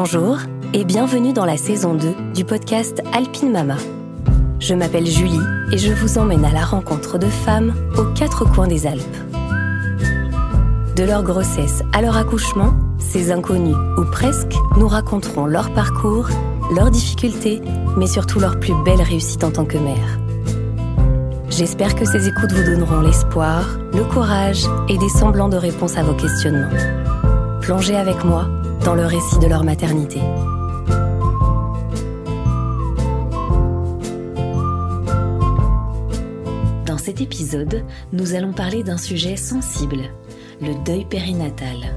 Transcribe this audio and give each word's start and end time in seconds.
Bonjour 0.00 0.38
et 0.74 0.84
bienvenue 0.84 1.32
dans 1.32 1.44
la 1.44 1.56
saison 1.56 1.92
2 1.92 2.32
du 2.32 2.44
podcast 2.44 3.02
Alpine 3.12 3.50
Mama. 3.50 3.74
Je 4.60 4.72
m'appelle 4.72 5.08
Julie 5.08 5.40
et 5.72 5.76
je 5.76 5.92
vous 5.92 6.18
emmène 6.18 6.44
à 6.44 6.52
la 6.52 6.64
rencontre 6.64 7.18
de 7.18 7.26
femmes 7.26 7.74
aux 7.98 8.04
quatre 8.14 8.44
coins 8.44 8.68
des 8.68 8.86
Alpes. 8.86 9.02
De 10.94 11.02
leur 11.02 11.24
grossesse 11.24 11.82
à 11.92 12.00
leur 12.00 12.16
accouchement, 12.16 12.74
ces 13.00 13.32
inconnus, 13.32 13.74
ou 13.96 14.04
presque, 14.04 14.54
nous 14.76 14.86
raconteront 14.86 15.46
leur 15.46 15.74
parcours, 15.74 16.28
leurs 16.76 16.92
difficultés, 16.92 17.60
mais 17.96 18.06
surtout 18.06 18.38
leur 18.38 18.60
plus 18.60 18.74
belle 18.84 19.02
réussite 19.02 19.42
en 19.42 19.50
tant 19.50 19.64
que 19.64 19.78
mère. 19.78 20.20
J'espère 21.50 21.96
que 21.96 22.04
ces 22.04 22.28
écoutes 22.28 22.52
vous 22.52 22.70
donneront 22.70 23.00
l'espoir, 23.00 23.66
le 23.92 24.04
courage 24.04 24.64
et 24.88 24.96
des 24.96 25.08
semblants 25.08 25.48
de 25.48 25.56
réponses 25.56 25.98
à 25.98 26.04
vos 26.04 26.14
questionnements. 26.14 26.70
Plongez 27.62 27.96
avec 27.96 28.24
moi 28.24 28.48
dans 28.84 28.94
le 28.94 29.06
récit 29.06 29.38
de 29.38 29.46
leur 29.46 29.64
maternité. 29.64 30.20
Dans 36.86 36.98
cet 36.98 37.20
épisode, 37.20 37.84
nous 38.12 38.34
allons 38.34 38.52
parler 38.52 38.82
d'un 38.82 38.98
sujet 38.98 39.36
sensible, 39.36 40.02
le 40.60 40.74
deuil 40.84 41.04
périnatal. 41.04 41.96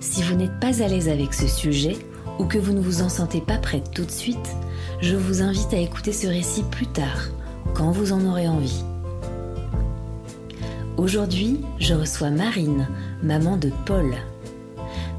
Si 0.00 0.22
vous 0.22 0.34
n'êtes 0.34 0.58
pas 0.60 0.82
à 0.82 0.88
l'aise 0.88 1.08
avec 1.08 1.34
ce 1.34 1.46
sujet 1.46 1.96
ou 2.38 2.44
que 2.44 2.58
vous 2.58 2.72
ne 2.72 2.80
vous 2.80 3.02
en 3.02 3.08
sentez 3.08 3.40
pas 3.40 3.58
prête 3.58 3.90
tout 3.92 4.04
de 4.04 4.10
suite, 4.10 4.56
je 5.00 5.16
vous 5.16 5.42
invite 5.42 5.72
à 5.72 5.78
écouter 5.78 6.12
ce 6.12 6.26
récit 6.26 6.64
plus 6.70 6.86
tard, 6.86 7.28
quand 7.74 7.90
vous 7.90 8.12
en 8.12 8.24
aurez 8.26 8.48
envie. 8.48 8.84
Aujourd'hui, 10.96 11.60
je 11.78 11.94
reçois 11.94 12.30
Marine, 12.30 12.88
maman 13.22 13.56
de 13.56 13.70
Paul. 13.84 14.14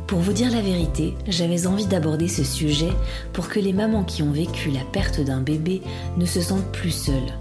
Pour 0.07 0.19
vous 0.19 0.33
dire 0.33 0.51
la 0.51 0.61
vérité, 0.61 1.15
j'avais 1.27 1.65
envie 1.65 1.87
d'aborder 1.87 2.27
ce 2.27 2.43
sujet 2.43 2.91
pour 3.33 3.49
que 3.49 3.59
les 3.59 3.73
mamans 3.73 4.03
qui 4.03 4.21
ont 4.21 4.31
vécu 4.31 4.69
la 4.69 4.83
perte 4.91 5.19
d'un 5.19 5.41
bébé 5.41 5.81
ne 6.17 6.25
se 6.25 6.41
sentent 6.41 6.71
plus 6.71 6.91
seules. 6.91 7.33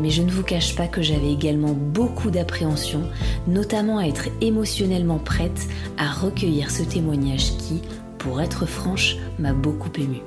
Mais 0.00 0.10
je 0.10 0.22
ne 0.22 0.30
vous 0.30 0.42
cache 0.42 0.74
pas 0.74 0.88
que 0.88 1.00
j'avais 1.00 1.30
également 1.30 1.74
beaucoup 1.74 2.32
d'appréhension, 2.32 3.02
notamment 3.46 3.98
à 3.98 4.06
être 4.06 4.28
émotionnellement 4.40 5.18
prête 5.18 5.68
à 5.96 6.10
recueillir 6.10 6.72
ce 6.72 6.82
témoignage 6.82 7.56
qui, 7.58 7.80
pour 8.18 8.40
être 8.40 8.66
franche, 8.66 9.16
m'a 9.38 9.52
beaucoup 9.52 9.92
émue. 9.96 10.22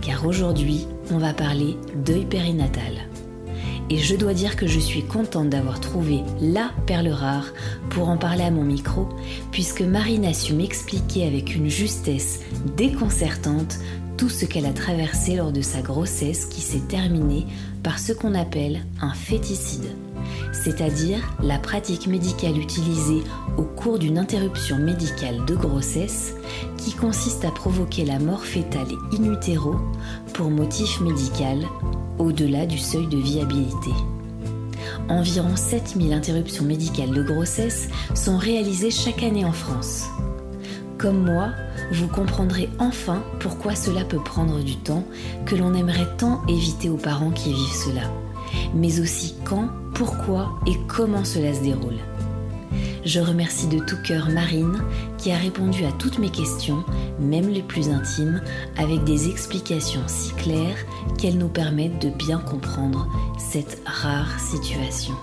Car 0.00 0.26
aujourd'hui, 0.26 0.88
on 1.12 1.18
va 1.18 1.32
parler 1.32 1.76
deuil 2.04 2.24
périnatal. 2.24 3.07
Et 3.90 3.98
je 3.98 4.16
dois 4.16 4.34
dire 4.34 4.56
que 4.56 4.66
je 4.66 4.78
suis 4.78 5.02
contente 5.02 5.48
d'avoir 5.48 5.80
trouvé 5.80 6.20
la 6.40 6.70
perle 6.86 7.08
rare 7.08 7.46
pour 7.88 8.08
en 8.08 8.18
parler 8.18 8.44
à 8.44 8.50
mon 8.50 8.64
micro, 8.64 9.08
puisque 9.50 9.80
Marine 9.80 10.26
a 10.26 10.34
su 10.34 10.52
m'expliquer 10.52 11.26
avec 11.26 11.54
une 11.54 11.70
justesse 11.70 12.40
déconcertante 12.76 13.78
tout 14.18 14.28
ce 14.28 14.44
qu'elle 14.44 14.66
a 14.66 14.72
traversé 14.72 15.36
lors 15.36 15.52
de 15.52 15.62
sa 15.62 15.80
grossesse 15.80 16.44
qui 16.44 16.60
s'est 16.60 16.82
terminée 16.88 17.46
par 17.82 17.98
ce 17.98 18.12
qu'on 18.12 18.34
appelle 18.34 18.84
un 19.00 19.14
féticide, 19.14 19.88
c'est-à-dire 20.52 21.20
la 21.42 21.58
pratique 21.58 22.08
médicale 22.08 22.58
utilisée 22.58 23.22
au 23.56 23.62
cours 23.62 23.98
d'une 23.98 24.18
interruption 24.18 24.76
médicale 24.76 25.44
de 25.46 25.54
grossesse 25.54 26.34
qui 26.76 26.92
consiste 26.92 27.44
à 27.44 27.52
provoquer 27.52 28.04
la 28.04 28.18
mort 28.18 28.44
fétale 28.44 28.88
in 29.12 29.32
utero 29.32 29.76
pour 30.34 30.50
motif 30.50 31.00
médical 31.00 31.64
au-delà 32.18 32.66
du 32.66 32.78
seuil 32.78 33.06
de 33.06 33.18
viabilité. 33.18 33.90
Environ 35.08 35.56
7000 35.56 36.12
interruptions 36.12 36.64
médicales 36.64 37.12
de 37.12 37.22
grossesse 37.22 37.88
sont 38.14 38.36
réalisées 38.36 38.90
chaque 38.90 39.22
année 39.22 39.44
en 39.44 39.52
France. 39.52 40.06
Comme 40.98 41.24
moi, 41.24 41.50
vous 41.92 42.08
comprendrez 42.08 42.68
enfin 42.78 43.22
pourquoi 43.40 43.74
cela 43.74 44.04
peut 44.04 44.22
prendre 44.22 44.60
du 44.62 44.76
temps 44.76 45.04
que 45.46 45.54
l'on 45.54 45.74
aimerait 45.74 46.16
tant 46.18 46.44
éviter 46.48 46.90
aux 46.90 46.96
parents 46.96 47.30
qui 47.30 47.52
vivent 47.52 47.84
cela, 47.84 48.10
mais 48.74 49.00
aussi 49.00 49.34
quand, 49.44 49.68
pourquoi 49.94 50.58
et 50.66 50.76
comment 50.88 51.24
cela 51.24 51.54
se 51.54 51.62
déroule. 51.62 51.98
Je 53.08 53.20
remercie 53.20 53.68
de 53.68 53.78
tout 53.78 53.96
cœur 54.04 54.28
Marine 54.28 54.82
qui 55.16 55.30
a 55.30 55.38
répondu 55.38 55.86
à 55.86 55.92
toutes 55.92 56.18
mes 56.18 56.28
questions, 56.28 56.84
même 57.18 57.48
les 57.48 57.62
plus 57.62 57.88
intimes, 57.88 58.42
avec 58.76 59.02
des 59.04 59.30
explications 59.30 60.02
si 60.06 60.34
claires 60.34 60.76
qu'elles 61.16 61.38
nous 61.38 61.48
permettent 61.48 62.02
de 62.02 62.10
bien 62.10 62.38
comprendre 62.38 63.08
cette 63.38 63.80
rare 63.86 64.38
situation. 64.38 65.14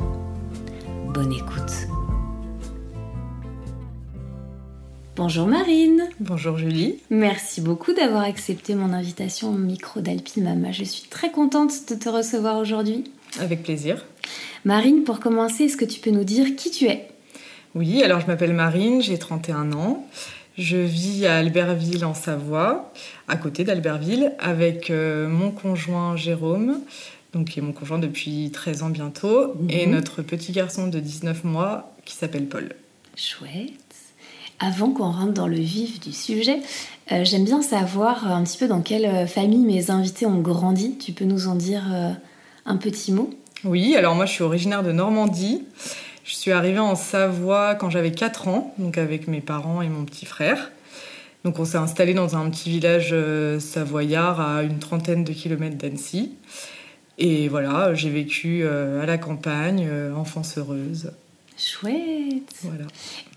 Bonne 1.14 1.32
écoute. 1.32 1.88
Bonjour 5.16 5.46
Marine. 5.46 6.10
Bonjour 6.20 6.58
Julie. 6.58 6.96
Merci 7.12 7.62
beaucoup 7.62 7.94
d'avoir 7.94 8.24
accepté 8.24 8.74
mon 8.74 8.94
invitation 8.94 9.50
au 9.50 9.58
micro 9.60 10.02
d'Alpine 10.02 10.46
Mama. 10.46 10.72
Je 10.72 10.86
suis 10.86 11.08
très 11.08 11.30
contente 11.30 11.88
de 11.88 11.94
te 11.94 12.10
recevoir 12.10 12.58
aujourd'hui. 12.58 13.04
Avec 13.40 13.62
plaisir. 13.62 14.04
Marine, 14.64 15.04
pour 15.04 15.20
commencer, 15.20 15.66
est-ce 15.66 15.78
que 15.78 15.86
tu 15.86 16.00
peux 16.00 16.10
nous 16.10 16.24
dire 16.24 16.56
qui 16.56 16.72
tu 16.72 16.86
es? 16.86 17.10
Oui, 17.76 18.02
alors 18.04 18.22
je 18.22 18.28
m'appelle 18.28 18.54
Marine, 18.54 19.02
j'ai 19.02 19.18
31 19.18 19.74
ans. 19.74 20.06
Je 20.58 20.78
vis 20.78 21.26
à 21.26 21.38
Albertville 21.38 22.06
en 22.06 22.14
Savoie, 22.14 22.92
à 23.28 23.36
côté 23.36 23.66
d'Albertville, 23.66 24.32
avec 24.40 24.90
euh, 24.90 25.28
mon 25.28 25.52
conjoint 25.52 26.16
Jérôme, 26.16 26.80
donc 27.34 27.50
qui 27.50 27.60
est 27.60 27.62
mon 27.62 27.74
conjoint 27.74 28.00
depuis 28.00 28.50
13 28.54 28.84
ans 28.84 28.90
bientôt, 28.90 29.54
Mhm. 29.60 29.70
et 29.70 29.88
notre 29.88 30.22
petit 30.22 30.54
garçon 30.54 30.88
de 30.88 31.00
19 31.00 31.44
mois 31.44 31.94
qui 32.06 32.16
s'appelle 32.16 32.46
Paul. 32.46 32.74
Chouette. 33.18 33.74
Avant 34.62 34.92
qu'on 34.92 35.12
rentre 35.12 35.34
dans 35.34 35.48
le 35.48 35.58
vif 35.58 36.00
du 36.00 36.14
sujet, 36.14 36.60
euh, 37.12 37.26
j'aime 37.26 37.44
bien 37.44 37.62
savoir 37.62 38.32
un 38.32 38.42
petit 38.46 38.58
peu 38.58 38.68
dans 38.70 38.80
quelle 38.82 39.06
euh, 39.06 39.28
famille 39.28 39.66
mes 39.66 39.92
invités 39.92 40.26
ont 40.26 40.40
grandi. 40.40 40.98
Tu 40.98 41.12
peux 41.12 41.26
nous 41.26 41.48
en 41.50 41.56
dire 41.56 41.84
euh, 41.94 42.12
un 42.66 42.78
petit 42.78 43.12
mot? 43.12 43.30
Oui, 43.66 43.96
alors 43.98 44.16
moi 44.16 44.26
je 44.26 44.32
suis 44.32 44.44
originaire 44.44 44.84
de 44.84 44.94
Normandie. 44.94 45.64
Je 46.26 46.34
suis 46.34 46.52
arrivée 46.52 46.80
en 46.80 46.96
Savoie 46.96 47.76
quand 47.76 47.92
j'avais 47.92 48.12
4 48.12 48.48
ans, 48.48 48.74
donc 48.80 48.98
avec 48.98 49.28
mes 49.28 49.42
parents 49.42 49.84
et 49.84 49.90
mon 49.90 50.06
petit 50.06 50.26
frère. 50.26 50.72
Donc 51.44 51.60
on 51.60 51.66
s'est 51.66 51.78
installé 51.78 52.16
dans 52.16 52.36
un 52.36 52.50
petit 52.50 52.72
village 52.72 53.12
euh, 53.14 53.60
savoyard 53.60 54.42
à 54.42 54.64
une 54.64 54.80
trentaine 54.80 55.24
de 55.24 55.32
kilomètres 55.32 55.78
d'Annecy. 55.78 56.32
Et 57.20 57.48
voilà, 57.48 57.94
j'ai 57.94 58.10
vécu 58.10 58.62
euh, 58.64 59.04
à 59.04 59.06
la 59.06 59.20
campagne, 59.20 59.88
euh, 59.88 60.16
enfance 60.16 60.58
heureuse. 60.58 61.12
Chouette. 61.58 62.52
Voilà. 62.64 62.86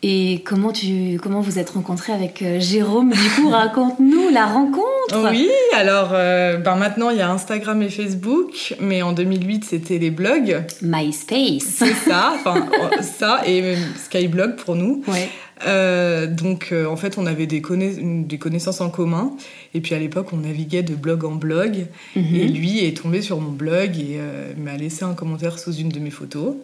Et 0.03 0.43
comment 0.45 0.73
tu 0.73 1.19
comment 1.23 1.41
vous 1.41 1.59
êtes 1.59 1.71
rencontrés 1.71 2.13
avec 2.13 2.43
euh, 2.43 2.59
Jérôme? 2.61 3.13
Du 3.13 3.31
coup, 3.43 3.49
raconte-nous 3.49 4.29
la 4.31 4.47
rencontre. 4.47 5.31
Oui, 5.31 5.49
alors 5.75 6.11
euh, 6.13 6.57
ben 6.59 6.77
maintenant 6.77 7.11
il 7.11 7.19
y 7.19 7.21
a 7.21 7.31
Instagram 7.31 7.81
et 7.83 7.89
Facebook, 7.91 8.75
mais 8.81 9.03
en 9.03 9.13
2008 9.13 9.65
c'était 9.65 9.99
les 9.99 10.11
blogs. 10.11 10.65
MySpace. 10.83 11.63
C'est 11.65 11.95
ça, 11.95 12.33
enfin 12.35 12.67
euh, 12.73 13.03
ça 13.03 13.43
et 13.47 13.77
Skyblog 14.05 14.57
pour 14.57 14.75
nous. 14.75 15.03
Ouais. 15.09 15.29
Euh, 15.67 16.29
donc 16.29 16.69
euh, 16.71 16.87
en 16.87 16.95
fait 16.97 17.19
on 17.19 17.27
avait 17.27 17.47
des, 17.49 17.61
conna- 17.61 18.25
des 18.27 18.39
connaissances 18.39 18.81
en 18.81 18.91
commun 18.91 19.33
et 19.75 19.81
puis 19.81 19.93
à 19.93 19.99
l'époque 19.99 20.29
on 20.33 20.37
naviguait 20.37 20.85
de 20.85 20.95
blog 20.95 21.25
en 21.25 21.33
blog 21.35 21.87
Mhm. 22.15 22.35
et 22.37 22.47
lui 22.47 22.85
est 22.85 22.97
tombé 22.97 23.23
sur 23.23 23.41
mon 23.41 23.51
blog 23.51 23.99
et 23.99 24.19
euh, 24.21 24.53
m'a 24.57 24.77
laissé 24.77 25.05
un 25.05 25.15
commentaire 25.15 25.59
sous 25.59 25.73
une 25.75 25.89
de 25.89 25.99
mes 25.99 26.11
photos. 26.11 26.55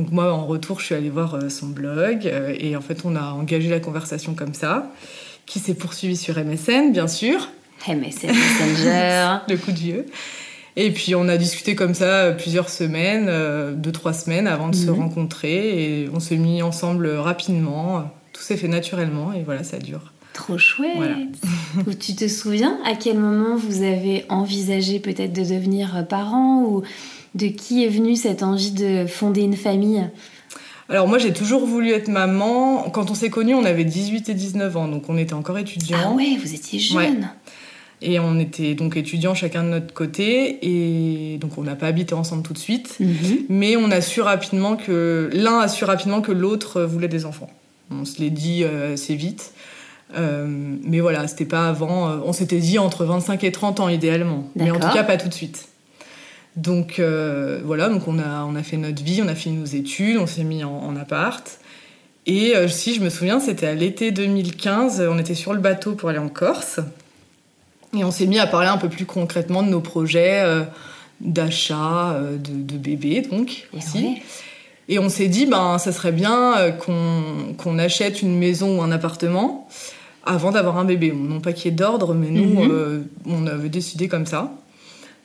Donc 0.00 0.12
moi 0.12 0.32
en 0.32 0.46
retour 0.46 0.80
je 0.80 0.86
suis 0.86 0.94
allée 0.94 1.10
voir 1.10 1.34
euh, 1.34 1.50
son 1.50 1.66
blog 1.66 2.26
euh, 2.26 2.54
et 2.58 2.74
en 2.74 2.80
fait 2.80 3.02
on 3.04 3.16
a 3.16 3.32
engagé 3.32 3.68
la 3.68 3.80
conversation 3.80 4.32
comme 4.32 4.54
ça 4.54 4.90
qui 5.44 5.58
s'est 5.58 5.74
poursuivie 5.74 6.16
sur 6.16 6.38
MSN 6.42 6.90
bien 6.90 7.06
sûr, 7.06 7.50
MSN 7.86 8.28
Messenger. 8.28 9.36
le 9.48 9.56
coup 9.58 9.72
de 9.72 9.76
vieux. 9.78 10.06
Et 10.76 10.90
puis 10.90 11.14
on 11.14 11.28
a 11.28 11.36
discuté 11.36 11.74
comme 11.74 11.92
ça 11.92 12.04
euh, 12.24 12.32
plusieurs 12.32 12.70
semaines, 12.70 13.26
deux 13.76 13.92
trois 13.92 14.14
semaines 14.14 14.46
avant 14.46 14.68
de 14.68 14.74
se 14.74 14.86
Mhm. 14.90 15.00
rencontrer 15.00 16.02
et 16.04 16.08
on 16.14 16.18
s'est 16.20 16.36
mis 16.38 16.62
ensemble 16.62 17.06
rapidement. 17.08 18.10
Tout 18.32 18.40
s'est 18.42 18.56
fait 18.56 18.68
naturellement 18.68 19.34
et 19.34 19.42
voilà 19.42 19.64
ça 19.64 19.76
dure. 19.78 20.14
Trop 20.32 20.56
chouette. 20.56 20.92
Voilà. 20.96 21.16
Tu 22.00 22.14
te 22.14 22.26
souviens 22.26 22.78
à 22.86 22.94
quel 22.94 23.18
moment 23.18 23.54
vous 23.56 23.82
avez 23.82 24.24
envisagé 24.30 24.98
peut-être 24.98 25.34
de 25.34 25.42
devenir 25.42 26.06
parent 26.08 26.62
ou 26.62 26.84
de 27.34 27.46
qui 27.46 27.84
est 27.84 27.88
venue 27.88 28.16
cette 28.16 28.42
envie 28.42 28.72
de 28.72 29.06
fonder 29.06 29.42
une 29.42 29.56
famille 29.56 30.04
Alors 30.88 31.08
moi 31.08 31.18
j'ai 31.18 31.32
toujours 31.32 31.66
voulu 31.66 31.90
être 31.92 32.08
maman. 32.08 32.90
Quand 32.90 33.10
on 33.10 33.14
s'est 33.14 33.30
connus 33.30 33.54
on 33.54 33.64
avait 33.64 33.84
18 33.84 34.28
et 34.28 34.34
19 34.34 34.76
ans 34.76 34.88
donc 34.88 35.08
on 35.08 35.16
était 35.16 35.34
encore 35.34 35.58
étudiants. 35.58 35.98
Ah 36.04 36.10
ouais, 36.12 36.36
vous 36.42 36.54
étiez 36.54 36.78
jeune. 36.78 36.98
Ouais. 36.98 37.12
Et 38.02 38.18
on 38.18 38.38
était 38.38 38.74
donc 38.74 38.96
étudiants 38.96 39.34
chacun 39.34 39.62
de 39.62 39.68
notre 39.68 39.92
côté 39.92 40.58
et 40.62 41.36
donc 41.38 41.58
on 41.58 41.62
n'a 41.62 41.76
pas 41.76 41.86
habité 41.86 42.14
ensemble 42.14 42.42
tout 42.42 42.54
de 42.54 42.58
suite. 42.58 42.96
Mhm. 42.98 43.38
Mais 43.50 43.76
on 43.76 43.90
a 43.90 44.00
su 44.00 44.22
rapidement 44.22 44.76
que 44.76 45.28
l'un 45.32 45.60
a 45.60 45.68
su 45.68 45.84
rapidement 45.84 46.22
que 46.22 46.32
l'autre 46.32 46.82
voulait 46.82 47.08
des 47.08 47.26
enfants. 47.26 47.50
On 47.90 48.04
se 48.04 48.20
l'est 48.20 48.30
dit 48.30 48.62
euh, 48.64 48.94
assez 48.94 49.14
vite. 49.14 49.52
Euh, 50.16 50.46
mais 50.82 51.00
voilà, 51.00 51.28
c'était 51.28 51.44
pas 51.44 51.68
avant. 51.68 52.08
euh, 52.08 52.16
on 52.24 52.32
s'était 52.32 52.58
dit 52.58 52.78
entre 52.78 53.04
25 53.04 53.44
et 53.44 53.52
30 53.52 53.80
ans 53.80 53.88
idéalement. 53.88 54.48
Mais 54.56 54.70
en 54.70 54.80
tout 54.80 54.88
cas 54.92 55.04
pas 55.04 55.16
tout 55.16 55.28
de 55.28 55.34
suite. 55.34 55.68
Donc 56.56 56.98
euh, 56.98 57.60
voilà, 57.64 57.88
donc 57.88 58.08
on 58.08 58.18
a, 58.18 58.44
on 58.44 58.56
a 58.56 58.62
fait 58.62 58.76
notre 58.76 59.02
vie, 59.02 59.22
on 59.24 59.28
a 59.28 59.34
fini 59.34 59.56
nos 59.56 59.66
études, 59.66 60.16
on 60.18 60.26
s'est 60.26 60.44
mis 60.44 60.64
en, 60.64 60.72
en 60.72 60.96
appart. 60.96 61.58
Et 62.26 62.54
euh, 62.56 62.68
si 62.68 62.94
je 62.94 63.00
me 63.00 63.08
souviens, 63.08 63.40
c'était 63.40 63.66
à 63.66 63.74
l'été 63.74 64.10
2015, 64.10 65.06
on 65.10 65.18
était 65.18 65.34
sur 65.34 65.52
le 65.52 65.60
bateau 65.60 65.92
pour 65.92 66.08
aller 66.08 66.18
en 66.18 66.28
Corse. 66.28 66.80
Et 67.96 68.04
on 68.04 68.10
s'est 68.10 68.26
mis 68.26 68.38
à 68.38 68.46
parler 68.46 68.68
un 68.68 68.78
peu 68.78 68.88
plus 68.88 69.06
concrètement 69.06 69.62
de 69.62 69.68
nos 69.68 69.80
projets 69.80 70.44
d'achat 71.20 72.20
de, 72.20 72.62
de, 72.62 72.78
bébés, 72.78 73.22
donc 73.22 73.66
aussi. 73.76 74.18
Et 74.88 75.00
on 75.00 75.08
s'est 75.08 75.26
dit, 75.26 75.46
ben, 75.46 75.76
ça 75.78 75.90
serait 75.90 76.12
bien 76.12 76.72
qu'on 76.78 77.78
achète 77.80 78.22
une 78.22 78.38
maison 78.38 78.78
ou 78.78 78.82
un 78.82 78.92
appartement 78.92 79.68
avant 80.24 80.52
d'avoir 80.52 80.78
un 80.78 80.84
bébé. 80.84 81.12
Non 81.12 81.40
pas 81.40 81.52
qu'il 81.52 81.64
y 81.64 81.74
ait 81.74 81.76
d'ordre, 81.76 82.14
mais 82.14 82.30
nous, 82.30 82.62
mhm. 82.62 83.08
on 83.26 83.44
avait 83.48 83.70
décidé 83.70 84.06
comme 84.06 84.26
ça. 84.26 84.52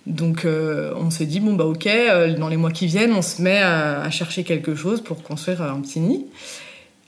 Donc 0.06 0.46
euh, 0.46 0.94
on 0.98 1.10
s'est 1.10 1.26
dit, 1.26 1.40
bon 1.40 1.54
bah 1.54 1.66
ok, 1.66 1.88
euh, 1.88 2.36
dans 2.36 2.48
les 2.48 2.58
mois 2.58 2.72
qui 2.72 2.86
viennent, 2.86 3.14
on 3.14 3.22
se 3.22 3.42
met 3.42 3.62
à, 3.62 4.10
chercher 4.12 4.44
quelque 4.44 4.76
chose 4.76 5.02
pour 5.02 5.24
construire 5.24 5.62
un 5.62 5.80
petit 5.82 6.00
nid. 6.00 6.26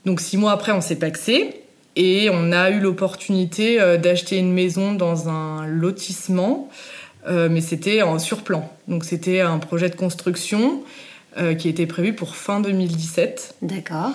Donc 0.06 0.20
six 0.20 0.38
mois 0.38 0.52
après, 0.52 0.72
on 0.72 0.82
s'est 0.82 0.98
paxé 0.98 1.62
et 1.96 2.30
on 2.32 2.52
a 2.52 2.72
eu 2.72 2.80
l'opportunité 2.80 3.80
euh, 3.80 3.98
d'acheter 3.98 4.38
une 4.38 4.52
maison 4.52 4.94
dans 4.94 5.30
un 5.30 5.66
lotissement, 5.68 6.70
mais 7.30 7.60
c'était 7.60 8.04
en 8.04 8.20
surplan. 8.20 8.72
Donc 8.88 9.04
c'était 9.04 9.42
un 9.42 9.58
projet 9.58 9.90
de 9.90 9.98
construction 9.98 10.82
qui 11.60 11.68
était 11.68 11.86
prévu 11.86 12.14
pour 12.14 12.38
fin 12.38 12.62
2017. 12.62 13.56
D'accord. 13.62 14.14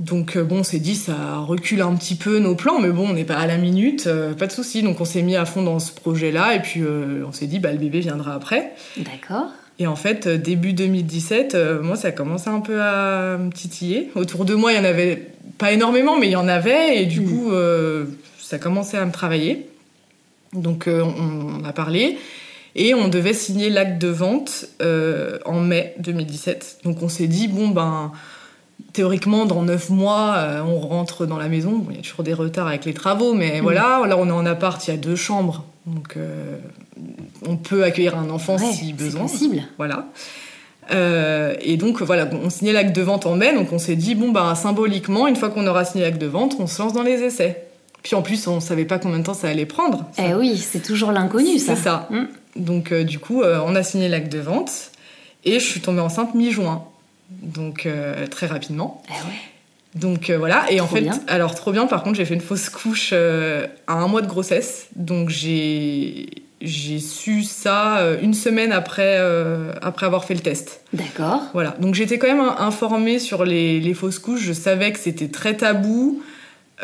Donc 0.00 0.36
euh, 0.36 0.44
bon, 0.44 0.60
on 0.60 0.62
s'est 0.62 0.78
dit 0.78 0.94
ça 0.94 1.36
recule 1.40 1.82
un 1.82 1.94
petit 1.94 2.14
peu 2.14 2.38
nos 2.38 2.54
plans, 2.54 2.80
mais 2.80 2.88
bon, 2.88 3.10
on 3.10 3.12
n'est 3.12 3.24
pas 3.24 3.36
à 3.36 3.46
la 3.46 3.58
minute, 3.58 4.06
euh, 4.06 4.32
pas 4.32 4.46
de 4.46 4.52
souci. 4.52 4.82
Donc 4.82 4.98
on 4.98 5.04
s'est 5.04 5.20
mis 5.20 5.36
à 5.36 5.44
fond 5.44 5.62
dans 5.62 5.78
ce 5.78 5.92
projet-là 5.92 6.54
et 6.54 6.60
puis 6.60 6.80
euh, 6.80 7.22
on 7.28 7.32
s'est 7.32 7.46
dit 7.46 7.58
bah 7.58 7.70
le 7.70 7.76
bébé 7.76 8.00
viendra 8.00 8.34
après. 8.34 8.72
D'accord. 8.96 9.48
Et 9.78 9.86
en 9.86 9.96
fait, 9.96 10.26
début 10.26 10.72
2017, 10.72 11.56
moi 11.82 11.96
ça 11.96 12.08
a 12.08 12.12
commencé 12.12 12.48
un 12.48 12.60
peu 12.60 12.82
à 12.82 13.36
me 13.38 13.50
titiller. 13.50 14.10
Autour 14.14 14.46
de 14.46 14.54
moi, 14.54 14.72
il 14.72 14.76
y 14.76 14.78
en 14.78 14.84
avait 14.84 15.28
pas 15.58 15.72
énormément, 15.72 16.18
mais 16.18 16.28
il 16.28 16.32
y 16.32 16.36
en 16.36 16.48
avait 16.48 17.02
et 17.02 17.06
du 17.06 17.20
mm. 17.20 17.28
coup 17.28 17.50
ça 18.38 18.56
a 18.56 18.58
commencé 18.58 18.98
à 18.98 19.06
me 19.06 19.12
travailler. 19.12 19.68
Donc 20.52 20.86
on, 20.86 21.64
a 21.64 21.72
parlé 21.72 22.18
et 22.74 22.92
on 22.92 23.08
devait 23.08 23.32
signer 23.32 23.70
l'acte 23.70 23.98
de 24.00 24.08
vente 24.08 24.66
en 25.46 25.60
mai 25.60 25.94
2017. 25.98 26.80
Donc 26.84 27.02
on 27.02 27.08
s'est 27.08 27.26
dit 27.26 27.48
bon 27.48 27.68
ben 27.68 28.12
théoriquement, 28.92 29.46
dans 29.46 29.62
neuf 29.62 29.90
mois, 29.90 30.34
euh, 30.36 30.62
on 30.62 30.78
rentre 30.78 31.26
dans 31.26 31.38
la 31.38 31.48
maison. 31.48 31.84
il 31.90 31.96
y 31.96 31.98
a 31.98 32.02
toujours 32.02 32.22
des 32.22 32.34
retards 32.34 32.66
avec 32.66 32.84
les 32.84 32.94
travaux, 32.94 33.34
mais 33.34 33.60
mm. 33.60 33.62
voilà. 33.62 34.02
Là, 34.06 34.16
on 34.18 34.28
est 34.28 34.32
en 34.32 34.46
appart, 34.46 34.86
il 34.86 34.90
y 34.90 34.94
a 34.94 34.96
deux 34.96 35.16
chambres. 35.16 35.64
Donc, 35.86 36.16
euh, 36.16 36.56
on 37.46 37.56
peut 37.56 37.84
accueillir 37.84 38.16
un 38.18 38.30
enfant 38.30 38.58
si 38.58 38.92
besoin. 38.92 39.26
C'est 39.26 39.32
possible. 39.32 39.62
Voilà. 39.78 40.06
Euh, 40.92 41.54
et 41.60 41.76
donc, 41.76 42.02
voilà, 42.02 42.28
on 42.32 42.50
signait 42.50 42.72
l'acte 42.72 42.94
de 42.94 43.02
vente 43.02 43.26
en 43.26 43.36
mai. 43.36 43.54
Donc, 43.54 43.72
on 43.72 43.78
s'est 43.78 43.96
dit, 43.96 44.14
bon, 44.14 44.30
bah, 44.30 44.54
symboliquement, 44.54 45.26
une 45.26 45.36
fois 45.36 45.50
qu'on 45.50 45.66
aura 45.66 45.84
signé 45.84 46.04
l'acte 46.04 46.20
de 46.20 46.26
vente, 46.26 46.56
on 46.58 46.66
se 46.66 46.82
lance 46.82 46.92
dans 46.92 47.02
les 47.02 47.22
essais. 47.22 47.66
Puis 48.02 48.14
en 48.14 48.22
plus, 48.22 48.46
on 48.46 48.60
savait 48.60 48.86
pas 48.86 48.98
combien 48.98 49.18
de 49.18 49.24
temps 49.24 49.34
ça 49.34 49.48
allait 49.48 49.66
prendre. 49.66 50.06
Eh 50.18 50.34
oui, 50.34 50.56
c'est 50.56 50.82
toujours 50.82 51.12
l'inconnu, 51.12 51.58
ça. 51.58 51.76
C'est 51.76 51.82
ça. 51.82 52.08
Mm. 52.10 52.24
Donc, 52.56 52.94
du 52.94 53.18
coup, 53.18 53.42
on 53.42 53.74
a 53.76 53.82
signé 53.82 54.08
l'acte 54.08 54.32
de 54.32 54.40
vente. 54.40 54.90
Et 55.44 55.58
je 55.58 55.64
suis 55.64 55.80
tombée 55.80 56.00
enceinte 56.00 56.34
mi-juin 56.34 56.84
donc 57.42 57.86
euh, 57.86 58.26
très 58.26 58.46
rapidement. 58.46 59.02
Ah 59.08 59.14
ouais. 59.26 59.34
Donc 59.94 60.30
euh, 60.30 60.38
voilà, 60.38 60.70
et 60.70 60.80
en 60.80 60.86
fait, 60.86 61.08
alors 61.26 61.54
trop 61.54 61.72
bien, 61.72 61.86
par 61.86 62.04
contre, 62.04 62.16
j'ai 62.16 62.24
fait 62.24 62.34
une 62.34 62.40
fausse 62.40 62.68
couche 62.68 63.10
euh, 63.12 63.66
à 63.88 63.94
un 63.94 64.06
mois 64.06 64.22
de 64.22 64.28
grossesse, 64.28 64.88
donc 64.94 65.30
j'ai 65.30 66.28
j'ai 66.60 66.98
su 66.98 67.42
ça 67.42 68.00
une 68.20 68.34
semaine 68.34 68.70
après, 68.70 69.18
après 69.80 70.04
avoir 70.04 70.26
fait 70.26 70.34
le 70.34 70.40
test. 70.40 70.82
D'accord. 70.92 71.44
Voilà, 71.54 71.74
donc 71.80 71.94
j'étais 71.94 72.18
quand 72.18 72.26
même 72.26 72.52
informée 72.58 73.18
sur 73.18 73.46
les, 73.46 73.80
les, 73.80 73.94
fausses 73.94 74.18
couches, 74.18 74.42
je 74.42 74.52
savais 74.52 74.92
que 74.92 74.98
c'était 74.98 75.28
très 75.28 75.56
tabou, 75.56 76.22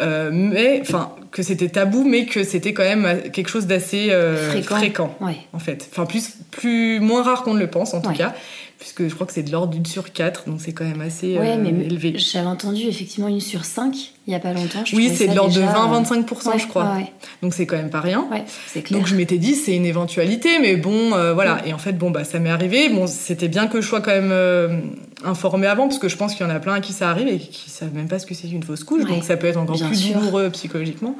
mais 0.00 0.78
enfin 0.80 1.12
que 1.30 1.42
c'était 1.42 1.68
tabou, 1.68 2.04
mais 2.04 2.24
que 2.24 2.42
c'était 2.42 2.72
quand 2.72 2.84
même 2.84 3.30
quelque 3.32 3.50
chose 3.50 3.66
d'assez 3.66 4.08
fréquent, 4.48 4.76
fréquent 4.76 5.18
en 5.52 5.58
fait. 5.58 5.86
Enfin 5.92 6.06
plus, 6.06 6.38
plus 6.50 6.98
moins 6.98 7.22
rare 7.22 7.42
qu'on 7.42 7.52
ne 7.52 7.60
le 7.60 7.68
pense 7.68 7.92
en 7.92 8.00
tout 8.00 8.14
cas 8.14 8.34
puisque 8.78 9.08
je 9.08 9.14
crois 9.14 9.26
que 9.26 9.32
c'est 9.32 9.42
de 9.42 9.50
l'ordre 9.50 9.72
d'une 9.72 9.86
sur 9.86 10.12
quatre, 10.12 10.48
donc 10.48 10.60
c'est 10.60 10.72
quand 10.72 10.84
même 10.84 11.00
assez 11.00 11.38
ouais, 11.38 11.56
mais 11.56 11.72
euh, 11.72 11.86
élevé. 11.86 12.14
J'avais 12.18 12.46
entendu 12.46 12.82
effectivement 12.82 13.28
une 13.28 13.40
sur 13.40 13.64
cinq 13.64 14.12
il 14.26 14.30
n'y 14.30 14.36
a 14.36 14.40
pas 14.40 14.52
longtemps. 14.52 14.82
oui, 14.92 15.12
c'est 15.14 15.28
de 15.28 15.36
l'ordre 15.36 15.54
de 15.54 15.60
20-25%, 15.60 16.58
je 16.58 16.66
crois. 16.66 16.98
donc 17.42 17.54
c'est 17.54 17.64
quand 17.64 17.76
même 17.76 17.90
pas 17.90 18.00
rien. 18.00 18.26
Clair. 18.72 18.84
Donc 18.90 19.06
je 19.06 19.14
m'étais 19.14 19.38
dit, 19.38 19.54
c'est 19.54 19.76
une 19.76 19.86
éventualité, 19.86 20.58
mais 20.60 20.74
bon, 20.74 21.14
euh, 21.14 21.32
voilà. 21.32 21.64
Et 21.64 21.72
en 21.72 21.78
fait, 21.78 21.92
bon, 21.92 22.10
bah, 22.10 22.24
ça 22.24 22.40
m'est 22.40 22.50
arrivé. 22.50 22.88
Bon, 22.88 23.06
c'était 23.06 23.46
bien 23.46 23.68
que 23.68 23.80
je 23.80 23.86
sois 23.86 24.00
quand 24.00 24.10
même 24.10 24.32
euh, 24.32 24.80
informée 25.24 25.68
avant, 25.68 25.86
parce 25.86 26.00
que 26.00 26.08
je 26.08 26.16
pense 26.16 26.34
qu'il 26.34 26.44
y 26.44 26.50
en 26.50 26.52
a 26.52 26.58
plein 26.58 26.74
à 26.74 26.80
qui 26.80 26.92
ça 26.92 27.08
arrive 27.08 27.28
et 27.28 27.38
qui 27.38 27.70
savent 27.70 27.94
même 27.94 28.08
pas 28.08 28.18
ce 28.18 28.26
que 28.26 28.34
c'est 28.34 28.48
une 28.48 28.64
fausse 28.64 28.82
couche, 28.82 29.04
donc 29.04 29.22
ça 29.22 29.36
peut 29.36 29.46
être 29.46 29.58
encore 29.58 29.78
plus 29.78 30.12
douloureux 30.12 30.50
psychologiquement. 30.50 31.16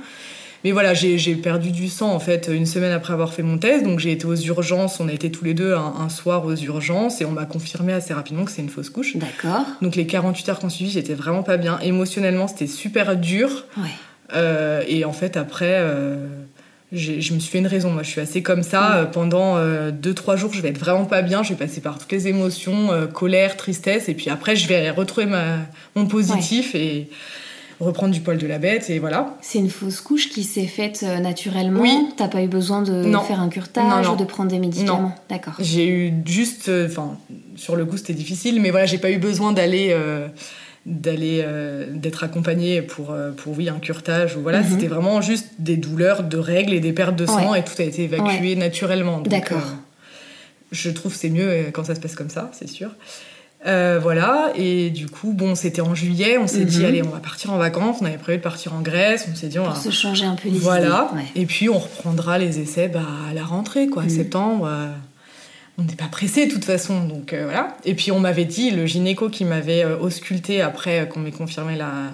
Mais 0.66 0.72
voilà, 0.72 0.94
j'ai 0.94 1.36
perdu 1.36 1.70
du 1.70 1.88
sang 1.88 2.10
en 2.10 2.18
fait 2.18 2.50
une 2.52 2.66
semaine 2.66 2.90
après 2.90 3.12
avoir 3.12 3.32
fait 3.32 3.44
mon 3.44 3.56
test, 3.56 3.84
donc 3.84 4.00
j'ai 4.00 4.10
été 4.10 4.26
aux 4.26 4.34
urgences. 4.34 4.98
On 4.98 5.06
a 5.06 5.12
été 5.12 5.30
tous 5.30 5.44
les 5.44 5.54
deux 5.54 5.76
un, 5.76 6.08
soir 6.08 6.44
aux 6.44 6.56
urgences 6.56 7.20
et 7.20 7.24
on 7.24 7.30
m'a 7.30 7.44
confirmé 7.44 7.92
assez 7.92 8.12
rapidement 8.12 8.44
que 8.44 8.50
c'est 8.50 8.62
une 8.62 8.68
fausse 8.68 8.90
couche. 8.90 9.16
D'accord. 9.16 9.64
Donc 9.80 9.94
les 9.94 10.08
48 10.08 10.48
heures 10.48 10.58
qu'on 10.58 10.68
suivi, 10.68 10.90
j'étais 10.90 11.14
vraiment 11.14 11.44
pas 11.44 11.56
bien. 11.56 11.78
Émotionnellement, 11.84 12.48
c'était 12.48 12.66
super 12.66 13.16
dur. 13.16 13.64
Ouais. 13.76 13.84
Euh, 14.34 14.82
et 14.88 15.04
en 15.04 15.12
fait, 15.12 15.36
après. 15.36 15.76
Euh, 15.78 16.26
je 16.90 17.32
me 17.32 17.38
suis 17.38 17.50
fait 17.50 17.58
une 17.58 17.68
raison. 17.68 17.92
Moi, 17.92 18.02
je 18.02 18.10
suis 18.10 18.20
assez 18.20 18.42
comme 18.42 18.64
ça. 18.64 18.96
Euh, 18.96 19.04
pendant 19.04 19.60
2-3 19.60 20.36
jours, 20.36 20.52
je 20.52 20.62
vais 20.62 20.70
être 20.70 20.78
vraiment 20.78 21.04
pas 21.04 21.22
bien. 21.22 21.44
Je 21.44 21.50
vais 21.50 21.64
passer 21.64 21.80
par 21.80 21.96
toutes 21.96 22.10
les 22.10 22.26
émotions, 22.26 22.90
colère, 23.12 23.56
tristesse. 23.56 24.08
Et 24.08 24.14
puis 24.14 24.30
après, 24.30 24.56
je 24.56 24.66
vais 24.66 24.90
retrouver 24.90 25.26
ma, 25.26 25.58
mon 25.94 26.06
positif. 26.06 26.74
Et, 26.74 27.08
reprendre 27.80 28.12
du 28.12 28.20
poil 28.20 28.38
de 28.38 28.46
la 28.46 28.58
bête 28.58 28.88
et 28.90 28.98
voilà. 28.98 29.36
C'est 29.42 29.58
une 29.58 29.70
fausse 29.70 30.00
couche 30.00 30.28
qui 30.28 30.44
s'est 30.44 30.66
faite 30.66 31.04
euh, 31.06 31.18
naturellement. 31.18 31.80
Oui. 31.80 32.08
T'as 32.16 32.28
pas 32.28 32.42
eu 32.42 32.48
besoin 32.48 32.82
de 32.82 33.02
faire 33.26 33.40
un 33.40 33.48
curtage 33.48 34.08
ou 34.08 34.16
de 34.16 34.24
prendre 34.24 34.50
des 34.50 34.58
médicaments. 34.58 35.14
D'accord. 35.28 35.54
J'ai 35.58 35.88
eu 35.88 36.12
juste, 36.24 36.68
euh, 36.68 36.86
enfin, 36.86 37.18
sur 37.56 37.76
le 37.76 37.84
coup 37.84 37.96
c'était 37.96 38.14
difficile, 38.14 38.60
mais 38.60 38.70
voilà, 38.70 38.86
j'ai 38.86 38.98
pas 38.98 39.10
eu 39.10 39.18
besoin 39.18 39.52
d'aller. 39.52 39.88
Euh, 39.90 40.28
d'aller 40.88 41.44
d'être 41.94 42.22
accompagnée 42.22 42.80
pour 42.80 43.12
pour 43.38 43.58
oui 43.58 43.68
un 43.68 43.80
curtage 43.80 44.36
ou 44.36 44.40
voilà 44.42 44.60
mhm. 44.60 44.68
c'était 44.70 44.86
vraiment 44.86 45.20
juste 45.20 45.48
des 45.58 45.76
douleurs 45.76 46.22
de 46.22 46.38
règles 46.38 46.72
et 46.72 46.78
des 46.78 46.92
pertes 46.92 47.16
de 47.16 47.26
sang 47.26 47.56
et 47.56 47.64
tout 47.64 47.72
a 47.80 47.82
été 47.82 48.04
évacué 48.04 48.54
naturellement 48.54 49.18
d'accord 49.18 49.66
je 50.70 50.88
trouve 50.90 51.12
c'est 51.12 51.30
mieux 51.30 51.70
quand 51.72 51.82
ça 51.82 51.96
se 51.96 52.00
passe 52.00 52.14
comme 52.14 52.30
ça 52.30 52.52
c'est 52.52 52.68
sûr 52.68 52.92
euh, 53.66 53.98
voilà, 54.00 54.52
et 54.54 54.90
du 54.90 55.06
coup, 55.06 55.32
bon, 55.32 55.54
c'était 55.54 55.80
en 55.80 55.94
juillet, 55.94 56.38
on 56.38 56.46
s'est 56.46 56.64
dit, 56.64 56.80
mhm. 56.80 56.84
allez, 56.84 57.02
on 57.02 57.08
va 57.08 57.18
partir 57.18 57.52
en 57.52 57.58
vacances, 57.58 57.98
on 58.00 58.04
avait 58.04 58.18
prévu 58.18 58.38
de 58.38 58.42
partir 58.42 58.74
en 58.74 58.80
Grèce, 58.80 59.26
on 59.30 59.34
s'est 59.34 59.48
dit, 59.48 59.58
on 59.58 59.64
va... 59.64 59.74
se 59.74 59.90
changer 59.90 60.24
un 60.24 60.34
peu 60.34 60.48
les 60.48 60.58
Voilà, 60.58 61.10
et 61.34 61.46
puis 61.46 61.68
on 61.68 61.78
reprendra 61.78 62.38
les 62.38 62.60
essais 62.60 62.88
bah, 62.88 63.00
à 63.28 63.34
la 63.34 63.44
rentrée, 63.44 63.88
quoi, 63.88 64.04
mhm. 64.04 64.10
septembre. 64.10 64.66
Euh, 64.68 64.92
on 65.78 65.82
n'est 65.82 65.96
pas 65.96 66.06
pressé 66.06 66.46
de 66.46 66.52
toute 66.52 66.64
façon, 66.64 67.04
donc 67.04 67.32
euh, 67.32 67.44
voilà. 67.44 67.76
Et 67.84 67.94
puis 67.94 68.12
on 68.12 68.20
m'avait 68.20 68.44
dit, 68.44 68.70
le 68.70 68.86
gynéco 68.86 69.28
qui 69.28 69.44
m'avait 69.44 69.84
ausculté 69.84 70.62
après 70.62 71.08
qu'on 71.08 71.20
m'ait 71.20 71.32
confirmé 71.32 71.76
la, 71.76 72.12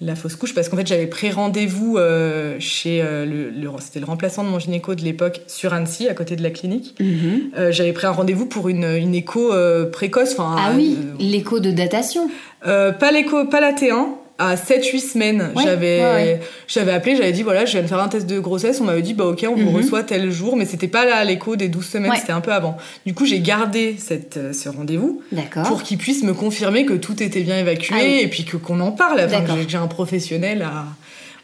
la 0.00 0.14
fausse 0.14 0.36
couche 0.36 0.54
parce 0.54 0.68
qu'en 0.68 0.76
fait 0.76 0.86
j'avais 0.86 1.06
pris 1.06 1.30
rendez-vous 1.30 1.96
euh, 1.96 2.56
chez 2.58 3.00
euh, 3.02 3.24
le, 3.24 3.68
c'était 3.80 4.00
le 4.00 4.04
remplaçant 4.04 4.44
de 4.44 4.48
mon 4.48 4.58
gynéco 4.58 4.94
de 4.94 5.02
l'époque 5.02 5.40
sur 5.46 5.72
Annecy 5.72 6.08
à 6.08 6.14
côté 6.14 6.36
de 6.36 6.42
la 6.42 6.50
clinique 6.50 6.94
mhm. 7.00 7.50
euh, 7.56 7.72
j'avais 7.72 7.92
pris 7.92 8.06
un 8.06 8.10
rendez-vous 8.10 8.46
pour 8.46 8.68
une, 8.68 8.84
une 8.84 9.14
écho 9.14 9.52
précoce 9.92 10.32
enfin 10.32 10.56
ah 10.58 10.72
oui 10.76 10.98
l'écho 11.18 11.60
de 11.60 11.70
datation 11.70 12.28
pas 12.62 13.10
l'écho 13.12 13.46
pas 13.46 13.60
la 13.60 13.72
T1 13.72 14.06
à 14.38 14.54
7-8 14.54 15.12
semaines, 15.12 15.52
j'avais 15.62 16.40
j'avais 16.68 16.92
appelé, 16.92 17.16
j'avais 17.16 17.32
dit 17.32 17.42
voilà, 17.42 17.64
je 17.64 17.72
viens 17.72 17.82
de 17.82 17.86
faire 17.86 18.00
un 18.00 18.08
test 18.08 18.26
de 18.26 18.38
grossesse, 18.38 18.80
on 18.80 18.84
m'avait 18.84 19.02
dit 19.02 19.14
bah 19.14 19.26
ok, 19.26 19.46
on 19.48 19.54
vous 19.54 19.70
mhm. 19.70 19.76
reçoit 19.76 20.02
tel 20.02 20.30
jour, 20.30 20.56
mais 20.56 20.64
c'était 20.64 20.88
pas 20.88 21.04
là 21.04 21.22
l'écho 21.24 21.56
des 21.56 21.68
12 21.68 21.86
semaines, 21.86 22.12
c'était 22.18 22.32
un 22.32 22.40
peu 22.40 22.52
avant. 22.52 22.76
Du 23.04 23.14
coup, 23.14 23.26
j'ai 23.26 23.40
gardé 23.40 23.96
cette, 23.98 24.36
euh, 24.36 24.52
ce 24.52 24.68
rendez-vous 24.68 25.22
pour 25.64 25.82
qu'il 25.82 25.98
puisse 25.98 26.22
me 26.22 26.34
confirmer 26.34 26.84
que 26.84 26.94
tout 26.94 27.22
était 27.22 27.40
bien 27.40 27.58
évacué 27.58 27.94
ah 27.98 28.22
et 28.22 28.28
puis 28.28 28.44
que 28.44 28.56
qu'on 28.56 28.80
en 28.80 28.92
parle. 28.92 29.20
Enfin, 29.20 29.44
j'ai 29.66 29.78
un 29.78 29.86
professionnel 29.86 30.62
à 30.62 30.86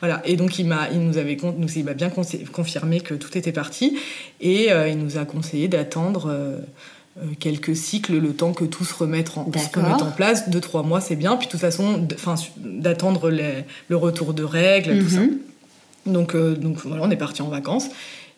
voilà. 0.02 0.20
Et 0.24 0.34
donc 0.34 0.58
il 0.58 0.66
m'a, 0.66 0.88
il 0.92 0.98
nous 0.98 1.16
avait, 1.16 1.36
nous, 1.56 1.68
il 1.76 1.84
m'a 1.84 1.94
bien 1.94 2.10
confirmé 2.52 3.00
que 3.00 3.14
tout 3.14 3.38
était 3.38 3.52
parti 3.52 3.96
et 4.40 4.72
euh, 4.72 4.88
il 4.88 4.98
nous 4.98 5.16
a 5.16 5.24
conseillé 5.24 5.68
d'attendre. 5.68 6.28
Euh, 6.28 6.58
quelques 7.38 7.76
cycles, 7.76 8.18
le 8.18 8.32
temps 8.32 8.52
que 8.52 8.64
tout 8.64 8.84
se 8.84 8.94
remette 8.94 9.36
en, 9.36 9.42
en 9.42 10.10
place. 10.12 10.48
Deux, 10.48 10.60
trois 10.60 10.82
mois, 10.82 11.00
c'est 11.00 11.16
bien. 11.16 11.36
Puis 11.36 11.46
de 11.46 11.52
toute 11.52 11.60
façon, 11.60 12.06
d'attendre 12.56 13.30
le 13.30 13.96
retour 13.96 14.34
de 14.34 14.42
règles, 14.42 15.02
tout 15.02 15.10
ça. 15.10 15.20
Mhm. 15.20 15.38
Donc, 16.06 16.34
euh, 16.34 16.56
donc 16.56 16.78
voilà, 16.84 17.02
on 17.04 17.10
est 17.10 17.16
parti 17.16 17.42
en 17.42 17.48
vacances. 17.48 17.88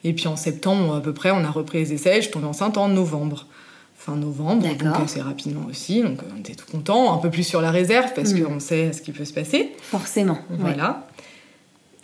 Et 0.02 0.12
puis 0.12 0.28
en 0.28 0.37
septembre, 0.37 0.97
à 0.97 1.00
peu 1.00 1.14
près, 1.14 1.31
on 1.31 1.45
a 1.45 1.50
repris 1.50 1.78
les 1.78 1.93
essais. 1.95 2.21
Je 2.21 2.31
tombée 2.31 2.47
enceinte 2.47 2.76
en 2.76 2.88
novembre. 2.88 3.47
Fin 3.97 4.16
novembre, 4.16 4.66
donc 4.66 4.83
assez 5.02 5.23
rapidement 5.23 5.66
aussi. 5.71 6.02
Donc 6.02 6.19
on 6.35 6.38
était 6.38 6.54
tout 6.54 6.66
content, 6.71 7.14
un 7.14 7.19
peu 7.19 7.31
plus 7.31 7.45
sur 7.45 7.62
la 7.62 7.71
réserve 7.71 8.12
parce 8.14 8.35
mhm. 8.35 8.45
qu'on 8.45 8.61
sait 8.61 8.93
ce 8.93 9.00
qui 9.00 9.12
peut 9.12 9.25
se 9.25 9.33
passer. 9.33 9.73
Forcément. 9.81 10.38
Voilà. 10.50 11.07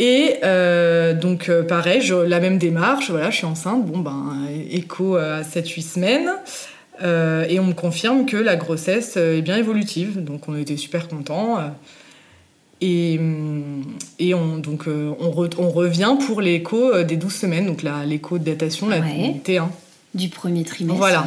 Et 0.01 0.37
euh, 0.45 1.13
donc 1.13 1.51
euh, 1.51 1.63
pareil, 1.63 2.03
la 2.27 2.41
même 2.41 2.57
démarche, 2.57 3.11
voilà, 3.11 3.31
je 3.31 3.37
suis 3.37 3.47
enceinte, 3.47 3.85
bon 3.85 3.99
ben 3.99 4.47
écho 4.71 5.17
à 5.17 5.43
7-8 5.43 5.83
semaines, 5.83 6.31
euh, 7.03 7.45
et 7.51 7.61
on 7.61 7.67
me 7.67 7.75
confirme 7.75 8.25
que 8.25 8.39
la 8.39 8.57
grossesse 8.57 9.19
est 9.19 9.43
bien 9.43 9.59
évolutive, 9.59 10.25
donc 10.25 10.49
on 10.49 10.57
était 10.57 10.79
super 10.79 11.07
contents. 11.07 11.59
Et, 12.81 13.21
Et 14.19 14.33
on, 14.33 14.57
donc, 14.57 14.85
on, 14.87 15.49
on, 15.59 15.69
revient 15.69 16.17
pour 16.27 16.41
l'écho 16.41 17.03
des 17.03 17.19
12 17.19 17.31
semaines, 17.31 17.67
donc 17.67 17.83
l'écho 18.07 18.39
de 18.39 18.45
datation, 18.45 18.89
la 18.89 19.01
T1. 19.01 19.67
Du 20.15 20.31
premier 20.31 20.65
trimestre. 20.65 20.97
Voilà. 20.97 21.27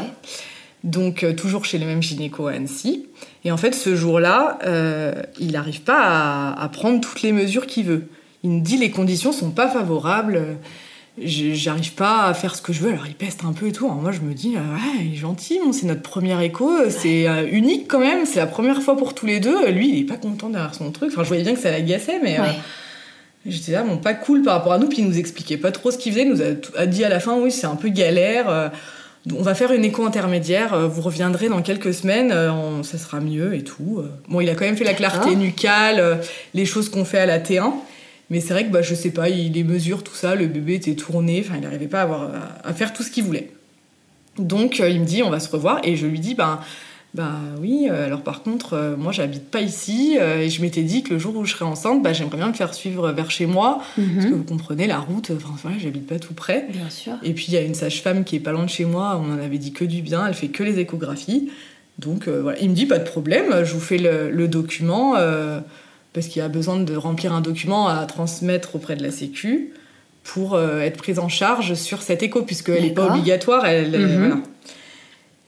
Donc, 0.83 1.23
toujours 1.37 1.63
chez 1.63 1.77
le 1.77 1.85
même 1.85 2.01
gynéco 2.01 2.47
à 2.47 2.53
Annecy. 2.53 3.05
Et 3.45 3.51
en 3.51 3.57
fait, 3.57 3.75
ce 3.75 3.95
jour-là, 3.95 4.57
il 5.39 5.51
n'arrive 5.51 5.81
pas 5.81 6.01
à, 6.01 6.59
à, 6.59 6.69
prendre 6.69 6.99
toutes 7.01 7.21
les 7.21 7.31
mesures 7.31 7.67
qu'il 7.67 7.85
veut. 7.85 8.07
Il 8.43 8.49
me 8.49 8.61
dit 8.61 8.77
les 8.77 8.91
conditions 8.91 9.31
sont 9.31 9.51
pas 9.51 9.69
favorables 9.69 10.57
j'arrive 11.21 11.93
pas 11.93 12.25
à 12.25 12.33
faire 12.33 12.55
ce 12.55 12.61
que 12.61 12.73
je 12.73 12.81
veux. 12.81 12.91
Alors 12.91 13.07
il 13.07 13.15
peste 13.15 13.43
un 13.45 13.53
peu 13.53 13.67
et 13.67 13.71
tout. 13.71 13.85
Alors 13.85 13.97
moi 13.97 14.11
je 14.11 14.21
me 14.21 14.33
dis, 14.33 14.55
euh, 14.55 14.59
ouais, 14.59 15.05
il 15.05 15.13
est 15.13 15.17
gentil, 15.17 15.59
c'est 15.71 15.85
notre 15.85 16.01
premier 16.01 16.43
écho, 16.43 16.71
c'est 16.89 17.27
euh, 17.27 17.47
unique 17.51 17.87
quand 17.87 17.99
même, 17.99 18.25
c'est 18.25 18.39
la 18.39 18.47
première 18.47 18.81
fois 18.81 18.97
pour 18.97 19.13
tous 19.13 19.25
les 19.25 19.39
deux. 19.39 19.69
Lui 19.69 19.89
il 19.89 19.99
est 20.01 20.05
pas 20.07 20.17
content 20.17 20.49
derrière 20.49 20.73
son 20.73 20.91
truc. 20.91 21.09
Enfin 21.11 21.23
je 21.23 21.27
voyais 21.27 21.43
bien 21.43 21.53
que 21.53 21.59
ça 21.59 21.71
l'agaçait, 21.71 22.19
mais 22.23 22.39
euh, 22.39 22.43
j'étais 23.45 23.73
là, 23.73 23.83
bon, 23.83 23.97
pas 23.97 24.13
cool 24.13 24.41
par 24.41 24.55
rapport 24.55 24.73
à 24.73 24.79
nous. 24.79 24.87
Puis 24.87 24.99
il 24.99 25.07
nous 25.07 25.19
expliquait 25.19 25.57
pas 25.57 25.71
trop 25.71 25.91
ce 25.91 25.97
qu'il 25.97 26.13
faisait. 26.13 26.23
Il 26.23 26.31
nous 26.31 26.41
a, 26.41 26.85
dit 26.85 27.03
à 27.03 27.09
la 27.09 27.19
fin, 27.19 27.37
oui, 27.37 27.51
c'est 27.51 27.67
un 27.67 27.75
peu 27.75 27.89
galère. 27.89 28.71
on 29.31 29.43
va 29.43 29.53
faire 29.53 29.71
une 29.71 29.85
écho 29.85 30.03
intermédiaire, 30.05 30.89
vous 30.89 31.01
reviendrez 31.01 31.47
dans 31.47 31.61
quelques 31.61 31.93
semaines, 31.93 32.33
ça 32.83 32.97
sera 32.97 33.19
mieux 33.19 33.53
et 33.53 33.63
tout. 33.63 34.01
Bon, 34.29 34.41
il 34.41 34.49
a 34.49 34.55
quand 34.55 34.65
même 34.65 34.77
fait 34.77 34.83
la 34.83 34.95
clarté 34.95 35.35
nucale, 35.35 36.21
les 36.55 36.65
choses 36.65 36.89
qu'on 36.89 37.05
fait 37.05 37.19
à 37.19 37.27
la 37.27 37.39
T1. 37.39 37.71
Mais 38.33 38.41
c'est 38.41 38.55
vrai 38.55 38.65
que 38.65 38.71
bah, 38.71 38.81
je 38.81 38.95
sais 38.95 39.11
pas, 39.11 39.29
il 39.29 39.51
les 39.51 39.63
mesure, 39.63 40.01
tout 40.01 40.15
ça, 40.15 40.33
le 40.33 40.47
bébé 40.47 40.73
était 40.73 40.95
tourné, 40.95 41.43
enfin 41.45 41.53
il 41.57 41.61
n'arrivait 41.61 41.85
pas 41.85 41.99
à, 41.99 42.01
avoir, 42.01 42.31
à, 42.63 42.73
faire 42.73 42.91
tout 42.91 43.03
ce 43.03 43.11
qu'il 43.11 43.23
voulait. 43.23 43.51
Donc 44.39 44.79
euh, 44.79 44.89
il 44.89 45.01
me 45.01 45.05
dit 45.05 45.21
on 45.21 45.29
va 45.29 45.39
se 45.39 45.51
revoir 45.51 45.81
et 45.83 45.95
je 45.95 46.07
lui 46.07 46.19
dis 46.19 46.33
ben 46.33 46.59
bah 47.13 47.33
oui, 47.61 47.89
euh, 47.91 48.07
alors 48.07 48.23
par 48.23 48.41
contre, 48.41 48.73
euh, 48.73 48.97
moi 48.97 49.11
j'habite 49.11 49.51
pas 49.51 49.61
ici 49.61 50.17
et 50.17 50.49
je 50.49 50.61
m'étais 50.63 50.81
dit 50.81 51.03
que 51.03 51.13
le 51.13 51.19
jour 51.19 51.35
où 51.35 51.45
je 51.45 51.53
serais 51.53 51.65
enceinte, 51.65 52.01
bah, 52.01 52.11
j'aimerais 52.11 52.37
bien 52.37 52.47
me 52.47 52.53
faire 52.53 52.73
suivre 52.73 53.11
vers 53.11 53.29
chez 53.29 53.45
moi, 53.45 53.83
parce 53.95 54.25
que 54.25 54.31
mhm. 54.31 54.33
vous 54.33 54.43
comprenez, 54.43 54.87
la 54.87 54.97
route, 54.97 55.29
enfin 55.29 55.53
voilà, 55.61 55.77
j'habite 55.77 56.07
pas 56.07 56.17
tout 56.17 56.33
près. 56.33 56.65
Bien 56.71 56.89
sûr. 56.89 57.13
Et 57.21 57.33
puis 57.33 57.45
il 57.49 57.53
y 57.53 57.57
a 57.57 57.61
une 57.61 57.75
sage-femme 57.75 58.23
qui 58.23 58.37
est 58.37 58.39
pas 58.39 58.51
loin 58.51 58.63
de 58.63 58.69
chez 58.71 58.85
moi, 58.85 59.21
on 59.23 59.31
en 59.31 59.37
avait 59.37 59.59
dit 59.59 59.73
que 59.73 59.85
du 59.85 60.01
bien, 60.01 60.25
elle 60.25 60.33
fait 60.33 60.47
que 60.47 60.63
les 60.63 60.79
échographies. 60.79 61.51
Donc 61.99 62.27
voilà, 62.27 62.57
il 62.59 62.71
me 62.71 62.73
dit 62.73 62.87
pas 62.87 62.97
de 62.97 63.07
problème, 63.07 63.63
je 63.63 63.73
vous 63.75 63.79
fais 63.79 63.99
le, 63.99 64.31
le 64.31 64.47
document 64.47 65.13
parce 66.13 66.27
qu'il 66.27 66.41
y 66.41 66.45
a 66.45 66.49
besoin 66.49 66.79
de 66.79 66.95
remplir 66.95 67.33
un 67.33 67.41
document 67.41 67.87
à 67.87 68.05
transmettre 68.05 68.75
auprès 68.75 68.95
de 68.95 69.03
la 69.03 69.11
Sécu 69.11 69.73
pour 70.23 70.53
euh, 70.53 70.79
être 70.79 70.97
prise 70.97 71.19
en 71.19 71.27
charge 71.27 71.73
sur 71.73 72.01
cette 72.01 72.23
écho, 72.23 72.43
puisqu'elle 72.43 72.83
n'est 72.83 72.91
pas 72.91 73.07
obligatoire. 73.07 73.65
Elle, 73.65 73.99
mhm. 73.99 74.43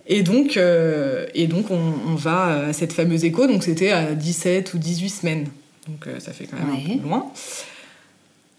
Et 0.07 0.21
donc, 0.21 0.57
euh, 0.57 1.25
et 1.33 1.47
donc 1.47 1.71
on, 1.71 2.15
va 2.15 2.67
à 2.67 2.73
cette 2.73 2.93
fameuse 2.93 3.25
écho, 3.25 3.47
donc 3.47 3.63
c'était 3.63 3.89
à 3.89 4.13
17 4.13 4.73
ou 4.73 4.77
18 4.77 5.09
semaines. 5.09 5.47
Donc 5.87 6.05
euh, 6.05 6.19
ça 6.19 6.31
fait 6.31 6.45
quand 6.45 6.57
même 6.57 6.75
un 6.75 6.97
peu 6.97 7.07
loin. 7.07 7.25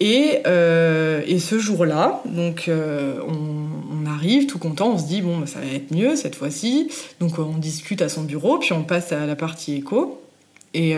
Et, 0.01 0.43
et 0.45 1.39
ce 1.39 1.59
jour-là, 1.59 2.21
donc 2.27 2.69
on, 2.69 4.07
arrive 4.07 4.47
tout 4.47 4.59
content, 4.59 4.93
on 4.93 4.99
se 4.99 5.07
dit 5.07 5.21
bon 5.21 5.39
bah, 5.39 5.47
ça 5.47 5.61
va 5.61 5.67
être 5.67 5.95
mieux 5.95 6.17
cette 6.17 6.35
fois-ci. 6.35 6.91
Donc 7.21 7.39
on 7.39 7.59
discute 7.59 8.03
à 8.03 8.09
son 8.09 8.23
bureau, 8.23 8.59
puis 8.59 8.73
on 8.73 8.83
passe 8.83 9.13
à 9.13 9.27
la 9.27 9.37
partie 9.37 9.75
écho. 9.75 10.21
Et, 10.75 10.97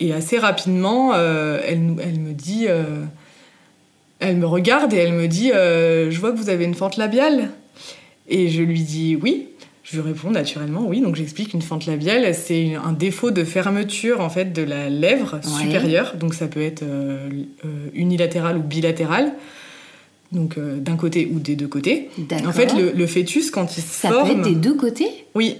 et 0.00 0.14
assez 0.14 0.38
rapidement, 0.38 1.12
euh, 1.14 1.60
elle, 1.64 1.94
elle, 2.02 2.18
me 2.18 2.32
dit, 2.32 2.64
euh, 2.66 3.04
elle 4.18 4.36
me 4.36 4.46
regarde 4.46 4.94
et 4.94 4.96
elle 4.96 5.12
me 5.12 5.28
dit, 5.28 5.52
euh, 5.52 6.10
je 6.10 6.18
vois 6.18 6.32
que 6.32 6.38
vous 6.38 6.48
avez 6.48 6.64
une 6.64 6.74
fente 6.74 6.96
labiale. 6.96 7.50
Et 8.26 8.48
je 8.48 8.62
lui 8.62 8.82
dis 8.82 9.16
oui. 9.20 9.48
Je 9.82 9.96
lui 9.96 10.06
réponds 10.06 10.30
naturellement 10.30 10.86
oui. 10.86 11.00
Donc 11.00 11.16
j'explique 11.16 11.52
une 11.52 11.62
fente 11.62 11.86
labiale, 11.86 12.32
c'est 12.32 12.76
un 12.76 12.92
défaut 12.92 13.32
de 13.32 13.42
fermeture 13.42 14.20
en 14.20 14.30
fait 14.30 14.52
de 14.52 14.62
la 14.62 14.88
lèvre 14.88 15.40
supérieure. 15.42 16.14
Donc 16.16 16.34
ça 16.34 16.46
peut 16.46 16.62
être 16.62 16.84
unilatéral 17.92 18.56
ou 18.56 18.62
bilatéral. 18.62 19.32
Donc 20.30 20.60
d'un 20.60 20.96
côté 20.96 21.28
ou 21.34 21.40
des 21.40 21.56
deux 21.56 21.66
côtés. 21.66 22.08
En 22.46 22.52
fait, 22.52 22.72
le, 22.72 23.06
fœtus 23.08 23.50
quand 23.50 23.76
il 23.76 23.82
se 23.82 24.06
forme. 24.06 24.14
Ça 24.14 24.22
peut 24.22 24.38
être 24.38 24.48
des 24.48 24.54
deux 24.54 24.74
côtés? 24.74 25.08
Oui. 25.34 25.56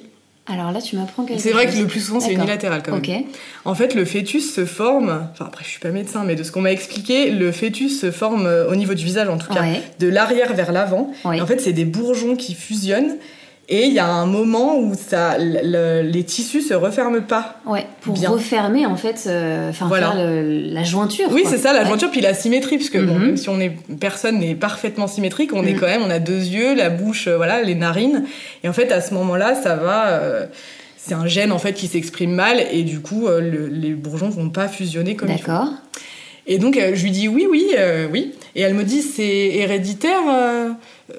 Alors 0.47 0.73
là, 0.73 0.81
tu 0.81 0.97
m'apprends 0.97 1.25
quelque 1.25 1.37
chose. 1.37 1.43
C'est 1.45 1.53
vrai 1.53 1.67
que 1.67 1.77
le 1.77 1.87
plus 1.87 2.01
souvent, 2.01 2.19
c'est 2.21 2.33
unilatéral 2.33 2.83
quand 2.83 2.93
même. 2.93 3.25
En 3.65 3.75
fait, 3.75 3.95
le 3.95 4.05
fœtus 4.05 4.53
se 4.53 4.65
forme, 4.65 5.29
enfin 5.33 5.45
après, 5.47 5.65
je 5.65 5.71
suis 5.71 5.81
pas 5.81 5.91
médecin, 5.91 6.25
mais 6.25 6.35
de 6.35 6.43
ce 6.43 6.51
qu'on 6.51 6.61
m'a 6.63 6.73
expliqué, 6.73 7.31
le 7.31 7.53
fœtus 7.53 8.01
se 8.01 8.11
forme 8.11 8.47
euh, 8.47 8.69
au 8.71 8.75
niveau 8.75 8.95
du 8.95 9.05
visage 9.05 9.29
en 9.29 9.39
tout 9.39 9.53
cas, 9.53 9.63
de 9.99 10.09
l'arrière 10.09 10.55
vers 10.55 10.73
l'avant. 10.73 11.13
En 11.25 11.47
fait, 11.47 11.61
c'est 11.61 11.73
des 11.73 11.85
bourgeons 11.85 12.37
qui 12.37 12.55
fusionnent 12.55 13.17
et 13.73 13.87
il 13.87 13.93
y 13.93 14.01
a 14.01 14.09
un 14.09 14.27
moment 14.27 14.77
où 14.77 14.95
ça, 14.95 15.39
les 15.39 16.25
tissus 16.25 16.61
se 16.61 16.75
referment 16.75 17.23
pas. 17.23 17.61
Ouais, 17.65 17.87
pour 18.01 18.21
refermer 18.21 18.85
en 18.85 18.97
fait, 18.97 19.25
euh, 19.29 19.73
faire 19.73 19.89
la 20.17 20.83
jointure. 20.83 21.29
Oui, 21.31 21.45
c'est 21.47 21.57
ça, 21.57 21.73
la 21.73 21.85
jointure 21.85 22.11
puis 22.11 22.21
la 22.21 22.35
symétrie, 22.35 22.79
parce 22.79 22.91
que 22.91 22.99
bon, 22.99 23.15
mhm. 23.15 23.27
même 23.27 23.37
si 23.37 23.49
on 23.49 23.61
est 23.61 23.73
personne 24.01 24.41
n'est 24.41 24.57
parfaitement 24.57 25.07
symétrique, 25.07 25.53
on 25.55 25.65
est 25.65 25.75
mhm. 25.75 25.79
quand 25.79 25.87
même, 25.87 26.03
on 26.03 26.11
a 26.11 26.19
deux 26.19 26.41
yeux, 26.41 26.75
la 26.75 26.91
bouche, 26.91 27.29
euh, 27.29 27.37
voilà, 27.37 27.63
les 27.63 27.77
narines, 27.77 28.25
et 28.65 28.69
en 28.69 28.73
fait 28.73 28.91
à 28.91 29.01
ce 29.01 29.15
moment-là, 29.15 29.55
ça 29.55 29.77
va. 29.77 30.09
Euh, 30.09 30.47
c'est 30.97 31.15
un 31.15 31.29
gène 31.29 31.53
en 31.53 31.59
fait 31.59 31.73
qui 31.73 31.87
s'exprime 31.87 32.33
mal 32.33 32.63
et 32.71 32.83
du 32.83 33.01
coup 33.01 33.27
les 33.41 33.95
bourgeons 33.95 34.29
vont 34.29 34.51
pas 34.51 34.69
fusionner 34.69 35.17
comme 35.17 35.31
il. 35.31 35.39
D'accord. 35.39 35.69
Et 36.47 36.59
donc 36.59 36.79
je 36.79 37.03
lui 37.03 37.11
dis 37.11 37.27
oui, 37.27 37.47
oui, 37.51 37.69
oui. 38.13 38.35
Et 38.55 38.61
elle 38.61 38.75
me 38.75 38.85
dit 38.85 39.01
c'est 39.01 39.25
héréditaire. 39.25 40.21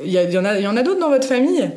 Il 0.06 0.12
y, 0.12 0.18
y, 0.18 0.38
en 0.38 0.46
a, 0.46 0.60
y 0.60 0.68
en 0.68 0.78
a 0.78 0.84
d'autres 0.84 1.00
dans 1.00 1.10
votre 1.10 1.28
famille? 1.28 1.68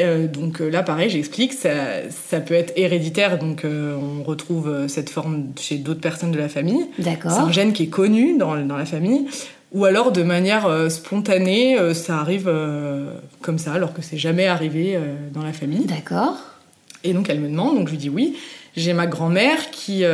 Euh, 0.00 0.26
donc 0.26 0.60
euh, 0.60 0.68
là, 0.68 0.82
pareil, 0.82 1.08
j'explique, 1.08 1.52
ça, 1.52 1.70
ça, 2.10 2.40
peut 2.40 2.54
être 2.54 2.72
héréditaire, 2.76 3.38
donc 3.38 3.64
euh, 3.64 3.96
on 3.96 4.22
retrouve 4.22 4.88
cette 4.88 5.08
forme 5.08 5.52
chez 5.58 5.78
d'autres 5.78 6.00
personnes 6.00 6.32
de 6.32 6.38
la 6.38 6.48
famille. 6.48 6.86
D'accord. 6.98 7.32
C'est 7.32 7.40
un 7.40 7.52
gène 7.52 7.72
qui 7.72 7.84
est 7.84 7.88
connu 7.88 8.36
dans, 8.36 8.56
dans 8.56 8.76
la 8.76 8.84
famille. 8.84 9.26
Ou 9.72 9.84
alors, 9.84 10.12
de 10.12 10.22
manière 10.22 10.90
spontanée, 10.90 11.76
ça 11.92 12.18
arrive 12.18 12.50
comme 13.42 13.58
ça, 13.58 13.72
alors 13.72 13.92
que 13.92 14.00
c'est 14.00 14.16
jamais 14.16 14.46
arrivé 14.46 14.98
dans 15.34 15.42
la 15.42 15.52
famille. 15.52 15.84
D'accord. 15.84 16.36
Et 17.02 17.12
donc, 17.12 17.28
elle 17.28 17.40
me 17.40 17.48
demande, 17.48 17.76
donc 17.76 17.88
je 17.88 17.92
lui 17.92 17.98
dis 17.98 18.08
oui. 18.08 18.36
J'ai 18.76 18.92
ma 18.92 19.06
grand-mère 19.06 19.70
qui, 19.72 20.04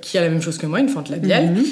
qui 0.00 0.18
a 0.18 0.20
la 0.20 0.28
même 0.28 0.40
chose 0.40 0.56
que 0.56 0.66
moi, 0.66 0.78
une 0.78 0.88
fente 0.88 1.10
labiale, 1.10 1.50
mhm. 1.50 1.64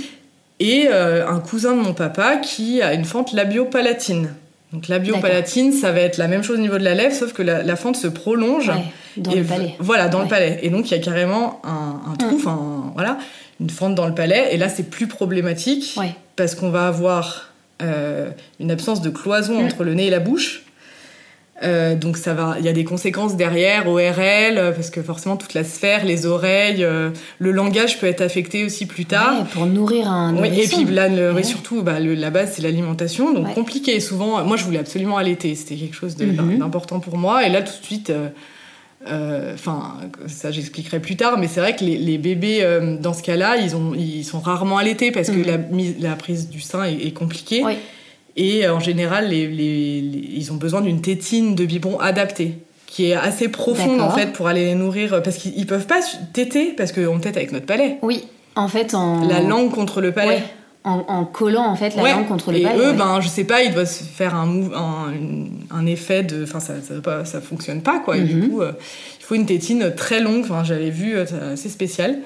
et 0.59 0.89
un 0.89 1.39
cousin 1.39 1.77
de 1.77 1.81
mon 1.81 1.95
papa 1.95 2.37
qui 2.37 2.83
a 2.83 2.93
une 2.95 3.05
fente 3.05 3.33
labiopalatine. 3.33 4.35
Donc 4.73 4.87
la 4.87 5.01
biopalatine, 5.01 5.73
ça 5.73 5.91
va 5.91 6.01
être 6.01 6.17
la 6.17 6.29
même 6.29 6.45
chose 6.45 6.59
au 6.59 6.61
niveau 6.61 6.79
de 6.79 6.85
la 6.85 6.95
lèvre, 6.95 7.15
sauf 7.15 7.33
que 7.33 7.43
la, 7.43 7.77
fente 7.77 7.97
se 7.97 8.07
prolonge. 8.07 8.71
dans 9.17 9.35
le 9.35 9.43
palais. 9.43 9.75
Voilà, 9.81 10.09
dans 10.09 10.23
le 10.23 10.29
palais. 10.29 10.61
Et 10.63 10.71
donc 10.71 10.91
il 10.91 10.97
y 10.97 11.01
a 11.01 11.03
carrément 11.03 11.61
un, 11.65 12.15
trou, 12.17 12.39
mm. 12.39 12.93
voilà, 12.95 13.19
une 13.61 13.71
fente 13.71 13.95
dans 13.95 14.07
le 14.07 14.15
palais. 14.15 14.55
Et 14.55 14.59
là, 14.59 14.69
c'est 14.69 14.89
plus 14.89 15.09
problématique 15.09 15.99
parce 16.37 16.55
qu'on 16.55 16.71
va 16.71 16.87
avoir 16.87 17.51
euh, 17.83 18.31
une 18.61 18.71
absence 18.71 19.01
de 19.03 19.11
cloison 19.11 19.61
mm. 19.61 19.65
entre 19.65 19.85
le 19.85 19.95
nez 19.95 20.07
et 20.07 20.11
la 20.11 20.21
bouche. 20.21 20.63
Euh, 21.63 21.95
donc 21.95 22.17
ça 22.17 22.33
va, 22.33 22.57
il 22.59 22.65
y 22.65 22.69
a 22.69 22.73
des 22.73 22.85
conséquences 22.85 23.37
derrière, 23.37 23.87
ORL, 23.87 24.57
euh, 24.57 24.73
parce 24.73 24.89
que 24.89 25.03
forcément 25.03 25.37
toute 25.37 25.53
la 25.53 25.65
sphère, 25.65 26.05
les 26.05 26.25
oreilles, 26.25 26.83
euh, 26.83 27.11
le 27.39 27.53
langage 27.53 28.01
peut 28.01 28.07
être 28.07 28.23
affecté 28.23 28.65
aussi 28.65 28.87
plus 28.87 29.05
tard. 29.05 29.45
pour 29.53 29.67
nourrir 29.67 30.11
un. 30.11 30.35
Oui, 30.37 30.49
et 30.59 30.67
puis 30.67 30.85
là, 30.87 31.09
surtout, 31.43 31.83
bah, 31.83 32.01
la 32.01 32.31
base 32.31 32.53
c'est 32.55 32.63
l'alimentation, 32.63 33.33
donc 33.35 33.55
compliqué. 33.55 34.01
Souvent, 34.01 34.43
moi 34.45 34.57
je 34.57 34.65
voulais 34.65 34.79
absolument 34.79 35.19
allaiter, 35.19 35.55
c'était 35.55 35.77
quelque 35.77 35.97
chose 35.97 36.17
mhm. 36.19 36.59
d'important 36.59 37.01
pour 37.01 37.19
moi. 37.19 37.47
Et 37.47 37.51
là 37.51 37.63
tout 37.63 37.79
de 37.79 37.85
suite, 37.85 38.13
enfin 39.05 39.99
ça 40.27 40.51
j'expliquerai 40.51 41.01
plus 41.01 41.17
tard, 41.17 41.39
mais 41.39 41.47
c'est 41.47 41.61
vrai 41.61 41.77
que 41.77 41.85
les, 41.85 42.19
bébés 42.19 42.67
dans 43.01 43.13
ce 43.13 43.23
cas-là, 43.23 43.59
ils 43.59 43.77
ont, 43.77 43.93
ils 43.95 44.25
sont 44.25 44.41
rarement 44.41 44.79
allaités 44.79 45.11
parce 45.11 45.29
que 45.29 45.37
mhm. 45.37 45.93
la, 46.01 46.09
la 46.09 46.17
prise 46.17 46.49
du 46.49 46.61
sein 46.61 46.85
est, 46.85 47.07
est 47.07 47.13
compliquée. 47.13 47.63
Et 48.37 48.67
euh, 48.67 48.75
en 48.75 48.81
général, 48.81 49.33
ils 49.33 50.53
ont 50.53 50.57
besoin 50.57 50.81
d'une 50.81 51.01
tétine 51.01 51.55
de 51.55 51.65
biberon 51.65 51.99
adaptée 51.99 52.59
qui 52.91 53.11
est 53.11 53.15
assez 53.15 53.49
profonde 53.49 54.01
en 54.01 54.11
fait 54.11 54.33
pour 54.33 54.49
aller 54.49 54.65
les 54.65 54.75
nourrir 54.75 55.23
parce 55.23 55.37
qu'ils 55.37 55.67
peuvent 55.67 55.87
pas 55.87 56.01
téter 56.33 56.75
parce 56.77 56.91
qu'on 56.91 57.21
tète 57.21 57.37
avec 57.37 57.53
notre 57.53 57.67
palais. 57.67 57.99
Oui, 58.03 58.25
en 58.57 58.67
fait 58.67 58.95
en 58.95 59.27
la 59.27 59.41
langue 59.41 59.71
contre 59.71 60.01
le 60.01 60.13
palais. 60.13 60.43
En, 60.83 61.27
collant 61.27 61.67
en 61.67 61.77
fait 61.77 61.95
la 61.95 62.15
langue 62.15 62.27
contre 62.27 62.51
le 62.51 62.63
palais. 62.63 62.77
Et 62.77 62.81
eux, 62.81 62.93
ben 62.93 63.21
je 63.21 63.29
sais 63.29 63.45
pas, 63.45 63.63
ils 63.63 63.73
doivent 63.73 63.87
se 63.87 64.03
faire 64.03 64.35
un, 64.35 64.49
un, 65.71 65.87
effet 65.87 66.23
de, 66.25 66.43
enfin 66.43 66.59
ça, 66.59 66.75
ça, 66.83 67.25
ça, 67.25 67.41
fonctionne 67.41 67.83
pas 67.83 68.01
quoi. 68.01 68.17
Et 68.17 68.23
du 68.23 68.35
mhm. 68.35 68.49
coup, 68.49 68.63
euh, 68.63 68.73
il 69.21 69.25
faut 69.25 69.35
une 69.37 69.47
tétine 69.47 69.95
très 69.95 70.21
longue. 70.21 70.41
Enfin 70.41 70.65
j'avais 70.65 70.91
vu, 70.91 71.17
euh, 71.17 71.53
assez 71.53 71.69
spécial. 71.69 72.19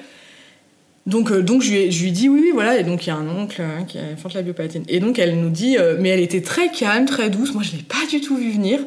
Donc, 1.05 1.31
euh, 1.31 1.43
donc 1.43 1.61
je, 1.61 1.69
lui 1.71 1.77
ai, 1.77 1.91
je 1.91 2.03
lui 2.03 2.11
dis 2.11 2.29
oui, 2.29 2.39
oui, 2.43 2.51
voilà. 2.53 2.77
Et 2.79 2.83
donc, 2.83 3.05
il 3.05 3.09
y 3.09 3.11
a 3.11 3.15
un 3.15 3.27
oncle 3.27 3.61
hein, 3.61 3.83
qui 3.87 3.97
a 3.97 4.15
fait 4.15 4.33
la 4.33 4.41
biopalatine. 4.41 4.83
Et 4.87 4.99
donc, 4.99 5.19
elle 5.19 5.39
nous 5.39 5.49
dit, 5.49 5.77
euh, 5.77 5.97
mais 5.99 6.09
elle 6.09 6.19
était 6.19 6.41
très 6.41 6.69
calme, 6.69 7.05
très 7.05 7.29
douce. 7.29 7.53
Moi, 7.53 7.63
je 7.63 7.73
l'ai 7.73 7.83
pas 7.83 8.05
du 8.09 8.21
tout 8.21 8.37
vu 8.37 8.51
venir. 8.51 8.79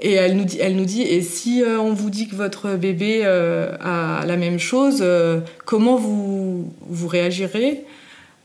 Et 0.00 0.12
elle 0.12 0.36
nous 0.36 0.44
dit, 0.44 0.58
elle 0.60 0.74
nous 0.74 0.84
dit 0.84 1.02
et 1.02 1.22
si 1.22 1.62
euh, 1.62 1.78
on 1.78 1.92
vous 1.92 2.10
dit 2.10 2.26
que 2.26 2.34
votre 2.34 2.74
bébé 2.74 3.24
a 3.24 4.24
la 4.26 4.36
même 4.36 4.58
chose, 4.58 5.04
comment 5.64 5.94
vous, 5.94 6.72
vous 6.88 7.06
réagirez? 7.06 7.84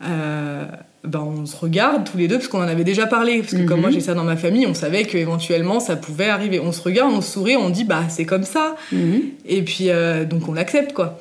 Ben, 0.02 1.20
on 1.22 1.46
se 1.46 1.56
regarde 1.56 2.04
tous 2.04 2.18
les 2.18 2.28
deux 2.28 2.36
parce 2.36 2.50
qu'on 2.50 2.60
en 2.60 2.68
avait 2.68 2.84
déjà 2.84 3.08
parlé 3.08 3.40
parce 3.40 3.54
que 3.54 3.66
comme 3.66 3.80
moi 3.80 3.90
mhm. 3.90 3.96
j'ai 3.96 4.02
ça 4.02 4.14
dans 4.14 4.26
ma 4.26 4.36
famille 4.36 4.66
on 4.68 4.74
savait 4.74 5.06
qu'éventuellement 5.06 5.80
ça 5.80 5.96
pouvait 5.96 6.28
arriver 6.28 6.60
on 6.60 6.74
se 6.74 6.82
regarde 6.82 7.14
on 7.14 7.22
se 7.22 7.32
sourit 7.32 7.56
on 7.56 7.70
dit 7.70 7.86
bah 7.86 8.04
c'est 8.10 8.26
comme 8.26 8.44
ça 8.44 8.76
mhm. 8.92 9.22
et 9.46 9.62
puis 9.62 9.90
donc 10.30 10.50
on 10.50 10.54
l'accepte 10.54 10.92
quoi 10.92 11.18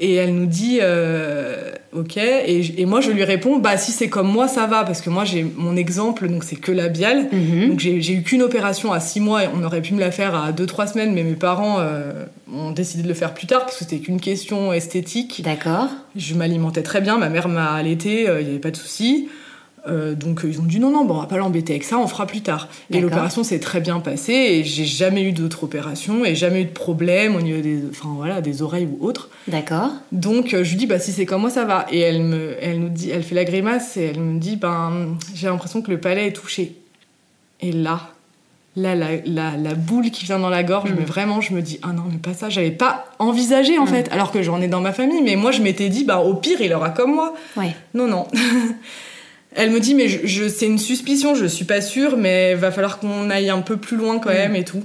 et 0.00 0.14
elle 0.14 0.34
nous 0.34 0.46
dit, 0.46 0.78
euh, 0.80 1.72
Ok, 1.92 2.16
et, 2.16 2.80
et, 2.80 2.86
moi 2.86 3.00
je 3.00 3.10
lui 3.10 3.24
réponds, 3.24 3.58
bah 3.58 3.76
si 3.76 3.90
c'est 3.90 4.08
comme 4.08 4.30
moi, 4.30 4.46
ça 4.46 4.66
va, 4.66 4.84
parce 4.84 5.00
que 5.00 5.10
moi 5.10 5.24
j'ai 5.24 5.44
mon 5.56 5.76
exemple, 5.76 6.28
donc 6.28 6.44
c'est 6.44 6.56
que 6.56 6.70
labial. 6.70 7.28
Mhm. 7.32 7.70
Donc 7.70 7.80
j'ai 7.80 8.12
eu 8.12 8.22
qu'une 8.22 8.42
opération 8.42 8.92
à 8.92 9.00
6 9.00 9.20
mois, 9.20 9.44
et 9.44 9.48
on 9.54 9.64
aurait 9.64 9.82
pu 9.82 9.94
me 9.94 10.00
la 10.00 10.12
faire 10.12 10.34
à 10.36 10.52
2-3 10.52 10.92
semaines, 10.92 11.12
mais 11.12 11.24
mes 11.24 11.34
parents 11.34 11.78
euh, 11.80 12.26
ont 12.54 12.70
décidé 12.70 13.02
de 13.02 13.08
le 13.08 13.14
faire 13.14 13.34
plus 13.34 13.48
tard, 13.48 13.62
parce 13.62 13.76
que 13.76 13.84
c'était 13.84 13.98
qu'une 13.98 14.20
question 14.20 14.72
esthétique. 14.72 15.42
D'accord. 15.44 15.88
Je 16.14 16.34
m'alimentais 16.34 16.82
très 16.82 17.00
bien, 17.00 17.18
ma 17.18 17.28
mère 17.28 17.48
m'a 17.48 17.72
allaité, 17.72 18.22
il 18.22 18.44
n'y 18.44 18.50
avait 18.50 18.58
pas 18.60 18.70
de 18.70 18.76
souci. 18.76 19.28
Euh, 19.88 20.14
donc 20.14 20.42
ils 20.44 20.60
ont 20.60 20.64
dit 20.64 20.78
non 20.78 20.90
non 20.90 21.06
bon 21.06 21.14
on 21.14 21.20
va 21.20 21.26
pas 21.26 21.38
l'embêter 21.38 21.72
avec 21.72 21.84
ça 21.84 21.96
on 21.98 22.06
fera 22.06 22.26
plus 22.26 22.42
tard 22.42 22.68
et 22.90 23.00
l'opération 23.00 23.42
s'est 23.42 23.60
très 23.60 23.80
bien 23.80 23.98
passée 24.00 24.34
et 24.34 24.62
j'ai 24.62 24.84
jamais 24.84 25.22
eu 25.22 25.32
d'autres 25.32 25.64
opérations 25.64 26.22
et 26.22 26.34
jamais 26.34 26.60
eu 26.60 26.64
de 26.66 26.70
problème 26.70 27.34
au 27.34 27.40
niveau 27.40 27.62
des 27.62 27.78
enfin 27.90 28.10
voilà 28.14 28.42
des 28.42 28.60
oreilles 28.60 28.86
ou 28.86 29.02
autres 29.06 29.30
D'accord. 29.48 29.90
donc 30.12 30.52
euh, 30.52 30.64
je 30.64 30.70
lui 30.72 30.76
dis 30.76 30.86
bah 30.86 30.98
si 30.98 31.12
c'est 31.12 31.24
comme 31.24 31.40
moi 31.40 31.48
ça 31.48 31.64
va 31.64 31.86
et 31.90 31.98
elle 32.00 32.20
me 32.22 32.56
elle 32.60 32.78
nous 32.78 32.90
dit 32.90 33.08
elle 33.08 33.22
fait 33.22 33.34
la 33.34 33.44
grimace 33.44 33.96
et 33.96 34.02
elle 34.04 34.20
me 34.20 34.38
dit 34.38 34.56
ben 34.56 35.16
j'ai 35.34 35.46
l'impression 35.46 35.80
que 35.80 35.90
le 35.90 35.98
palais 35.98 36.26
est 36.26 36.32
touché 36.32 36.76
et 37.62 37.72
là 37.72 38.10
là 38.76 38.94
la, 38.94 39.16
la, 39.24 39.56
la 39.56 39.74
boule 39.74 40.10
qui 40.10 40.26
vient 40.26 40.38
dans 40.38 40.50
la 40.50 40.62
gorge 40.62 40.90
Mm. 40.90 40.96
mais 40.98 41.04
vraiment 41.06 41.40
je 41.40 41.54
me 41.54 41.62
dis 41.62 41.78
ah 41.82 41.94
non 41.94 42.02
mais 42.10 42.18
pas 42.18 42.34
ça 42.34 42.50
j'avais 42.50 42.70
pas 42.70 43.06
envisagé 43.18 43.78
en 43.78 43.84
Mm. 43.84 43.88
fait 43.88 44.12
alors 44.12 44.30
que 44.30 44.42
j'en 44.42 44.60
ai 44.60 44.68
dans 44.68 44.82
ma 44.82 44.92
famille 44.92 45.22
mais 45.22 45.36
moi 45.36 45.52
je 45.52 45.62
m'étais 45.62 45.88
dit 45.88 46.04
bah 46.04 46.18
au 46.18 46.34
pire 46.34 46.60
il 46.60 46.72
aura 46.74 46.90
comme 46.90 47.14
moi 47.14 47.34
Ouais. 47.56 47.74
non 47.94 48.06
non 48.06 48.26
Elle 49.56 49.70
me 49.70 49.80
dit 49.80 49.94
mais 49.94 50.08
je, 50.08 50.26
je- 50.26 50.48
c'est 50.48 50.66
une 50.66 50.78
suspicion, 50.78 51.34
je 51.34 51.46
suis 51.46 51.64
pas 51.64 51.80
sûre, 51.80 52.16
mais 52.16 52.54
va 52.54 52.70
falloir 52.70 52.98
qu'on 52.98 53.30
aille 53.30 53.50
un 53.50 53.62
peu 53.62 53.76
plus 53.76 53.96
loin 53.96 54.18
quand 54.18 54.30
Mm. 54.30 54.34
même 54.34 54.56
et 54.56 54.64
tout. 54.64 54.84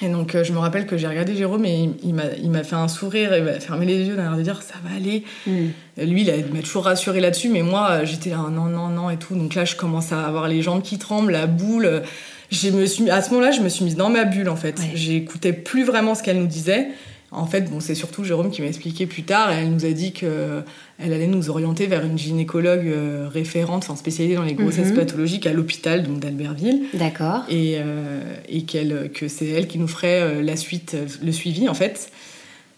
Et 0.00 0.08
donc 0.08 0.34
euh, 0.36 0.44
je 0.44 0.52
me 0.52 0.58
rappelle 0.58 0.86
que 0.86 0.96
j'ai 0.96 1.08
regardé 1.08 1.34
Jérôme 1.34 1.64
et 1.64 1.90
il, 2.04 2.14
il 2.42 2.50
m'a, 2.50 2.62
fait 2.62 2.76
un 2.76 2.86
sourire, 2.86 3.36
il 3.36 3.42
m'a 3.42 3.54
fermé 3.58 3.84
les 3.84 4.04
yeux, 4.04 4.14
d'un 4.14 4.26
air 4.30 4.36
de 4.36 4.42
dire 4.42 4.62
ça 4.62 4.74
va 4.88 4.94
aller. 4.94 5.24
Hmm. 5.46 5.66
Lui 6.00 6.22
il 6.22 6.54
m'a 6.54 6.60
toujours 6.62 6.84
rassuré 6.84 7.20
là-dessus, 7.20 7.48
mais 7.48 7.62
moi 7.62 7.88
euh, 7.90 8.04
j'étais 8.06 8.30
là 8.30 8.36
non 8.50 8.66
non 8.66 8.88
non 8.88 9.10
et 9.10 9.16
tout. 9.16 9.34
Donc 9.34 9.54
là 9.56 9.64
je 9.64 9.74
commence 9.74 10.12
à 10.12 10.24
avoir 10.24 10.46
les 10.46 10.62
jambes 10.62 10.82
qui 10.82 10.98
tremblent, 10.98 11.32
la 11.32 11.46
boule. 11.46 12.02
Je 12.50 12.70
me 12.70 12.86
suis, 12.86 13.10
à 13.10 13.20
ce 13.22 13.30
moment-là 13.30 13.50
je 13.50 13.60
me 13.60 13.68
suis 13.68 13.84
mise 13.84 13.96
dans 13.96 14.08
ma 14.08 14.24
bulle 14.24 14.48
en 14.48 14.56
fait. 14.56 14.78
Ouais. 14.78 14.92
J'écoutais 14.94 15.52
plus 15.52 15.82
vraiment 15.84 16.14
ce 16.14 16.22
qu'elle 16.22 16.38
nous 16.38 16.46
disait. 16.46 16.88
En 17.30 17.44
fait, 17.44 17.70
bon, 17.70 17.78
c'est 17.80 17.94
surtout 17.94 18.24
Jérôme 18.24 18.50
qui 18.50 18.62
m'a 18.62 18.68
expliqué 18.68 19.04
plus 19.06 19.22
tard. 19.22 19.50
Elle 19.52 19.70
nous 19.70 19.84
a 19.84 19.90
dit 19.90 20.12
que 20.12 20.62
elle 20.98 21.12
allait 21.12 21.26
nous 21.26 21.50
orienter 21.50 21.86
vers 21.86 22.02
une 22.04 22.16
gynécologue 22.16 22.86
euh, 22.86 23.28
référente, 23.30 23.84
enfin 23.84 23.96
spécialisée 23.96 24.34
dans 24.36 24.44
les 24.44 24.54
grossesses 24.54 24.88
Mhm. 24.92 24.96
pathologiques 24.96 25.46
à 25.46 25.52
l'hôpital 25.52 26.02
donc 26.04 26.20
d'Albertville, 26.20 26.84
D'accord. 26.94 27.42
et, 27.50 27.76
euh, 27.78 28.22
et 28.48 28.62
qu'elle, 28.62 29.10
que 29.12 29.28
c'est 29.28 29.46
elle 29.48 29.66
qui 29.68 29.78
nous 29.78 29.88
ferait 29.88 30.20
euh, 30.22 30.42
la 30.42 30.56
suite, 30.56 30.94
euh, 30.94 31.06
le 31.22 31.32
suivi 31.32 31.68
en 31.68 31.74
fait, 31.74 32.10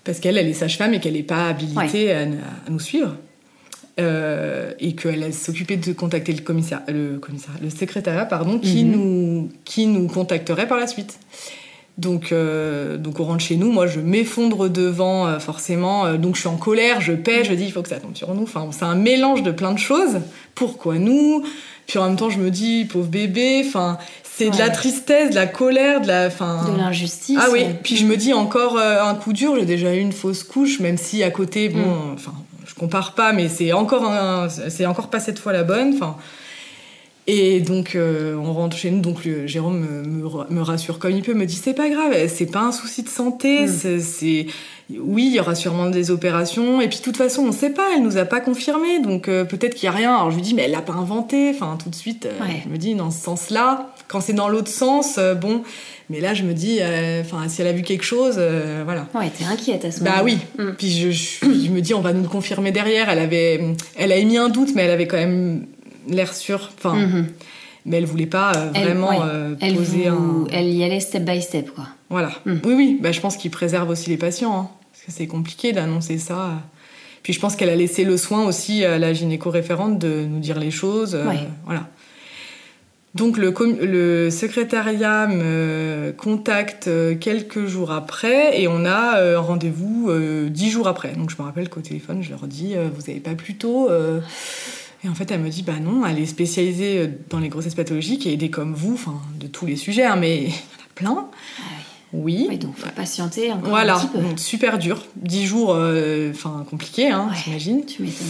parce 0.02 0.18
qu'elle, 0.18 0.36
elle 0.36 0.48
est 0.48 0.52
sage-femme 0.52 0.94
et 0.94 1.00
qu'elle 1.00 1.12
n'est 1.14 1.22
pas 1.22 1.46
habilitée 1.48 2.12
à, 2.12 2.22
à 2.22 2.70
nous 2.70 2.80
suivre. 2.80 3.14
Euh, 3.98 4.72
et 4.80 4.94
qu'elle 4.94 5.34
s'occuper 5.34 5.76
de 5.76 5.92
contacter 5.92 6.32
le 6.32 6.40
commissaire, 6.40 6.80
le 6.88 7.18
commissaire, 7.18 7.52
le 7.62 7.68
secrétariat, 7.68 8.24
pardon, 8.24 8.58
qui 8.58 8.82
Mhm. 8.84 8.90
nous, 8.92 9.48
qui 9.64 9.86
nous 9.86 10.06
contacterait 10.08 10.66
par 10.66 10.78
la 10.78 10.86
suite. 10.86 11.18
Donc, 11.98 12.32
euh, 12.32 12.96
donc 12.96 13.20
on 13.20 13.24
rentre 13.24 13.44
chez 13.44 13.56
nous, 13.56 13.70
moi 13.70 13.86
je 13.86 14.00
m'effondre 14.00 14.70
devant 14.70 15.26
euh, 15.26 15.38
forcément, 15.38 16.06
euh, 16.06 16.16
donc 16.16 16.34
je 16.34 16.40
suis 16.40 16.48
en 16.48 16.56
colère, 16.56 17.00
je 17.02 17.12
pêche, 17.12 17.48
je 17.48 17.52
dis 17.54 17.64
il 17.64 17.72
faut 17.72 17.82
que 17.82 17.90
ça 17.90 18.00
tombe 18.00 18.16
sur 18.16 18.32
nous. 18.34 18.44
Enfin, 18.44 18.66
c'est 18.70 18.84
un 18.84 18.94
mélange 18.94 19.42
de 19.42 19.50
plein 19.50 19.72
de 19.72 19.78
choses. 19.78 20.20
Pourquoi 20.54 20.96
nous? 20.98 21.42
Puis 21.86 21.98
en 21.98 22.06
même 22.06 22.16
temps 22.16 22.30
je 22.30 22.38
me 22.38 22.50
dis 22.50 22.86
pauvre 22.86 23.08
bébé. 23.08 23.62
Enfin, 23.66 23.98
c'est 24.22 24.48
de 24.48 24.56
la 24.56 24.70
tristesse, 24.70 25.30
de 25.30 25.34
la 25.34 25.46
colère, 25.46 26.00
de 26.00 26.06
la, 26.06 26.28
enfin. 26.28 26.64
De 26.72 26.78
l'injustice. 26.78 27.36
Ah 27.38 27.48
oui. 27.52 27.60
ouais. 27.60 27.78
Puis 27.82 27.96
je 27.96 28.06
me 28.06 28.16
dis 28.16 28.32
encore 28.32 28.78
un 28.78 29.14
coup 29.14 29.34
dur. 29.34 29.56
J'ai 29.58 29.66
déjà 29.66 29.94
eu 29.94 29.98
une 29.98 30.12
fausse 30.12 30.42
couche, 30.42 30.80
même 30.80 30.96
si 30.96 31.22
à 31.22 31.30
côté, 31.30 31.68
bon, 31.68 31.80
Mm. 31.80 32.14
enfin, 32.14 32.32
je 32.66 32.74
compare 32.74 33.14
pas, 33.14 33.34
mais 33.34 33.48
c'est 33.50 33.74
encore 33.74 34.04
un, 34.10 34.48
c'est 34.48 34.86
encore 34.86 35.08
pas 35.08 35.20
cette 35.20 35.38
fois 35.38 35.52
la 35.52 35.64
bonne. 35.64 35.92
Enfin. 35.94 36.16
Et 37.32 37.60
donc, 37.60 37.94
euh, 37.94 38.34
on 38.36 38.52
rentre 38.52 38.76
chez 38.76 38.90
nous. 38.90 39.00
Donc, 39.00 39.24
le- 39.24 39.46
Jérôme 39.46 39.78
me, 39.80 40.02
me- 40.02 40.50
me 40.50 40.62
rassure 40.62 40.98
comme 40.98 41.12
il 41.12 41.22
peut, 41.22 41.34
me 41.34 41.46
dit 41.46 41.54
c'est 41.54 41.74
pas 41.74 41.88
grave, 41.88 42.12
c'est 42.28 42.50
pas 42.50 42.60
un 42.62 42.72
souci 42.72 43.02
de 43.04 43.08
santé. 43.08 43.66
Mm. 43.66 44.00
c'est- 44.00 44.46
oui, 44.98 45.26
il 45.28 45.34
y 45.36 45.38
aura 45.40 45.54
sûrement 45.54 45.88
des 45.88 46.10
opérations. 46.10 46.80
Et 46.80 46.88
puis, 46.88 46.98
de 46.98 47.04
toute 47.04 47.16
façon, 47.16 47.42
on 47.42 47.52
sait 47.52 47.70
pas. 47.70 47.84
Elle 47.94 48.02
nous 48.02 48.16
a 48.16 48.24
pas 48.24 48.40
confirmé, 48.40 48.98
donc 49.00 49.28
euh, 49.28 49.44
peut-être 49.44 49.74
qu'il 49.76 49.84
y 49.84 49.88
a 49.88 49.92
rien. 49.92 50.12
Alors, 50.16 50.32
je 50.32 50.36
lui 50.36 50.42
dis 50.42 50.54
mais 50.54 50.62
elle 50.62 50.72
l'a 50.72 50.82
pas 50.82 50.94
inventé. 50.94 51.50
Enfin, 51.54 51.78
tout 51.80 51.90
de 51.90 51.94
suite, 51.94 52.26
euh, 52.26 52.44
Ouais. 52.44 52.62
je 52.64 52.68
me 52.68 52.76
dis 52.76 52.96
dans 52.96 53.12
ce 53.12 53.22
sens-là. 53.22 53.92
Quand 54.08 54.20
c'est 54.20 54.32
dans 54.32 54.48
l'autre 54.48 54.70
sens, 54.70 55.16
euh, 55.18 55.34
bon. 55.34 55.62
Mais 56.08 56.18
là, 56.18 56.34
je 56.34 56.42
me 56.42 56.52
dis, 56.54 56.80
enfin, 57.20 57.46
si 57.48 57.60
elle 57.62 57.68
a 57.68 57.72
vu 57.72 57.82
quelque 57.82 58.02
chose, 58.02 58.40
voilà. 58.84 59.06
Ouais, 59.14 59.30
t'es 59.38 59.44
inquiète 59.44 59.84
à 59.84 59.92
ce 59.92 60.00
moment 60.02 60.16
Bah 60.16 60.22
oui. 60.24 60.38
Mm. 60.58 60.70
Puis 60.76 60.90
je, 60.90 61.10
je- 61.12 61.38
je 61.44 61.70
me 61.70 61.80
dis, 61.80 61.94
on 61.94 62.00
va 62.00 62.12
nous 62.12 62.22
le 62.22 62.28
confirmer 62.28 62.72
derrière. 62.72 63.08
Elle 63.08 63.20
avait, 63.20 63.60
elle 63.96 64.10
a 64.10 64.16
émis 64.16 64.36
un 64.36 64.48
doute, 64.48 64.70
mais 64.74 64.82
elle 64.82 64.90
avait 64.90 65.06
quand 65.06 65.18
même 65.18 65.66
l'air 66.10 66.34
sûre. 66.34 66.70
Enfin, 66.76 66.94
Mhm. 66.94 67.26
mais 67.86 67.96
elle 67.98 68.04
voulait 68.06 68.26
pas 68.26 68.52
euh, 68.56 68.70
Elle- 68.74 68.82
vraiment 68.84 69.10
ouais. 69.10 69.16
euh, 69.24 69.54
Elle, 69.60 69.76
poser 69.76 70.08
vous- 70.10 70.46
un. 70.50 70.52
elle 70.52 70.68
y 70.68 70.84
allait 70.84 71.00
step 71.00 71.24
by 71.24 71.40
step, 71.40 71.70
quoi. 71.74 71.86
Voilà. 72.10 72.30
Mm. 72.44 72.54
Oui, 72.64 72.74
oui. 72.76 72.98
Bah, 73.00 73.12
je 73.12 73.20
pense 73.20 73.36
qu'il 73.36 73.50
préserve 73.50 73.88
aussi 73.88 74.10
les 74.10 74.16
patients, 74.16 74.54
hein, 74.58 74.68
parce 74.92 75.04
que 75.06 75.12
c'est 75.12 75.26
compliqué 75.26 75.72
d'annoncer 75.72 76.18
ça. 76.18 76.50
Puis 77.22 77.32
je 77.32 77.40
pense 77.40 77.54
qu'elle 77.56 77.68
a 77.70 77.76
laissé 77.76 78.04
le 78.04 78.16
soin 78.16 78.44
aussi 78.46 78.84
à 78.84 78.98
la 78.98 79.12
gynéco-référente 79.12 79.98
de 79.98 80.24
nous 80.24 80.40
dire 80.40 80.58
les 80.58 80.70
choses. 80.70 81.14
euh. 81.14 81.24
Voilà. 81.66 81.86
Donc 83.14 83.36
le, 83.38 83.52
le 83.84 84.30
secrétariat 84.30 85.26
me 85.26 86.14
contacte 86.16 86.88
quelques 87.18 87.66
jours 87.66 87.90
après 87.90 88.60
et 88.60 88.68
on 88.68 88.84
a 88.84 89.20
un 89.20 89.38
rendez-vous 89.40 90.10
dix 90.48 90.70
jours 90.70 90.86
après. 90.86 91.12
Donc 91.14 91.28
je 91.30 91.36
me 91.36 91.42
rappelle 91.42 91.68
qu'au 91.68 91.80
téléphone, 91.80 92.22
je 92.22 92.30
leur 92.30 92.46
dis 92.46 92.74
Vous 92.94 93.10
avez 93.10 93.18
pas 93.18 93.34
plus 93.34 93.56
tôt 93.56 93.88
Et 95.04 95.08
en 95.08 95.14
fait, 95.14 95.30
elle 95.30 95.40
me 95.40 95.48
dit 95.48 95.62
Bah 95.62 95.78
non, 95.82 96.04
elle 96.06 96.18
est 96.18 96.26
spécialisée 96.26 96.98
euh, 96.98 97.06
dans 97.30 97.38
les 97.38 97.48
grossesses 97.48 97.74
pathologiques 97.74 98.26
et 98.26 98.32
aidée 98.34 98.50
comme 98.50 98.74
vous, 98.74 98.94
enfin 98.94 99.20
de 99.38 99.46
tous 99.46 99.66
les 99.66 99.76
sujets, 99.76 100.04
hein, 100.04 100.16
mais 100.16 100.36
il 100.44 100.48
y 100.48 100.52
en 100.52 100.52
a 100.52 100.88
plein. 100.94 101.26
Ah 101.58 101.62
Oui. 102.12 102.46
Oui, 102.48 102.58
donc 102.58 102.76
faut 102.76 102.88
patienter 102.94 103.50
encore 103.52 103.66
un 103.66 103.70
Voilà, 103.70 103.94
petit 103.94 104.06
peu. 104.08 104.18
donc 104.20 104.38
super 104.38 104.78
dur. 104.78 105.02
Dix 105.16 105.46
jours, 105.46 105.72
euh, 105.74 106.30
enfin 106.34 106.64
compliqué, 106.68 107.08
hein, 107.10 107.28
Ouais. 107.30 107.36
j'imagine. 107.44 107.84
Tu 107.86 108.02
m'étonnes. 108.02 108.26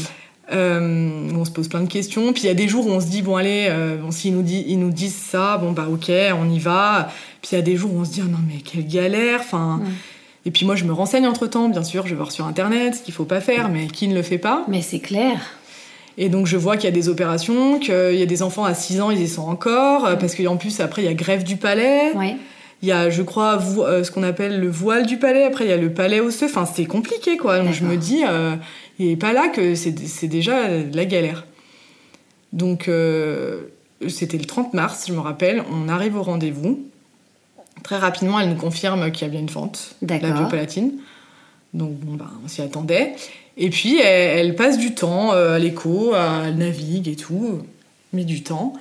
Euh, 0.53 1.31
on 1.35 1.45
se 1.45 1.51
pose 1.53 1.69
plein 1.69 1.81
de 1.81 1.89
questions. 1.89 2.33
Puis 2.33 2.43
il 2.43 2.47
y 2.47 2.51
a 2.51 2.55
des 2.55 2.67
jours 2.69 2.87
où 2.87 2.91
on 2.91 3.01
se 3.01 3.07
dit 3.07 3.23
bon 3.23 3.37
allez, 3.37 3.69
euh, 3.71 3.97
bon, 3.97 4.11
s'ils 4.11 4.35
nous, 4.35 4.43
dit, 4.43 4.65
ils 4.67 4.79
nous 4.81 4.91
disent 4.91 5.15
ça, 5.15 5.59
bon 5.59 5.71
bah 5.73 5.87
ok, 5.91 6.11
on 6.41 6.51
y 6.51 6.59
va. 6.59 7.09
Puis 7.41 7.51
il 7.53 7.55
y 7.55 7.59
a 7.59 7.63
des 7.63 7.77
jours 7.77 7.95
où 7.95 8.01
on 8.01 8.05
se 8.05 8.11
dit 8.11 8.21
ah 8.25 8.29
non 8.29 8.39
mais 8.49 8.61
quelle 8.61 8.87
galère. 8.87 9.41
Enfin. 9.41 9.81
Et 10.47 10.51
puis 10.51 10.65
moi 10.67 10.75
je 10.75 10.85
me 10.85 10.93
renseigne 10.93 11.27
entre 11.27 11.47
temps, 11.47 11.69
bien 11.69 11.85
sûr, 11.85 12.05
je 12.07 12.11
vais 12.11 12.17
voir 12.17 12.33
sur 12.33 12.47
internet 12.47 12.95
ce 12.97 13.03
qu'il 13.03 13.13
faut 13.15 13.27
pas 13.27 13.41
faire, 13.41 13.69
mais 13.69 13.87
qui 13.87 14.09
ne 14.09 14.15
le 14.15 14.23
fait 14.23 14.39
pas. 14.39 14.65
Mais 14.69 14.81
c'est 14.83 14.99
clair. 15.01 15.39
Et 16.23 16.29
donc 16.29 16.47
je 16.47 16.57
vois 16.57 16.77
qu'il 16.77 16.85
y 16.85 16.93
a 16.93 16.95
des 16.95 17.09
opérations, 17.09 17.81
qu'il 17.81 18.15
y 18.15 18.23
a 18.23 18.27
des 18.27 18.43
enfants 18.43 18.65
à 18.65 18.75
6 18.75 19.01
ans, 19.01 19.11
ils 19.11 19.21
y 19.21 19.29
sont 19.29 19.43
encore, 19.43 20.05
euh, 20.05 20.17
parce 20.17 20.37
qu'en 20.37 20.57
plus 20.57 20.79
après 20.81 21.03
il 21.03 21.07
y 21.07 21.09
a 21.09 21.15
grève 21.15 21.43
du 21.43 21.57
palais. 21.57 22.13
Ouais. 22.15 22.37
Il 22.83 22.89
y 22.89 22.93
a, 22.93 23.11
je 23.11 23.23
crois, 23.23 23.61
euh, 23.79 24.05
ce 24.05 24.11
qu'on 24.11 24.23
appelle 24.23 24.59
le 24.59 24.71
voile 24.71 25.05
du 25.05 25.19
palais. 25.19 25.45
Après, 25.45 25.67
il 25.67 25.69
y 25.71 25.73
a 25.73 25.77
le 25.77 25.93
palais 25.93 26.21
osseux. 26.21 26.47
Enfin, 26.47 26.65
c'est 26.65 26.87
compliqué, 26.87 27.37
quoi. 27.37 27.59
Donc, 27.59 27.75
je 27.75 27.85
me 27.85 27.97
dis, 27.97 28.25
euh, 28.27 28.57
il 28.99 29.09
n'est 29.09 29.17
pas 29.17 29.35
là 29.35 29.49
que 29.49 29.75
c'est 29.75 30.29
déjà 30.29 30.69
la 30.69 31.05
galère. 31.05 31.45
Donc, 32.55 32.89
euh, 32.89 33.65
c'était 34.09 34.39
le 34.39 34.47
30 34.47 34.73
mars, 34.73 35.05
je 35.09 35.13
me 35.13 35.21
rappelle. 35.21 35.63
On 35.71 35.89
arrive 35.89 36.17
au 36.17 36.23
rendez-vous. 36.23 36.81
Très 37.83 37.99
rapidement, 37.99 38.41
elle 38.41 38.49
nous 38.49 38.57
confirme 38.57 39.11
qu'il 39.13 39.27
y 39.27 39.31
a 39.31 39.31
bien 39.31 39.41
une 39.41 39.49
fente, 39.49 39.97
la 40.01 40.19
biopalatine. 40.19 40.93
Donc, 41.75 41.93
bon, 41.93 42.17
bah, 42.17 42.31
on 42.43 42.49
s'y 42.49 42.63
attendait. 42.63 43.15
Et 43.57 43.71
puis, 43.71 43.99
elle, 44.01 44.39
elle 44.39 44.55
passe 44.55 44.79
du 44.79 44.95
temps 44.95 45.33
euh, 45.33 45.57
à 45.57 45.59
l'écho, 45.59 46.15
elle 46.15 46.57
navigue 46.57 47.09
et 47.09 47.17
tout, 47.17 47.59
met 48.13 48.25
du 48.25 48.43
temps. 48.43 48.73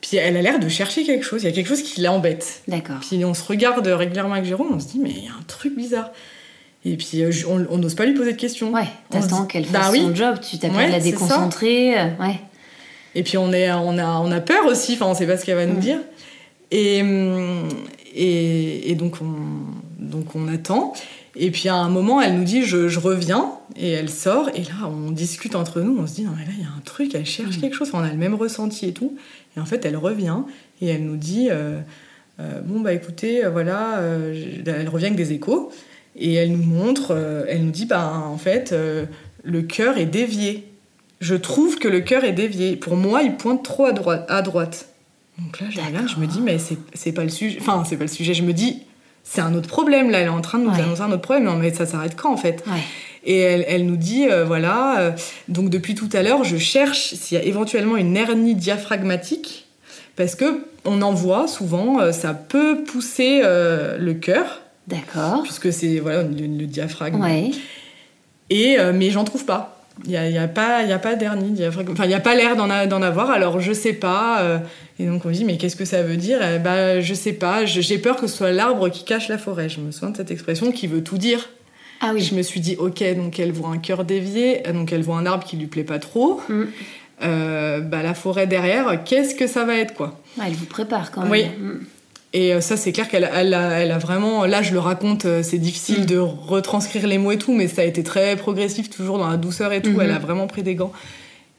Puis, 0.00 0.16
elle 0.16 0.36
a 0.36 0.42
l'air 0.42 0.58
de 0.60 0.68
chercher 0.68 1.02
quelque 1.04 1.24
chose. 1.24 1.42
Il 1.42 1.46
y 1.46 1.48
a 1.48 1.52
quelque 1.52 1.66
chose 1.68 1.82
qui 1.82 2.00
l'embête. 2.02 2.62
D'accord. 2.68 2.98
Puis 3.00 3.24
on 3.24 3.34
se 3.34 3.42
regarde 3.44 3.86
régulièrement 3.86 4.34
avec 4.34 4.44
Jérôme, 4.46 4.68
on 4.72 4.78
se 4.80 4.86
dit, 4.86 4.98
mais 5.00 5.10
il 5.10 5.24
y 5.24 5.28
a 5.28 5.32
un 5.32 5.42
truc 5.48 5.74
bizarre. 5.76 6.10
Et 6.84 6.96
puis 6.96 7.22
euh, 7.24 7.30
on 7.48 7.78
n'ose 7.78 7.94
pas 7.96 8.04
lui 8.06 8.14
poser 8.14 8.32
de 8.32 8.36
questions. 8.38 8.72
Ouais, 8.72 8.86
t'attends 9.10 9.46
qu'elle 9.46 9.64
fasse 9.64 9.72
Bah 9.86 9.88
oui. 9.90 10.00
son 10.02 10.14
job, 10.14 10.36
tu 10.40 10.58
t'appelles 10.58 10.76
Ouais, 10.76 10.88
la 10.90 11.00
déconcentrer. 11.00 11.98
euh, 11.98 12.04
Ouais. 12.20 12.36
Et 13.16 13.24
puis 13.24 13.36
on, 13.36 13.52
est, 13.52 13.70
on, 13.72 13.98
a, 13.98 14.20
on 14.20 14.30
a 14.30 14.40
peur 14.40 14.64
aussi, 14.66 14.94
enfin 14.94 15.06
on 15.06 15.14
sait 15.14 15.26
pas 15.26 15.36
ce 15.36 15.44
qu'elle 15.44 15.56
va 15.56 15.66
nous 15.66 15.74
Mm. 15.76 15.80
dire. 15.80 15.98
Et, 16.70 17.00
hum, 17.02 17.68
et, 18.14 18.90
et 18.90 18.94
donc, 18.94 19.16
on, 19.20 19.34
donc 19.98 20.36
on 20.36 20.46
attend. 20.46 20.92
Et 21.40 21.50
puis 21.50 21.68
à 21.68 21.74
un 21.76 21.88
moment, 21.88 22.20
elle 22.20 22.34
nous 22.36 22.44
dit 22.44 22.64
je, 22.64 22.88
je 22.88 22.98
reviens. 22.98 23.52
Et 23.76 23.90
elle 23.90 24.10
sort. 24.10 24.48
Et 24.54 24.62
là, 24.64 24.88
on 24.88 25.10
discute 25.10 25.54
entre 25.54 25.80
nous. 25.80 25.96
On 25.98 26.06
se 26.06 26.14
dit 26.14 26.24
non, 26.24 26.32
mais 26.36 26.44
là, 26.44 26.50
il 26.56 26.62
y 26.62 26.66
a 26.66 26.68
un 26.68 26.80
truc, 26.84 27.14
elle 27.14 27.26
cherche 27.26 27.56
Mm. 27.56 27.60
quelque 27.60 27.76
chose. 27.76 27.90
On 27.92 28.00
a 28.00 28.10
le 28.10 28.16
même 28.16 28.34
ressenti 28.34 28.86
et 28.86 28.92
tout. 28.92 29.16
Et 29.56 29.60
en 29.60 29.64
fait, 29.66 29.84
elle 29.84 29.96
revient. 29.96 30.38
Et 30.80 30.88
elle 30.88 31.04
nous 31.04 31.16
dit 31.16 31.48
euh, 31.50 31.80
euh, 32.40 32.60
bon, 32.62 32.80
bah 32.80 32.92
écoutez, 32.92 33.44
euh, 33.44 33.50
voilà. 33.50 33.98
euh, 33.98 34.62
elle 34.66 34.88
revient 34.88 35.06
avec 35.06 35.16
des 35.16 35.32
échos. 35.32 35.70
Et 36.16 36.34
elle 36.34 36.50
nous 36.52 36.62
montre, 36.64 37.44
elle 37.48 37.64
nous 37.64 37.70
dit 37.70 37.86
bah 37.86 38.22
en 38.26 38.38
fait, 38.38 38.74
le 39.44 39.62
cœur 39.62 39.98
est 39.98 40.06
dévié. 40.06 40.64
Je 41.20 41.36
trouve 41.36 41.78
que 41.78 41.86
le 41.86 42.00
cœur 42.00 42.24
est 42.24 42.32
dévié. 42.32 42.74
Pour 42.74 42.96
moi, 42.96 43.22
il 43.22 43.36
pointe 43.36 43.62
trop 43.62 43.84
à 43.84 43.92
droite. 43.92 44.24
À 44.28 44.42
droite. 44.42 44.88
Donc 45.38 45.60
là, 45.60 45.68
je 45.70 45.78
regarde, 45.80 46.08
je 46.08 46.16
me 46.20 46.26
dis, 46.26 46.40
mais 46.40 46.58
c'est 46.94 47.12
pas 47.12 47.22
le 47.22 47.28
sujet. 47.28 47.58
Enfin, 47.60 47.84
c'est 47.88 47.96
pas 47.96 48.02
le 48.04 48.08
sujet. 48.10 48.34
Je 48.34 48.42
me 48.42 48.52
dis, 48.52 48.82
c'est 49.30 49.40
un 49.42 49.54
autre 49.54 49.68
problème. 49.68 50.10
Là, 50.10 50.18
elle 50.20 50.26
est 50.26 50.30
en 50.30 50.40
train 50.40 50.58
de 50.58 50.64
nous 50.64 50.70
Ouais. 50.70 50.80
annoncer 50.80 51.02
un 51.02 51.10
autre 51.12 51.22
problème. 51.22 51.44
Non, 51.44 51.56
mais 51.56 51.72
ça 51.74 51.84
s'arrête 51.86 52.16
quand, 52.16 52.32
en 52.32 52.36
fait 52.36 52.64
Ouais. 52.66 52.80
Et 53.24 53.40
elle, 53.40 53.64
elle 53.68 53.84
nous 53.84 53.96
dit, 53.96 54.26
euh, 54.30 54.44
voilà, 54.44 55.00
euh, 55.00 55.10
donc 55.48 55.68
depuis 55.70 55.94
tout 55.94 56.08
à 56.14 56.22
l'heure, 56.22 56.44
je 56.44 56.56
cherche 56.56 57.12
s'il 57.14 57.36
y 57.36 57.40
a 57.40 57.44
éventuellement 57.44 57.96
une 57.96 58.16
hernie 58.16 58.54
diaphragmatique, 58.54 59.66
parce 60.16 60.34
que 60.34 60.64
on 60.86 61.02
en 61.02 61.12
voit 61.12 61.46
souvent, 61.46 62.00
euh, 62.00 62.12
ça 62.12 62.32
peut 62.32 62.84
pousser 62.84 63.40
le 63.42 64.12
cœur, 64.14 64.62
D'accord. 64.86 65.42
puisque 65.42 65.72
c'est 65.72 65.98
voilà 65.98 66.22
le, 66.22 66.46
le 66.46 66.66
diaphragme. 66.66 67.20
Ouais. 67.20 67.50
Et 68.50 68.78
mais 68.94 69.10
j'en 69.10 69.24
trouve 69.24 69.44
pas. 69.44 69.74
Il 70.04 70.12
y 70.12 70.16
a, 70.16 70.28
y 70.30 70.38
a 70.38 70.46
pas, 70.48 70.82
il 70.84 70.88
y 70.88 70.92
a 70.92 70.98
pas 71.00 71.16
d'hernie 71.16 71.50
diaphragmatique. 71.50 71.98
Enfin, 71.98 72.08
il 72.08 72.12
y 72.12 72.14
a 72.14 72.20
pas 72.20 72.34
l'air 72.36 72.54
d'en 72.56 73.02
avoir. 73.02 73.30
Alors 73.30 73.60
je 73.60 73.72
sais 73.72 73.92
pas. 73.92 74.60
Et 74.98 75.06
donc 75.06 75.24
on 75.24 75.30
dit 75.30 75.44
mais 75.44 75.56
qu'est-ce 75.56 75.76
que 75.76 75.84
ça 75.84 76.02
veut 76.02 76.16
dire? 76.16 76.40
Eh 76.42 76.58
Bah 76.58 77.00
je 77.00 77.14
sais 77.14 77.32
pas. 77.32 77.64
J'ai 77.64 77.98
peur 77.98 78.16
que 78.16 78.26
ce 78.26 78.36
soit 78.36 78.52
l'arbre 78.52 78.88
qui 78.88 79.04
cache 79.04 79.28
la 79.28 79.38
forêt. 79.38 79.68
Je 79.68 79.80
me 79.80 79.90
souviens 79.92 80.10
de 80.10 80.16
cette 80.16 80.30
expression 80.30 80.72
qui 80.72 80.86
veut 80.86 81.02
tout 81.04 81.18
dire. 81.18 81.48
Ah 82.00 82.12
oui. 82.14 82.20
Je 82.22 82.34
me 82.34 82.42
suis 82.42 82.60
dit, 82.60 82.76
ok, 82.78 83.02
donc 83.16 83.40
elle 83.40 83.50
voit 83.52 83.70
un 83.70 83.78
cœur 83.78 84.04
dévié, 84.04 84.62
donc 84.72 84.92
elle 84.92 85.02
voit 85.02 85.16
un 85.16 85.26
arbre 85.26 85.44
qui 85.44 85.56
lui 85.56 85.66
plaît 85.66 85.82
pas 85.84 85.98
trop. 85.98 86.40
Mm. 86.48 86.62
Euh, 87.24 87.80
bah, 87.80 88.02
la 88.04 88.14
forêt 88.14 88.46
derrière, 88.46 89.02
qu'est-ce 89.04 89.34
que 89.34 89.48
ça 89.48 89.64
va 89.64 89.74
être, 89.74 89.94
quoi? 89.94 90.20
Ah, 90.38 90.44
elle 90.46 90.54
vous 90.54 90.66
prépare 90.66 91.10
quand 91.10 91.22
même. 91.22 91.30
Oui. 91.30 91.44
Mm. 91.46 91.80
Et 92.34 92.54
euh, 92.54 92.60
ça, 92.60 92.76
c'est 92.76 92.92
clair 92.92 93.08
qu'elle 93.08 93.28
elle 93.34 93.52
a, 93.54 93.80
elle 93.80 93.90
a 93.90 93.98
vraiment. 93.98 94.44
Là, 94.44 94.62
je 94.62 94.72
le 94.72 94.78
raconte, 94.78 95.24
euh, 95.24 95.42
c'est 95.42 95.58
difficile 95.58 96.02
Mm. 96.02 96.06
de 96.06 96.18
retranscrire 96.18 97.06
les 97.08 97.18
mots 97.18 97.32
et 97.32 97.38
tout, 97.38 97.52
mais 97.52 97.66
ça 97.66 97.82
a 97.82 97.84
été 97.84 98.04
très 98.04 98.36
progressif, 98.36 98.90
toujours 98.90 99.18
dans 99.18 99.28
la 99.28 99.36
douceur 99.36 99.72
et 99.72 99.82
tout. 99.82 99.90
Mhm. 99.90 100.00
Elle 100.02 100.10
a 100.12 100.18
vraiment 100.18 100.46
pris 100.46 100.62
des 100.62 100.74
gants. 100.76 100.92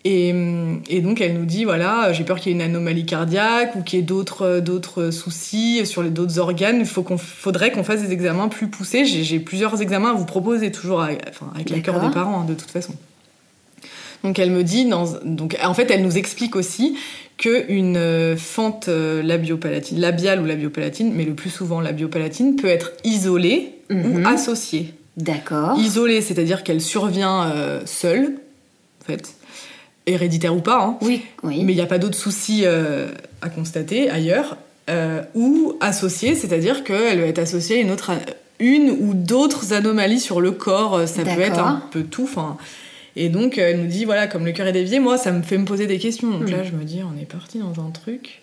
Et, 0.05 0.31
hum, 0.31 0.81
et 0.89 1.01
donc, 1.01 1.19
elle 1.19 1.33
nous 1.33 1.45
dit 1.45 1.65
voilà, 1.65 2.13
j'ai 2.13 2.23
peur 2.23 2.39
qu'il 2.39 2.51
y 2.51 2.51
ait 2.51 2.55
une 2.55 2.61
anomalie 2.61 3.05
cardiaque 3.05 3.75
ou 3.75 3.81
qu'il 3.81 3.99
y 3.99 4.01
ait 4.01 4.05
d'autres 4.05 4.59
d'autres 4.59 5.11
soucis 5.11 5.85
sur 5.85 6.03
les 6.03 6.09
d'autres 6.09 6.39
organes. 6.39 6.77
Il 6.79 6.85
faut 6.85 7.03
qu'on, 7.03 7.17
faudrait 7.17 7.71
qu'on 7.71 7.83
fasse 7.83 8.01
des 8.01 8.13
examens 8.13 8.47
plus 8.47 8.67
poussés. 8.67 9.05
J'ai, 9.05 9.39
plusieurs 9.39 9.81
examens 9.81 10.11
à 10.11 10.13
vous 10.13 10.25
proposer, 10.25 10.71
toujours 10.71 11.01
avec, 11.01 11.21
enfin, 11.29 11.51
avec 11.53 11.69
l'accord 11.69 11.99
des 11.99 12.11
parents, 12.11 12.41
hein, 12.41 12.45
de 12.45 12.53
toute 12.53 12.71
façon. 12.71 12.93
Donc 14.23 14.37
elle 14.37 14.51
me 14.51 14.63
dit, 14.63 14.85
dans, 14.85 15.05
donc 15.23 15.57
en 15.63 15.73
fait 15.73 15.89
elle 15.91 16.01
nous 16.01 16.17
explique 16.17 16.57
aussi 16.57 16.97
qu'une 17.37 17.95
euh, 17.95 18.35
fente 18.35 18.89
euh, 18.89 19.23
labiopalatine, 19.23 19.97
labiale 19.97 20.41
ou 20.41 20.45
labiopalatine, 20.45 21.13
mais 21.13 21.23
le 21.23 21.35
plus 21.35 21.49
souvent 21.49 21.79
labiopalatine, 21.79 22.57
peut 22.57 22.67
être 22.67 22.91
isolée 23.05 23.79
Mhm. 23.89 24.23
ou 24.23 24.27
associée. 24.27 24.93
D'accord. 25.17 25.77
Isolée, 25.77 26.21
c'est-à-dire 26.21 26.63
qu'elle 26.63 26.81
survient 26.81 27.49
euh, 27.51 27.81
seule, 27.85 28.35
en 29.01 29.05
fait, 29.05 29.33
héréditaire 30.09 30.55
ou 30.55 30.61
pas, 30.61 30.81
hein, 30.81 30.97
Oui, 31.01 31.23
oui. 31.43 31.63
mais 31.63 31.73
il 31.73 31.75
n'y 31.75 31.81
a 31.81 31.85
pas 31.87 31.97
d'autres 31.99 32.17
soucis 32.17 32.61
euh, 32.65 33.09
à 33.41 33.49
constater 33.49 34.09
ailleurs, 34.09 34.57
euh, 34.89 35.21
ou 35.35 35.75
associée, 35.81 36.35
c'est-à-dire 36.35 36.83
qu'elle 36.83 37.19
va 37.21 37.27
être 37.27 37.39
associée 37.39 37.77
à 37.77 37.81
une 37.81 37.91
autre, 37.91 38.11
une 38.59 38.89
ou 38.89 39.13
d'autres 39.13 39.73
anomalies 39.73 40.19
sur 40.19 40.41
le 40.41 40.51
corps, 40.51 40.95
euh, 40.95 41.05
ça 41.05 41.23
peut 41.23 41.41
être 41.41 41.59
un 41.59 41.83
peu 41.91 42.03
tout. 42.03 42.29
Et 43.15 43.29
donc 43.29 43.57
euh, 43.57 43.69
elle 43.71 43.81
nous 43.81 43.87
dit 43.87 44.05
voilà 44.05 44.27
comme 44.27 44.45
le 44.45 44.51
cœur 44.51 44.67
est 44.67 44.71
dévié, 44.71 44.99
moi 44.99 45.17
ça 45.17 45.31
me 45.31 45.41
fait 45.41 45.57
me 45.57 45.65
poser 45.65 45.87
des 45.87 45.97
questions. 45.99 46.29
Donc 46.29 46.49
là 46.49 46.63
je 46.63 46.71
me 46.71 46.83
dis 46.83 47.01
on 47.03 47.19
est 47.19 47.25
parti 47.25 47.59
dans 47.59 47.83
un 47.83 47.89
truc. 47.91 48.41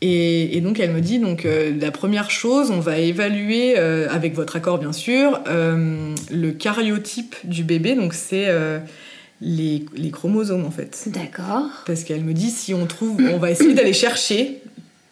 Et, 0.00 0.56
et 0.56 0.60
donc 0.60 0.78
elle 0.78 0.92
me 0.92 1.00
dit 1.00 1.18
donc 1.18 1.44
euh, 1.44 1.72
la 1.80 1.90
première 1.90 2.30
chose 2.30 2.70
on 2.70 2.78
va 2.78 2.98
évaluer 2.98 3.74
euh, 3.76 4.06
avec 4.10 4.32
votre 4.34 4.54
accord 4.54 4.78
bien 4.78 4.92
sûr 4.92 5.40
euh, 5.48 6.14
le 6.30 6.52
cariotype 6.52 7.34
du 7.42 7.64
bébé 7.64 7.96
donc 7.96 8.14
c'est 8.14 8.44
euh, 8.46 8.78
les, 9.40 9.84
les 9.96 10.10
chromosomes 10.10 10.64
en 10.64 10.70
fait. 10.70 11.04
D'accord. 11.06 11.66
Parce 11.86 12.04
qu'elle 12.04 12.24
me 12.24 12.32
dit 12.34 12.50
si 12.50 12.74
on 12.74 12.86
trouve, 12.86 13.16
on 13.32 13.38
va 13.38 13.50
essayer 13.50 13.74
d'aller 13.74 13.92
chercher 13.92 14.62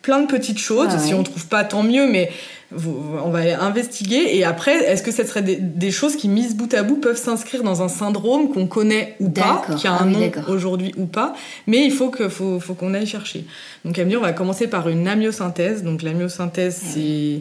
plein 0.03 0.21
de 0.21 0.27
petites 0.27 0.59
choses. 0.59 0.89
Ah 0.91 0.99
Si 0.99 1.12
ouais. 1.15 1.19
on 1.21 1.23
trouve 1.25 1.47
pas, 1.47 1.65
tant 1.65 1.83
mieux, 1.83 2.09
mais 2.11 2.31
on 2.77 3.31
va 3.31 3.41
investiguer. 3.65 4.37
Et 4.37 4.45
après, 4.45 4.77
est-ce 4.85 5.03
que 5.03 5.11
ce 5.11 5.25
serait 5.25 5.43
des, 5.43 5.57
des 5.57 5.91
choses 5.91 6.15
qui, 6.17 6.29
mises 6.29 6.55
bout 6.57 6.73
à 6.75 6.83
bout, 6.85 6.97
peuvent 6.97 7.17
s'inscrire 7.21 7.62
dans 7.65 7.83
un 7.83 7.89
syndrome 7.89 8.53
qu'on 8.53 8.67
connaît 8.69 9.17
ou 9.21 9.29
pas, 9.31 9.65
qui 9.79 9.87
a 9.89 9.93
un 9.93 9.97
Ah 10.01 10.05
oui, 10.07 10.12
nom 10.15 10.31
aujourd'hui 10.49 10.93
ou 10.97 11.07
pas, 11.07 11.35
mais 11.67 11.85
il 11.85 11.91
faut 11.93 12.11
que 12.11 12.29
faut, 12.29 12.61
faut 12.61 12.75
qu'on 12.75 12.95
aille 12.95 13.07
chercher. 13.07 13.45
Donc 13.85 13.99
elle 13.99 14.05
me 14.07 14.11
dit 14.11 14.17
on 14.17 14.21
va 14.23 14.33
commencer 14.33 14.69
par 14.69 14.89
une 14.89 15.07
amyosynthèse. 15.09 15.83
Donc 15.83 16.03
l'amyosynthèse 16.03 16.81
Ah 16.85 16.89
c'est 16.95 17.41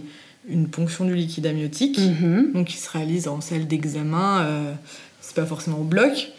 une 0.50 0.68
ponction 0.68 1.06
du 1.06 1.16
liquide 1.16 1.46
amniotique 1.48 2.00
Mhm. 2.00 2.52
donc 2.54 2.68
qui 2.68 2.78
se 2.78 2.90
réalise 2.90 3.28
en 3.28 3.42
salle 3.42 3.66
d'examen. 3.68 4.42
euh, 4.42 4.72
c'est 5.22 5.36
pas 5.36 5.46
forcément 5.46 5.80
au 5.80 5.84
bloc. 5.84 6.30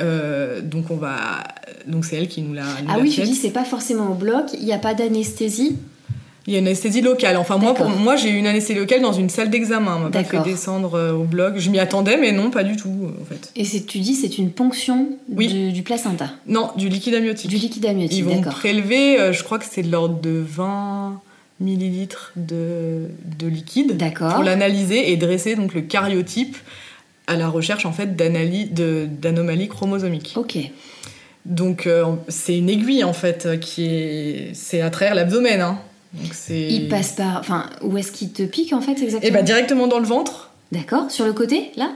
Euh, 0.00 0.60
donc 0.60 0.90
on 0.90 0.96
va, 0.96 1.44
donc 1.86 2.04
c'est 2.04 2.16
elle 2.16 2.28
qui 2.28 2.42
nous 2.42 2.52
l'a. 2.54 2.64
Ah 2.88 2.98
oui, 3.00 3.10
tu 3.10 3.22
dis 3.22 3.34
c'est 3.34 3.50
pas 3.50 3.64
forcément 3.64 4.10
au 4.10 4.14
bloc, 4.14 4.44
il 4.52 4.64
n'y 4.64 4.72
a 4.72 4.78
pas 4.78 4.94
d'anesthésie. 4.94 5.76
Il 6.48 6.52
y 6.52 6.56
a 6.56 6.60
une 6.60 6.66
anesthésie 6.68 7.00
locale. 7.00 7.36
Enfin 7.38 7.56
moi, 7.56 7.74
pour 7.74 7.88
moi 7.88 8.14
j'ai 8.14 8.30
eu 8.30 8.36
une 8.36 8.46
anesthésie 8.46 8.78
locale 8.78 9.00
dans 9.02 9.12
une 9.12 9.28
salle 9.30 9.50
d'examen. 9.50 9.96
On 9.96 10.00
m'a 10.04 10.10
pas 10.10 10.22
fait 10.22 10.38
descendre 10.44 10.94
euh, 10.94 11.12
au 11.12 11.24
bloc. 11.24 11.54
Je 11.56 11.70
m'y 11.70 11.80
attendais, 11.80 12.16
mais 12.18 12.30
non, 12.30 12.50
pas 12.52 12.62
du 12.62 12.76
tout 12.76 13.10
en 13.20 13.24
fait. 13.24 13.50
Et 13.56 13.64
c'est- 13.64 13.84
tu 13.84 13.98
dis 13.98 14.14
c'est 14.14 14.38
une 14.38 14.50
ponction 14.52 15.08
Oui. 15.32 15.48
du, 15.48 15.72
du 15.72 15.82
placenta, 15.82 16.30
Non, 16.46 16.70
du 16.76 16.88
liquide 16.88 17.14
amniotique. 17.14 17.50
du 17.50 17.56
liquide 17.56 17.86
amniotique, 17.86 18.16
Ils 18.18 18.24
vont 18.24 18.36
d'accord. 18.36 18.54
prélever, 18.54 19.18
euh, 19.18 19.32
je 19.32 19.42
crois 19.42 19.58
que 19.58 19.64
c'est 19.68 19.82
de 19.82 19.90
l'ordre 19.90 20.20
de 20.20 20.40
20 20.46 21.20
millilitres 21.58 22.32
de, 22.36 23.08
de 23.40 23.46
liquide 23.48 23.96
D'accord. 23.96 24.34
pour 24.34 24.44
l'analyser 24.44 25.10
et 25.10 25.16
dresser 25.16 25.56
donc 25.56 25.72
le 25.74 25.80
cariotype 25.80 26.56
à 27.26 27.36
la 27.36 27.48
recherche 27.48 27.86
en 27.86 27.92
fait 27.92 28.16
d'anomalies 28.16 29.68
chromosomiques. 29.68 30.34
Ok. 30.36 30.58
Donc 31.44 31.86
euh, 31.86 32.06
c'est 32.28 32.56
une 32.58 32.68
aiguille 32.68 33.04
en 33.04 33.12
fait 33.12 33.46
euh, 33.46 33.56
qui 33.56 33.86
est 33.86 34.50
c'est 34.54 34.80
à 34.80 34.90
travers 34.90 35.14
l'abdomen. 35.14 35.60
Hein. 35.60 35.78
Donc 36.14 36.32
Il 36.48 36.88
passe 36.88 37.12
par. 37.12 37.38
Enfin, 37.38 37.66
où 37.82 37.96
est-ce 37.98 38.10
qu'il 38.10 38.32
te 38.32 38.42
pique 38.42 38.72
en 38.72 38.80
fait 38.80 39.00
exactement? 39.02 39.32
Bah 39.32 39.42
directement 39.42 39.86
dans 39.86 39.98
le 39.98 40.06
ventre. 40.06 40.50
D'accord, 40.72 41.10
sur 41.10 41.24
le 41.26 41.32
côté, 41.32 41.70
là? 41.76 41.90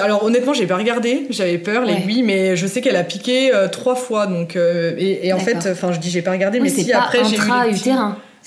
Alors 0.00 0.24
honnêtement, 0.24 0.52
j'ai 0.52 0.66
pas 0.66 0.76
regardé, 0.76 1.28
j'avais 1.30 1.58
peur 1.58 1.84
Ouais. 1.84 1.94
l'aiguille, 1.94 2.22
mais 2.22 2.56
je 2.56 2.66
sais 2.66 2.80
qu'elle 2.80 2.96
a 2.96 3.04
piqué 3.04 3.54
euh, 3.54 3.68
trois 3.68 3.94
fois, 3.94 4.26
donc 4.26 4.56
euh, 4.56 4.94
et, 4.98 5.28
et 5.28 5.32
en 5.32 5.38
fait, 5.38 5.68
enfin 5.70 5.92
je 5.92 6.00
dis 6.00 6.10
j'ai 6.10 6.22
pas 6.22 6.32
regardé, 6.32 6.58
mais 6.60 6.68
si 6.68 6.90
pas 6.90 7.02
après 7.04 7.24
j'ai 7.24 7.36
eu 7.36 7.40
les 7.40 7.70
petits-. 7.72 7.90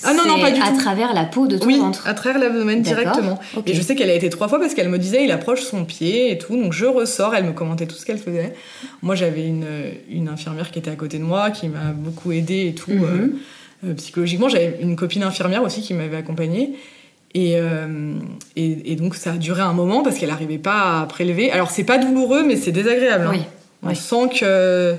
Ah 0.04 0.14
non, 0.14 0.26
non, 0.28 0.40
pas 0.40 0.52
du 0.52 0.62
à 0.62 0.70
tout. 0.70 0.78
travers 0.78 1.14
la 1.14 1.26
peau 1.26 1.48
de 1.48 1.58
ton 1.58 1.66
Oui, 1.68 1.78
ventre. 1.80 2.08
à 2.08 2.14
travers 2.14 2.40
l'abdomen 2.40 2.82
directement. 2.82 3.40
Et 3.66 3.74
je 3.74 3.82
sais 3.82 3.96
qu'elle 3.96 4.10
a 4.10 4.14
été 4.16 4.30
trois 4.30 4.48
fois 4.48 4.60
parce 4.60 4.74
qu'elle 4.74 4.90
me 4.90 4.98
disait 4.98 5.24
il 5.24 5.32
approche 5.32 5.62
son 5.62 5.86
pied 5.86 6.32
et 6.32 6.38
tout, 6.38 6.56
donc 6.62 6.74
je 6.74 6.86
ressors, 6.86 7.36
elle 7.36 7.44
me 7.44 7.52
commentait 7.54 7.86
tout 7.86 7.96
ce 7.96 8.06
qu'elle 8.06 8.18
faisait. 8.18 8.54
Moi 9.02 9.16
j'avais 9.16 9.46
une, 9.46 9.66
une 10.10 10.28
infirmière 10.28 10.72
qui 10.72 10.80
était 10.80 10.90
à 10.92 10.96
côté 10.96 11.18
de 11.20 11.24
moi, 11.24 11.52
qui 11.52 11.68
m'a 11.68 11.92
beaucoup 11.94 12.32
aidée 12.32 12.68
et 12.68 12.74
tout, 12.76 12.92
Mhm. 12.92 13.04
euh, 13.04 13.90
euh, 13.90 13.94
psychologiquement. 13.96 14.50
J'avais 14.50 14.78
une 14.82 14.96
copine 14.96 15.24
infirmière 15.24 15.62
aussi 15.64 15.82
qui 15.82 15.94
m'avait 15.94 16.18
accompagnée. 16.18 16.74
Et, 17.34 17.54
euh, 17.56 18.14
et, 18.56 18.92
et 18.92 18.96
donc 18.98 19.16
ça 19.16 19.32
a 19.34 19.38
duré 19.38 19.62
un 19.62 19.72
moment 19.74 20.04
parce 20.04 20.18
qu'elle 20.18 20.30
n'arrivait 20.30 20.58
pas 20.58 21.02
à 21.02 21.06
prélever. 21.06 21.52
Alors 21.52 21.70
c'est 21.72 21.84
pas 21.86 21.98
douloureux, 21.98 22.44
mais 22.46 22.56
c'est 22.58 22.72
désagréable. 22.74 23.26
hein. 23.28 23.32
Oui. 23.34 23.42
On 23.84 23.90
oui. 23.90 23.96
sent 23.96 24.30
que 24.40 24.96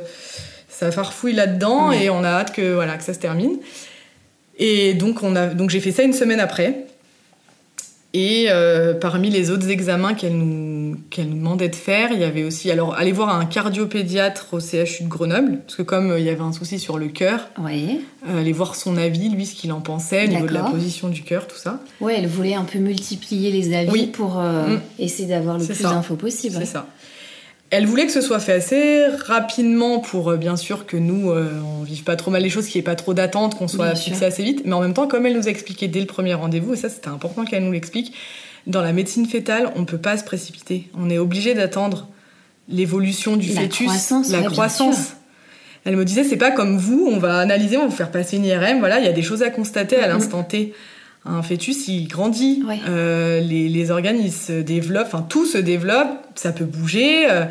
ça 0.68 0.90
farfouille 0.90 1.34
là-dedans 1.34 1.92
et 1.92 2.08
on 2.10 2.24
a 2.24 2.28
hâte 2.28 2.52
que, 2.54 2.72
voilà, 2.74 2.96
que 2.96 3.04
ça 3.04 3.14
se 3.14 3.18
termine. 3.18 3.58
Et 4.58 4.94
donc, 4.94 5.22
on 5.22 5.34
a, 5.36 5.46
donc 5.48 5.70
j'ai 5.70 5.80
fait 5.80 5.92
ça 5.92 6.02
une 6.02 6.12
semaine 6.12 6.40
après. 6.40 6.86
Et 8.14 8.48
euh, 8.50 8.92
parmi 8.92 9.30
les 9.30 9.50
autres 9.50 9.70
examens 9.70 10.12
qu'elle 10.12 10.36
nous, 10.36 10.98
qu'elle 11.08 11.30
nous 11.30 11.36
demandait 11.38 11.70
de 11.70 11.74
faire, 11.74 12.10
il 12.12 12.20
y 12.20 12.24
avait 12.24 12.44
aussi, 12.44 12.70
alors, 12.70 12.94
aller 12.94 13.10
voir 13.10 13.34
un 13.34 13.46
cardiopédiatre 13.46 14.48
au 14.52 14.60
CHU 14.60 15.04
de 15.04 15.08
Grenoble, 15.08 15.60
parce 15.66 15.76
que 15.76 15.82
comme 15.82 16.10
euh, 16.10 16.18
il 16.20 16.26
y 16.26 16.28
avait 16.28 16.42
un 16.42 16.52
souci 16.52 16.78
sur 16.78 16.98
le 16.98 17.08
cœur, 17.08 17.48
Oui. 17.58 18.02
euh, 18.28 18.40
aller 18.40 18.52
voir 18.52 18.74
son 18.74 18.98
avis, 18.98 19.30
lui, 19.30 19.46
ce 19.46 19.54
qu'il 19.54 19.72
en 19.72 19.80
pensait, 19.80 20.26
au 20.26 20.28
niveau 20.28 20.46
de 20.46 20.52
la 20.52 20.64
position 20.64 21.08
du 21.08 21.22
cœur, 21.22 21.46
tout 21.46 21.56
ça. 21.56 21.80
Ouais, 22.02 22.16
elle 22.18 22.26
voulait 22.26 22.52
un 22.52 22.64
peu 22.64 22.78
multiplier 22.80 23.50
les 23.50 23.74
avis 23.74 23.90
Oui. 23.90 24.06
pour 24.08 24.34
Mm. 24.38 24.80
essayer 24.98 25.26
d'avoir 25.30 25.56
le 25.56 25.64
plus 25.64 25.80
d'infos 25.80 26.16
possible. 26.16 26.56
C'est 26.58 26.66
ça. 26.66 26.86
Elle 27.74 27.86
voulait 27.86 28.04
que 28.04 28.12
ce 28.12 28.20
soit 28.20 28.38
fait 28.38 28.52
assez 28.52 29.06
rapidement 29.26 29.98
pour 29.98 30.30
euh, 30.30 30.36
bien 30.36 30.56
sûr 30.56 30.84
que 30.84 30.98
nous 30.98 31.30
euh, 31.30 31.48
on 31.80 31.82
vive 31.82 32.04
pas 32.04 32.16
trop 32.16 32.30
mal 32.30 32.42
les 32.42 32.50
choses, 32.50 32.66
qu'il 32.66 32.78
n'y 32.78 32.82
ait 32.82 32.84
pas 32.84 32.96
trop 32.96 33.14
d'attente, 33.14 33.56
qu'on 33.56 33.66
soit 33.66 33.86
Bien 33.86 33.94
fixé 33.94 34.18
sûr. 34.18 34.26
assez 34.26 34.42
vite. 34.44 34.62
Mais 34.66 34.74
en 34.74 34.80
même 34.80 34.92
temps, 34.92 35.08
comme 35.08 35.24
elle 35.24 35.34
nous 35.34 35.48
a 35.48 35.50
expliqué 35.50 35.88
dès 35.88 36.00
le 36.00 36.06
premier 36.06 36.34
rendez-vous, 36.34 36.74
et 36.74 36.76
ça 36.76 36.90
c'était 36.90 37.08
important 37.08 37.44
qu'elle 37.46 37.64
nous 37.64 37.72
l'explique, 37.72 38.12
dans 38.66 38.82
la 38.82 38.92
médecine 38.92 39.26
fétale, 39.26 39.72
on 39.74 39.86
peut 39.86 39.96
pas 39.98 40.18
se 40.18 40.22
précipiter. 40.24 40.90
On 40.98 41.08
est 41.08 41.16
obligé 41.18 41.54
d'attendre 41.54 42.08
l'évolution 42.68 43.36
du 43.36 43.48
La 43.54 43.62
fœtus, 43.62 43.86
croissance, 43.86 44.30
la 44.30 44.40
ouais, 44.40 44.46
croissance. 44.46 45.14
Elle 45.84 45.96
me 45.96 46.04
disait 46.04 46.24
c'est 46.24 46.36
pas 46.36 46.50
comme 46.50 46.76
vous, 46.76 47.08
on 47.10 47.16
va 47.18 47.38
analyser, 47.38 47.76
on 47.78 47.80
va 47.80 47.86
vous 47.86 47.96
faire 47.96 48.10
passer 48.10 48.36
une 48.36 48.44
IRM, 48.44 48.80
voilà, 48.80 48.98
il 49.00 49.04
y 49.06 49.08
a 49.08 49.12
des 49.12 49.22
choses 49.22 49.42
à 49.42 49.48
constater 49.50 49.96
à 49.96 50.06
Mhm. 50.08 50.12
l'instant 50.12 50.42
T. 50.44 50.74
Un 51.24 51.42
fœtus, 51.42 51.86
il 51.88 52.08
grandit, 52.08 52.62
Ouais. 52.66 52.80
euh, 52.88 53.40
les, 53.40 53.68
les 53.68 53.90
organes, 53.92 54.18
ils 54.20 54.32
se 54.32 54.52
développent, 54.60 55.06
enfin 55.06 55.24
tout 55.28 55.46
se 55.46 55.58
développe, 55.58 56.08
ça 56.34 56.50
peut 56.52 56.64
bouger. 56.64 57.30
euh, 57.30 57.44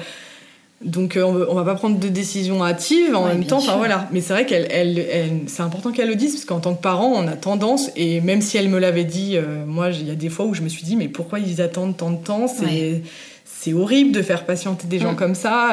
donc 0.83 1.15
euh, 1.15 1.21
on, 1.47 1.53
va- 1.53 1.63
pas 1.63 1.75
prendre 1.75 1.99
de 1.99 2.07
décision 2.07 2.63
hâtive 2.65 3.15
en 3.15 3.25
Ouais, 3.25 3.33
même 3.35 3.45
temps, 3.45 3.57
enfin 3.57 3.67
sûr. 3.67 3.77
voilà. 3.77 4.09
Mais 4.11 4.19
c'est 4.19 4.33
vrai 4.33 4.45
qu'elle, 4.47 4.67
elle, 4.71 4.97
elle- 4.99 5.41
c'est 5.45 5.61
important 5.61 5.91
qu'elle 5.91 6.09
le 6.09 6.15
dise 6.15 6.33
parce 6.33 6.45
qu'en 6.45 6.59
tant 6.59 6.73
que 6.73 6.81
parent, 6.81 7.11
on 7.15 7.27
a 7.27 7.33
tendance 7.33 7.91
et 7.95 8.19
même 8.19 8.41
si 8.41 8.57
elle 8.57 8.67
me 8.67 8.79
l'avait 8.79 9.03
dit, 9.03 9.37
moi 9.67 9.89
il 9.91 10.07
y 10.07 10.11
a 10.11 10.15
des 10.15 10.29
fois 10.29 10.45
où 10.47 10.53
je 10.55 10.63
me 10.63 10.69
suis 10.69 10.83
dit 10.83 10.95
mais 10.95 11.07
pourquoi 11.07 11.37
ils 11.39 11.61
attendent 11.61 11.95
tant 11.95 12.09
de 12.11 12.17
temps? 12.23 12.47
C'est 12.47 12.65
Ouais. 12.65 13.01
c'est 13.45 13.73
horrible 13.73 14.11
de 14.11 14.23
faire 14.23 14.43
patienter 14.45 14.87
des 14.87 14.97
gens 14.97 15.13
Mm. 15.13 15.17
comme 15.17 15.35
ça. 15.35 15.69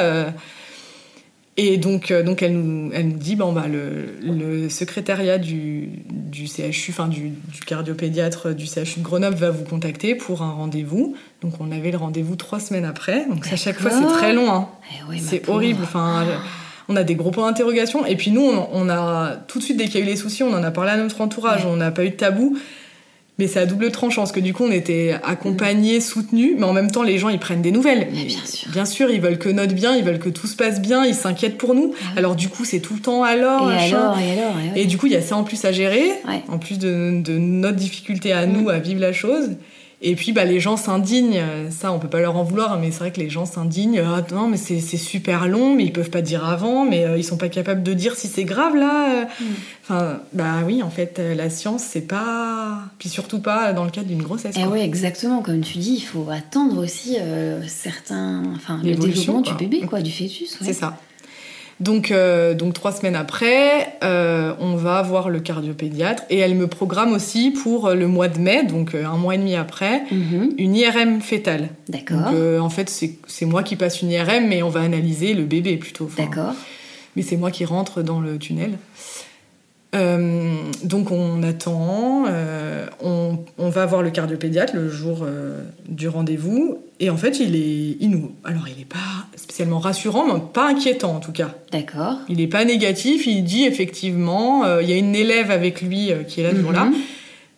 Et 1.60 1.76
donc, 1.76 2.12
euh, 2.12 2.22
donc 2.22 2.40
elle, 2.40 2.52
nous, 2.52 2.92
elle 2.94 3.08
nous 3.08 3.18
dit 3.18 3.34
bon, 3.34 3.52
bah, 3.52 3.66
le, 3.66 4.14
le 4.22 4.68
secrétariat 4.68 5.38
du, 5.38 5.88
du 6.08 6.46
CHU, 6.46 6.92
enfin 6.92 7.08
du, 7.08 7.30
du, 7.30 7.60
cardiopédiatre 7.66 8.54
du 8.54 8.64
CHU 8.64 9.00
de 9.00 9.02
Grenoble 9.02 9.36
va 9.36 9.50
vous 9.50 9.64
contacter 9.64 10.14
pour 10.14 10.42
un 10.42 10.52
rendez-vous. 10.52 11.16
Donc 11.42 11.54
on 11.58 11.72
avait 11.72 11.90
le 11.90 11.98
rendez-vous 11.98 12.36
trois 12.36 12.60
semaines 12.60 12.84
après. 12.84 13.26
Donc 13.26 13.52
à 13.52 13.56
chaque 13.56 13.80
fois 13.80 13.90
c'est 13.90 14.06
très 14.06 14.32
long. 14.32 14.48
Hein. 14.52 14.68
Eh 14.92 15.10
oui, 15.10 15.20
c'est 15.20 15.48
horrible. 15.48 15.80
Enfin, 15.82 16.24
on 16.88 16.94
a 16.94 17.02
des 17.02 17.16
gros 17.16 17.32
points 17.32 17.48
d'interrogation. 17.48 18.06
Et 18.06 18.14
puis 18.14 18.30
nous, 18.30 18.42
on, 18.42 18.68
on, 18.72 18.88
a 18.88 19.34
tout 19.48 19.58
de 19.58 19.64
suite 19.64 19.78
dès 19.78 19.86
qu'il 19.86 19.96
y 19.96 19.98
a 19.98 20.06
eu 20.06 20.08
les 20.08 20.16
soucis, 20.16 20.44
on 20.44 20.54
en 20.54 20.62
a 20.62 20.70
parlé 20.70 20.92
à 20.92 20.96
notre 20.96 21.20
entourage. 21.20 21.66
On 21.66 21.74
n'a 21.74 21.90
pas 21.90 22.04
eu 22.04 22.10
de 22.10 22.14
tabou. 22.14 22.56
Mais 23.38 23.46
c'est 23.46 23.60
à 23.60 23.66
double 23.66 23.92
tranchant, 23.92 24.22
parce 24.22 24.32
que 24.32 24.40
du 24.40 24.52
coup, 24.52 24.64
on 24.64 24.70
était 24.72 25.14
accompagnés, 25.22 26.00
soutenus, 26.00 26.54
mais 26.58 26.64
en 26.64 26.72
même 26.72 26.90
temps, 26.90 27.04
les 27.04 27.18
gens, 27.18 27.28
ils 27.28 27.38
prennent 27.38 27.62
des 27.62 27.70
nouvelles. 27.70 28.08
Mais 28.12 28.24
bien 28.24 28.44
sûr. 28.44 28.70
Bien 28.72 28.84
sûr, 28.84 29.10
ils 29.10 29.20
veulent 29.20 29.38
que 29.38 29.48
notre 29.48 29.74
bien, 29.74 29.94
ils 29.96 30.02
veulent 30.04 30.18
que 30.18 30.28
tout 30.28 30.46
se 30.48 30.56
passe 30.56 30.80
bien, 30.80 31.04
ils 31.04 31.14
s'inquiètent 31.14 31.56
pour 31.56 31.74
nous. 31.74 31.94
Ah 32.02 32.18
Alors 32.18 32.34
du 32.34 32.48
coup, 32.48 32.64
c'est 32.64 32.80
tout 32.80 32.94
le 32.94 33.00
temps 33.00 33.22
alors, 33.22 33.70
Et 33.70 33.76
alors, 33.76 34.18
et 34.18 34.32
alors, 34.32 34.54
et, 34.58 34.70
ouais. 34.74 34.82
Et 34.82 34.86
du 34.86 34.98
coup, 34.98 35.06
il 35.06 35.12
y 35.12 35.16
a 35.16 35.22
ça 35.22 35.36
en 35.36 35.44
plus 35.44 35.64
à 35.64 35.70
gérer, 35.72 36.10
Ouais. 36.26 36.42
en 36.48 36.58
plus 36.58 36.78
de, 36.78 37.20
de 37.22 37.38
notre 37.38 37.76
difficulté 37.76 38.32
à 38.32 38.44
nous 38.46 38.68
à 38.70 38.78
vivre 38.78 39.00
la 39.00 39.12
chose. 39.12 39.50
Et 40.00 40.14
puis, 40.14 40.32
bah, 40.32 40.44
les 40.44 40.60
gens 40.60 40.76
s'indignent. 40.76 41.42
Ça, 41.70 41.92
on 41.92 41.98
peut 41.98 42.08
pas 42.08 42.20
leur 42.20 42.36
en 42.36 42.44
vouloir, 42.44 42.78
mais 42.78 42.90
c'est 42.90 43.00
vrai 43.00 43.10
que 43.10 43.20
les 43.20 43.30
gens 43.30 43.46
s'indignent. 43.46 44.00
Ah, 44.00 44.24
non, 44.32 44.48
mais 44.48 44.56
c'est 44.56 44.80
super 44.80 45.48
long, 45.48 45.74
mais 45.74 45.84
ils 45.84 45.92
peuvent 45.92 46.10
pas 46.10 46.22
dire 46.22 46.44
avant, 46.44 46.84
mais 46.84 47.04
euh, 47.04 47.18
ils 47.18 47.24
sont 47.24 47.36
pas 47.36 47.48
capables 47.48 47.82
de 47.82 47.94
dire 47.94 48.14
si 48.14 48.28
c'est 48.28 48.44
grave 48.44 48.76
là. 48.76 49.26
Enfin, 49.82 50.20
bah 50.32 50.62
oui, 50.66 50.82
en 50.82 50.90
fait, 50.90 51.18
euh, 51.18 51.34
la 51.34 51.50
science, 51.50 51.82
c'est 51.82 52.06
pas. 52.06 52.80
Puis 52.98 53.08
surtout 53.08 53.40
pas 53.40 53.72
dans 53.72 53.84
le 53.84 53.90
cadre 53.90 54.08
d'une 54.08 54.22
grossesse. 54.22 54.54
Eh 54.56 54.62
quoi. 54.62 54.72
oui, 54.72 54.80
exactement. 54.80 55.42
Comme 55.42 55.62
tu 55.62 55.78
dis, 55.78 55.94
il 55.96 56.02
faut 56.02 56.28
attendre 56.30 56.82
aussi 56.82 57.16
euh, 57.20 57.62
certains, 57.66 58.42
enfin, 58.54 58.80
le 58.84 58.94
développement 58.94 59.40
du 59.40 59.54
bébé, 59.54 59.80
quoi, 59.80 60.00
du 60.00 60.12
fœtus. 60.12 60.60
ouais. 60.60 60.66
C'est 60.66 60.72
ça. 60.74 60.98
Donc, 61.80 62.10
euh, 62.10 62.54
donc 62.54 62.74
trois 62.74 62.90
semaines 62.90 63.14
après, 63.14 63.94
euh, 64.02 64.52
on 64.58 64.74
va 64.74 65.00
voir 65.02 65.28
le 65.28 65.38
cardiopédiatre 65.38 66.24
et 66.28 66.38
elle 66.38 66.56
me 66.56 66.66
programme 66.66 67.12
aussi 67.12 67.52
pour 67.52 67.90
le 67.90 68.08
mois 68.08 68.26
de 68.28 68.38
mai, 68.40 68.64
donc 68.64 68.94
euh, 68.94 69.04
un 69.06 69.16
mois 69.16 69.36
et 69.36 69.38
demi 69.38 69.54
après, 69.54 70.02
Mhm. 70.10 70.54
une 70.58 70.74
IRM 70.74 71.20
fétale. 71.20 71.68
D'accord. 71.88 72.16
Donc 72.18 72.34
euh, 72.34 72.58
en 72.58 72.68
fait, 72.70 72.90
c'est 72.90 73.12
c'est 73.28 73.46
moi 73.46 73.62
qui 73.62 73.76
passe 73.76 74.02
une 74.02 74.10
IRM, 74.10 74.48
mais 74.48 74.62
on 74.62 74.68
va 74.70 74.80
analyser 74.80 75.34
le 75.34 75.44
bébé 75.44 75.76
plutôt. 75.76 76.06
Enfin, 76.06 76.24
D'accord. 76.24 76.54
Mais 77.14 77.22
c'est 77.22 77.36
moi 77.36 77.50
qui 77.52 77.64
rentre 77.64 78.02
dans 78.02 78.20
le 78.20 78.38
tunnel. 78.38 78.72
Euh, 79.94 80.54
donc 80.84 81.10
on 81.10 81.42
attend, 81.42 82.24
euh, 82.28 82.86
on, 83.02 83.38
on 83.56 83.70
va 83.70 83.86
voir 83.86 84.02
le 84.02 84.10
cardiopédiatre 84.10 84.74
le 84.76 84.90
jour 84.90 85.20
euh, 85.22 85.62
du 85.88 86.08
rendez-vous, 86.08 86.82
et 87.00 87.08
en 87.08 87.16
fait 87.16 87.40
il 87.40 87.56
est, 87.56 87.96
il 87.98 88.10
nous, 88.10 88.32
alors 88.44 88.68
il 88.68 88.82
est 88.82 88.84
pas 88.84 88.98
spécialement 89.36 89.78
rassurant, 89.78 90.26
mais 90.26 90.40
pas 90.52 90.68
inquiétant 90.68 91.16
en 91.16 91.20
tout 91.20 91.32
cas. 91.32 91.54
D'accord. 91.72 92.18
Il 92.28 92.40
est 92.42 92.48
pas 92.48 92.66
négatif, 92.66 93.26
il 93.26 93.44
dit 93.44 93.64
effectivement, 93.64 94.78
il 94.78 94.90
y 94.90 94.92
a 94.92 94.96
une 94.96 95.14
élève 95.16 95.50
avec 95.50 95.80
lui 95.80 96.10
qui 96.26 96.40
est 96.40 96.44
là 96.44 96.50
ce 96.50 96.56
jour-là, 96.60 96.84
Mhm. 96.84 96.94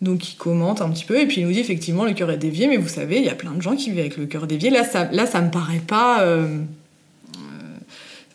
donc 0.01 0.31
il 0.31 0.37
commente 0.37 0.81
un 0.81 0.89
petit 0.89 1.03
peu 1.03 1.19
et 1.19 1.25
puis 1.27 1.41
il 1.41 1.47
nous 1.47 1.53
dit 1.53 1.59
effectivement 1.59 2.05
le 2.05 2.13
cœur 2.13 2.31
est 2.31 2.37
dévié, 2.37 2.67
mais 2.67 2.77
vous 2.77 2.87
savez, 2.87 3.17
il 3.17 3.25
y 3.25 3.29
a 3.29 3.35
plein 3.35 3.51
de 3.51 3.61
gens 3.61 3.75
qui 3.75 3.89
vivent 3.89 3.99
avec 3.99 4.15
le 4.15 4.25
cœur 4.25 4.47
dévié. 4.47 4.69
Là, 4.69 4.85
ça, 4.85 5.09
là, 5.11 5.25
ça 5.25 5.41
me 5.41 5.51
paraît 5.51 5.81
pas, 5.85 6.25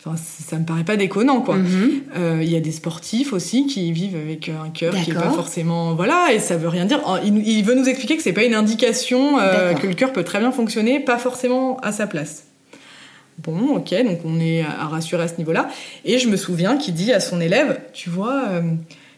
enfin, 0.07 0.16
ça 0.16 0.59
me 0.59 0.64
paraît 0.64 0.85
pas 0.85 0.97
déconnant 0.97 1.40
quoi. 1.40 1.57
Mhm. 1.57 2.03
Euh, 2.16 2.40
Il 2.42 2.51
y 2.51 2.57
a 2.57 2.61
des 2.61 2.73
sportifs 2.73 3.33
aussi 3.33 3.66
qui 3.66 3.92
vivent 3.92 4.16
avec 4.16 4.49
un 4.49 4.71
cœur 4.71 4.95
qui 4.95 5.11
est 5.11 5.14
pas 5.14 5.31
forcément, 5.31 5.95
voilà, 5.95 6.29
et 6.33 6.38
ça 6.38 6.57
veut 6.57 6.69
rien 6.69 6.85
dire. 6.85 7.01
Il, 7.25 7.64
veut 7.64 7.75
nous 7.75 7.88
expliquer 7.88 8.16
que 8.16 8.23
c'est 8.23 8.33
pas 8.33 8.45
une 8.45 8.55
indication 8.55 9.38
euh, 9.38 9.75
que 9.75 9.87
le 9.87 9.95
cœur 9.95 10.12
peut 10.12 10.25
très 10.25 10.38
bien 10.38 10.53
fonctionner, 10.53 11.01
pas 11.01 11.19
forcément 11.19 11.79
à 11.81 11.92
sa 11.92 12.07
place. 12.07 12.45
Bon, 13.38 13.77
ok, 13.77 13.95
donc 14.05 14.21
on 14.25 14.40
est 14.40 14.62
à 14.62 14.87
rassurer 14.87 15.25
à 15.25 15.29
ce 15.29 15.37
niveau-là. 15.37 15.69
Et 16.05 16.19
je 16.19 16.29
me 16.29 16.37
souviens 16.37 16.77
qu'il 16.79 16.95
dit 16.95 17.12
à 17.12 17.21
son 17.21 17.40
élève, 17.40 17.81
tu 17.92 18.09
vois, 18.09 18.45
euh, 18.49 18.62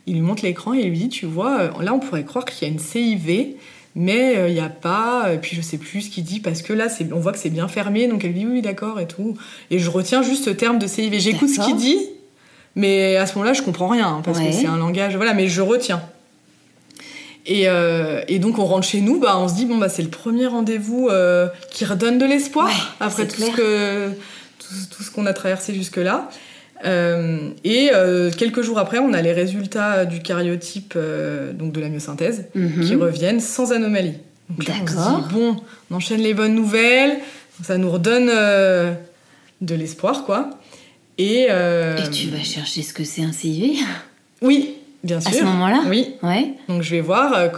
il 0.07 0.15
lui 0.15 0.23
montre 0.23 0.45
l'écran 0.45 0.75
et 0.75 0.81
il 0.81 0.91
lui 0.91 0.99
dit, 0.99 1.09
tu 1.09 1.27
vois, 1.27 1.61
euh, 1.61 1.83
là 1.83 1.95
on 1.95 2.01
pourrait 2.01 2.25
croire 2.25 2.45
qu'il 2.45 2.67
y 2.67 2.71
a 2.71 2.73
une 2.73 2.81
CIV, 2.81 3.55
mais 4.01 4.37
euh, 4.39 4.49
il 4.49 4.55
n'y 4.55 4.61
a 4.61 4.69
pas. 4.69 5.33
Et 5.35 5.39
puis 5.39 5.57
je 5.57 5.61
sais 5.61 5.77
plus 5.77 6.03
ce 6.03 6.11
qu'il 6.11 6.23
dit 6.25 6.39
parce 6.41 6.63
que 6.63 6.73
là, 6.73 6.87
on 7.13 7.19
voit 7.19 7.33
que 7.33 7.39
c'est 7.39 7.51
bien 7.51 7.67
fermé, 7.69 8.07
donc 8.07 8.25
elle 8.25 8.33
dit 8.33 8.47
oui, 8.47 8.63
d'accord 8.63 9.01
et 9.01 9.07
tout. 9.09 9.37
Et 9.73 9.79
je 9.81 9.91
retiens 9.91 10.23
juste 10.23 10.45
ce 10.45 10.51
terme 10.51 10.79
de 10.79 10.87
CIV. 10.87 11.19
J'écoute 11.19 11.49
ce 11.49 11.61
qu'il 11.61 11.77
dit, 11.77 11.99
mais 12.77 13.17
à 13.17 13.27
ce 13.27 13.35
moment-là, 13.35 13.53
je 13.55 13.63
comprends 13.63 13.89
rien 13.89 14.07
hein, 14.07 14.23
parce 14.25 14.39
Ouais. 14.39 14.47
que 14.51 14.53
c'est 14.53 14.67
un 14.67 14.77
langage, 14.79 15.17
voilà, 15.17 15.35
mais 15.35 15.49
je 15.49 15.61
retiens. 15.61 16.01
Et, 17.45 17.69
euh, 17.69 18.23
et 18.29 18.39
donc 18.39 18.59
on 18.59 18.67
rentre 18.67 18.87
chez 18.87 19.01
nous, 19.01 19.19
bah, 19.19 19.37
on 19.39 19.49
se 19.49 19.55
dit 19.55 19.65
bon 19.67 19.79
bah 19.79 19.89
c'est 19.89 20.03
le 20.03 20.11
premier 20.11 20.47
rendez-vous 20.47 21.09
euh, 21.09 21.49
qui 21.71 21.85
redonne 21.87 22.19
de 22.19 22.27
l'espoir 22.27 22.67
Ouais, 22.69 22.73
après 23.01 23.27
ce, 23.29 23.51
que, 23.57 24.11
tout 24.91 25.03
ce 25.03 25.11
qu'on 25.11 25.25
a 25.27 25.33
traversé 25.33 25.75
jusque-là. 25.75 26.29
Euh, 26.85 27.39
et 27.65 27.91
euh, 27.93 28.31
quelques 28.31 28.63
jours 28.63 28.79
après, 28.79 28.99
on 28.99 29.13
a 29.13 29.21
les 29.23 29.33
résultats 29.33 30.05
du 30.05 30.21
cariotype 30.21 30.95
euh, 30.97 31.53
donc 31.53 31.73
de 31.73 31.81
la 31.81 31.89
myosynthèse 31.89 32.47
Mhm. 32.55 32.85
qui 32.85 32.95
reviennent 32.95 33.41
sans 33.41 33.73
anomalie. 33.73 34.15
D'accord. 34.51 35.29
bon, 35.33 35.57
on 35.91 35.97
enchaîne 35.97 36.21
les 36.21 36.33
bonnes 36.35 36.55
nouvelles, 36.55 37.19
ça 37.63 37.77
nous 37.79 37.91
redonne 37.91 38.29
de 38.29 39.75
l'espoir 39.75 40.25
quoi. 40.25 40.51
Et, 41.19 41.43
Et 41.49 42.11
tu 42.13 42.29
vas 42.29 42.43
chercher 42.43 42.83
ce 42.83 42.95
que 42.95 43.05
c'est 43.05 43.23
un 43.23 43.33
CIV 43.33 43.79
oui, 44.41 44.77
bien 45.05 45.21
sûr. 45.21 45.31
à 45.31 45.33
ce 45.35 45.45
moment-là 45.45 45.83
Oui, 45.89 46.15
Ouais. 46.23 46.55
donc 46.69 46.83
je 46.83 46.91
vais 46.93 47.01
voir. 47.03 47.51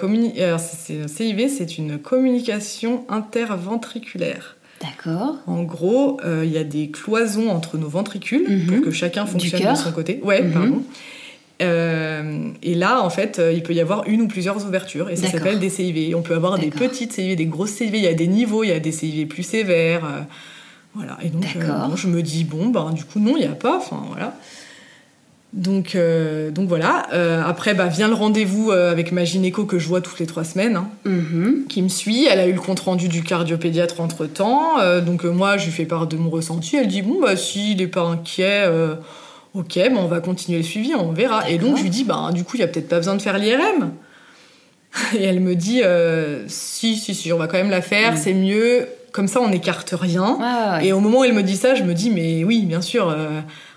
c'est- 0.58 1.06
CIV, 1.08 1.48
c'est 1.48 1.76
une 1.78 1.98
communication 1.98 3.04
interventriculaire. 3.08 4.56
D'accord. 4.80 5.36
En 5.46 5.62
gros, 5.62 6.18
euh, 6.24 6.42
il 6.44 6.50
y 6.52 6.58
a 6.58 6.64
des 6.64 6.90
cloisons 6.90 7.50
entre 7.50 7.76
nos 7.76 7.88
ventricules 7.88 8.44
Mhm. 8.48 8.66
pour 8.66 8.84
que 8.86 8.90
chacun 8.90 9.26
fonctionne 9.26 9.60
de 9.72 9.76
son 9.76 9.92
côté. 9.92 10.20
Ouais, 10.22 10.42
Mhm. 10.42 10.52
pardon. 10.52 10.82
Euh, 11.62 12.48
et 12.62 12.74
là, 12.74 13.02
en 13.02 13.10
fait, 13.10 13.38
euh, 13.38 13.52
il 13.52 13.62
peut 13.62 13.74
y 13.74 13.80
avoir 13.80 14.06
une 14.06 14.22
ou 14.22 14.28
plusieurs 14.28 14.64
ouvertures 14.66 15.10
et 15.10 15.16
ça 15.16 15.28
s'appelle 15.28 15.58
des 15.58 15.68
CIV. 15.68 16.14
On 16.14 16.22
peut 16.22 16.34
avoir 16.34 16.58
des 16.58 16.70
petites 16.70 17.12
CIV, 17.12 17.36
des 17.36 17.44
grosses 17.44 17.72
CIV. 17.72 17.98
Il 17.98 18.02
y 18.04 18.06
a 18.08 18.14
des 18.14 18.26
niveaux, 18.28 18.64
il 18.64 18.68
y 18.70 18.72
a 18.72 18.80
des 18.80 18.92
CIV 18.92 19.26
plus 19.26 19.42
sévères. 19.42 20.26
voilà. 20.94 21.18
Et 21.22 21.28
donc, 21.28 21.44
bon, 21.88 21.94
je 21.96 22.08
me 22.08 22.22
dis 22.22 22.44
bon, 22.44 22.68
ben 22.68 22.90
du 22.92 23.04
coup 23.04 23.20
non, 23.20 23.36
il 23.36 23.40
n'y 23.42 23.46
a 23.46 23.54
pas. 23.54 23.76
Enfin 23.76 24.02
voilà. 24.08 24.34
Donc, 25.52 25.96
euh, 25.96 26.50
donc 26.52 26.68
voilà. 26.68 27.06
Euh, 27.12 27.42
après, 27.44 27.74
bah, 27.74 27.86
vient 27.86 28.06
le 28.06 28.14
rendez-vous 28.14 28.70
euh, 28.70 28.90
avec 28.92 29.10
ma 29.10 29.24
gynéco 29.24 29.64
que 29.64 29.80
je 29.80 29.88
vois 29.88 30.00
toutes 30.00 30.20
les 30.20 30.26
trois 30.26 30.44
semaines. 30.44 30.76
hein 30.76 30.88
Mhm. 31.04 31.64
qui 31.68 31.82
me 31.82 31.88
suit. 31.88 32.26
Elle 32.30 32.38
a 32.38 32.46
eu 32.46 32.52
le 32.52 32.60
compte 32.60 32.78
rendu 32.80 33.08
du 33.08 33.22
cardiopédiatre 33.24 34.00
entre 34.00 34.26
temps. 34.26 34.74
donc 35.04 35.24
moi, 35.24 35.56
je 35.56 35.64
lui 35.66 35.72
fais 35.72 35.86
part 35.86 36.06
de 36.06 36.16
mon 36.16 36.30
ressenti. 36.30 36.76
Elle 36.76 36.86
dit 36.88 37.02
bon 37.02 37.20
bah 37.20 37.36
s'il 37.36 37.78
n'est 37.78 37.86
pas 37.88 38.02
inquiet, 38.02 38.64
ok, 39.54 39.74
bah, 39.76 39.96
on 39.98 40.06
va 40.06 40.20
continuer 40.20 40.58
le 40.58 40.64
suivi, 40.64 40.94
on 40.94 41.10
verra. 41.12 41.50
Et 41.50 41.58
donc 41.58 41.76
je 41.78 41.82
lui 41.82 41.90
dis 41.90 42.04
bah 42.04 42.30
du 42.32 42.44
coup 42.44 42.56
il 42.56 42.60
y 42.60 42.64
a 42.64 42.68
peut-être 42.68 42.88
pas 42.88 42.96
besoin 42.98 43.16
de 43.16 43.22
faire 43.22 43.36
l'IRM. 43.38 43.90
Et 45.18 45.24
elle 45.24 45.40
me 45.40 45.54
dit 45.56 45.82
si 46.46 46.96
si 46.96 47.14
si, 47.14 47.32
on 47.32 47.38
va 47.38 47.46
quand 47.48 47.58
même 47.58 47.70
la 47.70 47.82
faire, 47.82 48.12
Mm. 48.12 48.16
c'est 48.16 48.34
mieux. 48.34 48.86
Comme 49.12 49.26
ça, 49.26 49.40
on 49.40 49.48
n'écarte 49.48 49.92
rien. 49.98 50.38
Ouais. 50.78 50.86
Et 50.86 50.92
au 50.92 51.00
moment 51.00 51.20
où 51.20 51.24
elle 51.24 51.32
me 51.32 51.42
dit 51.42 51.56
ça, 51.56 51.74
je 51.74 51.82
me 51.82 51.94
dis 51.94 52.10
mais 52.10 52.44
oui, 52.44 52.60
bien 52.64 52.80
sûr. 52.80 53.12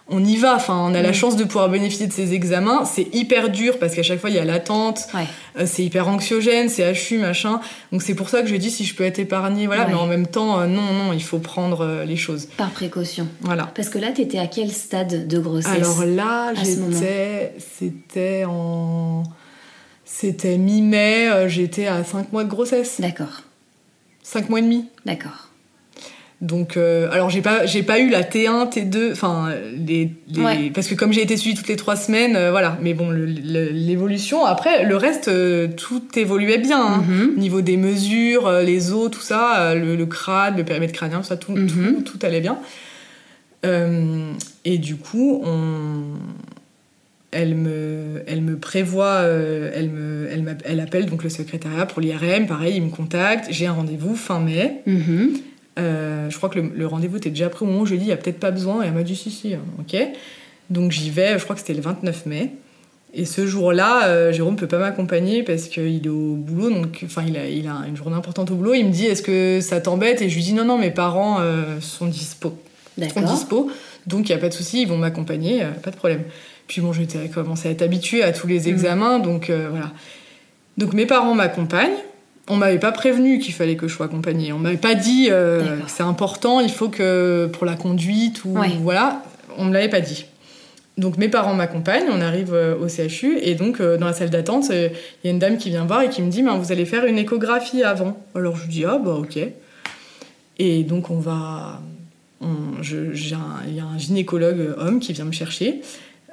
On 0.10 0.24
y 0.24 0.36
va, 0.36 0.56
enfin, 0.56 0.78
on 0.78 0.94
a 0.94 1.02
la 1.02 1.10
Mm. 1.12 1.14
chance 1.14 1.36
de 1.38 1.46
pouvoir 1.46 1.70
bénéficier 1.70 2.08
de 2.08 2.12
ces 2.14 2.34
examens. 2.34 2.84
C'est 2.86 3.08
hyper 3.16 3.50
dur 3.50 3.80
parce 3.80 3.96
qu'à 3.96 4.04
chaque 4.04 4.20
fois 4.20 4.30
il 4.30 4.36
y 4.36 4.40
a 4.40 4.44
l'attente, 4.46 5.08
Ouais. 5.14 5.26
euh, 5.58 5.64
c'est 5.66 5.84
hyper 5.84 6.08
anxiogène, 6.10 6.68
c'est 6.68 6.92
HU, 6.94 7.20
machin. 7.20 7.62
Donc 7.92 8.02
c'est 8.02 8.14
pour 8.14 8.28
ça 8.30 8.42
que 8.42 8.48
je 8.48 8.56
dis 8.56 8.70
si 8.70 8.84
je 8.84 8.96
peux 8.96 9.06
être 9.06 9.20
épargnée, 9.20 9.66
voilà. 9.66 9.84
Ouais. 9.86 9.90
Mais 9.92 9.96
en 9.98 10.06
même 10.08 10.28
temps, 10.28 10.60
euh, 10.60 10.68
non, 10.68 10.82
non, 10.94 11.14
il 11.14 11.24
faut 11.24 11.40
prendre 11.40 11.82
euh, 11.86 12.06
les 12.06 12.18
choses. 12.18 12.48
Par 12.58 12.72
précaution. 12.72 13.28
Voilà. 13.42 13.72
Parce 13.76 13.88
que 13.90 13.98
là, 13.98 14.12
t'étais 14.12 14.40
à 14.40 14.48
quel 14.48 14.72
stade 14.72 15.28
de 15.28 15.40
grossesse 15.40 15.72
Alors 15.72 16.04
là, 16.06 16.54
j'étais, 16.54 17.54
c'était 17.78 18.44
en, 18.46 19.24
c'était 20.04 20.58
mi-mai, 20.58 21.48
j'étais 21.48 21.88
à 21.88 22.04
5 22.04 22.32
mois 22.34 22.44
de 22.44 22.50
grossesse, 22.50 23.00
D'accord. 23.00 23.42
5 24.22 24.50
mois 24.50 24.60
et 24.60 24.64
demi. 24.64 24.86
D'accord. 25.06 25.43
Donc, 26.44 26.76
euh, 26.76 27.08
alors 27.12 27.30
j'ai 27.30 27.42
pas, 27.42 27.66
j'ai 27.66 27.84
pas 27.84 28.00
eu 28.00 28.10
la 28.10 28.22
T1, 28.22 28.70
T2, 28.70 29.14
enfin 29.14 29.50
les, 29.78 30.12
les- 30.28 30.42
Ouais. 30.44 30.72
parce 30.76 30.88
que 30.90 30.94
comme 30.94 31.14
j'ai 31.14 31.22
été 31.24 31.38
suivie 31.38 31.56
toutes 31.56 31.70
les 31.70 31.78
trois 31.78 31.96
semaines, 31.96 32.36
euh, 32.36 32.52
voilà. 32.52 32.78
Mais 32.82 32.94
bon, 32.94 33.10
l'évolution, 33.12 34.44
après 34.46 34.84
le 34.84 34.98
reste, 34.98 35.30
euh, 35.30 35.70
tout 35.78 36.04
évoluait 36.18 36.58
bien. 36.58 36.82
hein. 36.86 37.04
Mhm. 37.08 37.32
Au 37.38 37.40
niveau 37.40 37.62
des 37.62 37.78
mesures, 37.78 38.52
les 38.62 38.92
os, 38.92 39.10
tout 39.10 39.22
ça, 39.22 39.74
le, 39.74 39.96
le 39.96 40.06
crâne, 40.06 40.58
le 40.58 40.66
périmètre 40.66 40.92
crânien, 40.94 41.24
ça, 41.24 41.38
tout, 41.38 41.54
Mhm. 41.54 42.04
tout, 42.04 42.18
tout 42.18 42.26
allait 42.26 42.42
bien. 42.42 42.58
Et 44.66 44.78
du 44.78 44.96
coup, 44.98 45.42
on... 45.46 46.02
elle, 47.32 47.56
me, 47.56 48.22
elle 48.28 48.42
me 48.42 48.58
prévoit, 48.58 49.22
elle, 49.22 49.90
me, 49.90 50.28
elle 50.66 50.80
appelle 50.82 51.06
donc 51.06 51.24
le 51.24 51.30
secrétariat 51.30 51.86
pour 51.86 52.02
l'IRM, 52.02 52.46
pareil, 52.48 52.74
il 52.76 52.84
me 52.84 52.90
contacte, 52.90 53.48
j'ai 53.50 53.66
un 53.68 53.72
rendez-vous 53.72 54.16
fin 54.16 54.40
mai. 54.42 54.82
Mhm. 54.86 55.32
Euh, 55.80 56.30
je 56.30 56.38
crois 56.38 56.50
que 56.50 56.60
le, 56.60 56.72
le 56.76 56.88
rendez-vous 56.88 57.18
était 57.18 57.30
déjà 57.30 57.50
pris 57.50 57.66
au 57.66 57.68
moment 57.68 57.82
où 57.82 57.86
je 57.86 57.92
lui 57.92 57.98
ai 57.98 58.00
dit, 58.00 58.06
il 58.06 58.10
n'y 58.10 58.14
a 58.14 58.18
peut-être 58.18 58.40
pas 58.40 58.52
besoin, 58.52 58.84
et 58.84 58.88
elle 58.88 58.94
m'a 58.94 59.04
dit 59.04 59.16
si, 59.16 59.32
si, 59.32 59.54
hein, 59.54 59.62
ok. 59.80 59.96
Donc 60.70 60.92
j'y 60.92 61.10
vais, 61.10 61.38
je 61.38 61.44
crois 61.44 61.56
que 61.56 61.62
c'était 61.62 61.74
le 61.74 61.82
29 61.82 62.26
mai. 62.26 62.52
Et 63.16 63.26
ce 63.26 63.46
jour-là, 63.46 64.08
euh, 64.08 64.32
Jérôme 64.32 64.56
peut 64.56 64.68
pas 64.68 64.80
m'accompagner 64.80 65.44
parce 65.44 65.68
qu'il 65.68 66.06
est 66.06 66.10
au 66.10 66.34
boulot, 66.36 66.72
donc 66.72 67.02
enfin 67.06 67.24
il 67.28 67.38
a, 67.38 67.48
il 67.48 67.68
a 67.68 67.84
une 67.88 67.96
journée 67.96 68.16
importante 68.16 68.50
au 68.50 68.56
boulot. 68.56 68.74
Il 68.74 68.88
me 68.88 68.92
dit 68.92 69.06
est-ce 69.06 69.22
que 69.22 69.60
ça 69.62 69.82
t'embête? 69.82 70.22
Et 70.24 70.30
je 70.30 70.36
lui 70.36 70.42
dis 70.42 70.54
non 70.54 70.66
non, 70.66 70.80
mes 70.80 70.90
parents 70.90 71.40
euh, 71.40 71.80
sont 71.80 72.08
dispo. 72.08 72.58
sont 72.98 73.22
dispo. 73.22 73.72
Donc, 74.08 74.28
il 74.28 74.32
n'y 74.32 74.38
a 74.38 74.42
pas 74.42 74.50
de 74.50 74.54
souci, 74.54 74.82
ils 74.82 74.88
vont 74.88 74.98
m'accompagner, 74.98 75.64
pas 75.82 75.92
de 75.92 75.96
problème. 75.96 76.24
Puis 76.68 76.82
bon, 76.82 76.92
j'étais 76.92 77.30
commencé 77.30 77.70
à 77.70 77.72
être 77.72 77.84
habituée 77.84 78.24
à 78.24 78.34
tous 78.34 78.48
les 78.48 78.62
mm. 78.62 78.68
examens, 78.68 79.20
donc 79.20 79.50
voilà. 79.50 79.92
Donc, 80.78 80.94
mes 80.94 81.06
parents 81.06 81.36
m'accompagnent. 81.36 81.96
On 82.50 82.58
m'avait 82.58 82.80
pas 82.80 82.92
prévenu 82.92 83.40
qu'il 83.40 83.54
fallait 83.54 83.76
que 83.76 83.88
je 83.88 83.96
sois 83.96 84.08
accompagnée. 84.08 84.52
On 84.52 84.60
m'avait 84.60 84.78
pas 84.78 84.96
dit 84.96 85.28
que 85.28 85.62
c'est 85.88 86.04
important, 86.04 86.60
il 86.60 86.72
faut 86.72 86.90
que 86.90 87.50
pour 87.54 87.66
la 87.66 87.76
conduite 87.76 88.44
ou 88.44 88.58
voilà, 88.82 89.24
on 89.58 89.66
me 89.66 89.74
l'avait 89.74 89.90
pas 89.90 90.02
dit. 90.02 90.26
Donc 90.98 91.18
mes 91.18 91.28
parents 91.28 91.56
m'accompagnent, 91.56 92.10
on 92.12 92.22
arrive 92.22 92.54
euh, 92.54 92.78
au 92.78 92.88
CHU 92.88 93.40
et 93.42 93.56
donc 93.56 93.82
euh, 93.82 93.98
dans 93.98 94.06
la 94.06 94.14
salle 94.14 94.30
d'attente, 94.30 94.66
il 94.70 94.92
y 95.24 95.28
a 95.28 95.32
une 95.32 95.40
dame 95.40 95.58
qui 95.58 95.70
vient 95.70 95.86
voir 95.86 96.04
et 96.04 96.10
qui 96.10 96.22
me 96.22 96.30
dit 96.30 96.44
vous 96.44 96.72
allez 96.72 96.86
faire 96.86 97.06
une 97.06 97.18
échographie 97.18 97.82
avant. 97.82 98.16
Alors 98.36 98.56
je 98.58 98.68
dis 98.68 98.86
ah 98.86 99.00
bah 99.04 99.14
ok. 99.14 99.40
Et 100.60 100.84
donc 100.84 101.10
on 101.10 101.18
va, 101.18 101.82
il 102.42 103.76
y 103.76 103.80
a 103.80 103.86
un 103.86 103.98
gynécologue 103.98 104.76
homme 104.78 105.00
qui 105.00 105.14
vient 105.14 105.26
me 105.26 105.32
chercher. 105.32 105.82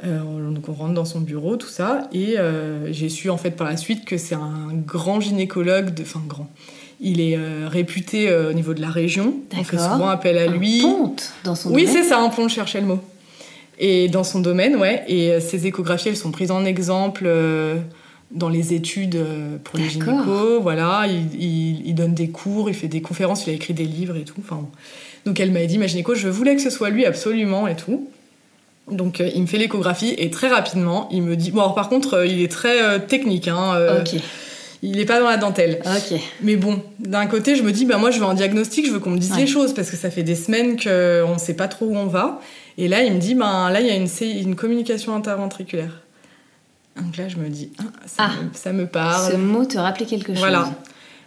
Euh, 0.05 0.51
donc 0.51 0.69
on 0.69 0.73
rentre 0.73 0.95
dans 0.95 1.05
son 1.05 1.21
bureau, 1.21 1.57
tout 1.57 1.69
ça, 1.69 2.09
et 2.13 2.37
j'ai 2.91 3.09
su 3.09 3.31
en 3.31 3.37
fait 3.37 3.53
par 3.53 3.69
la 3.69 3.77
suite 3.77 4.05
que 4.05 4.17
c'est 4.17 4.35
un 4.35 4.69
grand 4.73 5.21
gynécologue, 5.21 5.95
de, 5.95 6.03
enfin 6.03 6.23
grand. 6.27 6.49
Il 7.03 7.21
est 7.21 7.39
réputé 7.67 8.31
au 8.35 8.53
niveau 8.53 8.75
de 8.75 8.81
la 8.81 8.91
région. 8.91 9.37
On 9.57 9.65
fait 9.65 9.79
souvent 9.79 10.09
appel 10.09 10.37
à 10.37 10.47
lui. 10.47 10.81
Un 10.81 10.89
ponte 10.89 11.33
dans 11.45 11.55
son 11.55 11.73
Oui, 11.73 11.87
c'est 11.87 12.03
ça, 12.03 12.21
un 12.21 12.29
pont, 12.29 12.49
je 12.49 12.55
cherchais 12.55 12.81
le 12.81 12.87
mot. 12.87 13.01
Et 13.81 14.09
dans 14.09 14.25
son 14.25 14.41
domaine, 14.41 14.77
ouais. 14.77 15.03
Et 15.09 15.33
euh, 15.33 15.41
ces 15.41 15.67
échographies, 15.67 16.11
elles 16.11 16.17
sont 16.17 16.31
prises 16.31 16.51
en 16.51 16.67
exemple 16.67 17.25
euh, 17.25 17.77
dans 18.31 18.51
les 18.51 18.75
études 18.75 19.17
euh, 19.17 19.57
pour 19.65 19.79
les 19.79 19.89
gynécos. 19.89 20.61
Voilà, 20.61 21.07
il, 21.09 21.87
il, 21.87 21.95
donne 21.95 22.13
des 22.13 22.29
cours, 22.29 22.69
il 22.69 22.75
fait 22.75 22.89
des 22.89 23.01
conférences, 23.01 23.47
il 23.47 23.51
a 23.51 23.53
écrit 23.55 23.73
des 23.73 23.87
livres 23.87 24.17
et 24.17 24.25
tout. 24.25 24.35
Enfin, 24.39 24.69
donc 25.25 25.41
elle 25.41 25.51
m'a 25.51 25.65
dit, 25.65 25.79
ma 25.79 25.87
gynéco, 25.87 26.15
je 26.15 26.29
voulais 26.29 26.55
que 26.55 26.61
ce 26.61 26.69
soit 26.69 26.91
lui 26.91 27.07
absolument 27.07 27.67
et 27.67 27.75
tout. 27.75 28.07
Donc 28.91 29.21
il 29.21 29.41
me 29.41 29.47
fait 29.47 29.59
l'échographie 29.59 30.15
et 30.19 30.31
très 30.31 30.49
rapidement, 30.49 31.09
il 31.11 31.23
me 31.23 31.37
dit... 31.37 31.51
Bon, 31.51 31.61
alors 31.61 31.75
par 31.75 31.89
contre, 31.89 32.27
il 32.27 32.43
est 32.43 32.51
très 32.51 33.01
technique. 33.07 33.49
Hein, 33.49 34.01
ok. 34.01 34.21
Il 34.83 34.93
n'est 34.93 35.05
pas 35.05 35.21
dans 35.21 35.29
la 35.29 35.37
dentelle. 35.37 35.83
Ok. 35.85 36.19
Mais 36.41 36.57
bon, 36.57 36.83
d'un 36.99 37.27
côté, 37.27 37.55
je 37.55 37.63
me 37.63 37.71
dis, 37.71 37.85
bah 37.85 37.99
moi, 37.99 38.11
je 38.11 38.19
veux 38.19 38.25
un 38.25 38.35
diagnostic, 38.35 38.87
je 38.87 38.93
veux 38.93 38.99
qu'on 38.99 39.11
me 39.11 39.19
dise 39.19 39.37
les 39.37 39.47
choses, 39.47 39.75
parce 39.75 39.91
que 39.91 39.97
ça 39.97 40.11
fait 40.11 40.23
des 40.23 40.35
semaines 40.35 40.81
qu'on 40.81 41.35
ne 41.35 41.39
sait 41.39 41.55
pas 41.55 41.69
trop 41.69 41.87
où 41.87 41.97
on 41.97 42.07
va. 42.07 42.41
Et 42.79 42.89
là, 42.89 43.03
il 43.03 43.13
me 43.13 43.19
dit, 43.19 43.35
ben 43.35 43.69
là, 43.71 43.81
il 43.81 43.87
y 43.87 43.91
a 43.91 43.95
une, 43.95 44.09
une 44.21 44.57
communication 44.57 45.15
interventriculaire. 45.15 46.01
Donc 46.97 47.17
là, 47.19 47.29
je 47.29 47.37
me 47.37 47.49
dis, 47.49 47.71
ah, 47.79 47.83
ah, 48.19 48.31
ça, 48.55 48.73
me, 48.73 48.87
parle. 48.87 49.33
Ce 49.33 49.37
mot 49.37 49.65
te 49.67 49.77
rappelait 49.77 50.07
quelque 50.07 50.33
chose. 50.33 50.39
Voilà. 50.39 50.71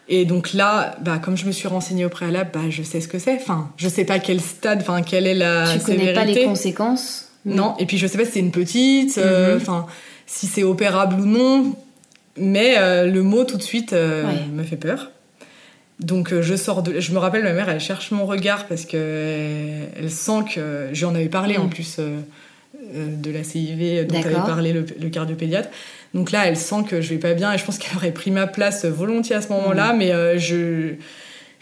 Et 0.09 0.25
donc 0.25 0.53
là, 0.53 0.95
bah, 1.01 1.19
comme 1.19 1.37
je 1.37 1.45
me 1.45 1.51
suis 1.51 1.67
renseignée 1.67 2.05
au 2.05 2.09
préalable, 2.09 2.49
bah, 2.53 2.69
je 2.69 2.81
sais 2.81 3.01
ce 3.01 3.07
que 3.07 3.19
c'est. 3.19 3.35
Enfin, 3.35 3.69
je 3.77 3.87
sais 3.87 4.03
pas 4.03 4.17
quel 4.17 4.41
stade, 4.41 4.81
enfin, 4.81 5.03
quelle 5.03 5.27
est 5.27 5.35
la 5.35 5.71
tu 5.71 5.79
sévérité. 5.79 6.13
connais 6.13 6.13
pas 6.13 6.25
les 6.25 6.43
conséquences 6.43 7.29
Non. 7.45 7.75
Et 7.79 7.85
puis 7.85 7.97
je 7.97 8.07
sais 8.07 8.17
pas 8.17 8.25
si 8.25 8.31
c'est 8.31 8.39
une 8.39 8.51
petite, 8.51 9.17
euh, 9.17 9.55
mhm. 9.55 9.61
enfin, 9.61 9.85
si 10.25 10.47
c'est 10.47 10.63
opérable 10.63 11.21
ou 11.21 11.25
non. 11.25 11.75
Mais 12.37 12.77
euh, 12.77 13.05
le 13.05 13.21
mot 13.21 13.43
tout 13.43 13.57
de 13.57 13.63
suite 13.63 13.93
euh, 13.93 14.23
me 14.51 14.63
fait 14.63 14.77
peur. 14.77 15.11
Donc 15.99 16.33
je 16.41 16.55
sors 16.55 16.81
de, 16.81 16.99
je 16.99 17.11
me 17.13 17.19
rappelle 17.19 17.43
ma 17.43 17.53
mère, 17.53 17.69
elle 17.69 17.79
cherche 17.79 18.11
mon 18.11 18.25
regard 18.25 18.65
parce 18.65 18.85
que 18.85 18.97
elle, 19.95 20.09
sent 20.09 20.45
que 20.53 20.89
j'en 20.91 21.13
avais 21.13 21.29
parlé 21.29 21.57
en 21.57 21.65
mm. 21.65 21.69
plus 21.69 21.99
de 21.99 23.31
la 23.31 23.43
CIV 23.43 24.07
dont 24.07 24.19
avait 24.19 24.33
parlé 24.33 24.73
le, 24.73 24.85
le, 24.99 25.09
cardiopédiatre. 25.09 25.69
Donc 26.15 26.31
là, 26.31 26.47
elle 26.47 26.57
sent 26.57 26.83
que 26.89 26.99
je 26.99 27.09
vais 27.09 27.19
pas 27.19 27.35
bien 27.35 27.53
et 27.53 27.59
je 27.59 27.63
pense 27.63 27.77
qu'elle 27.77 27.95
aurait 27.95 28.11
pris 28.11 28.31
ma 28.31 28.47
place 28.47 28.85
volontiers 28.85 29.35
à 29.35 29.41
ce 29.41 29.49
moment-là, 29.49 29.93
mm. 29.93 29.97
mais 29.97 30.39
je 30.39 30.95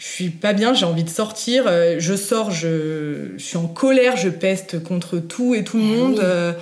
je 0.02 0.08
suis 0.08 0.30
pas 0.30 0.52
bien, 0.52 0.74
j'ai 0.74 0.84
envie 0.84 1.04
de 1.04 1.08
sortir. 1.08 1.64
Je 1.98 2.16
sors, 2.16 2.50
je, 2.50 3.34
je, 3.36 3.42
suis 3.42 3.56
en 3.56 3.68
colère, 3.68 4.16
je 4.16 4.30
peste 4.30 4.82
contre 4.82 5.18
tout 5.18 5.54
et 5.54 5.62
tout 5.62 5.76
le 5.76 5.84
eh 5.84 5.96
monde. 5.96 6.56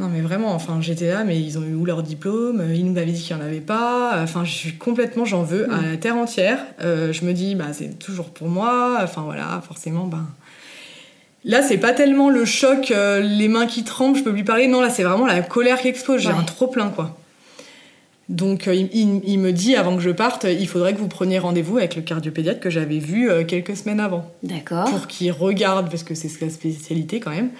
Non, 0.00 0.08
mais 0.08 0.22
vraiment, 0.22 0.54
enfin, 0.54 0.78
j'étais 0.80 1.12
là, 1.12 1.24
mais 1.24 1.38
ils 1.38 1.58
ont 1.58 1.62
eu 1.62 1.74
où 1.74 1.84
leur 1.84 2.02
diplôme? 2.02 2.64
Ils 2.74 2.90
nous 2.90 2.98
avaient 2.98 3.12
dit 3.12 3.22
qu'il 3.22 3.36
n'y 3.36 3.42
en 3.42 3.44
avait 3.44 3.60
pas. 3.60 4.18
Enfin, 4.22 4.44
je 4.44 4.50
suis 4.50 4.76
complètement, 4.76 5.26
j'en 5.26 5.42
veux 5.42 5.70
à 5.70 5.76
mm. 5.76 5.90
la 5.90 5.96
terre 5.98 6.16
entière. 6.16 6.58
Euh, 6.82 7.12
je 7.12 7.26
me 7.26 7.34
dis, 7.34 7.54
bah, 7.54 7.66
c'est 7.72 7.98
toujours 7.98 8.30
pour 8.30 8.48
moi. 8.48 8.98
Enfin, 9.02 9.20
voilà, 9.22 9.62
forcément, 9.66 10.06
ben. 10.06 10.26
Là, 11.44 11.60
c'est 11.60 11.76
pas 11.76 11.92
tellement 11.92 12.30
le 12.30 12.46
choc, 12.46 12.90
euh, 12.90 13.20
les 13.20 13.48
mains 13.48 13.66
qui 13.66 13.84
tremblent, 13.84 14.16
je 14.16 14.22
peux 14.22 14.30
lui 14.30 14.44
parler. 14.44 14.68
Non, 14.68 14.80
là, 14.80 14.88
c'est 14.88 15.02
vraiment 15.02 15.26
la 15.26 15.42
colère 15.42 15.78
qui 15.78 15.88
explose. 15.88 16.22
J'ai 16.22 16.30
un 16.30 16.44
trop 16.44 16.68
plein, 16.68 16.88
quoi. 16.88 17.18
Donc, 18.30 18.66
euh, 18.66 18.74
il, 18.74 19.38
me 19.38 19.50
dit, 19.50 19.76
avant 19.76 19.96
que 19.96 20.02
je 20.02 20.10
parte, 20.10 20.46
il 20.48 20.66
faudrait 20.66 20.94
que 20.94 20.98
vous 20.98 21.08
preniez 21.08 21.38
rendez-vous 21.38 21.76
avec 21.76 21.96
le 21.96 22.02
cardiopédiatre 22.02 22.60
que 22.60 22.70
j'avais 22.70 22.98
vu 22.98 23.28
quelques 23.46 23.76
semaines 23.76 24.00
avant. 24.00 24.24
D'accord. 24.42 24.88
Pour 24.88 25.06
qu'il 25.08 25.30
regarde, 25.32 25.90
parce 25.90 26.04
que 26.04 26.14
c'est 26.14 26.28
sa 26.28 26.48
spécialité 26.48 27.20
quand 27.20 27.32
même 27.32 27.50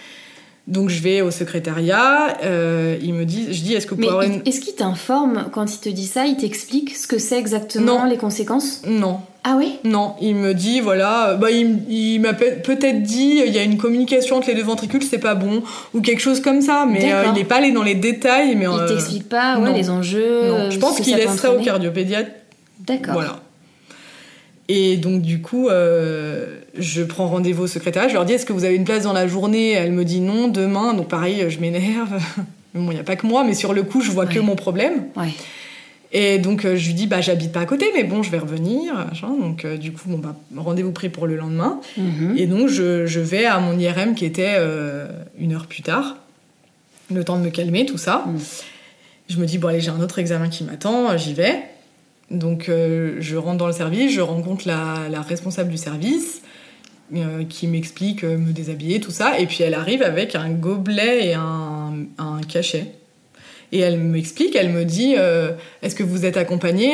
donc 0.70 0.88
je 0.88 1.02
vais 1.02 1.20
au 1.20 1.30
secrétariat, 1.30 2.38
euh, 2.44 2.96
il 3.02 3.12
me 3.14 3.24
dit, 3.24 3.52
je 3.52 3.62
dis, 3.62 3.74
est-ce 3.74 3.86
que 3.86 3.94
vous 3.94 4.06
pouvez 4.06 4.40
Est-ce 4.46 4.60
qu'il 4.60 4.74
t'informe 4.74 5.48
quand 5.52 5.74
il 5.74 5.80
te 5.80 5.88
dit 5.88 6.06
ça? 6.06 6.26
Il 6.26 6.36
t'explique 6.36 6.96
ce 6.96 7.06
que 7.06 7.18
c'est 7.18 7.38
exactement, 7.38 8.04
les 8.04 8.16
conséquences? 8.16 8.82
Non. 8.86 9.20
Ah 9.42 9.54
oui? 9.56 9.78
Non, 9.84 10.16
il 10.20 10.34
me 10.34 10.52
dit, 10.52 10.80
voilà, 10.80 11.34
bah, 11.34 11.50
il, 11.50 12.20
m'a 12.20 12.34
peut-être 12.34 13.02
dit, 13.02 13.42
il 13.46 13.52
y 13.52 13.58
a 13.58 13.62
une 13.62 13.78
communication 13.78 14.36
entre 14.36 14.48
les 14.48 14.54
deux 14.54 14.62
ventricules, 14.62 15.02
c'est 15.02 15.18
pas 15.18 15.34
bon, 15.34 15.62
ou 15.94 16.02
quelque 16.02 16.20
chose 16.20 16.40
comme 16.40 16.60
ça, 16.60 16.86
mais 16.90 17.12
euh, 17.12 17.24
il 17.26 17.32
n'est 17.32 17.44
pas 17.44 17.56
allé 17.56 17.72
dans 17.72 17.82
les 17.82 17.94
détails. 17.94 18.54
Mais, 18.54 18.66
il 18.66 18.68
euh, 18.68 18.86
t'explique 18.86 19.28
pas 19.28 19.58
ouais, 19.58 19.72
les 19.72 19.88
enjeux 19.88 20.46
Non, 20.46 20.70
je 20.70 20.78
pense 20.78 21.00
qu'il 21.00 21.16
laisserait 21.16 21.48
au 21.48 21.60
cardiopédiatre. 21.60 22.30
D'accord. 22.80 23.14
Voilà. 23.14 23.40
Et 24.68 24.98
donc, 24.98 25.22
du 25.22 25.40
coup, 25.40 25.68
euh, 25.68 26.58
je 26.78 27.02
prends 27.02 27.26
rendez-vous 27.26 27.64
au 27.64 27.66
secrétaire. 27.66 28.08
Je 28.08 28.14
leur 28.14 28.24
dis 28.24 28.34
Est-ce 28.34 28.46
que 28.46 28.52
vous 28.52 28.64
avez 28.64 28.76
une 28.76 28.84
place 28.84 29.04
dans 29.04 29.12
la 29.12 29.26
journée? 29.26 29.72
Elle 29.72 29.92
me 29.92 30.04
dit 30.04 30.20
non, 30.20 30.48
demain. 30.48 30.92
Donc, 30.92 31.08
pareil, 31.08 31.46
je 31.48 31.58
m'énerve. 31.60 32.20
bon, 32.74 32.90
il 32.90 32.94
n'y 32.94 33.00
a 33.00 33.04
pas 33.04 33.16
que 33.16 33.26
moi, 33.26 33.42
mais 33.42 33.54
sur 33.54 33.72
le 33.72 33.82
coup, 33.82 34.02
je 34.02 34.10
vois 34.10 34.26
que 34.26 34.38
mon 34.38 34.54
problème. 34.54 35.06
Et 36.12 36.38
donc, 36.38 36.64
euh, 36.64 36.76
je 36.76 36.86
lui 36.86 36.94
dis 36.94 37.06
Bah, 37.06 37.20
j'habite 37.20 37.52
pas 37.52 37.60
à 37.60 37.66
côté, 37.66 37.86
mais 37.94 38.04
bon, 38.04 38.22
je 38.22 38.30
vais 38.30 38.38
revenir. 38.38 39.06
Donc, 39.22 39.64
euh, 39.64 39.76
du 39.76 39.92
coup, 39.92 40.08
bon, 40.08 40.18
bah, 40.18 40.36
rendez-vous 40.56 40.92
pris 40.92 41.08
pour 41.08 41.26
le 41.26 41.36
lendemain. 41.36 41.80
Mhm. 41.96 42.34
Et 42.36 42.46
donc, 42.46 42.68
je, 42.68 43.20
vais 43.20 43.44
à 43.44 43.60
mon 43.60 43.78
IRM 43.78 44.14
qui 44.14 44.24
était 44.24 44.56
une 45.38 45.52
heure 45.52 45.66
plus 45.66 45.82
tard. 45.82 46.16
Le 47.12 47.24
temps 47.24 47.38
de 47.38 47.44
me 47.44 47.50
calmer, 47.50 47.86
tout 47.86 47.98
ça. 47.98 48.24
Mhm. 48.26 48.38
Je 49.28 49.36
me 49.38 49.46
dis 49.46 49.58
Bon, 49.58 49.68
allez, 49.68 49.80
j'ai 49.80 49.90
un 49.90 50.00
autre 50.00 50.18
examen 50.18 50.48
qui 50.48 50.64
m'attend, 50.64 51.16
j'y 51.16 51.34
vais. 51.34 51.62
Donc 52.30 52.68
euh, 52.68 53.16
je 53.18 53.36
rentre 53.36 53.58
dans 53.58 53.66
le 53.66 53.72
service, 53.72 54.12
je 54.12 54.20
rencontre 54.20 54.66
la, 54.66 55.22
responsable 55.22 55.70
du 55.70 55.76
service 55.76 56.42
euh, 57.14 57.44
qui 57.44 57.66
m'explique 57.66 58.22
euh, 58.22 58.38
me 58.38 58.52
déshabiller, 58.52 59.00
tout 59.00 59.10
ça. 59.10 59.38
Et 59.38 59.46
puis 59.46 59.62
elle 59.62 59.74
arrive 59.74 60.02
avec 60.02 60.36
un 60.36 60.50
gobelet 60.50 61.28
et 61.28 61.34
un, 61.34 62.06
cachet. 62.48 62.86
Et 63.72 63.78
elle 63.78 63.98
m'explique, 63.98 64.56
elle 64.56 64.70
me 64.70 64.84
dit 64.84 65.14
Est-ce 65.82 65.94
que 65.94 66.02
vous 66.02 66.24
êtes 66.24 66.36
accompagné 66.36 66.90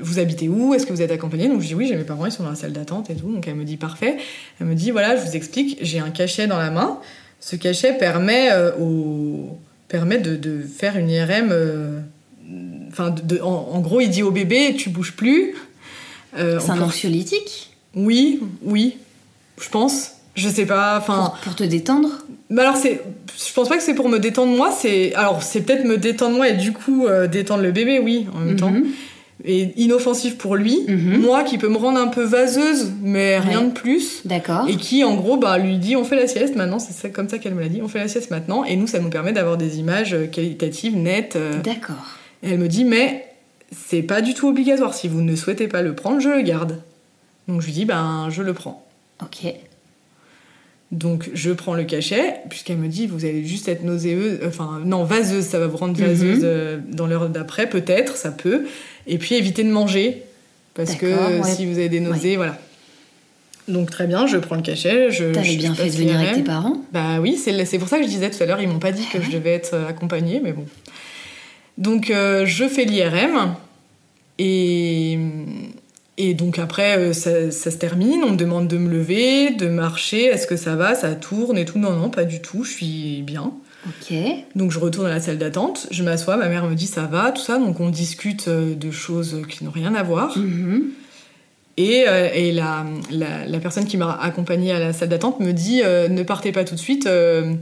Vous 0.00 0.18
habitez 0.18 0.48
où 0.48 0.72
Est-ce 0.72 0.86
que 0.86 0.92
vous 0.92 1.02
êtes 1.02 1.10
accompagné 1.10 1.48
Donc 1.48 1.60
je 1.60 1.66
dis 1.66 1.74
Oui, 1.74 1.86
j'ai 1.86 1.96
mes 1.96 2.04
parents, 2.04 2.24
ils 2.24 2.32
sont 2.32 2.44
dans 2.44 2.50
la 2.50 2.56
salle 2.56 2.72
d'attente 2.72 3.10
et 3.10 3.14
tout. 3.14 3.30
Donc 3.30 3.46
elle 3.46 3.56
me 3.56 3.64
dit 3.64 3.76
Parfait. 3.76 4.16
Elle 4.58 4.68
me 4.68 4.74
dit 4.74 4.90
Voilà, 4.90 5.16
je 5.16 5.22
vous 5.22 5.36
explique, 5.36 5.78
j'ai 5.82 5.98
un 5.98 6.10
cachet 6.10 6.46
dans 6.46 6.58
la 6.58 6.70
main. 6.70 6.98
Ce 7.40 7.56
cachet 7.56 7.92
permet, 7.98 8.48
au, 8.80 9.58
permet 9.88 10.18
de, 10.18 10.36
de, 10.36 10.62
faire 10.62 10.96
une 10.96 11.10
IRM 11.10 11.52
Enfin, 12.92 13.14
en, 13.42 13.80
gros, 13.80 14.00
il 14.00 14.10
dit 14.10 14.22
au 14.22 14.30
bébé, 14.30 14.74
tu 14.76 14.90
bouges 14.90 15.14
plus. 15.14 15.54
Euh, 16.36 16.60
c'est 16.60 16.70
un 16.70 16.82
anxiolytique? 16.82 17.74
Oui, 17.94 18.40
oui, 18.62 18.98
je 19.58 19.68
pense. 19.70 20.11
Je 20.34 20.48
sais 20.48 20.66
pas, 20.66 20.96
enfin. 20.98 21.32
Pour, 21.42 21.54
te 21.54 21.64
détendre 21.64 22.08
bah 22.50 22.62
alors 22.62 22.76
c'est, 22.76 23.00
je 23.38 23.52
pense 23.54 23.70
pas 23.70 23.78
que 23.78 23.82
c'est 23.82 23.94
pour 23.94 24.10
me 24.10 24.18
détendre 24.18 24.54
moi. 24.54 24.70
C'est 24.70 25.14
alors 25.14 25.42
c'est 25.42 25.62
peut-être 25.62 25.86
me 25.86 25.96
détendre 25.96 26.36
moi 26.36 26.50
et 26.50 26.52
du 26.52 26.72
coup 26.72 27.06
euh, 27.06 27.26
détendre 27.26 27.62
le 27.62 27.72
bébé, 27.72 27.98
oui, 27.98 28.26
en 28.34 28.40
même 28.40 28.56
temps. 28.56 28.70
Mhm. 28.70 28.84
Et 29.44 29.72
inoffensif 29.82 30.36
pour 30.36 30.54
lui, 30.54 30.84
mhm. 30.86 31.22
moi 31.22 31.44
qui 31.44 31.56
peut 31.56 31.68
me 31.68 31.78
rendre 31.78 31.98
un 31.98 32.08
peu 32.08 32.22
vaseuse, 32.22 32.92
mais 33.02 33.38
rien 33.38 33.62
de 33.62 33.70
plus. 33.70 34.20
D'accord. 34.26 34.68
Et 34.68 34.76
qui 34.76 35.02
en 35.02 35.14
gros 35.14 35.38
bah 35.38 35.56
lui 35.56 35.78
dit 35.78 35.96
on 35.96 36.04
fait 36.04 36.16
la 36.16 36.28
sieste 36.28 36.54
maintenant, 36.54 36.78
c'est 36.78 37.10
comme 37.10 37.28
ça 37.28 37.38
qu'elle 37.38 37.54
me 37.54 37.62
l'a 37.62 37.68
dit, 37.68 37.80
on 37.82 37.88
fait 37.88 38.00
la 38.00 38.08
sieste 38.08 38.30
maintenant. 38.30 38.64
Et 38.64 38.76
nous 38.76 38.86
ça 38.86 38.98
nous 38.98 39.08
permet 39.08 39.32
d'avoir 39.32 39.56
des 39.56 39.78
images 39.78 40.14
qualitatives 40.30 40.94
nettes. 40.94 41.36
Euh, 41.36 41.58
D'accord. 41.62 42.18
Elle 42.42 42.58
me 42.58 42.68
dit, 42.68 42.84
mais 42.84 43.24
c'est 43.70 44.02
pas 44.02 44.20
du 44.20 44.34
tout 44.34 44.48
obligatoire. 44.48 44.94
Si 44.94 45.08
vous 45.08 45.22
ne 45.22 45.34
souhaitez 45.36 45.68
pas 45.68 45.82
le 45.82 45.94
prendre, 45.94 46.20
je 46.20 46.28
le 46.28 46.42
garde. 46.42 46.82
Donc 47.48 47.60
je 47.60 47.66
lui 47.66 47.72
dis, 47.72 47.84
ben 47.84 48.28
je 48.30 48.42
le 48.42 48.52
prends. 48.52 48.86
Ok. 49.22 49.54
Donc 50.92 51.30
je 51.32 51.50
prends 51.50 51.74
le 51.74 51.84
cachet, 51.84 52.34
puisqu'elle 52.50 52.76
me 52.76 52.86
dit, 52.86 53.06
vous 53.06 53.24
allez 53.24 53.44
juste 53.46 53.66
être 53.66 53.82
nauséeuse, 53.82 54.40
enfin 54.46 54.80
non, 54.84 55.04
vaseuse, 55.04 55.44
ça 55.44 55.58
va 55.58 55.66
vous 55.66 55.78
rendre 55.78 55.98
vaseuse 55.98 56.40
mhm. 56.40 56.44
euh, 56.44 56.78
dans 56.86 57.06
l'heure 57.06 57.30
d'après, 57.30 57.66
peut-être, 57.66 58.16
ça 58.16 58.30
peut. 58.30 58.66
Et 59.06 59.16
puis 59.16 59.34
éviter 59.34 59.64
de 59.64 59.70
manger, 59.70 60.22
parce 60.74 60.94
que 60.94 61.10
si 61.44 61.64
vous 61.64 61.78
avez 61.78 61.88
des 61.88 62.00
nausées, 62.00 62.36
voilà. 62.36 62.58
Donc 63.68 63.90
très 63.90 64.06
bien, 64.06 64.26
je 64.26 64.36
prends 64.36 64.56
le 64.56 64.62
cachet. 64.62 65.10
Je, 65.10 65.32
T'avais 65.32 65.56
bien 65.56 65.74
fait 65.74 65.88
de 65.88 65.96
venir 65.96 66.18
avec 66.18 66.34
tes 66.34 66.42
parents? 66.42 66.82
Bah 66.92 67.20
oui, 67.20 67.38
c'est 67.38 67.78
pour 67.78 67.88
ça 67.88 67.96
que 67.98 68.04
je 68.04 68.08
disais 68.08 68.30
tout 68.30 68.42
à 68.42 68.46
l'heure, 68.46 68.60
ils 68.60 68.68
m'ont 68.68 68.78
pas 68.78 68.92
dit 68.92 69.06
que 69.10 69.22
je 69.22 69.30
devais 69.30 69.54
être 69.54 69.74
accompagnée, 69.88 70.40
mais 70.44 70.52
bon. 70.52 70.66
Donc 71.78 72.10
euh, 72.10 72.44
je 72.44 72.68
fais 72.68 72.84
l'IRM 72.84 73.54
et, 74.38 75.18
Et 76.24 76.34
donc 76.34 76.60
après, 76.60 76.96
euh, 76.98 77.12
ça, 77.12 77.50
ça 77.50 77.72
se 77.72 77.76
termine, 77.76 78.22
on 78.22 78.30
me 78.30 78.36
demande 78.36 78.68
de 78.68 78.78
me 78.78 78.88
lever, 78.88 79.50
de 79.50 79.66
marcher, 79.66 80.26
est-ce 80.26 80.46
que 80.46 80.56
ça 80.56 80.76
va, 80.76 80.94
ça 80.94 81.16
tourne 81.16 81.58
et 81.58 81.64
tout. 81.64 81.80
Non, 81.80 81.90
non, 81.96 82.10
pas 82.10 82.22
du 82.22 82.40
tout, 82.40 82.62
je 82.62 82.70
suis 82.70 83.22
bien. 83.22 83.52
Ok. 83.88 84.16
Donc 84.54 84.70
je 84.70 84.78
retourne 84.78 85.06
à 85.06 85.10
la 85.10 85.18
salle 85.18 85.38
d'attente, 85.38 85.88
je 85.90 86.04
m'assois, 86.04 86.36
ma 86.36 86.48
mère 86.48 86.64
me 86.66 86.76
dit 86.76 86.86
ça 86.86 87.06
va, 87.06 87.32
tout 87.32 87.42
ça, 87.42 87.58
donc 87.58 87.80
on 87.80 87.90
discute 87.90 88.46
euh, 88.46 88.76
de 88.76 88.92
choses 88.92 89.42
qui 89.48 89.64
n'ont 89.64 89.72
rien 89.72 89.96
à 89.96 90.04
voir. 90.04 90.38
Mhm. 90.38 90.90
Et, 91.76 92.04
euh, 92.06 92.28
et 92.32 92.52
la, 92.52 92.84
la, 93.10 93.44
la 93.44 93.58
personne 93.58 93.86
qui 93.86 93.96
m'a 93.96 94.12
accompagnée 94.12 94.70
à 94.70 94.78
la 94.78 94.92
salle 94.92 95.08
d'attente 95.08 95.40
me 95.40 95.52
dit 95.52 95.80
euh, 95.82 96.06
ne 96.06 96.22
partez 96.22 96.52
pas 96.52 96.62
tout 96.62 96.76
de 96.76 96.80
suite, 96.80 97.06
euh, 97.06 97.54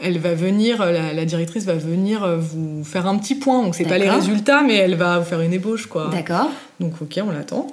elle 0.00 0.18
va 0.18 0.34
venir, 0.34 0.78
la, 0.78 1.12
la 1.12 1.24
directrice 1.26 1.66
va 1.66 1.74
venir 1.74 2.38
vous 2.38 2.82
faire 2.82 3.06
un 3.06 3.18
petit 3.18 3.34
point, 3.34 3.62
donc 3.62 3.74
c'est 3.74 3.84
pas 3.84 3.98
les 3.98 4.08
résultats, 4.08 4.62
mais 4.62 4.76
elle 4.76 4.94
va 4.94 5.18
vous 5.18 5.26
faire 5.26 5.42
une 5.42 5.52
ébauche 5.52 5.86
quoi. 5.86 6.08
D'accord. 6.10 6.48
Donc 6.80 7.02
ok, 7.02 7.20
on 7.26 7.30
l'attend. 7.32 7.66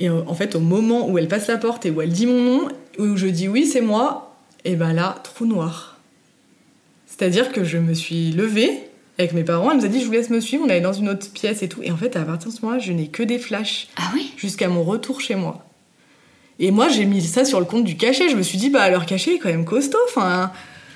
Et 0.00 0.08
euh, 0.08 0.22
en 0.26 0.34
fait, 0.34 0.56
au 0.56 0.60
moment 0.60 1.08
où 1.08 1.18
elle 1.18 1.28
passe 1.28 1.46
la 1.46 1.58
porte 1.58 1.86
et 1.86 1.90
où 1.90 2.00
elle 2.00 2.10
dit 2.10 2.26
mon 2.26 2.42
nom, 2.42 2.68
où 2.98 3.16
je 3.16 3.26
dis 3.26 3.46
oui, 3.46 3.66
c'est 3.66 3.82
moi, 3.82 4.34
et 4.64 4.74
ben 4.74 4.92
là, 4.94 5.16
trou 5.22 5.44
noir. 5.44 5.98
C'est-à-dire 7.06 7.52
que 7.52 7.64
je 7.64 7.76
me 7.76 7.92
suis 7.92 8.32
levée 8.32 8.70
avec 9.18 9.34
mes 9.34 9.44
parents, 9.44 9.70
elle 9.70 9.76
nous 9.76 9.84
a 9.84 9.88
dit 9.88 10.00
je 10.00 10.06
vous 10.06 10.12
laisse 10.12 10.30
me 10.30 10.40
suivre, 10.40 10.64
on 10.66 10.70
allait 10.70 10.80
dans 10.80 10.94
une 10.94 11.10
autre 11.10 11.30
pièce 11.30 11.62
et 11.62 11.68
tout. 11.68 11.82
Et 11.82 11.90
en 11.90 11.98
fait, 11.98 12.16
à 12.16 12.22
partir 12.22 12.50
de 12.50 12.56
ce 12.56 12.62
moment-là, 12.62 12.80
je 12.80 12.92
n'ai 12.92 13.08
que 13.08 13.22
des 13.22 13.38
flashs 13.38 13.88
Ah 13.98 14.10
oui? 14.14 14.32
Jusqu'à 14.38 14.68
mon 14.68 14.82
retour 14.82 15.20
chez 15.20 15.34
moi. 15.34 15.66
Et 16.58 16.70
moi, 16.70 16.88
j'ai 16.88 17.04
mis 17.04 17.22
ça 17.22 17.44
sur 17.44 17.60
le 17.60 17.66
compte 17.66 17.84
du 17.84 17.96
cachet. 17.96 18.30
Je 18.30 18.36
me 18.36 18.42
suis 18.42 18.58
dit, 18.58 18.70
bah, 18.70 18.88
leur 18.88 19.04
cachet 19.04 19.34
est 19.34 19.38
quand 19.38 19.48
même 19.50 19.66
costaud. 19.66 19.98
Enfin, 20.08 20.50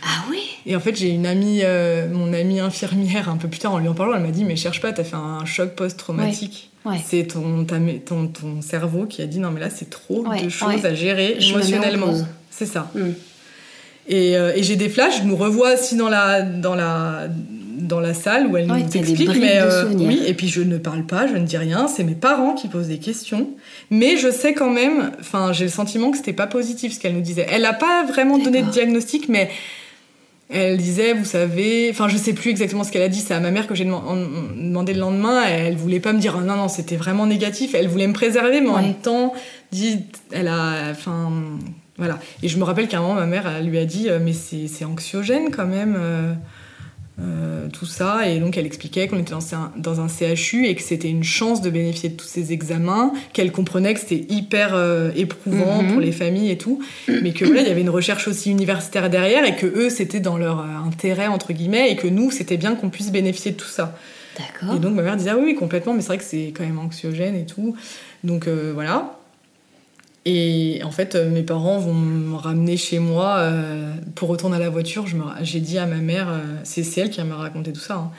Ah 0.05 0.25
oui 0.31 0.55
et 0.67 0.77
en 0.77 0.81
fait, 0.81 0.97
j'ai 0.97 1.11
une 1.11 1.27
amie, 1.27 1.61
euh, 1.63 2.09
mon 2.11 2.33
amie 2.33 2.61
infirmière, 2.61 3.29
un 3.29 3.37
peu 3.37 3.49
plus 3.49 3.59
tard, 3.59 3.75
en 3.75 3.79
lui 3.79 3.89
en 3.89 3.95
parlant, 3.95 4.15
elle 4.15 4.23
m'a 4.23 4.31
dit, 4.31 4.45
mais 4.45 4.57
cherche 4.57 4.81
pas, 4.81 4.93
t'as 4.93 5.05
fait 5.05 5.17
un 5.17 5.45
choc 5.45 5.75
post-traumatique. 5.75 6.71
Ouais. 6.87 6.97
C'est 7.05 7.25
ton, 7.25 7.65
ton, 7.65 8.27
ton 8.29 8.63
cerveau 8.63 9.07
qui 9.07 9.23
a 9.23 9.27
dit, 9.27 9.39
non, 9.41 9.51
mais 9.51 9.61
là, 9.61 9.69
c'est 9.71 9.91
trop 9.91 10.27
Ouais, 10.27 10.43
de 10.43 10.49
choses 10.49 10.85
à 10.85 10.95
gérer 10.95 11.37
Je 11.39 11.51
émotionnellement. 11.51 12.15
C'est 12.51 12.67
ça. 12.67 12.91
Mm. 12.95 13.01
Et, 14.07 14.37
euh, 14.37 14.53
et 14.55 14.63
j'ai 14.63 14.77
des 14.77 14.89
flashs, 14.89 15.21
je 15.21 15.25
nous 15.25 15.37
revois 15.37 15.71
assis 15.71 15.97
dans 15.97 16.11
la, 16.11 16.43
dans 16.43 16.75
la, 16.75 17.29
dans 17.79 18.01
la 18.01 18.13
salle 18.15 18.47
où 18.47 18.57
elle 18.57 18.67
nous 18.67 18.75
explique. 18.77 19.29
mais 19.39 19.61
euh, 19.61 19.87
oui, 19.95 20.23
et 20.27 20.35
puis 20.35 20.49
je 20.49 20.61
ne 20.61 20.77
parle 20.77 21.05
pas, 21.05 21.27
je 21.27 21.35
ne 21.35 21.47
dis 21.47 21.57
rien. 21.57 21.89
C'est 21.89 22.05
mes 22.05 22.15
parents 22.15 22.53
qui 22.55 22.69
posent 22.69 22.89
des 22.89 22.99
questions. 22.99 23.49
Mais 23.91 24.17
je 24.19 24.31
sais 24.31 24.53
quand 24.53 24.71
même, 24.71 25.13
enfin, 25.21 25.53
j'ai 25.53 25.65
le 25.65 25.71
sentiment 25.71 26.11
que 26.11 26.19
c'était 26.19 26.35
pas 26.35 26.47
positif 26.47 26.95
ce 26.95 27.01
qu'elle 27.01 27.15
nous 27.15 27.23
disait. 27.23 27.47
Elle 27.51 27.63
n'a 27.63 27.73
pas 27.73 28.05
vraiment 28.05 28.39
donné 28.39 28.63
de 28.63 28.71
diagnostic, 28.71 29.29
mais 29.31 29.51
elle 30.51 30.77
disait, 30.77 31.15
vous 31.15 31.25
savez, 31.25 31.89
enfin, 31.91 32.09
je 32.09 32.17
sais 32.17 32.33
plus 32.35 32.51
exactement 32.51 32.85
ce 32.85 32.93
qu'elle 32.93 33.03
a 33.03 33.09
dit. 33.09 33.21
C'est 33.21 33.35
à 33.35 33.41
ma 33.41 33.51
mère 33.51 33.67
que 33.67 33.75
j'ai 33.75 33.85
demandé 33.85 34.93
le 34.93 35.01
lendemain. 35.01 35.43
Elle 35.49 35.77
voulait 35.77 36.01
pas 36.01 36.13
me 36.13 36.19
dire, 36.21 36.39
non, 36.41 36.57
non, 36.57 36.69
c'était 36.69 36.97
vraiment 36.97 37.27
négatif. 37.27 37.75
Elle 37.75 37.89
voulait 37.89 38.07
me 38.07 38.13
préserver, 38.13 38.61
mais 38.61 38.69
en 38.69 38.75
Ouais. 38.77 38.83
même 38.83 38.95
temps, 38.95 39.33
dit, 39.73 40.01
elle 40.33 40.49
a, 40.49 40.91
enfin, 40.91 41.31
voilà. 41.97 42.19
Et 42.43 42.49
je 42.49 42.59
me 42.59 42.65
rappelle 42.65 42.89
qu'à 42.89 42.99
un 42.99 43.03
moment, 43.03 43.15
ma 43.15 43.27
mère 43.27 43.47
elle 43.49 43.67
lui 43.69 43.79
a 43.79 43.85
dit, 43.85 44.09
euh, 44.11 44.19
mais 44.23 44.33
c'est 44.33 44.69
c'est 44.69 44.85
anxiogène 44.85 45.51
quand 45.51 45.67
même. 45.67 45.97
Euh, 47.21 47.69
tout 47.73 47.87
ça. 47.87 48.29
Et 48.29 48.41
donc 48.41 48.57
elle 48.59 48.67
expliquait 48.67 49.07
qu'on 49.07 49.19
était 49.19 49.31
dans 49.33 49.55
un, 49.55 49.71
dans 49.77 50.01
un 50.01 50.09
CHU 50.09 50.67
et 50.67 50.75
que 50.75 50.83
c'était 50.83 51.09
une 51.09 51.23
chance 51.23 51.63
de 51.63 51.71
bénéficier 51.71 52.09
de 52.09 52.17
tous 52.17 52.27
ces 52.27 52.53
examens 52.53 53.13
qu'elle 53.33 53.53
comprenait 53.53 53.95
que 53.95 54.01
c'était 54.01 54.27
hyper 54.33 54.75
euh, 54.75 55.11
éprouvant 55.15 55.83
Mhm. 55.83 55.93
pour 55.93 56.01
les 56.01 56.11
familles 56.13 56.51
et 56.51 56.59
tout. 56.59 56.81
Mais 57.23 57.33
que 57.33 57.45
voilà 57.45 57.61
il 57.63 57.69
y 57.69 57.71
avait 57.71 57.83
une 57.83 57.91
recherche 57.91 58.27
aussi 58.27 58.51
universitaire 58.51 59.11
derrière 59.11 59.45
et 59.45 59.55
que 59.55 59.67
eux 59.67 59.91
c'était 59.91 60.21
dans 60.21 60.37
leur 60.39 60.61
euh, 60.61 60.65
intérêt 60.89 61.29
entre 61.29 61.53
guillemets 61.53 61.91
et 61.93 61.97
que 61.97 62.09
nous 62.09 62.31
c'était 62.31 62.57
bien 62.57 62.75
qu'on 62.75 62.91
puisse 62.91 63.13
bénéficier 63.13 63.53
de 63.53 63.57
tout 63.57 63.69
ça. 63.69 63.97
D'accord. 64.37 64.75
et 64.77 64.81
donc 64.81 64.95
ma 64.97 65.03
mère 65.03 65.17
disait 65.17 65.31
ah 65.31 65.37
oui, 65.37 65.45
oui 65.47 65.55
complètement 65.55 65.95
mais 65.95 66.01
c'est 66.01 66.09
vrai 66.09 66.19
que 66.19 66.25
c'est 66.25 66.53
quand 66.57 66.65
même 66.65 66.79
anxiogène 66.81 67.37
et 67.37 67.47
tout. 67.47 67.77
Donc 68.25 68.49
euh, 68.49 68.73
voilà 68.75 69.17
et 70.27 70.81
en 70.85 70.91
fait 70.91 71.15
euh, 71.15 71.29
mes 71.29 71.43
parents 71.43 71.79
vont 71.79 71.95
me 71.95 72.37
ramener 72.37 72.77
chez 72.77 72.99
moi 72.99 73.37
euh, 73.39 73.93
pour 74.15 74.29
retourner 74.29 74.57
à 74.57 74.61
la 74.61 74.71
voiture. 74.71 75.05
J'ai 75.43 75.61
dit 75.61 75.79
à 75.79 75.87
ma 75.87 75.97
mère 75.97 76.29
euh, 76.29 76.41
c'est 76.65 76.87
elle 76.99 77.11
qui 77.11 77.23
m'a 77.23 77.37
raconté 77.37 77.73
tout 77.73 77.81
ça 77.81 77.95
hein. 77.95 78.11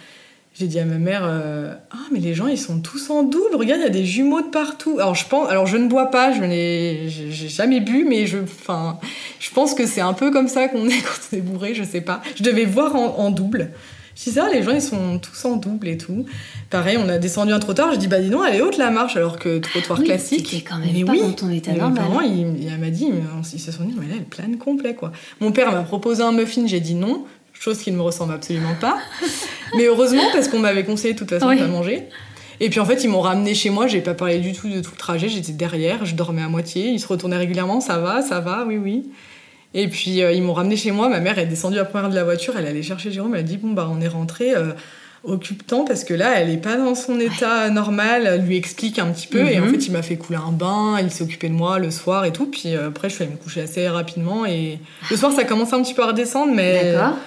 j'ai 0.53 0.67
dit 0.67 0.79
à 0.79 0.85
ma 0.85 0.97
mère 0.97 1.23
ah 1.23 1.97
mais 2.11 2.19
les 2.19 2.35
gens 2.35 2.47
ils 2.47 2.59
sont 2.59 2.79
tous 2.79 3.09
en 3.09 3.23
double. 3.23 3.55
Regarde 3.55 3.81
il 3.81 3.85
y 3.85 3.87
a 3.87 3.89
des 3.89 4.05
jumeaux 4.05 4.41
de 4.41 4.49
partout. 4.49 4.97
Alors 4.99 5.15
je 5.15 5.27
pense 5.27 5.49
alors 5.49 5.65
je 5.65 5.77
ne 5.77 5.87
bois 5.87 6.11
pas 6.11 6.31
je 6.31 6.41
n'ai 6.41 7.09
jamais 7.09 7.79
bu 7.79 8.05
mais 8.07 8.27
je 8.27 8.37
enfin 8.37 8.99
je 9.39 9.49
pense 9.51 9.73
que 9.73 9.87
c'est 9.87 10.01
un 10.01 10.13
peu 10.13 10.31
comme 10.31 10.47
ça 10.47 10.67
qu'on 10.67 10.87
est 10.87 11.01
quand 11.03 11.19
on 11.33 11.37
est 11.37 11.41
bourré 11.41 11.73
je 11.73 11.83
sais 11.83 12.01
pas. 12.01 12.21
Je 12.35 12.43
devais 12.43 12.65
voir 12.65 12.95
en, 12.95 13.17
en 13.17 13.31
double 13.31 13.71
je 14.15 14.23
dis 14.23 14.31
ça, 14.31 14.47
les 14.51 14.63
gens 14.63 14.71
ils 14.71 14.81
sont 14.81 15.19
tous 15.19 15.45
en 15.45 15.57
double 15.57 15.87
et 15.89 15.97
tout. 15.97 16.25
Pareil, 16.69 16.97
on 16.97 17.07
a 17.09 17.17
descendu 17.17 17.51
un 17.53 17.59
trottoir, 17.59 17.93
je 17.93 17.97
dis 17.99 18.07
bah 18.07 18.19
dis 18.19 18.29
donc, 18.29 18.43
elle 18.47 18.55
est 18.55 18.61
haute 18.61 18.77
la 18.77 18.89
marche 18.91 19.15
alors 19.17 19.37
que 19.37 19.59
trottoir 19.59 19.99
Oui, 19.99 20.05
classique. 20.05 20.49
t'étais 20.49 20.63
quand 20.63 20.77
même 20.77 20.89
Mais 20.93 21.03
pas 21.03 21.11
oui. 21.11 21.21
dans 21.21 21.31
ton 21.33 21.49
état 21.49 21.71
Et 21.71 21.77
normal. 21.77 22.03
Mes 22.03 22.09
parents, 22.09 22.21
il, 22.21 22.63
il 22.63 22.77
m'a 22.77 22.89
dit, 22.89 23.07
mais 23.11 23.21
ils 23.53 23.59
se 23.59 23.71
sont 23.71 23.83
dit, 23.83 23.93
mais 23.99 24.07
là, 24.07 24.13
elle 24.17 24.23
plane 24.25 24.57
complet 24.57 24.95
quoi. 24.95 25.11
Mon 25.41 25.51
père 25.51 25.71
m'a 25.71 25.81
proposé 25.83 26.23
un 26.23 26.31
muffin, 26.31 26.65
j'ai 26.65 26.79
dit 26.79 26.95
non, 26.95 27.25
chose 27.53 27.79
qui 27.79 27.91
ne 27.91 27.97
me 27.97 28.01
ressemble 28.01 28.33
absolument 28.33 28.75
pas. 28.79 28.97
mais 29.77 29.85
heureusement, 29.85 30.23
parce 30.33 30.47
qu'on 30.47 30.59
m'avait 30.59 30.85
conseillé 30.85 31.13
de 31.13 31.19
toute 31.19 31.29
façon 31.29 31.47
Oui. 31.49 31.57
de 31.57 31.61
pas 31.61 31.67
manger. 31.67 32.03
Et 32.61 32.69
puis 32.69 32.79
en 32.79 32.85
fait, 32.85 33.03
ils 33.03 33.09
m'ont 33.09 33.19
ramené 33.19 33.53
chez 33.53 33.69
moi, 33.69 33.85
j'ai 33.87 33.99
pas 33.99 34.13
parlé 34.13 34.39
du 34.39 34.53
tout 34.53 34.69
de 34.69 34.79
tout 34.79 34.91
le 34.93 34.97
trajet, 34.97 35.27
j'étais 35.27 35.51
derrière, 35.51 36.05
je 36.05 36.15
dormais 36.15 36.41
à 36.41 36.47
moitié, 36.47 36.87
ils 36.87 37.01
se 37.01 37.07
retournaient 37.07 37.35
régulièrement, 37.35 37.81
ça 37.81 37.97
va, 37.97 38.21
ça 38.21 38.39
va, 38.39 38.63
oui, 38.65 38.77
oui. 38.77 39.09
Et 39.77 39.87
puis 39.89 40.23
euh, 40.23 40.31
ils 40.31 40.41
m'ont 40.41 40.53
ramené 40.53 40.77
chez 40.77 40.91
moi, 40.91 41.09
ma 41.09 41.19
mère 41.19 41.37
est 41.37 41.45
descendue 41.45 41.77
à 41.79 41.85
première 41.85 42.09
de 42.09 42.15
la 42.15 42.23
voiture, 42.23 42.53
elle 42.57 42.65
allait 42.65 42.81
chercher 42.81 43.11
Jérôme, 43.11 43.35
elle 43.35 43.41
a 43.41 43.43
dit 43.43 43.57
bon 43.57 43.71
bah 43.73 43.87
on 43.91 43.99
est 44.01 44.07
rentré, 44.07 44.55
euh, 44.55 44.71
occupe-temps 45.25 45.85
parce 45.85 46.03
que 46.03 46.13
là 46.13 46.33
elle 46.39 46.49
est 46.49 46.57
pas 46.57 46.77
dans 46.77 46.95
son 46.95 47.19
état 47.19 47.69
normal, 47.69 48.23
elle 48.25 48.41
lui 48.45 48.55
explique 48.57 48.99
un 48.99 49.07
petit 49.07 49.27
peu 49.27 49.39
et 49.47 49.59
en 49.59 49.63
Mhm. 49.65 49.71
fait 49.71 49.87
il 49.87 49.91
m'a 49.91 50.01
fait 50.01 50.15
couler 50.17 50.37
un 50.39 50.51
bain, 50.51 50.97
il 51.01 51.11
s'est 51.11 51.23
occupé 51.23 51.49
de 51.49 51.53
moi 51.53 51.77
le 51.79 51.91
soir 51.91 52.25
et 52.25 52.31
tout, 52.31 52.45
puis 52.45 52.73
euh, 52.75 52.87
après 52.87 53.09
je 53.09 53.15
suis 53.15 53.23
allée 53.23 53.33
me 53.33 53.37
coucher 53.37 53.61
assez 53.61 53.87
rapidement 53.89 54.45
et 54.45 54.79
le 55.11 55.17
soir 55.17 55.31
ça 55.33 55.43
commençait 55.43 55.75
un 55.75 55.81
petit 55.81 55.93
peu 55.93 56.03
à 56.03 56.07
redescendre 56.07 56.53
mais 56.53 56.93
D'accord. 56.93 57.17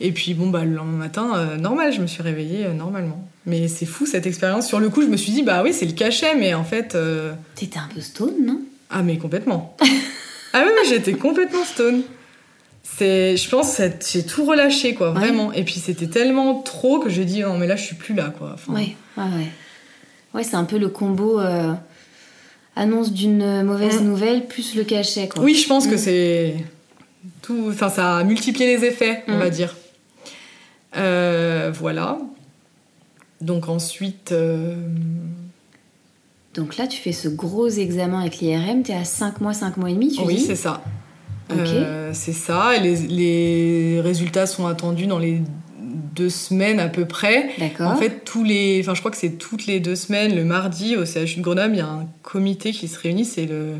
et 0.00 0.12
puis 0.12 0.34
bon 0.34 0.48
bah 0.48 0.64
le 0.64 0.74
lendemain 0.74 0.96
matin 0.98 1.30
euh, 1.36 1.56
normal, 1.58 1.92
je 1.92 2.00
me 2.00 2.06
suis 2.06 2.22
réveillée 2.22 2.64
euh, 2.66 2.72
normalement. 2.72 3.28
Mais 3.44 3.66
c'est 3.68 3.86
fou 3.86 4.06
cette 4.06 4.26
expérience. 4.26 4.66
Sur 4.68 4.78
le 4.80 4.88
coup 4.88 5.02
je 5.02 5.08
me 5.08 5.16
suis 5.18 5.32
dit 5.32 5.42
bah 5.42 5.62
oui 5.64 5.72
c'est 5.74 5.84
le 5.86 5.92
cachet 5.92 6.36
mais 6.38 6.54
en 6.54 6.64
fait 6.64 6.94
euh, 6.94 7.32
T'étais 7.56 7.78
un 7.80 7.88
peu 7.94 8.00
stone, 8.00 8.34
non? 8.46 8.60
Ah 8.88 9.02
mais 9.02 9.18
complètement. 9.18 9.76
ah 10.52 10.64
oui, 10.66 10.72
j'étais 10.88 11.14
complètement 11.14 11.64
stone. 11.64 12.02
C'est, 12.82 13.36
je 13.36 13.48
pense, 13.48 13.76
que 13.76 13.82
j'ai 14.12 14.24
tout 14.26 14.44
relâché 14.44 14.94
quoi, 14.94 15.12
Ouais. 15.12 15.18
vraiment. 15.20 15.52
Et 15.52 15.62
puis 15.64 15.74
c'était 15.74 16.08
tellement 16.08 16.60
trop 16.60 16.98
que 16.98 17.08
j'ai 17.08 17.24
dit 17.24 17.40
non 17.40 17.56
mais 17.56 17.66
là 17.66 17.76
je 17.76 17.82
suis 17.84 17.94
plus 17.96 18.14
là 18.14 18.32
quoi. 18.36 18.50
Enfin, 18.54 18.72
Ouais, 18.74 18.96
ouais, 19.16 19.22
ouais. 19.24 19.48
Ouais, 20.34 20.42
c'est 20.44 20.56
un 20.56 20.64
peu 20.64 20.78
le 20.78 20.88
combo 20.88 21.38
euh, 21.40 21.72
annonce 22.76 23.12
d'une 23.12 23.62
mauvaise 23.62 24.00
Mm. 24.00 24.04
nouvelle 24.06 24.46
plus 24.46 24.74
le 24.74 24.84
cachet, 24.84 25.28
quoi. 25.28 25.42
Oui, 25.42 25.54
je 25.54 25.66
pense 25.68 25.86
que 25.86 25.94
Mm. 25.94 25.98
c'est 25.98 26.54
tout. 27.42 27.66
Enfin, 27.70 27.88
ça 27.88 28.16
a 28.18 28.24
multiplié 28.24 28.76
les 28.76 28.84
effets, 28.86 29.22
on 29.28 29.36
Mm. 29.36 29.38
va 29.38 29.50
dire. 29.50 29.76
Euh, 30.96 31.70
voilà. 31.74 32.18
Donc 33.40 33.68
ensuite, 33.68 34.32
euh, 34.32 34.74
Donc 36.54 36.76
là, 36.76 36.86
tu 36.86 37.00
fais 37.00 37.12
ce 37.12 37.28
gros 37.28 37.68
examen 37.68 38.20
avec 38.20 38.38
l'IRM, 38.40 38.82
t'es 38.82 38.92
à 38.92 39.04
5 39.04 39.40
mois, 39.40 39.54
5 39.54 39.76
mois 39.78 39.90
et 39.90 39.94
demi, 39.94 40.12
tu 40.12 40.22
oui, 40.22 40.36
dis 40.36 40.40
c'est 40.42 40.56
ça. 40.56 40.82
Ok. 41.50 41.58
Euh, 41.60 42.10
c'est 42.12 42.32
ça. 42.32 42.78
Les, 42.78 42.96
les 42.96 44.00
résultats 44.00 44.46
sont 44.46 44.66
attendus 44.66 45.06
dans 45.06 45.18
les 45.18 45.40
deux 46.14 46.30
semaines 46.30 46.78
à 46.78 46.88
peu 46.88 47.06
près. 47.06 47.50
D'accord. 47.58 47.90
En 47.90 47.96
fait, 47.96 48.24
tous 48.24 48.44
les, 48.44 48.80
enfin, 48.82 48.94
je 48.94 49.00
crois 49.00 49.10
que 49.10 49.16
c'est 49.16 49.38
toutes 49.38 49.66
les 49.66 49.80
deux 49.80 49.96
semaines, 49.96 50.34
le 50.34 50.44
mardi 50.44 50.96
au 50.96 51.04
CHU 51.06 51.36
de 51.38 51.42
Grenoble, 51.42 51.74
il 51.74 51.78
y 51.78 51.80
a 51.80 51.88
un 51.88 52.06
comité 52.22 52.72
qui 52.72 52.86
se 52.88 52.98
réunit, 52.98 53.24
c'est 53.24 53.46
le 53.46 53.76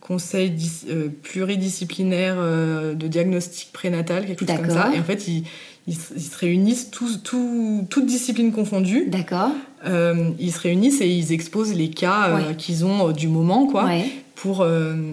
conseil 0.00 0.50
dis- 0.50 0.84
euh, 0.90 1.08
pluridisciplinaire 1.22 2.36
euh, 2.38 2.94
de 2.94 3.08
diagnostic 3.08 3.70
prénatal, 3.72 4.26
quelque 4.26 4.46
chose 4.46 4.56
comme 4.56 4.70
ça. 4.70 4.90
Et 4.94 4.98
en 4.98 5.04
fait, 5.04 5.26
ils, 5.28 5.44
ils 5.86 5.94
se- 5.94 6.14
ils 6.16 6.22
se 6.22 6.36
réunissent 6.38 6.90
tous, 6.90 7.22
tous- 7.22 7.84
toutes 7.90 8.06
disciplines 8.06 8.52
confondues. 8.52 9.04
D'accord. 9.08 9.50
Euh, 9.86 10.30
ils 10.38 10.52
se 10.52 10.60
réunissent 10.60 11.00
et 11.02 11.08
ils 11.08 11.32
exposent 11.32 11.74
les 11.74 11.90
cas 11.90 12.28
euh, 12.28 12.36
Ouais. 12.36 12.56
qu'ils 12.56 12.84
ont 12.86 13.08
euh, 13.08 13.12
du 13.12 13.28
moment, 13.28 13.66
quoi 13.66 13.84
Ouais. 13.84 14.06
pour 14.36 14.66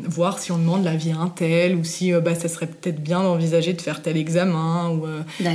voir 0.09 0.39
si 0.39 0.51
on 0.51 0.57
demande 0.57 0.83
l'avis 0.83 1.11
à 1.11 1.17
un 1.17 1.29
tel 1.29 1.75
ou 1.75 1.83
si 1.85 2.11
bah, 2.11 2.35
ça 2.35 2.49
serait 2.49 2.67
peut-être 2.67 3.01
bien 3.01 3.21
d'envisager 3.23 3.71
de 3.71 3.81
faire 3.81 4.01
tel 4.01 4.17
examen 4.17 4.89
ou 4.91 5.03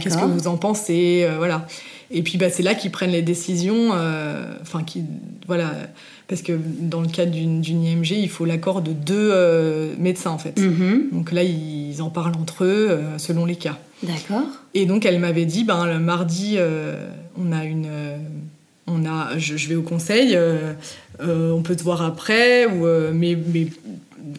qu'est-ce 0.01 0.17
que 0.17 0.25
vous 0.25 0.49
en 0.49 0.57
pensez 0.57 1.29
voilà 1.37 1.67
et 2.11 2.23
puis 2.23 2.39
bah, 2.39 2.49
c'est 2.49 2.62
là 2.62 2.75
qu'ils 2.75 2.91
prennent 2.93 3.11
les 3.11 3.21
décisions 3.23 3.91
enfin 4.62 4.83
qui 4.83 5.03
voilà 5.47 5.73
parce 6.29 6.43
que 6.43 6.53
dans 6.81 7.01
le 7.01 7.09
cadre 7.09 7.31
d'une 7.33 7.62
IMG 7.85 8.11
il 8.12 8.29
faut 8.29 8.45
l'accord 8.45 8.83
de 8.83 8.93
deux 8.93 9.31
euh, 9.33 9.95
médecins 9.99 10.31
en 10.33 10.39
fait 10.39 10.59
Mhm. 10.59 11.09
donc 11.12 11.33
là 11.33 11.43
ils 11.45 12.01
en 12.03 12.11
parlent 12.11 12.37
entre 12.37 12.64
eux 12.64 12.89
euh, 12.91 13.18
selon 13.18 13.45
les 13.45 13.57
cas 13.57 13.79
D'accord. 14.03 14.43
et 14.74 14.87
donc 14.87 15.07
elle 15.07 15.18
m'avait 15.20 15.45
dit, 15.47 15.64
ben 15.64 15.87
le 15.87 15.99
mardi, 15.99 16.55
euh, 16.57 17.09
on 17.39 17.53
a 17.53 17.64
une, 17.64 17.89
on 18.87 19.05
a, 19.07 19.39
je, 19.39 19.57
je 19.57 19.68
vais 19.68 19.74
au 19.74 19.83
conseil, 19.83 20.39
on 21.20 21.62
peut 21.62 21.74
te 21.77 21.83
voir 21.83 22.03
après, 22.03 22.66
ou 22.66 22.87
mais, 23.14 23.37
mais 23.55 23.68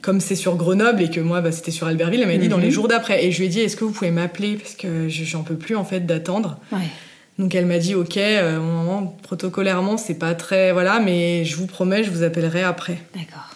comme 0.03 0.19
c'est 0.19 0.35
sur 0.35 0.55
Grenoble 0.57 1.01
et 1.01 1.09
que 1.09 1.19
moi 1.19 1.41
bah, 1.41 1.51
c'était 1.51 1.71
sur 1.71 1.87
Albertville, 1.87 2.21
elle 2.21 2.27
m'a 2.27 2.37
dit 2.37 2.49
dans 2.49 2.57
Mhm. 2.57 2.63
les 2.63 2.71
jours 2.71 2.87
d'après. 2.87 3.25
Et 3.25 3.31
je 3.31 3.39
lui 3.39 3.45
ai 3.47 3.49
dit, 3.49 3.59
est-ce 3.61 3.75
que 3.75 3.83
vous 3.83 3.91
pouvez 3.91 4.11
m'appeler? 4.11 4.55
Parce 4.55 4.75
que 4.75 5.09
je- 5.09 5.23
j'en 5.23 5.41
peux 5.43 5.55
plus 5.55 5.75
en 5.75 5.83
fait 5.85 6.05
d'attendre. 6.05 6.59
Ouais. 6.71 6.79
Donc 7.39 7.53
elle 7.55 7.65
m'a 7.67 7.77
dit 7.77 7.93
ok, 7.95 8.17
euh, 8.17 8.59
moment, 8.59 9.15
protocolairement 9.23 9.97
c'est 9.97 10.15
pas 10.15 10.33
très 10.33 10.71
voilà, 10.71 10.99
mais 10.99 11.45
je 11.45 11.55
vous 11.55 11.67
promets, 11.67 12.03
je 12.03 12.09
vous 12.11 12.23
appellerai 12.23 12.63
après. 12.63 12.97
D'accord. 13.15 13.49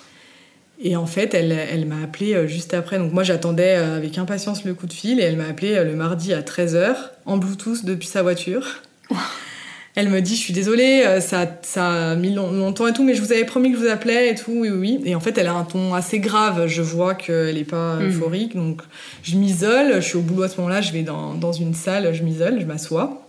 Et 0.83 0.95
en 0.95 1.05
fait, 1.05 1.33
elle, 1.35 1.51
elle 1.51 1.85
m'a 1.85 2.01
appelé 2.03 2.33
euh, 2.33 2.47
juste 2.47 2.73
après. 2.73 2.97
Donc 2.97 3.11
moi 3.13 3.23
j'attendais 3.23 3.75
euh, 3.77 3.97
avec 3.97 4.17
impatience 4.17 4.63
le 4.65 4.73
coup 4.73 4.87
de 4.87 4.93
fil 4.93 5.19
et 5.19 5.23
elle 5.23 5.37
m'a 5.37 5.45
appelé 5.47 5.73
euh, 5.75 5.83
le 5.83 5.95
mardi 5.95 6.33
à 6.33 6.41
13h 6.41 6.95
en 7.25 7.37
Bluetooth 7.37 7.85
depuis 7.85 8.07
sa 8.07 8.21
voiture. 8.23 8.65
Elle 9.93 10.07
me 10.07 10.21
dit, 10.21 10.37
je 10.37 10.39
suis 10.39 10.53
désolée, 10.53 11.03
ça, 11.19 11.45
ça 11.63 12.11
a 12.11 12.15
mis 12.15 12.33
long- 12.33 12.53
longtemps 12.53 12.87
et 12.87 12.93
tout, 12.93 13.03
mais 13.03 13.13
je 13.13 13.21
vous 13.21 13.33
avais 13.33 13.43
promis 13.43 13.73
que 13.73 13.77
je 13.77 13.83
vous 13.83 13.89
appelais 13.89 14.29
et 14.29 14.35
tout, 14.35 14.53
oui, 14.55 14.69
oui. 14.69 15.01
Et 15.03 15.15
en 15.15 15.19
fait, 15.19 15.37
elle 15.37 15.47
a 15.47 15.53
un 15.53 15.65
ton 15.65 15.93
assez 15.93 16.19
grave. 16.19 16.67
Je 16.67 16.81
vois 16.81 17.13
qu'elle 17.13 17.57
est 17.57 17.65
pas 17.65 17.95
Mhm. 17.97 18.07
euphorique, 18.07 18.55
donc 18.55 18.81
je 19.21 19.35
m'isole. 19.35 19.95
Je 19.95 19.99
suis 19.99 20.15
au 20.15 20.21
boulot 20.21 20.43
à 20.43 20.47
ce 20.47 20.55
moment-là, 20.61 20.79
je 20.79 20.93
vais 20.93 21.01
dans, 21.01 21.33
dans 21.33 21.51
une 21.51 21.73
salle, 21.73 22.13
je 22.13 22.23
m'isole, 22.23 22.61
je 22.61 22.65
m'assois. 22.65 23.27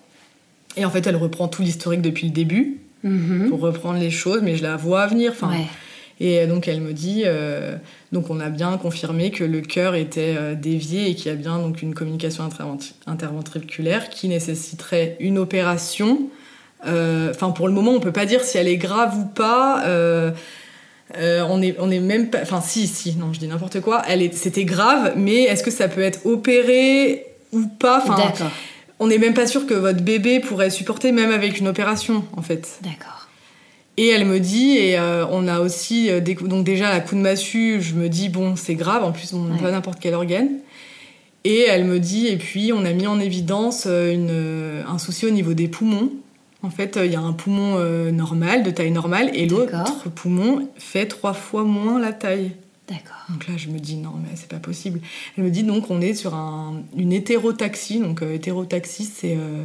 Et 0.76 0.84
en 0.84 0.90
fait, 0.90 1.06
elle 1.06 1.16
reprend 1.16 1.48
tout 1.48 1.62
l'historique 1.62 2.02
depuis 2.02 2.26
le 2.28 2.32
début 2.32 2.78
Mhm. 3.04 3.48
pour 3.50 3.60
reprendre 3.60 3.98
les 3.98 4.10
choses, 4.10 4.40
mais 4.42 4.56
je 4.56 4.62
la 4.62 4.76
vois 4.76 5.06
venir. 5.08 5.32
Enfin, 5.32 5.50
Ouais. 5.50 5.66
et 6.20 6.46
donc 6.46 6.68
elle 6.68 6.80
me 6.80 6.92
dit, 6.92 7.22
euh, 7.26 7.76
donc 8.12 8.30
on 8.30 8.38
a 8.38 8.48
bien 8.48 8.78
confirmé 8.78 9.30
que 9.32 9.42
le 9.42 9.60
cœur 9.60 9.96
était 9.96 10.34
euh, 10.38 10.54
dévié 10.54 11.10
et 11.10 11.14
qu'il 11.16 11.26
y 11.26 11.34
a 11.34 11.36
bien 11.36 11.58
donc 11.58 11.82
une 11.82 11.94
communication 11.94 12.48
interventriculaire 13.06 14.08
qui 14.08 14.28
nécessiterait 14.28 15.16
une 15.20 15.38
opération. 15.38 16.20
Euh, 16.86 17.30
Enfin 17.34 17.50
pour 17.50 17.66
le 17.68 17.74
moment 17.74 17.90
on 17.92 18.00
peut 18.00 18.12
pas 18.12 18.24
dire 18.26 18.42
si 18.42 18.56
elle 18.58 18.68
est 18.68 18.76
grave 18.76 19.16
ou 19.18 19.24
pas. 19.24 19.82
on 21.18 21.60
est 21.62 21.76
on 21.78 21.90
est 21.90 22.00
même 22.00 22.30
pas. 22.30 22.38
Enfin 22.42 22.60
si 22.60 22.86
si 22.86 23.16
non 23.16 23.32
je 23.32 23.38
dis 23.40 23.48
n'importe 23.48 23.80
quoi. 23.80 24.02
Elle 24.08 24.22
est 24.22 24.34
c'était 24.34 24.64
grave 24.64 25.12
mais 25.16 25.42
est-ce 25.42 25.62
que 25.62 25.70
ça 25.70 25.88
peut 25.88 26.02
être 26.02 26.24
opéré 26.26 27.24
ou 27.52 27.66
pas? 27.66 28.02
D'accord. 28.06 28.50
On 29.03 29.09
n'est 29.09 29.18
même 29.18 29.34
pas 29.34 29.46
sûr 29.46 29.66
que 29.66 29.74
votre 29.74 30.03
bébé 30.03 30.40
pourrait 30.40 30.70
supporter 30.70 31.11
même 31.12 31.30
avec 31.32 31.59
une 31.59 31.66
opération 31.68 32.24
en 32.36 32.42
fait. 32.42 32.78
D'accord. 32.82 33.28
Et 33.96 34.09
elle 34.09 34.24
me 34.24 34.38
dit, 34.40 34.78
et 34.78 34.98
euh, 34.98 35.26
on 35.30 35.46
a 35.48 35.61
aussi, 35.61 36.09
euh, 36.11 36.20
des 36.20 36.34
donc 36.34 36.64
déjà 36.64 36.88
la 36.90 37.00
coup 37.00 37.14
de 37.14 37.20
massue, 37.20 37.82
je 37.82 37.94
me 37.94 38.09
dis, 38.09 38.30
bon, 38.30 38.57
c'est 38.57 38.74
grave, 38.74 39.05
en 39.05 39.12
plus, 39.12 39.34
on 39.34 39.40
n'a 39.44 39.55
Ouais. 39.57 39.61
pas 39.61 39.70
n'importe 39.70 39.98
quel 40.00 40.14
organe. 40.14 40.48
Et 41.44 41.66
elle 41.68 41.84
me 41.84 41.98
dit, 41.98 42.28
et 42.28 42.36
puis 42.36 42.72
on 42.72 42.84
a 42.86 42.92
mis 42.92 43.07
en 43.07 43.20
évidence 43.20 43.84
euh, 43.86 44.12
une, 44.14 44.84
un 44.88 44.98
souci 44.98 45.26
au 45.26 45.30
niveau 45.30 45.53
des 45.53 45.68
poumons. 45.68 46.11
En 46.62 46.70
fait, 46.70 46.98
il 47.05 47.11
y 47.12 47.16
a 47.16 47.20
un 47.20 47.32
poumon 47.32 47.74
euh, 47.76 48.11
normal, 48.12 48.62
de 48.62 48.70
taille 48.70 48.92
normale, 48.92 49.30
et 49.34 49.46
l'autre 49.46 50.09
poumon 50.14 50.68
fait 50.78 51.07
trois 51.07 51.34
fois 51.34 51.64
moins 51.64 52.00
la 52.00 52.12
taille. 52.12 52.53
D'accord. 52.93 53.16
Donc 53.30 53.49
là, 53.49 53.55
je 53.57 53.68
me 53.68 53.78
dis, 53.78 53.97
non, 53.97 54.12
mais 54.22 54.28
c'est 54.34 54.49
pas 54.49 54.59
possible. 54.59 55.01
Elle 55.36 55.45
me 55.45 55.51
dit, 55.51 55.62
donc, 55.62 55.90
on 55.90 56.01
est 56.01 56.14
sur 56.14 56.34
un- 56.34 56.82
une 56.97 57.12
hétérotaxie. 57.12 58.01
Donc, 58.01 58.22
euh, 58.22 58.34
hétérotaxie, 58.34 59.05
c'est 59.05 59.36
euh, 59.36 59.64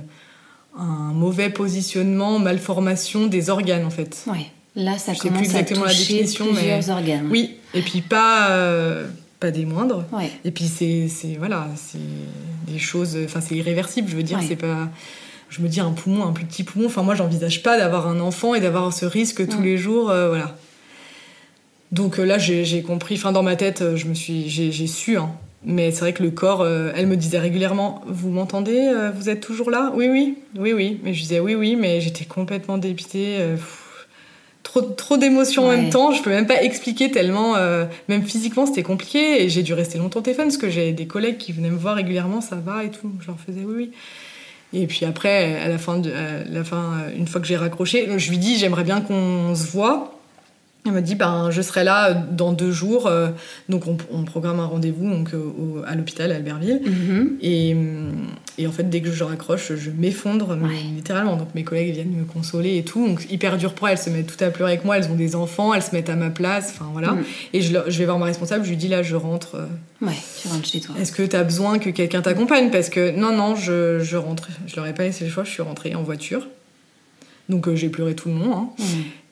un 0.77 1.11
mauvais 1.13 1.49
positionnement, 1.49 2.39
malformation 2.39 3.27
des 3.27 3.49
organes, 3.49 3.85
en 3.85 3.89
fait. 3.89 4.23
Ouais. 4.27 4.45
Là, 4.75 4.97
ça 4.97 5.13
Je 5.13 5.17
sais 5.17 5.29
plus 5.29 5.29
commence 5.29 5.41
à 5.55 5.59
exactement 5.59 5.85
la 5.85 5.91
toucher 5.91 6.13
définition, 6.13 6.45
plusieurs 6.53 6.79
mais- 6.79 6.89
organes. 6.91 7.27
Oui, 7.31 7.55
et 7.73 7.81
puis 7.81 8.01
pas, 8.01 8.51
euh, 8.51 9.07
pas 9.39 9.49
des 9.51 9.65
moindres. 9.65 10.05
Ouais. 10.13 10.31
Et 10.45 10.51
puis 10.51 10.65
c'est, 10.65 11.07
c'est 11.07 11.35
voilà, 11.37 11.67
c'est 11.75 11.97
des 12.71 12.77
choses, 12.77 13.17
enfin 13.25 13.41
c'est 13.41 13.55
irréversible. 13.55 14.07
Je 14.09 14.15
veux 14.15 14.23
dire, 14.23 14.37
Ouais. 14.37 14.45
c'est 14.47 14.55
pas. 14.55 14.87
Je 15.49 15.61
me 15.61 15.67
dis 15.67 15.79
un 15.79 15.91
poumon, 15.91 16.25
un 16.25 16.31
plus 16.31 16.45
petit 16.45 16.63
poumon. 16.63 16.85
Enfin 16.87 17.01
moi, 17.01 17.15
j'envisage 17.15 17.63
pas 17.63 17.77
d'avoir 17.79 18.07
un 18.07 18.19
enfant 18.19 18.53
et 18.53 18.59
d'avoir 18.59 18.93
ce 18.93 19.05
risque 19.05 19.47
tous 19.47 19.61
les 19.61 19.77
jours, 19.77 20.11
euh, 20.11 20.27
voilà. 20.29 20.55
Donc 21.91 22.19
euh, 22.19 22.25
là, 22.25 22.37
j'ai, 22.37 22.81
compris. 22.81 23.15
Enfin 23.15 23.31
dans 23.31 23.43
ma 23.43 23.55
tête, 23.55 23.81
euh, 23.81 23.95
je 23.95 24.07
me 24.07 24.13
suis, 24.13 24.49
j'ai, 24.49 24.87
su. 24.87 25.17
hein. 25.17 25.31
Mais 25.63 25.91
c'est 25.91 26.01
vrai 26.01 26.13
que 26.13 26.23
le 26.23 26.31
corps, 26.31 26.61
euh, 26.61 26.91
elle 26.95 27.07
me 27.07 27.17
disait 27.17 27.39
régulièrement, 27.39 28.01
vous 28.07 28.29
m'entendez 28.29 28.91
Vous 29.15 29.29
êtes 29.29 29.41
toujours 29.41 29.71
là? 29.71 29.91
Oui, 29.95 30.07
oui, 30.09 30.37
oui, 30.57 30.73
oui. 30.73 30.99
Mais 31.03 31.13
je 31.13 31.21
disais 31.21 31.39
oui, 31.39 31.55
oui, 31.55 31.75
mais 31.75 32.01
j'étais 32.01 32.25
complètement 32.25 32.77
dépitée. 32.77 33.37
pff, 33.55 33.87
trop, 34.67 34.81
trop 34.81 35.17
d'émotions 35.17 35.65
en 35.65 35.71
même 35.71 35.89
temps. 35.89 36.11
Je 36.11 36.21
peux 36.21 36.29
même 36.29 36.47
pas 36.47 36.61
expliquer 36.61 37.11
tellement, 37.11 37.55
euh, 37.55 37.85
même 38.07 38.23
physiquement, 38.23 38.65
c'était 38.65 38.83
compliqué. 38.83 39.43
Et 39.43 39.49
j'ai 39.49 39.63
dû 39.63 39.73
rester 39.73 39.97
longtemps 39.97 40.19
au 40.19 40.23
téléphone 40.23 40.45
parce 40.45 40.57
que 40.57 40.69
j'ai 40.69 40.91
des 40.91 41.07
collègues 41.07 41.37
qui 41.37 41.53
venaient 41.53 41.69
me 41.69 41.77
voir 41.77 41.95
régulièrement, 41.95 42.41
ça 42.41 42.57
va 42.57 42.83
et 42.83 42.91
tout. 42.91 43.11
Je 43.21 43.27
leur 43.27 43.39
faisais 43.39 43.61
oui, 43.65 43.73
oui. 43.75 43.91
Et 44.73 44.85
puis 44.85 45.05
après, 45.05 45.55
à 45.61 45.69
la 45.69 45.77
fin, 45.77 45.97
de, 45.97 46.11
à 46.11 46.43
la 46.49 46.63
fin 46.63 47.05
une 47.17 47.27
fois 47.27 47.39
que 47.39 47.47
j'ai 47.47 47.55
raccroché, 47.55 48.07
je 48.17 48.29
lui 48.29 48.37
dis 48.37 48.57
j'aimerais 48.57 48.83
bien 48.83 48.99
qu'on 48.99 49.55
se 49.55 49.65
voit. 49.71 50.16
Elle 50.87 50.93
m'a 50.93 51.01
dit 51.01 51.15
ben 51.15 51.49
je 51.51 51.61
serai 51.61 51.83
là 51.83 52.13
dans 52.13 52.53
deux 52.53 52.71
jours. 52.71 53.07
euh, 53.07 53.29
donc 53.69 53.87
on, 53.87 53.97
on 54.11 54.23
programme 54.23 54.59
un 54.59 54.65
rendez-vous 54.65 55.09
donc 55.09 55.33
euh, 55.33 55.37
au- 55.37 55.83
à 55.85 55.95
l'hôpital 55.95 56.31
à 56.31 56.35
Albertville. 56.35 56.81
Mhm. 56.85 57.37
Et, 57.41 57.75
et 58.57 58.67
en 58.67 58.71
fait, 58.71 58.89
dès 58.89 59.01
que 59.01 59.11
je 59.11 59.23
raccroche, 59.23 59.73
je 59.75 59.89
m'effondre, 59.91 60.55
mais 60.55 60.67
Ouais. 60.67 60.73
littéralement. 60.95 61.35
Donc 61.35 61.49
mes 61.55 61.63
collègues 61.63 61.93
viennent 61.93 62.11
me 62.15 62.23
consoler 62.25 62.77
et 62.77 62.83
tout. 62.83 63.05
Donc 63.07 63.25
hyper 63.31 63.57
dur 63.57 63.73
pour 63.73 63.87
elles, 63.87 63.97
elles 63.97 64.03
se 64.03 64.09
mettent 64.09 64.27
toutes 64.27 64.41
à 64.41 64.49
pleurer 64.49 64.71
avec 64.73 64.85
moi. 64.85 64.97
Elles 64.97 65.09
ont 65.11 65.15
des 65.15 65.35
enfants, 65.35 65.73
elles 65.73 65.81
se 65.83 65.93
mettent 65.95 66.09
à 66.09 66.15
ma 66.15 66.29
place. 66.29 66.73
Enfin 66.75 66.89
voilà. 66.93 67.11
Mm. 67.13 67.23
Et 67.53 67.61
je, 67.61 67.73
vais 67.77 68.05
voir 68.05 68.17
ma 68.19 68.25
responsable, 68.25 68.63
je 68.65 68.69
lui 68.69 68.77
dis 68.77 68.87
là, 68.87 69.03
je 69.03 69.15
rentre. 69.15 69.55
euh, 69.55 69.65
Ouais, 70.05 70.13
tu 70.41 70.47
rentres 70.47 70.65
chez 70.67 70.79
toi. 70.79 70.95
Est-ce 70.99 71.11
que 71.11 71.23
t'as 71.23 71.43
besoin 71.43 71.79
que 71.79 71.89
quelqu'un 71.89 72.21
t'accompagne? 72.21 72.69
Parce 72.71 72.89
que 72.89 73.11
non, 73.17 73.35
non, 73.35 73.55
je, 73.55 73.99
je 73.99 74.15
rentre. 74.17 74.47
Je 74.67 74.75
leur 74.75 74.85
ai 74.87 74.93
pas 74.93 75.03
laissé 75.03 75.25
le 75.25 75.31
choix, 75.31 75.43
je 75.43 75.49
suis 75.51 75.61
rentrée 75.63 75.95
en 75.95 76.03
voiture. 76.03 76.47
Donc 77.49 77.67
euh, 77.67 77.75
j'ai 77.75 77.89
pleuré 77.89 78.13
tout 78.15 78.29
le 78.29 78.35
long. 78.35 78.53
hein. 78.57 78.69
Mhm. 78.79 78.85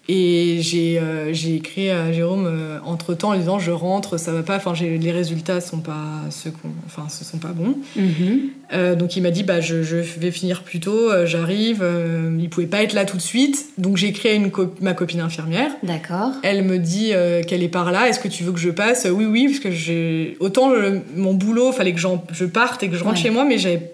Et 0.07 0.57
j'ai 0.61 0.99
euh, 1.01 1.33
écrit 1.33 1.89
à 1.89 2.11
Jérôme 2.13 2.47
entre 2.85 3.15
temps 3.15 3.31
en 3.31 3.35
disant 3.37 3.57
je 3.57 3.71
rentre, 3.71 4.17
ça 4.19 4.31
va 4.31 4.43
pas. 4.43 4.57
Enfin, 4.57 4.73
les 4.79 5.11
résultats 5.11 5.61
sont 5.61 5.79
pas 5.79 6.21
ceux 6.29 6.51
qu'on, 6.51 6.69
enfin, 6.85 7.07
ce 7.09 7.23
sont 7.25 7.39
pas 7.39 7.53
bons. 7.53 7.75
Mhm. 7.95 8.39
Euh, 8.73 8.95
donc 8.95 9.15
il 9.17 9.23
m'a 9.23 9.31
dit 9.31 9.41
bah 9.41 9.61
je, 9.61 9.81
je 9.81 9.95
vais 9.95 10.29
finir 10.29 10.61
plus 10.61 10.79
tôt, 10.79 11.09
euh, 11.11 11.25
j'arrive. 11.25 11.79
euh, 11.81 12.37
il 12.39 12.49
pouvait 12.51 12.67
pas 12.67 12.83
être 12.83 12.93
là 12.93 13.05
tout 13.05 13.17
de 13.17 13.21
suite, 13.21 13.65
donc 13.79 13.97
j'ai 13.97 14.07
écrit 14.07 14.29
à 14.29 14.33
une 14.33 14.51
co- 14.51 14.73
ma 14.79 14.93
copine 14.93 15.21
infirmière. 15.21 15.71
D'accord. 15.81 16.33
Elle 16.43 16.63
me 16.63 16.77
dit 16.77 17.09
euh, 17.13 17.41
qu'elle 17.41 17.63
est 17.63 17.67
par 17.67 17.91
là. 17.91 18.07
Est-ce 18.07 18.19
que 18.19 18.27
tu 18.27 18.43
veux 18.43 18.51
que 18.51 18.59
je 18.59 18.69
passe? 18.69 19.07
Oui 19.11 19.25
oui, 19.25 19.45
parce 19.47 19.59
que 19.59 19.71
j'ai 19.71 20.37
autant 20.39 20.69
mon 21.15 21.33
boulot 21.33 21.71
fallait 21.71 21.93
que 21.93 21.99
je 21.99 22.45
parte 22.45 22.83
et 22.83 22.89
que 22.89 22.95
je 22.95 23.03
rentre 23.03 23.15
Ouais. 23.15 23.21
chez 23.23 23.29
moi, 23.31 23.43
mais 23.43 23.57
j'avais 23.57 23.91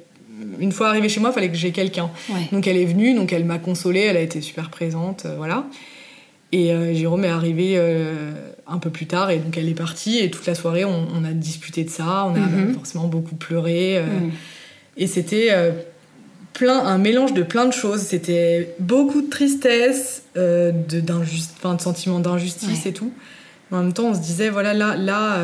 une 0.60 0.74
fois 0.74 0.90
arrivée 0.90 1.08
chez 1.10 1.22
moi, 1.22 1.32
fallait 1.32 1.50
que 1.50 1.56
j'ai 1.58 1.72
quelqu'un. 1.72 2.10
Ouais. 2.30 2.42
Donc 2.52 2.68
elle 2.68 2.78
est 2.78 2.86
venue, 2.86 3.14
donc 3.14 3.32
elle 3.32 3.46
m'a 3.46 3.60
consolée, 3.60 4.02
elle 4.02 4.18
a 4.18 4.22
été 4.22 4.42
super 4.42 4.70
présente, 4.70 5.24
euh, 5.26 5.36
voilà. 5.38 5.66
Et 6.54 6.74
euh, 6.74 6.94
Jérôme 6.94 7.24
est 7.24 7.30
arrivé 7.30 7.76
euh, 7.78 8.32
un 8.68 8.78
peu 8.78 8.90
plus 8.90 9.06
tard 9.08 9.30
et 9.32 9.38
donc 9.40 9.58
elle 9.58 9.70
est 9.70 9.74
partie 9.74 10.20
et 10.20 10.30
toute 10.30 10.46
la 10.46 10.56
soirée 10.56 10.84
on, 10.86 11.08
on 11.16 11.24
a 11.24 11.32
discuté 11.32 11.84
de 11.86 11.90
ça, 11.90 12.26
on 12.26 12.36
a 12.36 12.40
Mhm. 12.40 12.74
forcément 12.74 13.08
beaucoup 13.08 13.36
pleuré 13.36 13.98
euh, 13.98 14.04
Mhm. 14.04 14.32
et 14.98 15.08
c'était 15.08 15.50
plein 16.54 16.80
un 16.86 16.98
mélange 16.98 17.34
de 17.34 17.44
plein 17.44 17.66
de 17.66 17.72
choses. 17.74 18.02
C'était 18.02 18.76
beaucoup 18.80 19.22
de 19.22 19.30
tristesse, 19.30 20.24
de 20.36 21.02
enfin, 21.58 21.76
de 21.76 21.82
sentiments 21.82 22.20
d'injustice 22.20 22.84
Ouais. 22.84 22.90
et 22.90 22.94
tout. 22.94 23.12
En 23.72 23.82
même 23.84 23.94
temps 23.94 24.10
on 24.10 24.14
se 24.14 24.20
disait 24.20 24.50
voilà 24.50 24.74
là 24.74 24.98
là 24.98 25.38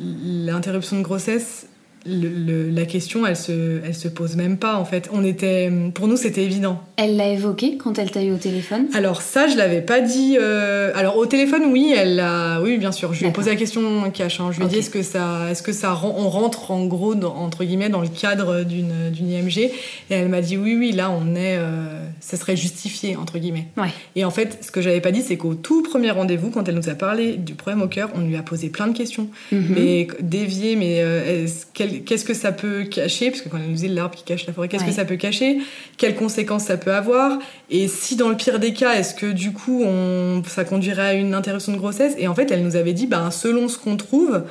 l'interruption 0.00 0.96
de 0.98 1.02
grossesse 1.02 1.66
le- 2.08 2.28
le- 2.28 2.70
la 2.70 2.84
question, 2.86 3.26
elle 3.26 3.36
se, 3.36 3.80
elle 3.84 3.94
se 3.94 4.08
pose 4.08 4.36
même 4.36 4.56
pas 4.56 4.76
en 4.76 4.84
fait. 4.84 5.08
On 5.12 5.22
était, 5.24 5.70
pour 5.94 6.08
nous, 6.08 6.16
c'était 6.16 6.42
évident. 6.42 6.82
Elle 6.96 7.16
l'a 7.16 7.28
évoqué 7.28 7.76
quand 7.76 7.98
elle 7.98 8.10
t'a 8.10 8.22
eu 8.22 8.32
au 8.32 8.36
téléphone? 8.36 8.86
Alors 8.94 9.22
ça, 9.22 9.46
je 9.48 9.56
l'avais 9.56 9.82
pas 9.82 10.00
dit. 10.00 10.36
euh, 10.40 10.90
Alors 10.94 11.16
au 11.16 11.26
téléphone, 11.26 11.62
oui, 11.70 11.92
elle 11.96 12.16
l'a. 12.16 12.60
Oui, 12.62 12.78
bien 12.78 12.92
sûr. 12.92 13.12
Je 13.14 13.20
lui 13.20 13.26
ai 13.28 13.30
posé 13.32 13.50
la 13.50 13.56
question 13.56 14.10
cash. 14.10 14.40
hein. 14.40 14.50
Je 14.52 14.58
lui 14.58 14.66
ai 14.66 14.68
dit 14.68 14.78
est-ce 14.78 14.90
que 14.90 15.02
ça, 15.02 15.50
est-ce 15.50 15.62
que 15.62 15.72
ça, 15.72 15.98
on 16.02 16.28
rentre 16.28 16.70
en 16.70 16.86
gros 16.86 17.14
dans- 17.14 17.34
entre 17.36 17.64
guillemets 17.64 17.88
dans 17.90 18.00
le 18.00 18.08
cadre 18.08 18.64
d'une 18.64 19.10
d'une 19.12 19.30
IMG 19.30 19.58
Et 19.58 19.70
elle 20.10 20.28
m'a 20.28 20.40
dit 20.40 20.56
oui, 20.56 20.74
oui. 20.76 20.92
Là, 20.92 21.10
on 21.10 21.34
est. 21.34 21.56
euh, 21.58 22.04
ça 22.20 22.36
serait 22.36 22.56
justifié 22.56 23.16
entre 23.16 23.38
guillemets. 23.38 23.66
Ouais. 23.76 23.88
Et 24.16 24.24
en 24.24 24.30
fait, 24.30 24.58
ce 24.62 24.70
que 24.70 24.80
j'avais 24.80 25.00
pas 25.00 25.10
dit, 25.12 25.22
c'est 25.22 25.36
qu'au 25.36 25.54
tout 25.54 25.82
premier 25.82 26.10
rendez-vous, 26.10 26.50
quand 26.50 26.68
elle 26.68 26.74
nous 26.74 26.88
a 26.88 26.94
parlé 26.94 27.36
du 27.36 27.54
problème 27.54 27.82
au 27.82 27.88
cœur, 27.88 28.10
on 28.14 28.20
lui 28.20 28.36
a 28.36 28.42
posé 28.42 28.68
plein 28.70 28.86
de 28.88 28.96
questions. 28.96 29.28
Mhm. 29.52 29.66
Mais 29.76 30.08
dévier, 30.20 30.76
mais 30.76 30.96
euh, 31.00 31.46
quel- 31.74 31.97
qu'est-ce 32.04 32.24
que 32.24 32.34
ça 32.34 32.52
peut 32.52 32.84
cacher 32.84 33.30
Parce 33.30 33.42
que 33.42 33.48
quand 33.48 33.56
elle 33.58 33.64
nous 33.68 33.74
disait 33.74 33.88
l'arbre 33.88 34.14
qui 34.16 34.24
cache 34.24 34.46
la 34.46 34.52
forêt, 34.52 34.68
qu'est-ce 34.68 34.82
Ouais. 34.84 34.90
que 34.90 34.94
ça 34.94 35.04
peut 35.04 35.16
cacher 35.16 35.58
Quelles 35.96 36.14
conséquences 36.14 36.64
ça 36.64 36.76
peut 36.76 36.92
avoir 36.92 37.38
Et 37.70 37.88
si 37.88 38.16
dans 38.16 38.28
le 38.28 38.36
pire 38.36 38.58
des 38.58 38.72
cas, 38.72 38.94
est-ce 38.94 39.14
que 39.14 39.26
du 39.26 39.52
coup 39.52 39.82
on, 39.84 40.42
ça 40.46 40.64
conduirait 40.64 41.02
à 41.08 41.12
une 41.14 41.34
interruption 41.34 41.72
de 41.72 41.78
grossesse 41.78 42.14
Et 42.18 42.28
en 42.28 42.34
fait, 42.34 42.50
elle 42.50 42.62
nous 42.62 42.76
avait 42.76 42.92
dit, 42.92 43.06
ben, 43.06 43.30
selon 43.30 43.68
ce 43.68 43.78
qu'on 43.78 43.96
trouve, 43.96 44.42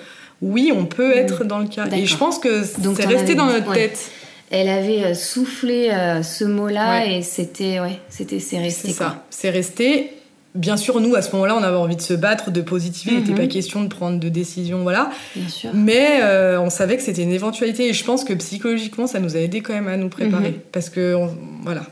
oui, 0.41 0.71
on 0.75 0.85
peut 0.85 1.15
être 1.15 1.43
dans 1.43 1.59
le 1.59 1.67
cas. 1.67 1.85
Et 1.95 2.05
je 2.05 2.15
pense 2.17 2.39
que 2.39 2.63
c'est 2.63 3.05
resté 3.05 3.35
dans 3.35 3.47
dit- 3.47 3.53
notre 3.53 3.69
ouais. 3.69 3.75
tête. 3.89 4.11
Elle 4.49 4.69
avait 4.69 5.03
euh, 5.03 5.13
soufflé 5.13 5.89
euh, 5.89 6.23
ce 6.23 6.45
mot-là 6.45 6.99
Ouais. 7.01 7.17
et 7.17 7.21
c'était 7.21 7.81
ouais, 7.81 7.99
c'était 8.07 8.39
c'est 8.39 8.59
resté 8.59 8.87
C'est 8.89 8.93
ça, 8.93 9.25
c'est 9.29 9.49
resté. 9.49 10.11
Bien 10.57 10.75
sûr, 10.75 10.99
nous, 10.99 11.15
à 11.15 11.21
ce 11.21 11.31
moment-là, 11.33 11.55
on 11.55 11.63
avait 11.63 11.77
envie 11.77 11.95
de 11.95 12.01
se 12.01 12.13
battre, 12.13 12.51
de 12.51 12.61
positiver. 12.61 13.13
Il 13.13 13.19
n'était 13.19 13.31
Mhm. 13.31 13.37
pas 13.37 13.47
question 13.47 13.83
de 13.83 13.87
prendre 13.87 14.19
de 14.19 14.27
décision, 14.29 14.81
voilà. 14.83 15.11
Bien 15.35 15.47
sûr. 15.49 15.69
Mais 15.73 16.19
euh, 16.21 16.59
on 16.59 16.69
savait 16.69 16.97
que 16.97 17.03
c'était 17.03 17.23
une 17.23 17.31
éventualité 17.31 17.87
et 17.87 17.93
je 17.93 18.03
pense 18.03 18.23
que 18.23 18.33
psychologiquement 18.33 19.07
ça 19.07 19.19
nous 19.19 19.35
a 19.35 19.39
aidé 19.39 19.61
quand 19.61 19.73
même 19.73 19.87
à 19.87 19.97
nous 19.97 20.09
préparer 20.09 20.49
Mhm. 20.51 20.59
parce 20.71 20.89
que 20.89 21.15
on- 21.15 21.35
voilà, 21.63 21.83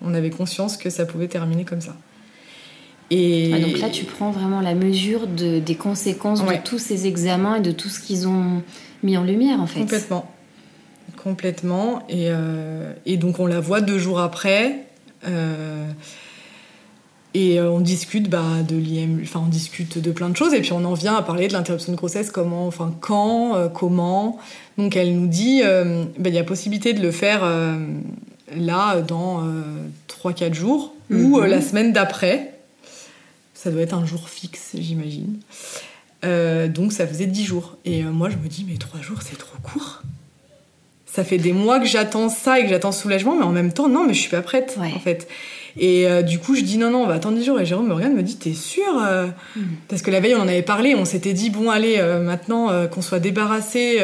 on 0.00 0.14
avait 0.14 0.30
conscience 0.30 0.76
que 0.76 0.90
ça 0.90 1.04
pouvait 1.06 1.28
terminer 1.28 1.64
comme 1.64 1.80
ça. 1.80 1.94
Et 3.10 3.52
Ouais, 3.52 3.60
donc 3.60 3.78
là, 3.80 3.90
tu 3.90 4.04
prends 4.04 4.30
vraiment 4.30 4.60
la 4.60 4.74
mesure 4.74 5.26
de, 5.26 5.58
des 5.58 5.74
conséquences 5.74 6.40
Ouais. 6.42 6.58
de 6.58 6.62
tous 6.62 6.78
ces 6.78 7.06
examens 7.06 7.56
et 7.56 7.60
de 7.60 7.70
tout 7.72 7.88
ce 7.90 8.00
qu'ils 8.00 8.26
ont 8.28 8.62
mis 9.02 9.16
en 9.18 9.24
lumière, 9.24 9.60
en 9.60 9.66
fait. 9.66 9.80
complètement, 9.80 10.30
complètement. 11.22 12.02
Et, 12.08 12.28
euh, 12.30 12.92
et, 13.06 13.16
donc 13.16 13.38
on 13.40 13.46
la 13.46 13.60
voit 13.60 13.80
deux 13.80 13.98
jours 13.98 14.20
après. 14.20 14.84
Euh, 15.26 15.86
et 17.34 17.60
on 17.60 17.80
discute 17.80 18.30
bah, 18.30 18.62
de 18.66 18.76
l'IM, 18.76 19.20
enfin 19.22 19.42
on 19.44 19.48
discute 19.48 19.98
de 19.98 20.12
plein 20.12 20.28
de 20.28 20.36
choses 20.36 20.54
et 20.54 20.60
puis 20.60 20.72
on 20.72 20.84
en 20.84 20.94
vient 20.94 21.16
à 21.16 21.22
parler 21.22 21.48
de 21.48 21.52
l'interruption 21.52 21.92
de 21.92 21.96
grossesse, 21.96 22.30
comment, 22.30 22.66
enfin 22.66 22.94
quand, 23.00 23.70
comment. 23.74 24.38
Donc 24.78 24.96
elle 24.96 25.14
nous 25.16 25.26
dit, 25.26 25.62
bah, 25.62 26.28
il 26.28 26.34
y 26.34 26.38
a 26.38 26.44
possibilité 26.44 26.92
de 26.92 27.02
le 27.02 27.10
faire 27.10 27.42
là 28.56 29.00
dans 29.00 29.42
3-4 30.08 30.54
jours 30.54 30.94
ou 31.10 31.40
mhm. 31.40 31.46
la 31.46 31.60
semaine 31.60 31.92
d'après. 31.92 32.54
Ça 33.54 33.70
doit 33.70 33.82
être 33.82 33.94
un 33.94 34.04
jour 34.04 34.28
fixe, 34.28 34.72
j'imagine. 34.74 35.38
Euh, 36.24 36.68
donc 36.68 36.92
ça 36.92 37.06
faisait 37.06 37.26
10 37.26 37.44
jours. 37.44 37.76
Et 37.84 38.02
euh, 38.02 38.10
moi 38.10 38.30
je 38.30 38.36
me 38.36 38.48
dis, 38.48 38.66
mais 38.68 38.76
3 38.76 39.00
jours 39.00 39.22
c'est 39.22 39.38
trop 39.38 39.56
court. 39.62 40.02
Ça 41.06 41.24
fait 41.24 41.38
des 41.38 41.52
mois 41.52 41.78
que 41.78 41.86
j'attends 41.86 42.28
ça 42.28 42.58
et 42.58 42.64
que 42.64 42.68
j'attends 42.68 42.92
soulagement, 42.92 43.36
mais 43.36 43.44
en 43.44 43.52
même 43.52 43.72
temps, 43.72 43.88
non, 43.88 44.04
mais 44.04 44.14
je 44.14 44.20
suis 44.20 44.30
pas 44.30 44.42
prête 44.42 44.76
en 44.78 44.98
fait. 44.98 45.28
Et 45.78 46.06
euh, 46.06 46.22
du 46.22 46.38
coup, 46.38 46.54
je 46.54 46.62
dis 46.62 46.78
non, 46.78 46.90
non, 46.90 47.02
on 47.02 47.06
va 47.06 47.14
attendre 47.14 47.36
10 47.36 47.44
jours. 47.44 47.60
Et 47.60 47.66
Jérôme 47.66 47.88
me 47.88 47.94
regarde, 47.94 48.12
me 48.12 48.22
dit, 48.22 48.36
t'es 48.36 48.54
sûr 48.54 48.92
mm. 49.56 49.62
Parce 49.88 50.02
que 50.02 50.10
la 50.10 50.20
veille, 50.20 50.34
on 50.34 50.40
en 50.40 50.48
avait 50.48 50.62
parlé, 50.62 50.94
on 50.94 51.04
s'était 51.04 51.32
dit, 51.32 51.50
bon, 51.50 51.70
allez, 51.70 52.00
maintenant 52.22 52.70
qu'on 52.88 53.02
soit 53.02 53.18
débarrassé 53.20 53.98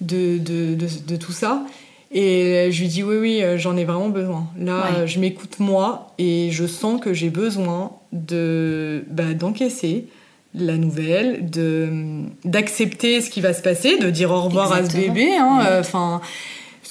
de, 0.00 0.38
de, 0.38 0.74
de, 0.74 1.16
tout 1.16 1.32
ça. 1.32 1.64
Et 2.10 2.68
je 2.70 2.80
lui 2.80 2.88
dis, 2.88 3.02
oui, 3.02 3.16
oui, 3.16 3.42
j'en 3.56 3.76
ai 3.76 3.84
vraiment 3.84 4.08
besoin. 4.08 4.48
Là, 4.58 5.06
je 5.06 5.18
m'écoute 5.18 5.60
moi 5.60 6.12
et 6.18 6.50
je 6.50 6.66
sens 6.66 7.00
que 7.00 7.14
j'ai 7.14 7.30
besoin 7.30 7.92
de 8.12 9.04
bah, 9.08 9.34
d'encaisser 9.34 10.06
la 10.54 10.76
nouvelle, 10.76 11.48
de 11.48 11.88
d'accepter 12.44 13.20
ce 13.20 13.30
qui 13.30 13.40
va 13.40 13.54
se 13.54 13.62
passer, 13.62 13.98
de 13.98 14.10
dire 14.10 14.30
au 14.30 14.42
revoir 14.42 14.72
à 14.72 14.84
ce 14.84 14.94
bébé. 14.94 15.34
Hein, 15.34 15.60
euh, 15.66 15.82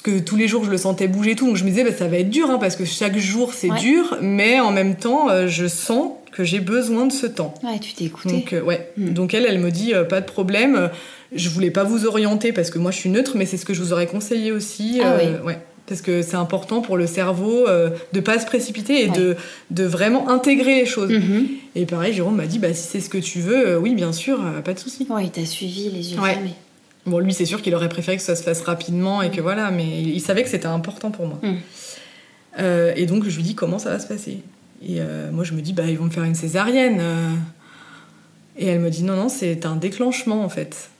que 0.02 0.18
tous 0.18 0.36
les 0.36 0.48
jours 0.48 0.64
je 0.64 0.70
le 0.70 0.76
sentais 0.76 1.08
bouger 1.08 1.34
tout, 1.36 1.46
donc 1.46 1.56
je 1.56 1.64
me 1.64 1.70
disais 1.70 1.84
bah, 1.84 1.92
ça 1.96 2.08
va 2.08 2.18
être 2.18 2.30
dur 2.30 2.50
hein, 2.50 2.58
parce 2.60 2.76
que 2.76 2.84
chaque 2.84 3.16
jour 3.16 3.54
c'est 3.54 3.70
dur, 3.80 4.18
mais 4.20 4.60
en 4.60 4.70
même 4.70 4.96
temps 4.96 5.30
euh, 5.30 5.46
je 5.46 5.66
sens 5.66 6.12
que 6.32 6.44
j'ai 6.44 6.60
besoin 6.60 7.06
de 7.06 7.12
ce 7.12 7.26
temps. 7.26 7.54
Ouais, 7.62 7.78
tu 7.78 7.92
t'es 7.92 8.04
écoutée. 8.04 8.32
Donc 8.32 8.52
euh, 8.52 8.62
ouais, 8.62 8.90
hmm. 8.96 9.10
donc 9.10 9.34
elle, 9.34 9.46
elle 9.46 9.58
me 9.58 9.70
dit 9.70 9.92
pas 10.08 10.20
de 10.20 10.26
problème. 10.26 10.90
Je 11.34 11.48
voulais 11.48 11.70
pas 11.70 11.84
vous 11.84 12.06
orienter 12.06 12.52
parce 12.52 12.70
que 12.70 12.78
moi 12.78 12.90
je 12.90 12.98
suis 12.98 13.10
neutre, 13.10 13.32
mais 13.36 13.46
c'est 13.46 13.56
ce 13.56 13.64
que 13.64 13.74
je 13.74 13.80
vous 13.80 13.92
aurais 13.92 14.06
conseillé 14.06 14.52
aussi. 14.52 15.00
Ah, 15.02 15.16
oui. 15.18 15.46
ouais 15.46 15.58
parce 15.86 16.00
que 16.00 16.22
c'est 16.22 16.36
important 16.36 16.80
pour 16.80 16.96
le 16.96 17.06
cerveau 17.06 17.66
euh, 17.66 17.90
de 18.12 18.20
pas 18.20 18.38
se 18.38 18.46
précipiter 18.46 19.02
et 19.02 19.08
de, 19.08 19.36
de 19.70 19.84
vraiment 19.84 20.28
intégrer 20.30 20.76
les 20.76 20.86
choses. 20.86 21.10
Mhm. 21.10 21.48
Et 21.74 21.86
pareil, 21.86 22.12
Jérôme 22.12 22.36
m'a 22.36 22.46
dit 22.46 22.58
bah, 22.58 22.72
si 22.72 22.88
c'est 22.88 23.00
ce 23.00 23.08
que 23.08 23.18
tu 23.18 23.40
veux, 23.40 23.68
euh, 23.68 23.78
oui, 23.78 23.94
bien 23.94 24.12
sûr, 24.12 24.40
euh, 24.40 24.60
pas 24.60 24.74
de 24.74 24.78
souci. 24.78 25.06
Ouais, 25.10 25.24
il 25.24 25.30
t'a 25.30 25.44
suivi 25.44 25.90
les 25.90 26.12
yeux 26.12 26.18
fermés. 26.20 26.54
Bon, 27.06 27.18
lui, 27.18 27.32
c'est 27.32 27.46
sûr 27.46 27.62
qu'il 27.62 27.74
aurait 27.74 27.88
préféré 27.88 28.16
que 28.16 28.22
ça 28.22 28.36
se 28.36 28.42
fasse 28.42 28.62
rapidement 28.62 29.22
et 29.22 29.30
que 29.30 29.40
mm. 29.40 29.42
voilà, 29.42 29.70
mais 29.70 30.02
il, 30.02 30.20
savait 30.20 30.42
que 30.42 30.48
c'était 30.48 30.66
important 30.66 31.10
pour 31.10 31.26
moi. 31.26 31.40
Mm. 31.42 32.62
et 32.96 33.06
donc, 33.06 33.28
je 33.28 33.36
lui 33.36 33.42
dis 33.42 33.54
comment 33.54 33.78
ça 33.78 33.90
va 33.90 33.98
se 33.98 34.06
passer? 34.06 34.38
Et 34.86 35.00
moi, 35.32 35.44
je 35.44 35.52
me 35.52 35.60
dis 35.60 35.72
bah, 35.72 35.84
ils 35.88 35.98
vont 35.98 36.04
me 36.04 36.10
faire 36.10 36.24
une 36.24 36.34
césarienne. 36.34 37.00
Et 38.56 38.66
elle 38.66 38.80
me 38.80 38.90
dit 38.90 39.02
non, 39.02 39.16
non, 39.16 39.28
c'est 39.28 39.64
un 39.64 39.76
déclenchement 39.76 40.44
en 40.44 40.48
fait. 40.48 40.90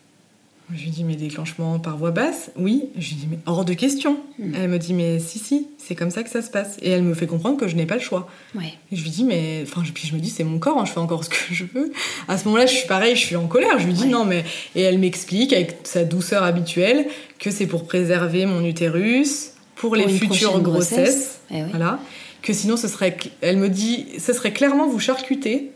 Je 0.74 0.84
lui 0.84 0.90
dis, 0.90 1.04
mais 1.04 1.16
déclenchement 1.16 1.78
par 1.78 1.98
voix 1.98 2.12
basse? 2.12 2.50
Oui. 2.56 2.84
Je 2.96 3.08
lui 3.10 3.16
dis, 3.16 3.28
mais 3.30 3.38
hors 3.46 3.64
de 3.64 3.74
question. 3.74 4.18
Hmm. 4.38 4.54
Elle 4.54 4.70
me 4.70 4.78
dit, 4.78 4.94
mais 4.94 5.18
si, 5.18 5.38
si, 5.38 5.68
c'est 5.76 5.94
comme 5.94 6.10
ça 6.10 6.22
que 6.22 6.30
ça 6.30 6.40
se 6.40 6.50
passe. 6.50 6.78
Et 6.80 6.90
elle 6.90 7.02
me 7.02 7.14
fait 7.14 7.26
comprendre 7.26 7.58
que 7.58 7.68
je 7.68 7.76
n'ai 7.76 7.84
pas 7.84 7.96
le 7.96 8.00
choix. 8.00 8.28
Et 8.58 8.96
je 8.96 9.02
lui 9.02 9.10
dis, 9.10 9.24
mais. 9.24 9.64
Enfin, 9.66 9.82
puis 9.92 10.08
je 10.08 10.14
me 10.14 10.20
dis, 10.20 10.30
c'est 10.30 10.44
mon 10.44 10.58
corps, 10.58 10.78
hein, 10.78 10.84
je 10.86 10.92
fais 10.92 11.00
encore 11.00 11.24
ce 11.24 11.30
que 11.30 11.36
je 11.50 11.64
veux. 11.74 11.92
À 12.28 12.38
ce 12.38 12.46
moment-là, 12.46 12.66
je 12.66 12.74
suis 12.74 12.88
pareil, 12.88 13.16
je 13.16 13.20
suis 13.20 13.36
en 13.36 13.46
colère. 13.46 13.78
Je 13.78 13.86
lui 13.86 13.92
dis, 13.92 14.06
non, 14.06 14.24
mais. 14.24 14.44
Et 14.74 14.82
elle 14.82 14.98
m'explique, 14.98 15.52
avec 15.52 15.78
sa 15.84 16.04
douceur 16.04 16.42
habituelle, 16.42 17.06
que 17.38 17.50
c'est 17.50 17.66
pour 17.66 17.86
préserver 17.86 18.46
mon 18.46 18.64
utérus, 18.64 19.52
pour, 19.76 19.94
les 19.94 20.08
futures 20.08 20.60
grossesses. 20.60 21.40
Eh 21.50 21.64
voilà. 21.64 21.98
Que 22.40 22.52
sinon, 22.52 22.76
ce 22.76 22.88
serait. 22.88 23.16
Elle 23.42 23.58
me 23.58 23.68
dit, 23.68 24.06
ce 24.18 24.32
serait 24.32 24.52
clairement 24.52 24.88
vous 24.88 25.00
charcuter. 25.00 25.72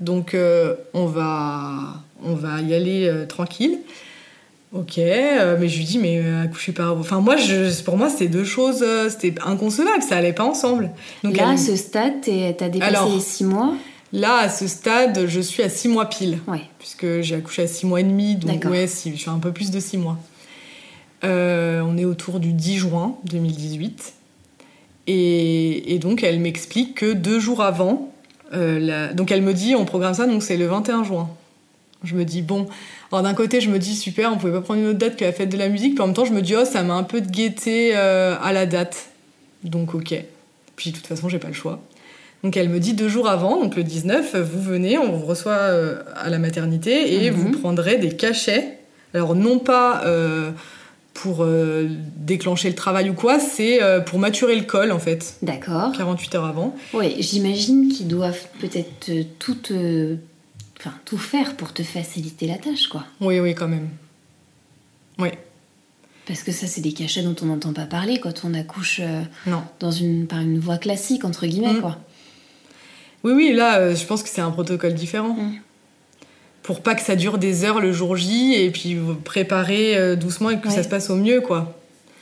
Donc, 0.00 0.32
euh, 0.32 0.74
on, 0.94 1.06
va, 1.06 2.02
on 2.22 2.34
va 2.34 2.60
y 2.60 2.72
aller 2.72 3.08
euh, 3.08 3.26
tranquille. 3.26 3.78
Ok, 4.72 4.98
euh, 4.98 5.56
mais 5.58 5.68
je 5.68 5.78
lui 5.78 5.84
dis, 5.84 5.98
mais 5.98 6.20
euh, 6.22 6.44
accoucher 6.44 6.72
par. 6.72 6.96
Enfin, 6.98 7.20
moi, 7.20 7.36
je, 7.36 7.82
pour 7.82 7.96
moi, 7.96 8.10
c'était 8.10 8.28
deux 8.28 8.44
choses. 8.44 8.82
Euh, 8.82 9.08
c'était 9.08 9.34
inconcevable, 9.44 10.02
ça 10.02 10.16
allait 10.16 10.34
pas 10.34 10.44
ensemble. 10.44 10.90
Donc, 11.24 11.38
là, 11.38 11.50
à 11.50 11.56
ce 11.56 11.74
stade, 11.74 12.20
t'as 12.22 12.68
dépassé 12.68 13.10
les 13.14 13.20
six 13.20 13.44
mois 13.44 13.74
Là, 14.12 14.38
à 14.38 14.48
ce 14.48 14.66
stade, 14.66 15.26
je 15.26 15.40
suis 15.40 15.62
à 15.62 15.70
six 15.70 15.88
mois 15.88 16.06
pile. 16.06 16.38
Ouais. 16.46 16.62
Puisque 16.78 17.20
j'ai 17.20 17.34
accouché 17.34 17.62
à 17.62 17.66
six 17.66 17.86
mois 17.86 18.00
et 18.00 18.04
demi, 18.04 18.36
donc 18.36 18.64
ouais, 18.64 18.86
si, 18.86 19.10
je 19.12 19.16
suis 19.16 19.30
un 19.30 19.38
peu 19.38 19.52
plus 19.52 19.70
de 19.70 19.80
six 19.80 19.96
mois. 19.96 20.18
on 21.22 21.96
est 21.96 22.04
autour 22.04 22.38
du 22.38 22.52
10 22.52 22.76
juin 22.76 23.16
2018. 23.24 24.14
Et, 25.06 25.94
et 25.94 25.98
donc, 25.98 26.22
elle 26.22 26.40
m'explique 26.40 26.94
que 26.96 27.12
deux 27.14 27.38
jours 27.38 27.62
avant, 27.62 28.12
donc 28.52 29.30
elle 29.30 29.42
me 29.42 29.54
dit, 29.54 29.74
on 29.74 29.86
programme 29.86 30.14
ça, 30.14 30.26
donc 30.26 30.42
c'est 30.42 30.58
le 30.58 30.66
21 30.66 31.04
juin. 31.04 31.30
Je 32.04 32.14
me 32.14 32.24
dis, 32.24 32.42
bon, 32.42 32.66
alors 33.10 33.22
d'un 33.22 33.34
côté, 33.34 33.60
je 33.60 33.70
me 33.70 33.78
dis 33.78 33.96
super, 33.96 34.30
on 34.32 34.36
pouvait 34.36 34.52
pas 34.52 34.60
prendre 34.60 34.80
une 34.80 34.88
autre 34.88 34.98
date 34.98 35.16
que 35.16 35.24
la 35.24 35.32
fête 35.32 35.48
de 35.48 35.56
la 35.56 35.68
musique, 35.68 35.94
puis 35.94 36.02
en 36.02 36.06
même 36.06 36.14
temps, 36.14 36.26
je 36.26 36.32
me 36.32 36.42
dis 36.42 36.54
oh, 36.54 36.64
ça 36.64 36.82
m'a 36.82 36.94
un 36.94 37.04
peu 37.04 37.20
de 37.20 37.30
gaieté 37.30 37.92
euh, 37.94 38.36
à 38.42 38.52
la 38.52 38.66
date. 38.66 39.06
Donc 39.64 39.94
ok. 39.94 40.14
Puis 40.76 40.90
de 40.90 40.96
toute 40.96 41.06
façon, 41.06 41.28
j'ai 41.28 41.38
pas 41.38 41.48
le 41.48 41.54
choix. 41.54 41.80
Donc 42.44 42.56
elle 42.56 42.68
me 42.68 42.78
dit 42.78 42.92
deux 42.92 43.08
jours 43.08 43.28
avant, 43.28 43.60
donc 43.60 43.76
le 43.76 43.82
19, 43.82 44.36
vous 44.36 44.62
venez, 44.62 44.98
on 44.98 45.10
vous 45.10 45.26
reçoit 45.26 45.52
euh, 45.52 46.02
à 46.16 46.28
la 46.28 46.38
maternité 46.38 47.24
et 47.24 47.30
mhm. 47.30 47.36
vous 47.36 47.50
prendrez 47.50 47.96
des 47.96 48.10
cachets. 48.10 48.78
Alors 49.14 49.34
non 49.34 49.58
pas 49.58 50.02
euh, 50.04 50.50
pour 51.14 51.44
déclencher 52.16 52.68
le 52.68 52.76
travail 52.76 53.10
ou 53.10 53.14
quoi, 53.14 53.40
c'est 53.40 53.80
pour 54.06 54.20
maturer 54.20 54.54
le 54.54 54.62
col 54.62 54.92
en 54.92 55.00
fait. 55.00 55.34
D'accord. 55.42 55.92
48 55.96 56.34
heures 56.36 56.44
avant. 56.44 56.76
Oui, 56.94 57.16
j'imagine 57.18 57.88
qu'ils 57.88 58.06
doivent 58.06 58.46
peut-être 58.60 59.10
tout 59.40 59.56
enfin, 60.78 60.94
tout 61.04 61.18
faire 61.18 61.56
pour 61.56 61.72
te 61.72 61.82
faciliter 61.82 62.46
la 62.46 62.56
tâche, 62.56 62.88
quoi. 62.88 63.04
Oui, 63.20 63.40
oui, 63.40 63.54
quand 63.54 63.68
même. 63.68 63.88
Oui. 65.18 65.30
Parce 66.26 66.42
que 66.42 66.52
ça, 66.52 66.66
c'est 66.66 66.82
des 66.82 66.92
cachets 66.92 67.22
dont 67.22 67.34
on 67.42 67.46
n'entend 67.46 67.72
pas 67.72 67.86
parler 67.86 68.20
quand 68.20 68.44
on 68.44 68.52
accouche 68.52 69.00
euh, 69.02 69.22
non. 69.46 69.62
Dans 69.80 69.90
une, 69.90 70.26
par 70.26 70.40
une 70.40 70.58
voie 70.58 70.76
classique, 70.76 71.24
entre 71.24 71.46
guillemets, 71.46 71.74
mm. 71.74 71.80
quoi. 71.80 71.98
Oui, 73.24 73.32
oui, 73.32 73.52
là, 73.52 73.78
euh, 73.78 73.96
je 73.96 74.04
pense 74.04 74.22
que 74.22 74.28
c'est 74.28 74.42
un 74.42 74.50
protocole 74.50 74.94
différent. 74.94 75.34
Mm. 75.34 75.54
Pour 76.62 76.82
pas 76.82 76.94
que 76.94 77.00
ça 77.00 77.16
dure 77.16 77.38
des 77.38 77.64
heures 77.64 77.80
le 77.80 77.92
jour 77.92 78.16
J 78.16 78.54
et 78.54 78.70
puis 78.70 78.98
préparer 79.24 79.96
euh, 79.96 80.16
doucement 80.16 80.50
et 80.50 80.60
que 80.60 80.68
ça 80.68 80.82
se 80.82 80.88
passe 80.88 81.08
au 81.08 81.16
mieux, 81.16 81.40
quoi. 81.40 81.77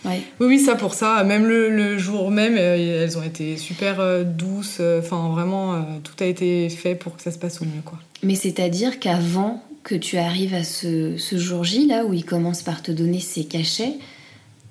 Oui, 0.07 0.47
oui, 0.47 0.59
ça 0.59 0.75
pour 0.75 0.95
ça. 0.95 1.23
Même 1.25 1.47
le, 1.47 1.99
jour 1.99 2.31
même, 2.31 2.57
elles 2.57 3.19
ont 3.19 3.23
été 3.23 3.57
super 3.57 4.25
douces. 4.25 4.81
Enfin, 4.99 5.31
vraiment, 5.31 5.85
tout 6.03 6.15
a 6.23 6.27
été 6.27 6.69
fait 6.69 6.95
pour 6.95 7.17
que 7.17 7.23
ça 7.23 7.31
se 7.31 7.39
passe 7.39 7.61
au 7.61 7.65
mieux, 7.65 7.83
quoi. 7.85 7.99
Mais 8.23 8.35
c'est-à-dire 8.35 8.99
qu'avant 8.99 9.63
que 9.87 9.95
tu 9.95 10.19
arrives 10.19 10.55
à 10.55 10.65
ce, 10.65 11.17
jour 11.33 11.63
J, 11.63 11.87
là, 11.87 12.05
où 12.05 12.13
il 12.13 12.25
commence 12.25 12.63
par 12.63 12.83
te 12.83 12.91
donner 12.91 13.21
ses 13.21 13.45
cachets, 13.45 13.95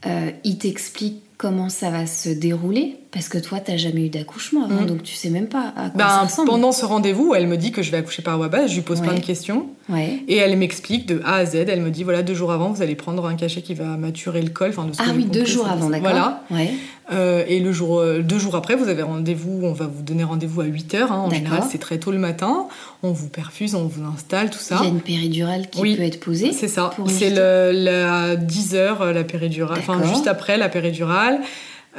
euh, 0.05 0.31
il 0.43 0.57
t'explique 0.57 1.21
comment 1.37 1.69
ça 1.69 1.89
va 1.89 2.05
se 2.05 2.29
dérouler 2.29 2.97
Parce 3.11 3.29
que 3.29 3.37
toi, 3.37 3.59
t'as 3.59 3.77
jamais 3.77 4.05
eu 4.05 4.09
d'accouchement 4.09 4.65
avant, 4.65 4.81
mm. 4.81 4.85
donc 4.85 5.03
tu 5.03 5.15
sais 5.15 5.29
même 5.29 5.47
pas 5.47 5.73
à 5.75 5.89
quoi 5.89 5.97
ben, 5.97 6.07
ça 6.07 6.21
ressemble. 6.21 6.49
Pendant 6.49 6.71
ce 6.71 6.85
rendez-vous, 6.85 7.33
elle 7.35 7.47
me 7.47 7.57
dit 7.57 7.71
que 7.71 7.81
je 7.81 7.91
vais 7.91 7.97
accoucher 7.97 8.21
par 8.21 8.37
voie 8.37 8.49
basse, 8.49 8.71
je 8.71 8.75
lui 8.75 8.81
pose 8.81 9.01
plein 9.01 9.13
de 9.13 9.19
questions. 9.19 9.67
Et 10.27 10.37
elle 10.37 10.57
m'explique 10.57 11.05
de 11.05 11.21
A 11.25 11.35
à 11.35 11.45
Z, 11.45 11.55
elle 11.55 11.81
me 11.81 11.91
dit 11.91 12.03
voilà, 12.03 12.23
deux 12.23 12.33
jours 12.33 12.51
avant, 12.51 12.71
vous 12.71 12.81
allez 12.81 12.95
prendre 12.95 13.25
un 13.25 13.35
cachet 13.35 13.61
qui 13.61 13.73
va 13.73 13.97
maturer 13.97 14.41
le 14.41 14.49
col. 14.49 14.69
Enfin, 14.69 14.87
ah 14.99 15.11
oui, 15.15 15.25
deux 15.25 15.45
jours 15.45 15.67
avant, 15.67 15.89
d'accord. 15.89 16.09
Voilà. 16.09 16.43
Euh, 17.11 17.43
et 17.47 17.59
le 17.59 17.71
jour, 17.71 17.99
euh, 17.99 18.21
deux 18.21 18.39
jours 18.39 18.55
après, 18.55 18.75
vous 18.75 18.87
avez 18.87 19.03
rendez-vous, 19.03 19.59
on 19.63 19.73
va 19.73 19.85
vous 19.85 20.01
donner 20.01 20.23
rendez-vous 20.23 20.61
à 20.61 20.65
8 20.65 20.95
h 20.95 20.97
hein, 21.03 21.09
en 21.11 21.29
général, 21.29 21.63
c'est 21.69 21.77
très 21.77 21.99
tôt 21.99 22.11
le 22.11 22.17
matin. 22.17 22.67
On 23.03 23.11
vous 23.11 23.29
perfuse, 23.29 23.75
on 23.75 23.85
vous 23.85 24.03
installe, 24.03 24.49
tout 24.49 24.59
ça. 24.59 24.77
Il 24.81 24.85
y 24.85 24.87
a 24.87 24.91
une 24.91 25.01
péridurale 25.01 25.69
qui 25.69 25.81
peut 25.95 26.01
être 26.01 26.19
posée. 26.19 26.51
C'est 26.51 26.67
ça. 26.67 26.91
C'est 27.07 27.29
le, 27.29 28.35
10 28.35 28.73
h 28.73 29.11
la 29.11 29.23
péridurale, 29.23 29.77
enfin 29.79 30.01
juste 30.03 30.27
après 30.27 30.57
la 30.57 30.69
péridurale. 30.69 31.41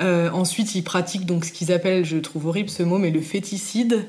Euh, 0.01 0.31
ensuite, 0.31 0.75
ils 0.75 0.83
pratiquent 0.83 1.27
donc 1.27 1.45
ce 1.45 1.53
qu'ils 1.53 1.73
appellent, 1.73 2.05
je 2.05 2.19
trouve 2.19 2.47
horrible 2.47 2.69
ce 2.69 2.83
mot, 2.83 2.99
mais 2.99 3.11
le 3.11 3.21
féticide. 3.21 4.07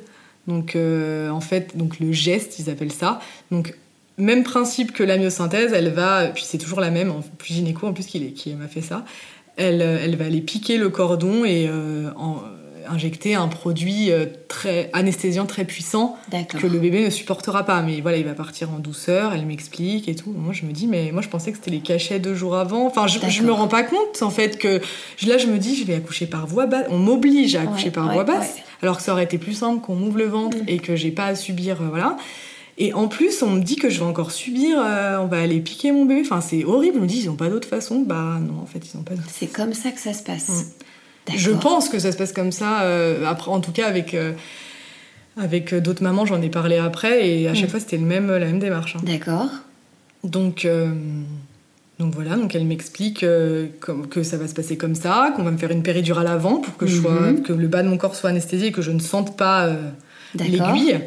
Donc, 0.48 0.76
euh, 0.76 1.30
en 1.30 1.42
fait, 1.42 1.78
donc 1.78 2.00
le 2.00 2.12
geste, 2.12 2.60
ils 2.60 2.70
appellent 2.70 2.92
ça. 2.92 3.20
Donc, 3.52 3.76
même 4.18 4.44
principe 4.44 4.94
que 4.94 5.04
la 5.04 5.18
myosynthèse, 5.18 5.74
elle 5.74 5.90
va, 5.90 6.28
puis 6.28 6.44
c'est 6.46 6.58
toujours 6.58 6.80
la 6.80 6.90
même, 6.90 7.12
en 7.12 7.22
plus 7.38 7.54
gynéco 7.54 7.86
en 7.86 7.94
plus 7.94 8.06
qui, 8.06 8.34
qui 8.34 8.54
m'a 8.56 8.68
fait 8.68 8.82
ça, 8.82 9.06
elle, 9.58 9.82
elle 9.82 10.16
va 10.16 10.26
aller 10.26 10.42
piquer 10.42 10.78
le 10.78 10.90
cordon 10.90 11.44
et 11.46 11.68
euh, 11.68 12.10
en, 12.16 12.42
injecter 12.90 13.36
un 13.36 13.48
produit 13.48 14.12
euh, 14.12 14.26
très 14.48 14.90
anesthésiant 14.94 15.46
très 15.46 15.66
puissant 15.66 16.18
que 16.50 16.68
le 16.68 16.80
bébé 16.80 17.04
ne 17.04 17.10
supportera 17.10 17.64
pas. 17.64 17.82
Mais 17.82 18.02
voilà, 18.02 18.18
il 18.18 18.26
va 18.26 18.34
partir 18.34 18.72
en 18.72 18.80
douceur, 18.80 19.34
elle 19.34 19.46
m'explique 19.46 20.08
et 20.08 20.16
tout. 20.16 20.34
Moi, 20.36 20.54
je 20.54 20.66
me 20.66 20.72
dis, 20.72 20.88
mais 20.88 21.12
moi, 21.12 21.22
je 21.22 21.30
pensais 21.30 21.52
que 21.52 21.58
c'était 21.58 21.72
les 21.72 21.80
cachets 21.80 22.20
deux 22.20 22.36
jours 22.36 22.56
avant. 22.56 22.86
Enfin, 22.86 23.08
je, 23.08 23.20
je 23.28 23.44
me 23.44 23.52
rends 23.52 23.68
pas 23.68 23.84
compte, 23.84 24.22
en 24.22 24.30
fait, 24.30 24.58
que 24.58 24.82
là, 25.26 25.38
je 25.38 25.48
me 25.48 25.58
dis, 25.58 25.76
je 25.76 25.86
vais 25.86 25.96
accoucher 25.96 26.28
par 26.28 26.48
voie 26.48 26.66
basse. 26.66 26.88
On 26.90 26.98
m'oblige 26.98 27.56
à 27.56 27.62
accoucher 27.62 27.92
par 27.92 28.12
voie 28.12 28.24
basse, 28.24 28.58
alors 28.82 28.98
que 28.98 29.04
ça 29.04 29.12
aurait 29.14 29.26
été 29.26 29.38
plus 29.38 29.54
simple 29.54 29.82
qu'on 29.82 29.96
m'ouvre 29.96 30.18
le 30.18 30.28
ventre 30.28 30.58
mm. 30.58 30.70
et 30.70 30.78
que 30.80 30.96
j'ai 30.96 31.12
pas 31.12 31.26
à 31.26 31.36
subir, 31.36 31.82
euh, 31.82 31.88
voilà. 31.90 32.18
Et 32.80 32.94
en 32.94 33.08
plus, 33.08 33.42
on 33.42 33.50
me 33.50 33.62
dit 33.62 33.76
que 33.76 33.90
je 33.90 34.00
vais 34.00 34.06
encore 34.06 34.32
subir, 34.32 34.78
euh, 34.80 35.18
on 35.18 35.26
va 35.26 35.40
aller 35.42 35.60
piquer 35.62 35.92
mon 35.92 36.06
bébé. 36.06 36.22
Enfin, 36.24 36.42
c'est 36.42 36.64
horrible. 36.64 36.98
On 37.00 37.02
me 37.04 37.08
dit, 37.08 37.22
ils 37.22 37.26
n'ont 37.28 37.36
pas 37.36 37.50
d'autre 37.50 37.68
façon. 37.68 38.02
Bah 38.02 38.38
non, 38.40 38.62
en 38.62 38.66
fait, 38.68 38.80
ils 38.94 38.96
n'ont 38.98 39.04
pas 39.04 39.16
d'autre 39.16 39.30
C'est 39.32 39.48
comme 39.48 39.74
ça 39.74 39.90
que 39.92 40.00
ça 40.00 40.14
se 40.14 40.22
passe. 40.24 40.50
Mm. 41.30 41.32
Je 41.36 41.52
pense 41.52 41.90
que 41.90 41.98
ça 42.00 42.12
se 42.12 42.18
passe 42.18 42.34
comme 42.34 42.52
ça. 42.52 42.82
euh, 42.84 43.26
après, 43.26 43.50
en 43.52 43.60
tout 43.62 43.72
cas, 43.72 43.88
avec, 43.88 44.14
euh, 44.14 44.34
avec 45.38 45.74
d'autres 45.74 46.04
mamans, 46.04 46.26
j'en 46.26 46.42
ai 46.42 46.50
parlé 46.50 46.78
après. 46.78 47.28
Et 47.28 47.48
à 47.48 47.54
chaque 47.56 47.66
Mm. 47.66 47.70
fois, 47.72 47.80
c'était 47.80 47.98
le 47.98 48.06
même, 48.06 48.28
la 48.28 48.46
même 48.46 48.60
démarche. 48.60 48.96
hein. 48.96 49.02
D'accord. 49.04 49.50
Donc, 50.24 50.68
donc 52.00 52.14
voilà, 52.14 52.36
donc 52.36 52.54
elle 52.54 52.66
m'explique 52.66 53.24
euh, 53.24 53.68
que 54.10 54.22
ça 54.24 54.38
va 54.38 54.48
se 54.48 54.54
passer 54.54 54.78
comme 54.78 54.94
ça, 54.96 55.32
qu'on 55.36 55.44
va 55.44 55.52
me 55.52 55.58
faire 55.58 55.72
une 55.72 55.84
péridurale 55.84 56.28
avant 56.28 56.58
pour 56.58 56.76
que, 56.78 56.86
je 56.86 57.00
sois, 57.02 57.32
Mhm. 57.32 57.42
que 57.42 57.54
le 57.54 57.68
bas 57.68 57.82
de 57.82 57.88
mon 57.88 57.98
corps 57.98 58.16
soit 58.16 58.30
anesthésié 58.30 58.68
et 58.68 58.72
que 58.72 58.82
je 58.84 58.92
ne 58.92 59.00
sente 59.00 59.36
pas 59.38 59.66
euh, 59.68 59.90
D'accord. 60.36 60.74
l'aiguille. 60.76 61.00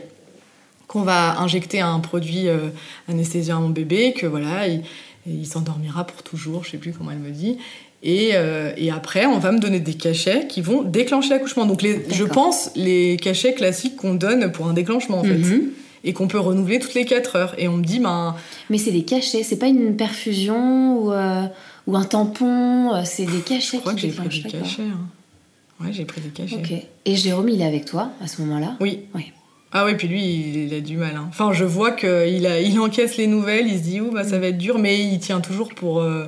Qu'on 0.90 1.02
va 1.02 1.38
injecter 1.38 1.80
un 1.80 2.00
produit 2.00 2.48
euh, 2.48 2.70
anesthésiant 3.08 3.58
à 3.58 3.60
mon 3.60 3.68
bébé, 3.68 4.12
que 4.12 4.26
voilà, 4.26 4.66
il, 4.66 4.82
il 5.24 5.46
s'endormira 5.46 6.04
pour 6.04 6.24
toujours, 6.24 6.64
je 6.64 6.72
sais 6.72 6.78
plus 6.78 6.90
comment 6.92 7.12
elle 7.12 7.18
me 7.20 7.30
dit. 7.30 7.58
Et, 8.02 8.30
euh, 8.32 8.72
et 8.76 8.90
après, 8.90 9.24
on 9.26 9.38
va 9.38 9.52
me 9.52 9.60
donner 9.60 9.78
des 9.78 9.94
cachets 9.94 10.48
qui 10.48 10.62
vont 10.62 10.82
déclencher 10.82 11.28
l'accouchement. 11.30 11.64
Donc, 11.64 11.82
les, 11.82 12.04
je 12.10 12.24
pense 12.24 12.72
les 12.74 13.16
cachets 13.18 13.54
classiques 13.54 13.94
qu'on 13.94 14.14
donne 14.14 14.50
pour 14.50 14.66
un 14.66 14.72
déclenchement, 14.72 15.18
en 15.20 15.22
fait. 15.22 15.38
Mhm. 15.38 15.68
Et 16.02 16.12
qu'on 16.12 16.26
peut 16.26 16.40
renouveler 16.40 16.80
toutes 16.80 16.94
les 16.94 17.04
4 17.04 17.36
heures. 17.36 17.54
Et 17.56 17.68
on 17.68 17.76
me 17.76 17.84
dit, 17.84 18.00
ben, 18.00 18.34
Mais 18.68 18.78
c'est 18.78 18.90
des 18.90 19.04
cachets, 19.04 19.44
c'est 19.44 19.58
pas 19.58 19.68
une 19.68 19.94
perfusion 19.96 20.98
ou, 20.98 21.12
euh, 21.12 21.44
ou 21.86 21.94
un 21.94 22.04
tampon, 22.04 23.04
c'est 23.04 23.26
des 23.26 23.42
cachets 23.42 23.76
Je 23.76 23.80
crois 23.82 23.94
qui 23.94 24.08
que 24.08 24.14
j'ai 24.14 24.18
pris 24.18 24.42
des 24.42 24.48
cachets. 24.48 24.82
hein. 24.82 25.84
Ouais, 25.84 25.92
j'ai 25.92 26.04
pris 26.04 26.20
des 26.20 26.30
cachets. 26.30 26.88
Et 27.04 27.14
Jérôme, 27.14 27.48
il 27.48 27.60
est 27.60 27.66
avec 27.66 27.84
toi 27.84 28.10
à 28.20 28.26
ce 28.26 28.42
moment-là? 28.42 28.76
Oui. 28.80 29.00
Oui. 29.14 29.26
Ah 29.72 29.84
oui, 29.84 29.94
puis 29.94 30.08
lui, 30.08 30.22
il, 30.66 30.74
a 30.74 30.80
du 30.80 30.96
mal. 30.96 31.14
hein. 31.16 31.26
Enfin, 31.28 31.52
je 31.52 31.64
vois 31.64 31.92
qu'il 31.92 32.46
a, 32.46 32.60
il 32.60 32.78
encaisse 32.80 33.16
les 33.16 33.26
nouvelles, 33.28 33.68
il 33.68 33.78
se 33.78 33.82
dit, 33.84 34.00
ouh, 34.00 34.10
bah, 34.10 34.24
ça 34.24 34.38
va 34.38 34.48
être 34.48 34.58
dur, 34.58 34.78
mais 34.78 34.98
il 34.98 35.18
tient 35.20 35.40
toujours 35.40 35.68
pour, 35.74 36.00
euh, 36.00 36.26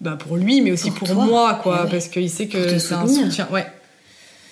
bah, 0.00 0.16
pour 0.18 0.36
lui, 0.36 0.60
mais 0.60 0.72
aussi 0.72 0.90
Pour 0.90 1.14
moi, 1.14 1.60
quoi, 1.62 1.84
ouais. 1.84 1.90
parce 1.90 2.08
qu'il 2.08 2.28
sait 2.28 2.48
que 2.48 2.78
c'est 2.78 2.94
un 2.94 3.06
soutien. 3.06 3.46
Ouais. 3.52 3.66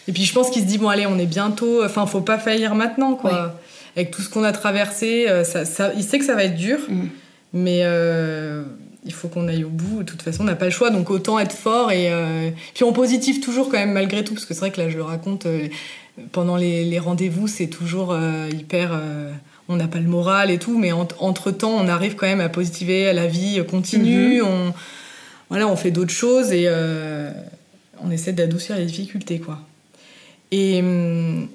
Et 0.09 0.13
puis 0.13 0.25
je 0.25 0.33
pense 0.33 0.51
qu'il 0.51 0.63
se 0.63 0.69
dit, 0.69 0.79
bon, 0.79 0.89
allez, 0.89 1.07
on 1.07 1.19
est 1.19 1.27
bientôt, 1.27 1.85
enfin, 1.85 2.07
faut 2.07 2.21
pas 2.21 2.39
faillir 2.39 2.77
maintenant, 2.77 3.15
quoi. 3.15 3.33
Ouais. 3.33 3.51
Avec 3.97 4.11
tout 4.13 4.23
ce 4.23 4.29
qu'on 4.29 4.45
a 4.45 4.53
traversé, 4.53 5.27
euh, 5.29 5.43
ça, 5.43 5.65
ça- 5.65 5.93
il 5.97 6.05
sait 6.05 6.19
que 6.21 6.25
ça 6.25 6.35
va 6.37 6.45
être 6.45 6.55
dur, 6.55 6.79
Mhm. 6.89 7.09
mais 7.55 7.81
euh, 7.83 8.63
il 9.05 9.13
faut 9.13 9.27
qu'on 9.27 9.49
aille 9.49 9.65
au 9.65 9.69
bout. 9.69 10.05
De 10.05 10.11
toute 10.11 10.23
façon, 10.23 10.43
on 10.43 10.47
n'a 10.47 10.55
pas 10.55 10.67
le 10.67 10.71
choix, 10.71 10.91
donc 10.91 11.11
autant 11.11 11.41
être 11.41 11.53
fort 11.57 11.91
et 11.91 12.13
euh, 12.13 12.51
puis 12.75 12.85
en 12.85 12.93
positif 12.93 13.41
toujours 13.41 13.67
quand 13.69 13.79
même 13.79 13.93
malgré 13.93 14.23
tout, 14.23 14.35
parce 14.35 14.45
que 14.47 14.55
c'est 14.55 14.61
vrai 14.61 14.71
que 14.71 14.81
là, 14.81 14.89
je 14.91 14.97
le 14.97 15.03
raconte 15.03 15.47
euh, 15.47 15.67
pendant 16.33 16.57
les, 16.57 16.85
les 16.85 16.99
rendez-vous, 16.99 17.47
c'est 17.49 17.67
toujours 17.67 18.12
euh, 18.12 18.49
hyper. 18.53 18.91
euh, 18.93 19.33
on 19.69 19.77
n'a 19.77 19.89
pas 19.89 19.99
le 19.99 20.07
moral 20.09 20.51
et 20.53 20.59
tout, 20.59 20.79
mais 20.79 20.93
entre 20.93 21.51
temps, 21.51 21.73
on 21.73 21.89
arrive 21.89 22.14
quand 22.14 22.27
même 22.27 22.41
à 22.41 22.49
positiver, 22.49 23.12
la 23.12 23.27
vie 23.27 23.61
continue, 23.69 24.41
on 24.41 24.73
voilà, 25.49 25.67
on 25.67 25.75
fait 25.75 25.91
d'autres 25.91 26.12
choses 26.12 26.53
et 26.53 26.67
euh, 26.67 27.33
on 28.01 28.12
essaie 28.12 28.33
d'adoucir 28.33 28.77
les 28.77 28.85
difficultés, 28.85 29.41
quoi. 29.41 29.59
Et, 30.53 30.81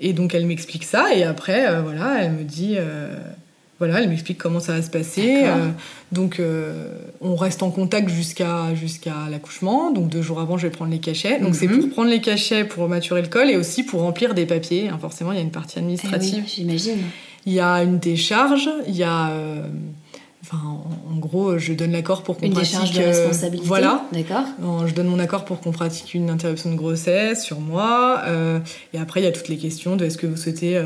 et 0.01 0.12
donc 0.12 0.36
elle 0.36 0.45
m'explique 0.45 0.84
ça 0.84 1.16
et 1.16 1.24
après 1.24 1.82
voilà 1.82 2.22
elle 2.22 2.34
me 2.34 2.43
dit 2.43 2.76
voilà 3.88 3.99
elle 4.01 4.09
m'explique 4.09 4.38
comment 4.38 4.59
ça 4.59 4.73
va 4.73 4.82
se 4.84 4.89
passer. 4.91 5.41
Euh, 5.45 5.69
donc 6.11 6.39
euh, 6.39 6.93
on 7.19 7.36
reste 7.36 7.63
en 7.63 7.71
contact 7.71 8.09
jusqu'à 8.09 8.75
jusqu'à 8.75 9.15
l'accouchement 9.32 9.91
donc 9.91 10.07
deux 10.09 10.21
jours 10.21 10.39
avant 10.39 10.57
je 10.57 10.67
vais 10.67 10.71
prendre 10.71 10.91
les 10.91 10.99
cachets 10.99 11.39
donc 11.39 11.55
c'est 11.55 11.67
Mhm. 11.67 11.79
pour 11.79 11.89
prendre 11.89 12.09
les 12.09 12.21
cachets 12.21 12.63
pour 12.63 12.88
maturer 12.88 13.21
le 13.23 13.27
col 13.27 13.49
et 13.49 13.57
aussi 13.57 13.84
pour 13.84 14.01
remplir 14.01 14.34
des 14.34 14.45
papiers 14.45 14.89
hein, 14.89 14.97
forcément 15.01 15.32
il 15.32 15.38
y 15.38 15.39
a 15.39 15.43
une 15.43 15.51
partie 15.51 15.75
Eh 15.77 15.79
administrative 15.79 16.43
oui, 16.45 16.53
j'imagine. 16.55 16.97
il 17.45 17.53
y 17.53 17.59
a 17.59 17.82
une 17.82 17.97
décharge 17.97 18.69
il 18.88 18.95
y 18.95 19.03
a 19.03 19.29
euh, 19.32 19.63
enfin 20.43 20.59
en, 21.09 21.15
gros 21.17 21.57
je 21.57 21.73
donne 21.73 21.91
l'accord 21.93 22.23
pour 22.23 22.38
qu'on 22.38 22.45
Une 22.47 22.53
pratique 22.53 22.73
décharge 22.73 22.91
de 22.91 23.03
responsabilité. 23.03 23.67
voilà 23.67 24.03
D'accord. 24.11 24.43
je 24.86 24.93
donne 24.93 25.07
mon 25.07 25.19
accord 25.19 25.45
pour 25.45 25.59
qu'on 25.61 25.71
pratique 25.71 26.13
une 26.13 26.29
interruption 26.29 26.71
de 26.71 26.75
grossesse 26.75 27.43
sur 27.43 27.59
moi. 27.59 28.21
et 28.93 28.97
après, 28.97 29.21
il 29.21 29.23
y 29.23 29.27
a 29.27 29.32
toutes 29.32 29.47
les 29.49 29.57
questions 29.57 29.95
de 29.95 30.05
est-ce 30.05 30.17
que 30.17 30.27
vous 30.27 30.36
souhaitez 30.38 30.82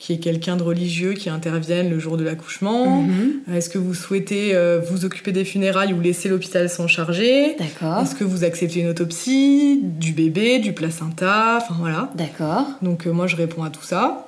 euh, 0.00 0.12
y 0.12 0.12
ait 0.12 0.18
quelqu'un 0.20 0.56
de 0.56 0.62
religieux 0.62 1.12
qui 1.14 1.30
intervienne 1.30 1.88
le 1.90 1.98
jour 1.98 2.16
de 2.16 2.24
l'accouchement 2.24 3.02
Mhm. 3.02 3.54
Est-ce 3.54 3.68
que 3.70 3.78
vous 3.78 3.94
souhaitez 3.94 4.54
euh, 4.54 4.80
vous 4.80 5.04
occuper 5.04 5.32
des 5.32 5.44
funérailles 5.44 5.92
ou 5.92 6.00
laisser 6.00 6.28
l'hôpital 6.28 6.68
s'en 6.68 6.86
charger? 6.88 7.56
D'accord. 7.58 8.02
Est-ce 8.02 8.14
que 8.14 8.24
vous 8.24 8.44
acceptez 8.44 8.80
une 8.80 8.88
autopsie 8.88 9.80
du 9.82 10.12
bébé, 10.12 10.58
du 10.58 10.72
placenta? 10.72 11.58
Enfin 11.62 11.76
voilà. 11.78 12.10
D'accord. 12.16 12.66
Donc 12.82 13.06
euh, 13.06 13.12
moi, 13.12 13.26
je 13.26 13.36
réponds 13.36 13.62
à 13.64 13.70
tout 13.70 13.82
ça. 13.84 14.26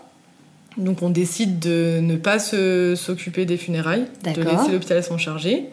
Donc 0.79 1.03
on 1.03 1.11
décide 1.11 1.59
de 1.59 2.01
ne 2.01 2.17
pas 2.17 2.39
se- 2.39 2.95
s'occuper 2.97 3.45
des 3.47 3.57
funérailles, 3.57 4.05
de 4.25 4.43
laisser 4.43 4.73
l'hôpital 4.73 5.03
s'en 5.03 5.19
charger. 5.19 5.65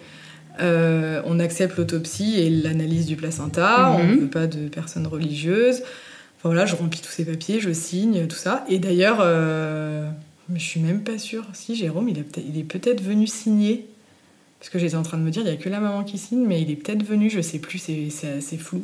Euh, 0.61 1.21
on 1.25 1.39
accepte 1.39 1.77
l'autopsie 1.77 2.39
et 2.39 2.49
l'analyse 2.49 3.05
du 3.05 3.15
placenta. 3.15 3.91
On 3.97 4.03
Mhm. 4.03 4.11
ne 4.15 4.21
veut 4.21 4.27
pas 4.27 4.47
de 4.47 4.67
personnes 4.69 5.07
religieuses. 5.07 5.81
Enfin 6.43 6.49
voilà, 6.49 6.65
je 6.65 6.75
remplis 6.75 6.99
tous 6.99 7.09
ces 7.11 7.23
papiers, 7.23 7.61
je 7.61 7.71
signe, 7.71 8.27
tout 8.27 8.35
ça. 8.35 8.65
Et 8.67 8.77
d'ailleurs, 8.77 9.19
euh, 9.21 10.09
je 10.53 10.59
suis 10.59 10.81
même 10.81 11.01
pas 11.01 11.17
sûre. 11.17 11.45
Si 11.53 11.73
Jérôme, 11.73 12.09
il, 12.09 12.19
a 12.19 12.23
peut-être- 12.23 12.45
il 12.45 12.59
est 12.59 12.63
peut-être 12.65 13.01
venu 13.01 13.27
signer. 13.27 13.85
Parce 14.59 14.69
que 14.69 14.77
j'étais 14.77 14.95
en 14.95 15.03
train 15.03 15.17
de 15.17 15.23
me 15.23 15.29
dire, 15.31 15.41
il 15.43 15.47
n'y 15.49 15.53
a 15.53 15.57
que 15.57 15.69
la 15.69 15.79
maman 15.79 16.03
qui 16.03 16.17
signe, 16.17 16.45
mais 16.45 16.61
il 16.61 16.69
est 16.69 16.75
peut-être 16.75 17.03
venu, 17.03 17.29
je 17.29 17.39
sais 17.41 17.59
plus, 17.59 17.77
c'est- 17.79 18.57
flou. 18.57 18.83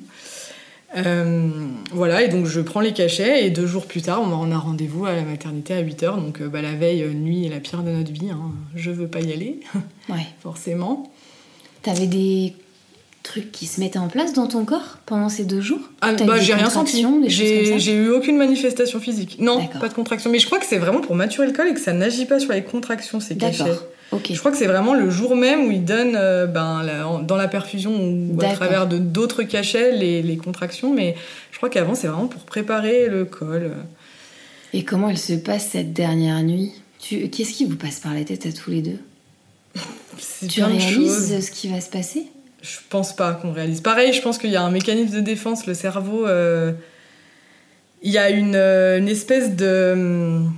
Euh, 0.97 1.49
voilà, 1.91 2.23
et 2.23 2.29
donc 2.29 2.45
je 2.47 2.61
prends 2.61 2.79
les 2.79 2.93
cachets, 2.93 3.45
et 3.45 3.49
deux 3.51 3.67
jours 3.67 3.85
plus 3.85 4.01
tard, 4.01 4.21
on 4.23 4.31
a- 4.31 4.35
on 4.35 4.51
a 4.51 4.57
rendez-vous 4.57 5.05
à 5.05 5.13
la 5.13 5.21
maternité 5.23 5.73
à 5.73 5.81
8h. 5.81 6.17
Donc 6.17 6.41
euh, 6.41 6.47
bah, 6.47 6.61
la 6.61 6.73
veille, 6.73 7.03
euh, 7.03 7.13
nuit 7.13 7.45
est 7.45 7.49
la 7.49 7.59
pire 7.59 7.83
de 7.83 7.91
notre 7.91 8.11
vie. 8.11 8.29
hein. 8.31 8.51
Je 8.75 8.89
veux 8.89 9.07
pas 9.07 9.19
y 9.21 9.31
aller, 9.31 9.59
Ouais. 10.09 10.25
forcément. 10.41 11.11
T'avais 11.83 12.07
des 12.07 12.55
trucs 13.29 13.51
qui 13.51 13.65
se 13.67 13.79
mettaient 13.79 13.99
en 13.99 14.07
place 14.07 14.33
dans 14.33 14.47
ton 14.47 14.65
corps 14.65 14.97
pendant 15.05 15.29
ces 15.29 15.43
deux 15.45 15.61
jours 15.61 15.79
Ah, 16.01 16.13
bah, 16.13 16.39
j'ai 16.39 16.53
rien 16.53 16.69
senti. 16.69 17.05
J'ai 17.27 17.93
eu 17.95 18.09
aucune 18.09 18.37
manifestation 18.37 18.99
physique. 18.99 19.37
Non, 19.39 19.65
pas 19.79 19.87
de 19.87 19.93
contraction. 19.93 20.29
Mais 20.31 20.39
je 20.39 20.45
crois 20.45 20.59
que 20.59 20.65
c'est 20.65 20.77
vraiment 20.79 20.99
pour 21.01 21.15
maturer 21.15 21.47
le 21.47 21.53
col 21.53 21.67
et 21.67 21.73
que 21.73 21.79
ça 21.79 21.93
n'agit 21.93 22.25
pas 22.25 22.39
sur 22.39 22.51
les 22.53 22.63
contractions, 22.63 23.19
ces 23.19 23.37
cachets. 23.37 23.63
D'accord. 23.63 23.83
Ok. 24.11 24.31
Je 24.33 24.39
crois 24.39 24.49
que 24.51 24.57
c'est 24.57 24.65
vraiment 24.65 24.95
le 24.95 25.09
jour 25.11 25.35
même 25.35 25.67
où 25.67 25.71
ils 25.71 25.85
donnent 25.85 26.15
euh, 26.15 26.47
ben, 26.47 26.81
la- 26.83 27.07
en- 27.07 27.19
dans 27.19 27.35
la 27.35 27.47
perfusion 27.47 27.91
ou 27.95 28.35
à 28.41 28.53
travers 28.55 28.87
d'autres 28.87 29.43
cachets 29.43 29.95
les, 29.95 30.23
les 30.23 30.37
contractions. 30.37 30.91
Mais 30.93 31.15
je 31.51 31.57
crois 31.57 31.69
qu'avant, 31.69 31.93
c'est 31.93 32.07
vraiment 32.07 32.25
pour 32.27 32.41
préparer 32.41 33.07
le 33.07 33.25
col. 33.25 33.71
Et 34.73 34.83
comment 34.83 35.09
elle 35.09 35.17
se 35.19 35.33
passe 35.33 35.69
cette 35.71 35.93
dernière 35.93 36.41
nuit? 36.43 36.71
Qu'est-ce 36.99 37.53
qui 37.53 37.65
vous 37.65 37.75
passe 37.75 37.99
par 37.99 38.13
la 38.15 38.23
tête 38.23 38.45
à 38.47 38.51
tous 38.51 38.71
les 38.71 38.81
deux? 38.81 38.97
C'est 40.17 40.47
Tu 40.47 40.63
réalises 40.63 41.45
ce 41.45 41.51
qui 41.51 41.67
va 41.69 41.79
se 41.79 41.89
passer? 41.89 42.25
Je 42.61 42.77
pense 42.89 43.15
pas 43.15 43.33
qu'on 43.33 43.51
réalise. 43.53 43.81
Pareil, 43.81 44.11
je 44.13 44.21
pense 44.21 44.37
qu'il 44.37 44.49
y 44.49 44.55
a 44.55 44.61
un 44.61 44.71
mécanisme 44.71 45.15
de 45.15 45.21
défense, 45.21 45.65
le 45.65 45.73
cerveau. 45.73 46.27
euh, 46.27 46.73
Il 48.01 48.11
y 48.11 48.17
a 48.17 48.29
une, 48.29 48.55
euh, 48.55 49.05
espèce 49.07 49.55
de. 49.55 49.91
hum, 49.93 50.53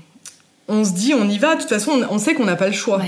On 0.68 0.84
se 0.84 0.94
dit, 0.94 1.14
on 1.14 1.30
y 1.30 1.38
va. 1.38 1.56
De 1.56 1.62
toute 1.62 1.70
façon, 1.70 2.04
on, 2.10 2.18
sait 2.18 2.34
qu'on 2.34 2.46
n'a 2.46 2.56
pas 2.56 2.68
le 2.68 2.74
choix. 2.74 3.02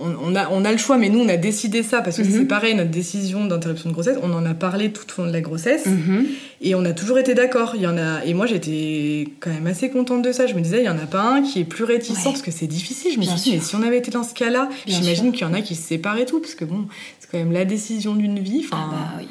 On, 0.00 0.10
on 0.20 0.34
a, 0.34 0.50
on 0.50 0.64
a 0.64 0.72
le 0.72 0.78
choix, 0.78 0.98
mais 0.98 1.08
nous, 1.08 1.20
on 1.20 1.28
a 1.28 1.36
décidé 1.36 1.84
ça 1.84 2.02
parce 2.02 2.16
que 2.16 2.22
Mhm. 2.22 2.30
c'est 2.32 2.44
pareil, 2.46 2.74
notre 2.74 2.90
décision 2.90 3.44
d'interruption 3.44 3.88
de 3.88 3.94
grossesse. 3.94 4.16
On 4.20 4.32
en 4.32 4.44
a 4.44 4.52
parlé 4.52 4.90
tout 4.90 5.04
au 5.16 5.22
long 5.22 5.28
de 5.28 5.32
la 5.32 5.40
grossesse. 5.40 5.86
Mhm. 5.86 6.26
Et 6.60 6.74
on 6.74 6.84
a 6.84 6.92
toujours 6.92 7.18
été 7.20 7.34
d'accord. 7.34 7.74
Il 7.76 7.82
y 7.82 7.86
en 7.86 7.96
a 7.96 8.24
et 8.24 8.34
moi 8.34 8.46
j'étais 8.46 9.28
quand 9.38 9.50
même 9.50 9.66
assez 9.68 9.88
contente 9.88 10.22
de 10.22 10.32
ça. 10.32 10.48
Je 10.48 10.54
me 10.54 10.60
disais 10.60 10.78
il 10.80 10.86
y 10.86 10.88
en 10.88 10.98
a 10.98 11.06
pas 11.06 11.22
un 11.22 11.42
qui 11.42 11.60
est 11.60 11.64
plus 11.64 11.84
réticent 11.84 12.16
Ouais. 12.18 12.32
parce 12.32 12.42
que 12.42 12.50
c'est 12.50 12.66
difficile. 12.66 13.12
Je 13.14 13.18
me 13.20 13.24
suis 13.24 13.36
dit 13.36 13.52
mais 13.52 13.60
si 13.60 13.76
on 13.76 13.82
avait 13.82 13.98
été 13.98 14.10
dans 14.10 14.24
ce 14.24 14.34
cas-là, 14.34 14.68
j'imagine 14.88 15.30
qu'il 15.30 15.42
y 15.42 15.44
en 15.50 15.54
a 15.54 15.60
qui 15.60 15.76
se 15.76 15.82
séparent 15.86 16.18
et 16.18 16.24
tout 16.26 16.40
parce 16.40 16.56
que 16.56 16.64
bon 16.64 16.86
c'est 17.20 17.30
quand 17.30 17.38
même 17.38 17.52
la 17.52 17.64
décision 17.64 18.16
d'une 18.16 18.40
vie. 18.40 18.64
Enfin, 18.64 18.88
Ah 18.88 18.90
bah 18.90 19.12
oui. 19.20 19.28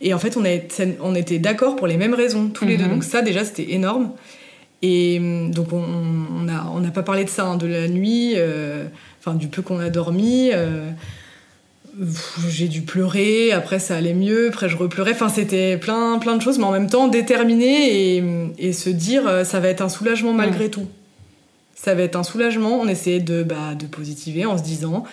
Et 0.00 0.14
en 0.14 0.18
fait 0.20 0.36
on, 0.36 0.44
a, 0.44 0.50
on 1.02 1.16
était 1.16 1.40
d'accord 1.40 1.74
pour 1.74 1.88
les 1.88 1.96
mêmes 1.96 2.14
raisons 2.14 2.46
tous 2.50 2.64
les 2.66 2.76
deux. 2.76 2.84
Mhm. 2.84 2.90
Donc 2.90 3.04
ça 3.04 3.20
déjà 3.20 3.44
c'était 3.44 3.72
énorme. 3.72 4.12
Et 4.80 5.18
hum, 5.18 5.50
donc 5.50 5.72
on 5.72 5.82
on 5.82 6.48
a 6.48 6.70
on 6.72 6.78
n'a 6.78 6.90
pas 6.92 7.02
parlé 7.02 7.24
de 7.24 7.30
ça 7.30 7.44
hein, 7.46 7.56
de 7.56 7.66
la 7.66 7.88
nuit. 7.88 8.34
euh, 8.36 8.84
Enfin 9.28 9.36
du 9.36 9.48
peu 9.48 9.62
qu'on 9.62 9.78
a 9.80 9.90
dormi. 9.90 10.50
euh, 10.52 10.90
j'ai 12.48 12.68
dû 12.68 12.82
pleurer, 12.82 13.52
après 13.52 13.78
ça 13.78 13.96
allait 13.96 14.14
mieux, 14.14 14.48
après 14.48 14.68
je 14.68 14.76
repleurais. 14.76 15.12
Enfin, 15.12 15.28
c'était 15.28 15.76
plein, 15.76 16.18
plein 16.18 16.36
de 16.36 16.42
choses, 16.42 16.58
mais 16.58 16.64
en 16.64 16.70
même 16.70 16.88
temps 16.88 17.08
déterminé 17.08 18.16
et, 18.16 18.24
et 18.58 18.72
se 18.72 18.88
dire 18.90 19.26
euh, 19.26 19.44
ça 19.44 19.58
va 19.60 19.68
être 19.68 19.82
un 19.82 19.88
soulagement 19.88 20.32
malgré 20.32 20.70
tout. 20.70 20.86
Ça 21.74 21.94
va 21.94 22.02
être 22.02 22.16
un 22.16 22.22
soulagement. 22.24 22.80
On 22.80 22.88
essayait 22.88 23.20
de, 23.20 23.42
bah, 23.42 23.74
de 23.78 23.86
positiver 23.86 24.46
en 24.46 24.56
se 24.58 24.62
disant 24.62 25.04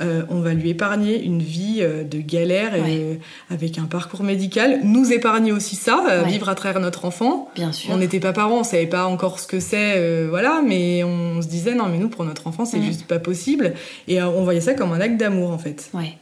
euh, 0.00 0.22
on 0.28 0.40
va 0.40 0.54
lui 0.54 0.70
épargner 0.70 1.22
une 1.22 1.40
vie 1.40 1.78
euh, 1.80 2.04
de 2.04 2.18
galère 2.18 2.74
et, 2.74 2.80
Ouais. 2.80 2.98
euh, 3.00 3.14
avec 3.54 3.78
un 3.78 3.84
parcours 3.84 4.22
médical. 4.22 4.80
Nous 4.84 5.12
épargner 5.12 5.52
aussi 5.52 5.76
ça, 5.76 6.02
Ouais. 6.04 6.28
vivre 6.28 6.48
à 6.48 6.54
travers 6.54 6.80
notre 6.80 7.04
enfant. 7.04 7.48
Bien 7.54 7.72
sûr. 7.72 7.90
On 7.92 7.98
n'était 7.98 8.20
pas 8.20 8.32
parents, 8.32 8.60
on 8.60 8.64
savait 8.64 8.86
pas 8.86 9.06
encore 9.06 9.38
ce 9.38 9.46
que 9.46 9.60
c'est, 9.60 10.26
voilà, 10.26 10.62
mais 10.66 11.04
on 11.04 11.40
se 11.42 11.48
disait 11.48 11.74
non, 11.74 11.86
mais 11.90 11.98
nous 11.98 12.08
pour 12.08 12.24
notre 12.24 12.46
enfant 12.46 12.64
c'est 12.64 12.78
Mhm. 12.78 12.84
juste 12.84 13.06
pas 13.06 13.18
possible. 13.18 13.74
Et 14.08 14.20
on 14.22 14.42
voyait 14.44 14.60
ça 14.60 14.74
comme 14.74 14.92
un 14.92 15.00
acte 15.00 15.16
d'amour 15.16 15.50
en 15.52 15.58
fait. 15.58 15.90
Ouais. 15.94 16.14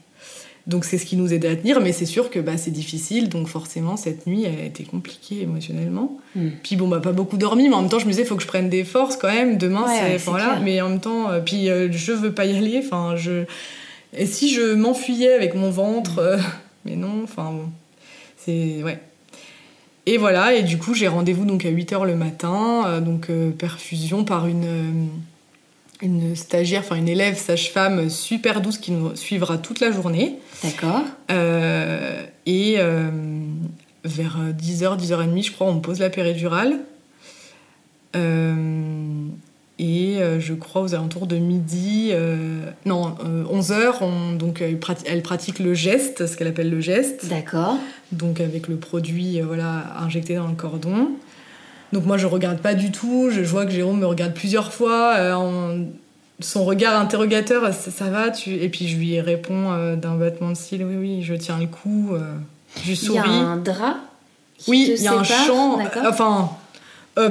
Donc 0.69 0.85
c'est 0.85 0.97
ce 0.97 1.07
qui 1.07 1.17
nous 1.17 1.33
aidait 1.33 1.49
à 1.49 1.57
tenir, 1.57 1.81
mais 1.81 1.93
c'est 1.93 2.07
sûr 2.07 2.31
que 2.31 2.39
bah, 2.39 2.57
c'est 2.57 2.71
difficile, 2.71 3.29
donc 3.29 3.49
forcément 3.49 3.97
cette 3.97 4.29
nuit 4.29 4.47
a 4.47 4.65
été 4.65 4.85
compliquée 4.85 5.43
émotionnellement. 5.43 6.19
Hmm. 6.37 6.51
Puis 6.63 6.77
bon, 6.77 6.87
bah 6.87 7.01
pas 7.01 7.11
beaucoup 7.11 7.37
dormi, 7.37 7.69
mais 7.69 7.75
en 7.75 7.81
même 7.81 7.91
temps 7.91 7.99
je 7.99 8.07
me 8.07 8.11
disais, 8.11 8.25
faut 8.25 8.37
que 8.37 8.43
je 8.43 8.47
prenne 8.47 8.69
des 8.69 8.85
forces 8.85 9.17
quand 9.17 9.33
même, 9.33 9.59
demain 9.59 9.85
Ouais, 9.85 10.19
c'est... 10.19 10.31
voilà. 10.31 10.61
Mais 10.63 10.81
en 10.81 10.91
même 10.91 11.01
temps, 11.01 11.31
euh, 11.31 11.41
puis 11.41 11.69
euh, 11.69 11.91
je 11.91 12.13
veux 12.13 12.33
pas 12.33 12.47
y 12.47 12.57
aller, 12.57 12.81
enfin 12.85 13.17
je... 13.17 13.45
Et 14.17 14.27
si 14.27 14.55
je 14.55 14.75
m'enfuyais 14.75 15.33
avec 15.33 15.55
mon 15.55 15.71
ventre, 15.71 16.19
euh, 16.19 16.39
mais 16.85 16.95
non, 16.95 17.23
enfin 17.25 17.51
bon, 17.51 17.69
c'est... 18.37 18.85
Ouais. 18.85 19.01
Et 20.07 20.17
voilà, 20.17 20.55
et 20.55 20.63
du 20.63 20.79
coup 20.79 20.95
j'ai 20.95 21.09
rendez-vous 21.09 21.45
donc 21.45 21.65
à 21.65 21.71
8h 21.71 22.07
le 22.07 22.15
matin, 22.15 22.85
euh, 22.87 23.01
donc 23.01 23.31
perfusion 23.59 24.25
par 24.25 24.47
une... 24.47 25.09
une 26.03 26.35
stagiaire, 26.37 26.81
enfin 26.85 26.97
une 26.97 27.09
élève 27.09 27.39
sage-femme 27.39 28.11
super 28.11 28.61
douce 28.61 28.79
qui 28.79 28.91
nous 28.93 29.15
suivra 29.17 29.57
toute 29.57 29.81
la 29.81 29.91
journée. 29.93 30.39
D'accord. 30.63 31.03
Euh, 31.31 32.23
et 32.45 32.75
euh, 32.79 33.09
vers 34.05 34.39
10h, 34.53 34.99
10h30, 34.99 35.47
je 35.47 35.53
crois, 35.53 35.69
on 35.69 35.79
pose 35.81 36.01
la 36.01 36.11
péridurale. 36.11 36.81
Euh, 38.15 39.27
et 39.79 40.19
euh, 40.19 40.39
je 40.39 40.53
crois 40.55 40.83
aux 40.83 40.95
alentours 40.95 41.27
de 41.27 41.37
midi, 41.37 42.13
non, 42.85 43.15
11h, 43.25 43.95
on, 44.03 44.33
donc 44.35 44.61
elle 44.61 44.79
prati- 44.79 45.05
elle 45.07 45.23
pratique 45.23 45.59
le 45.59 45.75
geste, 45.75 46.27
ce 46.27 46.37
qu'elle 46.37 46.49
appelle 46.49 46.71
le 46.71 46.81
geste, 46.81 47.27
D'accord. 47.29 47.79
donc 48.13 48.41
avec 48.41 48.69
le 48.69 48.77
produit 48.77 49.41
voilà, 49.41 49.97
injecté 50.01 50.35
dans 50.37 50.47
le 50.49 50.55
cordon. 50.55 51.13
Donc 51.93 52.07
moi 52.07 52.17
je 52.17 52.27
regarde 52.27 52.59
pas 52.59 52.75
du 52.75 52.91
tout, 52.91 53.29
je, 53.31 53.43
je 53.45 53.49
vois 53.51 53.65
que 53.67 53.73
Jérôme 53.73 53.99
me 54.01 54.07
regarde 54.07 54.33
plusieurs 54.35 54.73
fois, 54.73 55.15
euh, 55.17 55.33
en- 55.35 55.85
son 56.41 56.65
regard 56.65 56.99
interrogateur, 56.99 57.73
ça, 57.75 57.91
ça 57.91 58.07
va 58.07 58.31
tu... 58.31 58.55
Et 58.55 58.69
puis 58.69 58.89
je 58.89 58.97
lui 58.97 59.21
réponds 59.21 59.73
euh, 59.73 59.95
d'un 59.97 60.15
battement 60.17 60.51
de 60.51 60.57
cils, 60.57 60.83
oui 60.85 60.97
oui, 60.99 61.23
je 61.23 61.35
tiens 61.35 61.59
le 61.59 61.67
coup, 61.67 62.11
euh, 62.15 62.21
je 62.85 62.93
Il 62.93 63.13
y 63.13 63.19
a 63.19 63.23
souris. 63.23 63.31
un 63.31 63.57
drap 63.59 63.97
qui 64.59 64.71
Oui, 64.71 64.95
il 64.97 65.03
y 65.03 65.09
a 65.09 65.13
un 65.15 65.23
champ, 65.25 65.79
enfin 66.09 66.51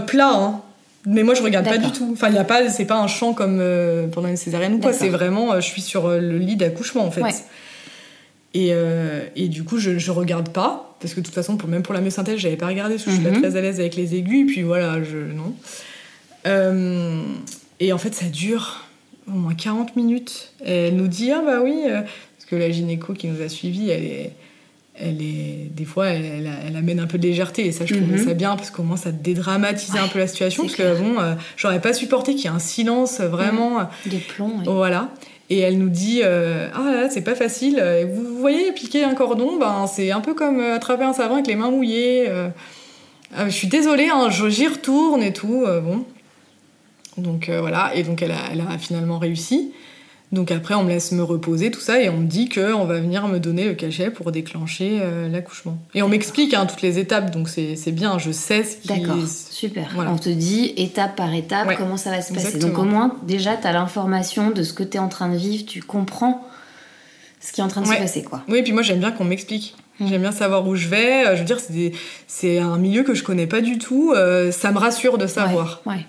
plat, 0.05 0.31
hein. 0.33 0.61
mais 1.07 1.23
moi 1.23 1.33
je 1.33 1.41
regarde 1.41 1.65
pas 1.65 1.77
du 1.79 1.91
tout. 1.91 2.09
Enfin, 2.13 2.29
il 2.29 2.35
y 2.35 2.37
a 2.37 2.43
pas, 2.43 2.69
c'est 2.69 2.85
pas 2.85 2.99
un 2.99 3.07
champ 3.07 3.33
comme 3.33 3.57
euh, 3.59 4.07
pendant 4.07 4.27
une 4.27 4.37
césarienne 4.37 4.75
ou 4.75 4.79
quoi. 4.79 4.93
C'est 4.93 5.09
vraiment, 5.09 5.53
euh, 5.53 5.55
je 5.59 5.65
suis 5.65 5.81
sur 5.81 6.05
euh, 6.05 6.19
le 6.19 6.37
lit 6.37 6.55
d'accouchement 6.55 7.03
en 7.03 7.09
fait. 7.11 7.21
Ouais. 7.21 7.33
Et, 8.53 8.69
euh, 8.71 9.21
et 9.35 9.47
du 9.47 9.63
coup, 9.63 9.77
je, 9.77 9.97
je 9.97 10.11
regarde 10.11 10.49
pas 10.49 10.95
parce 10.99 11.13
que 11.13 11.19
de 11.21 11.25
toute 11.25 11.33
façon, 11.35 11.55
pour, 11.57 11.69
même 11.69 11.83
pour 11.83 11.93
la 11.93 12.01
myosynthèse, 12.01 12.37
j'avais 12.37 12.57
pas 12.57 12.67
regardé 12.67 12.95
parce 12.95 13.05
que 13.05 13.11
je 13.11 13.15
suis 13.15 13.25
Mhm. 13.25 13.33
pas 13.33 13.39
très 13.39 13.55
à 13.57 13.61
l'aise 13.61 13.79
avec 13.79 13.95
les 13.95 14.13
aigus. 14.15 14.41
Et 14.41 14.45
puis 14.45 14.61
voilà, 14.63 15.01
je 15.03 15.17
non. 15.17 15.53
Euh, 16.47 17.21
et 17.79 17.93
en 17.93 17.97
fait, 17.97 18.13
ça 18.13 18.25
dure 18.25 18.85
au 19.27 19.31
moins 19.31 19.53
40 19.53 19.95
minutes. 19.95 20.51
Elle 20.65 20.95
nous 20.95 21.07
dit 21.07 21.31
ah 21.31 21.41
bah 21.45 21.59
oui, 21.63 21.83
euh, 21.87 22.01
parce 22.01 22.45
que 22.49 22.55
la 22.55 22.69
gynéco 22.71 23.13
qui 23.13 23.27
nous 23.27 23.41
a 23.41 23.49
suivis, 23.49 23.89
elle 23.89 24.03
est 24.05 24.33
elle 25.03 25.21
est 25.21 25.69
des 25.73 25.85
fois 25.85 26.07
elle, 26.07 26.25
elle, 26.25 26.51
elle 26.67 26.75
amène 26.75 26.99
un 26.99 27.07
peu 27.07 27.17
de 27.17 27.23
légèreté 27.25 27.65
et 27.65 27.71
ça 27.71 27.85
je 27.85 27.95
trouvais 27.95 28.17
Mhm. 28.17 28.25
ça 28.27 28.33
bien 28.33 28.55
parce 28.57 28.69
qu'au 28.71 28.83
moins 28.83 28.97
ça 28.97 29.11
dédramatise 29.13 29.95
un 29.95 30.03
Ouais, 30.03 30.09
peu 30.11 30.19
la 30.19 30.27
situation 30.27 30.63
parce 30.63 30.75
que 30.75 30.99
bon 30.99 31.15
j'aurais 31.55 31.79
pas 31.79 31.93
supporté 31.93 32.33
qu'il 32.35 32.43
y 32.43 32.47
ait 32.47 32.49
un 32.49 32.59
silence 32.59 33.21
vraiment 33.21 33.89
Des 34.05 34.17
plombs. 34.17 34.51
oui. 34.59 34.63
voilà 34.65 35.09
et 35.51 35.59
elle 35.59 35.77
nous 35.77 35.89
dit 35.89 36.21
euh, 36.23 36.69
ah 36.73 36.93
là, 36.93 37.09
c'est 37.09 37.23
pas 37.23 37.35
facile. 37.35 37.83
Vous, 38.09 38.37
voyez 38.39 38.71
piquer 38.71 39.03
un 39.03 39.13
cordon 39.13 39.57
ben 39.59 39.85
c'est 39.85 40.11
un 40.11 40.21
peu 40.21 40.33
comme 40.33 40.61
euh, 40.61 40.75
attraper 40.75 41.03
un 41.03 41.11
savon 41.11 41.33
avec 41.33 41.47
les 41.47 41.57
mains 41.57 41.69
mouillées 41.69 42.29
euh. 42.29 42.47
Ah, 43.35 43.49
je 43.49 43.53
suis 43.53 43.67
désolée 43.67 44.09
hein, 44.09 44.29
j'y 44.29 44.67
retourne 44.67 45.21
et 45.21 45.33
tout 45.33 45.65
bon. 45.65 46.05
Donc 47.17 47.49
voilà. 47.49 47.91
Et 47.95 48.03
donc 48.03 48.21
elle 48.21 48.31
a 48.31 48.77
finalement 48.77 49.19
réussi 49.19 49.73
donc 50.31 50.49
après, 50.51 50.73
on 50.75 50.83
me 50.83 50.89
laisse 50.89 51.11
me 51.11 51.23
reposer, 51.23 51.71
tout 51.71 51.79
ça, 51.81 52.01
et 52.01 52.09
on 52.09 52.17
me 52.17 52.25
dit 52.25 52.47
qu'on 52.49 52.85
va 52.85 52.99
venir 52.99 53.27
me 53.27 53.39
donner 53.39 53.65
le 53.65 53.73
cachet 53.73 54.09
pour 54.11 54.31
déclencher 54.31 54.99
euh, 55.01 55.27
l'accouchement. 55.27 55.77
Et 55.93 56.01
on 56.01 56.07
m'explique 56.09 56.53
hein, 56.53 56.65
toutes 56.65 56.81
les 56.81 56.99
étapes, 56.99 57.31
donc 57.31 57.49
c'est 57.49 57.75
c'est 57.75 57.91
bien, 57.91 58.17
je 58.17 58.31
sais 58.31 58.63
ce 58.63 58.77
qui... 58.77 58.87
D'accord, 58.87 59.17
super. 59.27 59.89
Voilà. 59.93 60.11
On 60.11 60.17
te 60.17 60.29
dit 60.29 60.73
étape 60.77 61.15
par 61.15 61.33
étape 61.33 61.67
Ouais, 61.67 61.75
comment 61.75 61.97
ça 61.97 62.11
va 62.11 62.21
se 62.21 62.33
passer. 62.33 62.47
exactement. 62.55 62.71
Donc 62.73 62.79
au 62.79 62.85
moins, 62.89 63.15
déjà, 63.27 63.57
tu 63.57 63.67
as 63.67 63.71
l'information 63.73 64.51
de 64.51 64.63
ce 64.63 64.73
que 64.73 64.83
tu 64.83 64.97
es 64.97 64.99
en 64.99 65.09
train 65.09 65.29
de 65.29 65.37
vivre, 65.37 65.65
tu 65.65 65.81
comprends 65.81 66.45
ce 67.39 67.51
qui 67.51 67.59
est 67.61 67.63
en 67.63 67.67
train 67.67 67.81
de 67.81 67.87
Ouais. 67.87 67.95
se 67.95 68.01
passer, 68.01 68.23
quoi. 68.23 68.43
Oui, 68.47 68.61
puis 68.61 68.71
moi 68.71 68.83
j'aime 68.83 68.99
bien 68.99 69.11
qu'on 69.11 69.23
m'explique. 69.25 69.75
Mm. 69.99 70.07
J'aime 70.07 70.21
bien 70.21 70.31
savoir 70.31 70.67
où 70.67 70.75
je 70.75 70.87
vais. 70.87 71.25
Euh, 71.27 71.35
Je 71.35 71.39
veux 71.41 71.45
dire, 71.45 71.59
c'est 71.59 71.73
des- 72.43 72.59
un 72.59 72.77
milieu 72.77 73.03
que 73.03 73.13
je 73.15 73.23
connais 73.23 73.47
pas 73.47 73.61
du 73.61 73.77
tout. 73.79 74.13
euh, 74.15 74.51
ça 74.51 74.71
me 74.71 74.77
rassure 74.77 75.17
de 75.17 75.27
savoir. 75.27 75.81
Ouais. 75.85 76.05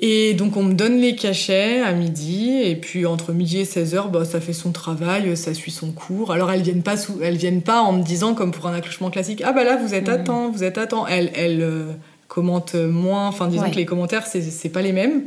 Et 0.00 0.34
donc 0.34 0.56
on 0.56 0.64
me 0.64 0.74
donne 0.74 0.98
les 1.00 1.14
cachets 1.14 1.80
à 1.80 1.92
midi, 1.92 2.50
et 2.62 2.74
puis 2.76 3.06
entre 3.06 3.32
midi 3.32 3.58
et 3.60 3.64
16h, 3.64 4.10
bah, 4.10 4.24
ça 4.24 4.40
fait 4.40 4.52
son 4.52 4.72
travail, 4.72 5.36
ça 5.36 5.54
suit 5.54 5.70
son 5.70 5.92
cours. 5.92 6.32
Alors 6.32 6.50
elles 6.50 6.62
viennent 6.62 6.82
pas, 6.82 6.96
sous- 6.96 7.20
elles 7.22 7.36
viennent 7.36 7.62
pas 7.62 7.80
en 7.80 7.92
me 7.92 8.02
disant, 8.02 8.34
comme 8.34 8.50
pour 8.50 8.66
un 8.66 8.74
accouchement 8.74 9.10
classique, 9.10 9.42
ah 9.44 9.52
bah 9.52 9.62
là 9.62 9.76
vous 9.76 9.94
êtes 9.94 10.08
à 10.08 10.18
Mhm. 10.18 10.24
temps, 10.24 10.50
vous 10.50 10.64
êtes 10.64 10.78
à 10.78 10.86
temps. 10.88 11.06
Elles, 11.06 11.30
elles 11.36 11.62
euh, 11.62 11.92
commentent 12.26 12.74
moins, 12.74 13.28
enfin 13.28 13.46
disons 13.46 13.62
Ouais. 13.62 13.70
que 13.70 13.76
les 13.76 13.86
commentaires 13.86 14.26
c'est 14.26 14.42
c'est 14.42 14.68
pas 14.68 14.82
les 14.82 14.92
mêmes. 14.92 15.22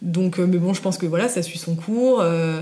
Donc, 0.00 0.38
euh, 0.38 0.46
mais 0.48 0.58
bon, 0.58 0.74
je 0.74 0.80
pense 0.80 0.96
que 0.98 1.06
voilà, 1.06 1.28
ça 1.28 1.42
suit 1.42 1.58
son 1.58 1.74
cours. 1.74 2.20
euh, 2.22 2.60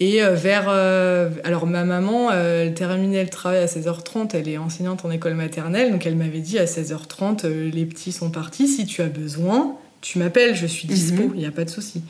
et 0.00 0.20
vers. 0.20 0.68
alors, 0.68 1.66
ma 1.66 1.82
maman, 1.84 2.30
elle 2.30 2.72
terminait 2.74 3.24
le 3.24 3.30
travail 3.30 3.58
à 3.58 3.66
16h30, 3.66 4.32
elle 4.34 4.48
est 4.48 4.56
enseignante 4.58 5.04
en 5.04 5.10
école 5.10 5.34
maternelle, 5.34 5.90
donc 5.90 6.06
elle 6.06 6.14
m'avait 6.14 6.38
dit 6.38 6.56
à 6.58 6.66
16h30, 6.66 7.44
euh, 7.44 7.68
les 7.72 7.84
petits 7.84 8.12
sont 8.12 8.30
partis, 8.30 8.68
si 8.68 8.86
tu 8.86 9.02
as 9.02 9.06
besoin, 9.08 9.74
tu 10.00 10.18
m'appelles, 10.18 10.54
je 10.54 10.66
suis 10.66 10.86
dispo, 10.88 11.22
il 11.22 11.28
Mhm. 11.30 11.36
n'y 11.36 11.46
a 11.46 11.50
pas 11.50 11.64
de 11.64 11.70
souci. 11.70 12.02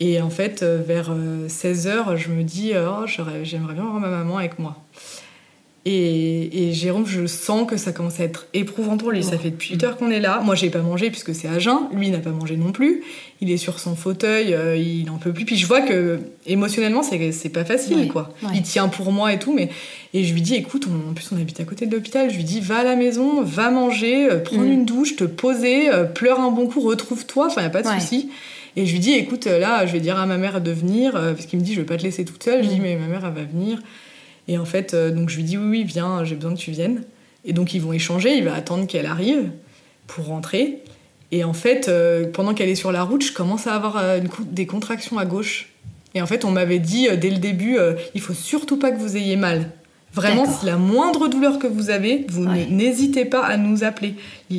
Et 0.00 0.20
en 0.20 0.30
fait, 0.30 0.62
euh, 0.62 0.82
vers 0.84 1.14
16h, 1.48 2.16
je 2.16 2.28
me 2.30 2.42
dis, 2.42 2.72
euh, 2.74 2.88
oh, 2.90 3.06
j'aimerais 3.06 3.42
bien 3.74 3.82
avoir 3.84 4.00
ma 4.00 4.08
maman 4.08 4.38
avec 4.38 4.58
moi. 4.58 4.82
Et, 5.84 6.68
et 6.68 6.72
Jérôme, 6.72 7.06
je 7.06 7.26
sens 7.26 7.68
que 7.68 7.76
ça 7.76 7.90
commence 7.90 8.20
à 8.20 8.22
être 8.24 8.46
éprouvant 8.54 8.96
pour 8.96 9.10
lui. 9.10 9.24
Ça 9.24 9.36
fait 9.36 9.50
depuis 9.50 9.70
8 9.74 9.82
heures 9.82 9.96
qu'on 9.96 10.12
est 10.12 10.20
là. 10.20 10.40
Moi, 10.44 10.54
j'ai 10.54 10.70
pas 10.70 10.78
mangé 10.80 11.10
puisque 11.10 11.34
c'est 11.34 11.48
à 11.48 11.58
jeun. 11.58 11.76
Lui 11.92 12.08
n'a 12.10 12.18
pas 12.18 12.30
mangé 12.30 12.56
non 12.56 12.70
plus. 12.70 13.02
Il 13.40 13.50
est 13.50 13.56
sur 13.56 13.80
son 13.80 13.96
fauteuil, 13.96 14.54
euh, 14.54 14.76
il 14.76 15.10
en 15.10 15.16
peut 15.16 15.32
plus. 15.32 15.44
Puis 15.44 15.56
je 15.56 15.66
vois 15.66 15.80
que 15.80 16.20
émotionnellement, 16.46 17.02
c'est 17.02 17.48
pas 17.48 17.64
facile, 17.64 17.96
Ouais, 17.96 18.06
quoi. 18.06 18.32
ouais. 18.44 18.50
Il 18.54 18.62
tient 18.62 18.86
pour 18.86 19.10
moi 19.10 19.32
et 19.32 19.40
tout, 19.40 19.52
mais 19.52 19.70
et 20.14 20.22
je 20.22 20.32
lui 20.32 20.40
dis, 20.42 20.54
écoute, 20.54 20.86
on- 20.88 21.10
en 21.10 21.14
plus 21.14 21.28
on 21.32 21.36
habite 21.40 21.58
à 21.58 21.64
côté 21.64 21.86
de 21.86 21.92
l'hôpital. 21.96 22.30
Je 22.30 22.36
lui 22.36 22.44
dis, 22.44 22.60
va 22.60 22.78
à 22.78 22.84
la 22.84 22.94
maison, 22.94 23.42
va 23.42 23.70
manger, 23.72 24.30
euh, 24.30 24.38
prendre 24.38 24.62
Mm. 24.64 24.72
une 24.72 24.84
douche, 24.84 25.16
te 25.16 25.24
poser, 25.24 25.92
euh, 25.92 26.04
pleure 26.04 26.38
un 26.38 26.52
bon 26.52 26.68
coup, 26.68 26.80
retrouve-toi. 26.80 27.48
Enfin, 27.48 27.62
y 27.62 27.64
a 27.64 27.70
pas 27.70 27.82
de 27.82 27.88
Ouais. 27.88 27.98
souci. 27.98 28.30
Et 28.76 28.86
je 28.86 28.92
lui 28.92 29.00
dis, 29.00 29.14
écoute, 29.14 29.46
là, 29.46 29.84
je 29.84 29.92
vais 29.92 30.00
dire 30.00 30.16
à 30.16 30.26
ma 30.26 30.38
mère 30.38 30.60
de 30.60 30.70
venir, 30.70 31.16
euh, 31.16 31.32
parce 31.32 31.46
qu'il 31.46 31.58
me 31.58 31.64
dit, 31.64 31.74
je 31.74 31.80
vais 31.80 31.86
pas 31.86 31.96
te 31.96 32.04
laisser 32.04 32.24
toute 32.24 32.44
seule. 32.44 32.62
Je 32.62 32.68
Mm. 32.68 32.72
dis, 32.72 32.78
mais 32.80 32.94
ma 32.94 33.06
mère, 33.08 33.24
elle 33.26 33.34
va 33.42 33.48
venir. 33.50 33.80
Et 34.48 34.58
en 34.58 34.64
fait, 34.64 34.94
euh, 34.94 35.10
donc 35.10 35.28
je 35.30 35.36
lui 35.36 35.44
dis, 35.44 35.56
oui, 35.56 35.66
oui, 35.68 35.84
viens, 35.84 36.24
j'ai 36.24 36.34
besoin 36.34 36.54
que 36.54 36.58
tu 36.60 36.70
viennes. 36.72 37.02
Et 37.44 37.52
donc 37.52 37.74
ils 37.74 37.80
vont 37.80 37.92
échanger, 37.92 38.36
il 38.36 38.44
va 38.44 38.54
attendre 38.54 38.86
qu'elle 38.86 39.06
arrive 39.06 39.50
pour 40.06 40.26
rentrer. 40.26 40.78
Et 41.30 41.44
en 41.44 41.54
fait, 41.54 41.88
euh, 41.88 42.26
pendant 42.30 42.52
qu'elle 42.54 42.68
est 42.68 42.74
sur 42.74 42.92
la 42.92 43.02
route, 43.04 43.24
je 43.24 43.32
commence 43.32 43.66
à 43.66 43.74
avoir 43.74 43.96
euh, 43.96 44.18
une 44.20 44.28
des 44.52 44.66
contractions 44.66 45.18
à 45.18 45.24
gauche. 45.24 45.70
Et 46.14 46.20
en 46.20 46.26
fait, 46.26 46.44
on 46.44 46.50
m'avait 46.50 46.78
dit 46.78 47.08
euh, 47.08 47.16
dès 47.16 47.30
le 47.30 47.38
début, 47.38 47.78
il 48.14 48.20
faut 48.20 48.34
surtout 48.34 48.78
pas 48.78 48.90
que 48.90 48.98
vous 48.98 49.16
ayez 49.16 49.36
mal. 49.36 49.70
Vraiment, 50.14 50.44
si 50.44 50.66
la 50.66 50.76
moindre 50.76 51.28
douleur 51.28 51.58
que 51.58 51.66
vous 51.66 51.88
avez, 51.88 52.26
vous 52.28 52.44
Ouais. 52.44 52.66
n'hésitez 52.68 53.24
pas 53.24 53.42
à 53.46 53.56
nous 53.56 53.82
appeler. 53.82 54.14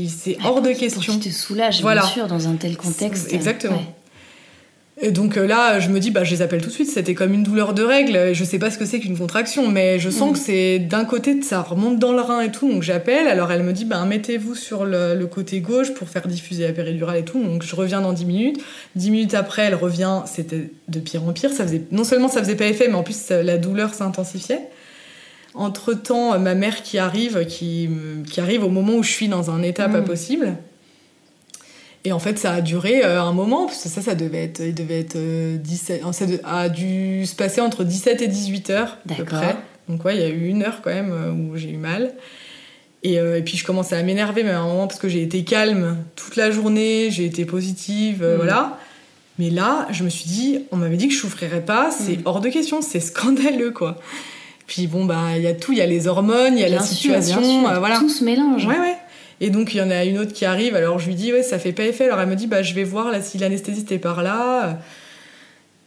C'est 0.10 0.36
hors 0.44 0.64
de 0.64 0.70
Pour 0.72 0.80
question. 0.80 1.14
qu'il 1.20 1.32
te 1.32 1.38
soulage, 1.38 1.80
Voilà. 1.84 2.02
bien 2.02 2.10
sûr, 2.10 2.28
dans 2.28 2.48
un 2.48 2.56
tel 2.56 2.76
contexte. 2.76 3.32
Exactement. 3.32 3.78
Ouais. 3.78 3.84
Et 5.02 5.12
donc 5.12 5.38
euh, 5.38 5.48
là, 5.48 5.80
je 5.80 5.90
me 5.90 6.00
dis, 6.00 6.12
bah, 6.12 6.24
je 6.24 6.32
les 6.32 6.42
appelle 6.44 6.62
tout 6.62 6.68
de 6.70 6.74
suite. 6.74 6.88
C'était 6.90 7.16
comme 7.16 7.34
une 7.34 7.42
douleur 7.44 7.74
de 7.74 7.82
règle. 7.84 8.34
Je 8.34 8.44
sais 8.44 8.60
pas 8.60 8.70
ce 8.70 8.78
que 8.78 8.86
c'est 8.86 9.00
qu'une 9.00 9.18
contraction, 9.18 9.68
mais 9.68 9.98
je 10.00 10.10
sens 10.12 10.28
Mhm. 10.30 10.34
que 10.34 10.40
c'est 10.40 10.80
d'un 10.80 11.04
côté, 11.04 11.42
ça 11.42 11.62
remonte 11.62 11.98
dans 12.00 12.14
le 12.14 12.22
rein 12.22 12.42
et 12.42 12.52
tout. 12.52 12.72
Donc 12.72 12.84
j'appelle. 12.84 13.28
Alors 13.28 13.52
elle 13.52 13.64
me 13.64 13.74
dit, 13.74 13.86
bah, 13.86 14.06
mettez-vous 14.06 14.54
sur 14.56 14.86
le, 14.86 15.16
le 15.16 15.26
côté 15.28 15.62
gauche 15.62 15.94
pour 15.96 16.08
faire 16.10 16.28
diffuser 16.28 16.66
la 16.68 16.74
péridurale 16.74 17.18
et 17.18 17.24
tout. 17.26 17.44
Donc 17.44 17.64
je 17.64 17.76
reviens 17.76 18.02
dans 18.02 18.14
10 18.14 18.26
minutes. 18.26 18.64
10 18.96 19.10
minutes 19.12 19.34
après, 19.34 19.64
elle 19.64 19.76
revient. 19.76 20.22
C'était 20.26 20.70
de 20.88 21.00
pire 21.00 21.24
en 21.24 21.34
pire. 21.34 21.50
Ça 21.52 21.66
faisait, 21.66 21.82
non 21.92 22.04
seulement 22.04 22.28
ça 22.28 22.40
faisait 22.42 22.56
pas 22.56 22.66
effet, 22.68 22.88
mais 22.88 22.96
en 22.96 23.04
plus 23.04 23.30
la 23.32 23.58
douleur 23.58 23.94
s'intensifiait. 23.96 24.62
Entre 25.56 25.94
temps, 25.94 26.38
ma 26.40 26.56
mère 26.56 26.82
qui 26.84 26.98
arrive, 26.98 27.46
qui, 27.48 27.90
qui 28.30 28.40
arrive 28.42 28.64
au 28.64 28.70
moment 28.70 28.94
où 28.94 29.04
je 29.04 29.12
suis 29.12 29.28
dans 29.28 29.52
un 29.52 29.62
état 29.64 29.90
pas 29.90 30.00
Mhm. 30.00 30.06
possible. 30.06 30.54
Et 32.06 32.12
en 32.12 32.20
fait, 32.20 32.38
ça 32.38 32.52
a 32.52 32.62
duré 32.62 33.04
euh, 33.06 33.22
un 33.22 33.32
moment, 33.32 33.66
parce 33.66 33.84
que 33.84 33.90
ça, 33.90 34.02
ça 34.02 34.14
devait 34.16 34.44
être, 34.44 34.60
il 34.62 34.76
devait 34.76 35.00
être 35.00 35.16
euh, 35.16 35.56
17, 35.58 36.02
euh, 36.06 36.12
ça 36.12 36.26
a 36.44 36.68
dû 36.70 37.26
se 37.26 37.36
passer 37.36 37.62
entre 37.62 37.84
17 37.86 38.22
et 38.22 38.28
18 38.28 38.70
heures, 38.72 38.98
à 39.10 39.14
peu 39.14 39.24
près. 39.24 39.56
Donc 39.88 40.04
ouais, 40.06 40.16
il 40.16 40.22
y 40.22 40.26
a 40.26 40.30
eu 40.30 40.48
une 40.48 40.64
heure 40.64 40.82
quand 40.84 40.90
même 40.90 41.12
euh, 41.14 41.32
où 41.32 41.56
j'ai 41.58 41.70
eu 41.70 41.78
mal. 41.78 42.14
Et, 43.04 43.20
euh, 43.20 43.38
et 43.38 43.42
puis 43.42 43.58
je 43.58 43.66
commençais 43.66 43.96
à 43.96 44.04
m'énerver, 44.04 44.44
mais 44.44 44.52
à 44.52 44.60
un 44.60 44.68
moment, 44.68 44.88
parce 44.88 45.00
que 45.00 45.08
j'ai 45.10 45.22
été 45.22 45.44
calme 45.44 45.98
toute 46.16 46.36
la 46.36 46.52
journée, 46.52 47.10
j'ai 47.12 47.26
été 47.26 47.46
positive, 47.46 48.22
euh, 48.24 48.34
Mm. 48.36 48.38
voilà. 48.38 48.78
Mais 49.40 49.50
là, 49.50 49.88
je 49.92 50.04
me 50.04 50.10
suis 50.10 50.26
dit, 50.26 50.60
on 50.72 50.78
m'avait 50.78 50.96
dit 50.98 51.08
que 51.08 51.14
je 51.14 51.20
souffrirais 51.20 51.62
pas, 51.66 51.90
c'est 51.92 52.18
Mm. 52.18 52.22
hors 52.26 52.40
de 52.42 52.50
question, 52.50 52.82
c'est 52.82 53.00
scandaleux, 53.00 53.72
quoi. 53.72 53.98
Puis 54.68 54.88
bon, 54.88 55.06
bah, 55.06 55.20
il 55.36 55.42
y 55.44 55.48
a 55.48 55.54
tout, 55.54 55.72
il 55.74 55.78
y 55.78 55.82
a 55.82 55.86
les 55.86 56.08
hormones, 56.08 56.54
il 56.58 56.62
y 56.62 56.64
a 56.64 56.68
Bien 56.70 56.78
la 56.80 56.84
sûr, 56.84 56.96
situation, 56.96 57.42
bien 57.42 57.62
sûr. 57.62 57.70
euh, 57.72 57.80
voilà. 57.80 57.98
Tout 58.00 58.10
se 58.10 58.24
mélange. 58.24 58.66
Ouais, 58.66 58.80
ouais. 58.80 58.96
Et 59.44 59.50
donc, 59.50 59.74
il 59.74 59.78
y 59.78 59.82
en 59.82 59.90
a 59.92 60.04
une 60.06 60.18
autre 60.20 60.32
qui 60.34 60.46
arrive. 60.46 60.76
Alors, 60.76 61.00
je 61.00 61.08
lui 61.08 61.16
dis, 61.16 61.34
ouais, 61.34 61.44
ça 61.44 61.60
fait 61.60 61.74
pas 61.74 61.84
effet. 61.84 62.06
Alors, 62.06 62.20
elle 62.22 62.30
me 62.30 62.36
dit, 62.36 62.48
bah, 62.48 62.64
je 62.64 62.74
vais 62.74 62.84
voir 62.84 63.12
là, 63.12 63.22
si 63.22 63.38
l'anesthésiste 63.38 63.92
est 63.92 64.00
par 64.00 64.24
là. 64.24 64.80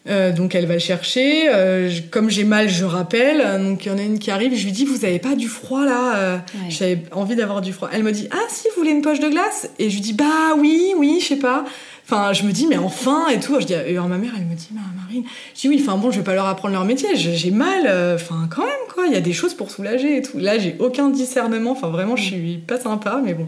Euh, 0.08 0.30
donc 0.30 0.54
elle 0.54 0.66
va 0.66 0.74
le 0.74 0.78
chercher. 0.78 1.48
Euh, 1.48 1.88
je- 1.90 2.02
comme 2.02 2.30
j'ai 2.30 2.44
mal, 2.44 2.68
je 2.68 2.84
rappelle. 2.84 3.38
Donc 3.68 3.84
il 3.84 3.88
y 3.88 3.90
en 3.92 3.98
a 3.98 4.02
une 4.02 4.20
qui 4.20 4.30
arrive. 4.30 4.54
Je 4.54 4.64
lui 4.64 4.70
dis 4.70 4.84
Vous 4.84 5.04
avez 5.04 5.18
pas 5.18 5.34
du 5.34 5.48
froid 5.48 5.84
là? 5.84 6.16
Euh, 6.16 6.36
Ouais. 6.36 6.70
J'avais 6.70 7.02
envie 7.10 7.34
d'avoir 7.34 7.60
du 7.60 7.72
froid. 7.72 7.88
Elle 7.92 8.04
me 8.04 8.12
dit 8.12 8.28
Ah 8.30 8.36
si, 8.48 8.68
vous 8.68 8.82
voulez 8.82 8.92
une 8.92 9.02
poche 9.02 9.18
de 9.18 9.28
glace? 9.28 9.68
Et 9.80 9.90
je 9.90 9.94
lui 9.96 10.00
dis 10.02 10.12
Bah 10.12 10.54
oui, 10.56 10.92
oui, 10.96 11.18
je 11.20 11.26
sais 11.26 11.36
pas. 11.40 11.64
Enfin, 12.08 12.32
je 12.32 12.44
me 12.44 12.52
dis 12.52 12.66
Mais 12.68 12.76
enfin 12.76 13.26
et 13.28 13.40
tout. 13.40 13.60
Je 13.60 13.66
dis, 13.66 13.72
et 13.72 13.90
alors 13.90 14.08
ma 14.08 14.16
mère, 14.18 14.32
elle 14.36 14.44
me 14.46 14.54
dit 14.54 14.68
Bah, 14.70 14.80
Marine. 14.96 15.24
Je 15.54 15.60
dis 15.62 15.68
Oui, 15.68 15.78
enfin 15.84 15.98
bon, 15.98 16.10
je 16.10 16.18
vais 16.18 16.24
pas 16.24 16.34
leur 16.34 16.46
apprendre 16.46 16.74
leur 16.74 16.84
métier. 16.84 17.08
J'ai 17.14 17.50
mal. 17.50 17.84
euh, 17.86 18.14
Enfin, 18.14 18.48
quand 18.54 18.62
même, 18.62 18.70
quoi. 18.94 19.06
Il 19.06 19.12
y 19.12 19.16
a 19.16 19.20
des 19.20 19.32
choses 19.32 19.54
pour 19.54 19.70
soulager 19.70 20.16
et 20.18 20.22
tout. 20.22 20.38
Là, 20.38 20.58
j'ai 20.58 20.76
aucun 20.78 21.10
discernement. 21.10 21.72
Enfin, 21.72 21.88
vraiment, 21.88 22.16
je 22.16 22.22
suis 22.22 22.58
pas 22.58 22.78
sympa, 22.78 23.20
mais 23.24 23.34
bon. 23.34 23.46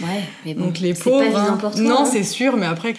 Ouais, 0.00 0.22
mais 0.46 0.54
bon, 0.54 0.66
Donc 0.66 0.78
les 0.80 0.94
c'est 0.94 1.04
pauvres. 1.04 1.30
pas 1.30 1.40
hein. 1.40 1.58
pour 1.60 1.72
toi. 1.72 1.80
non, 1.80 2.00
hein. 2.00 2.04
c'est 2.06 2.22
sûr, 2.24 2.56
mais 2.56 2.64
après. 2.66 2.94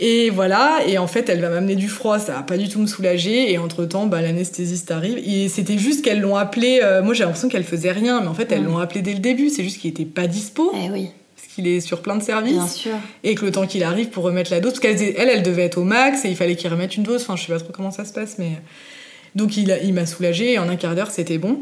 Et 0.00 0.30
voilà, 0.30 0.78
et 0.88 0.98
en 0.98 1.06
fait, 1.06 1.28
elle 1.28 1.40
va 1.40 1.48
m'amener 1.50 1.76
du 1.76 1.86
froid, 1.86 2.18
ça 2.18 2.32
va 2.32 2.42
pas 2.42 2.56
du 2.56 2.68
tout 2.68 2.80
me 2.80 2.86
soulager. 2.88 3.52
Et 3.52 3.58
entre 3.58 3.84
temps, 3.84 4.06
bah, 4.06 4.20
l'anesthésiste 4.20 4.90
arrive. 4.90 5.18
Et 5.24 5.48
c'était 5.48 5.78
juste 5.78 6.02
qu'elles 6.04 6.20
l'ont 6.20 6.34
appelé. 6.34 6.80
euh, 6.82 7.02
moi, 7.04 7.14
j'ai 7.14 7.22
l'impression 7.22 7.48
qu'elle 7.48 7.62
faisait 7.62 7.92
rien, 7.92 8.20
mais 8.20 8.26
en 8.26 8.34
fait, 8.34 8.50
elles 8.50 8.62
Mm. 8.62 8.66
l'ont 8.66 8.78
appelé 8.78 9.02
dès 9.02 9.12
le 9.12 9.20
début. 9.20 9.50
C'est 9.50 9.62
juste 9.62 9.78
qu'il 9.78 9.90
était 9.90 10.04
pas 10.04 10.26
dispo, 10.26 10.72
Eh 10.74 10.90
oui, 10.90 11.10
qu'il 11.54 11.66
est 11.66 11.80
sur 11.80 12.02
plein 12.02 12.16
de 12.16 12.22
services. 12.22 12.52
bien 12.54 12.66
sûr. 12.66 12.92
Et 13.24 13.34
que 13.34 13.44
le 13.44 13.50
temps 13.52 13.66
qu'il 13.66 13.82
arrive 13.84 14.08
pour 14.08 14.24
remettre 14.24 14.50
la 14.50 14.60
dose, 14.60 14.72
parce 14.72 14.80
qu'elle, 14.80 15.02
elle, 15.16 15.28
elle 15.28 15.42
devait 15.42 15.62
être 15.64 15.78
au 15.78 15.84
max 15.84 16.24
et 16.24 16.28
il 16.30 16.36
fallait 16.36 16.56
qu'il 16.56 16.70
remette 16.70 16.96
une 16.96 17.02
dose. 17.02 17.22
Enfin, 17.22 17.36
je 17.36 17.44
sais 17.46 17.52
pas 17.52 17.58
trop 17.60 17.72
comment 17.72 17.90
ça 17.90 18.04
se 18.04 18.12
passe, 18.12 18.36
mais. 18.38 18.52
Donc, 19.34 19.56
il, 19.56 19.70
a- 19.72 19.78
il 19.82 19.94
m'a 19.94 20.04
soulagée 20.06 20.52
et 20.52 20.58
en 20.58 20.68
un 20.68 20.76
quart 20.76 20.94
d'heure, 20.94 21.10
c'était 21.10 21.38
bon. 21.38 21.60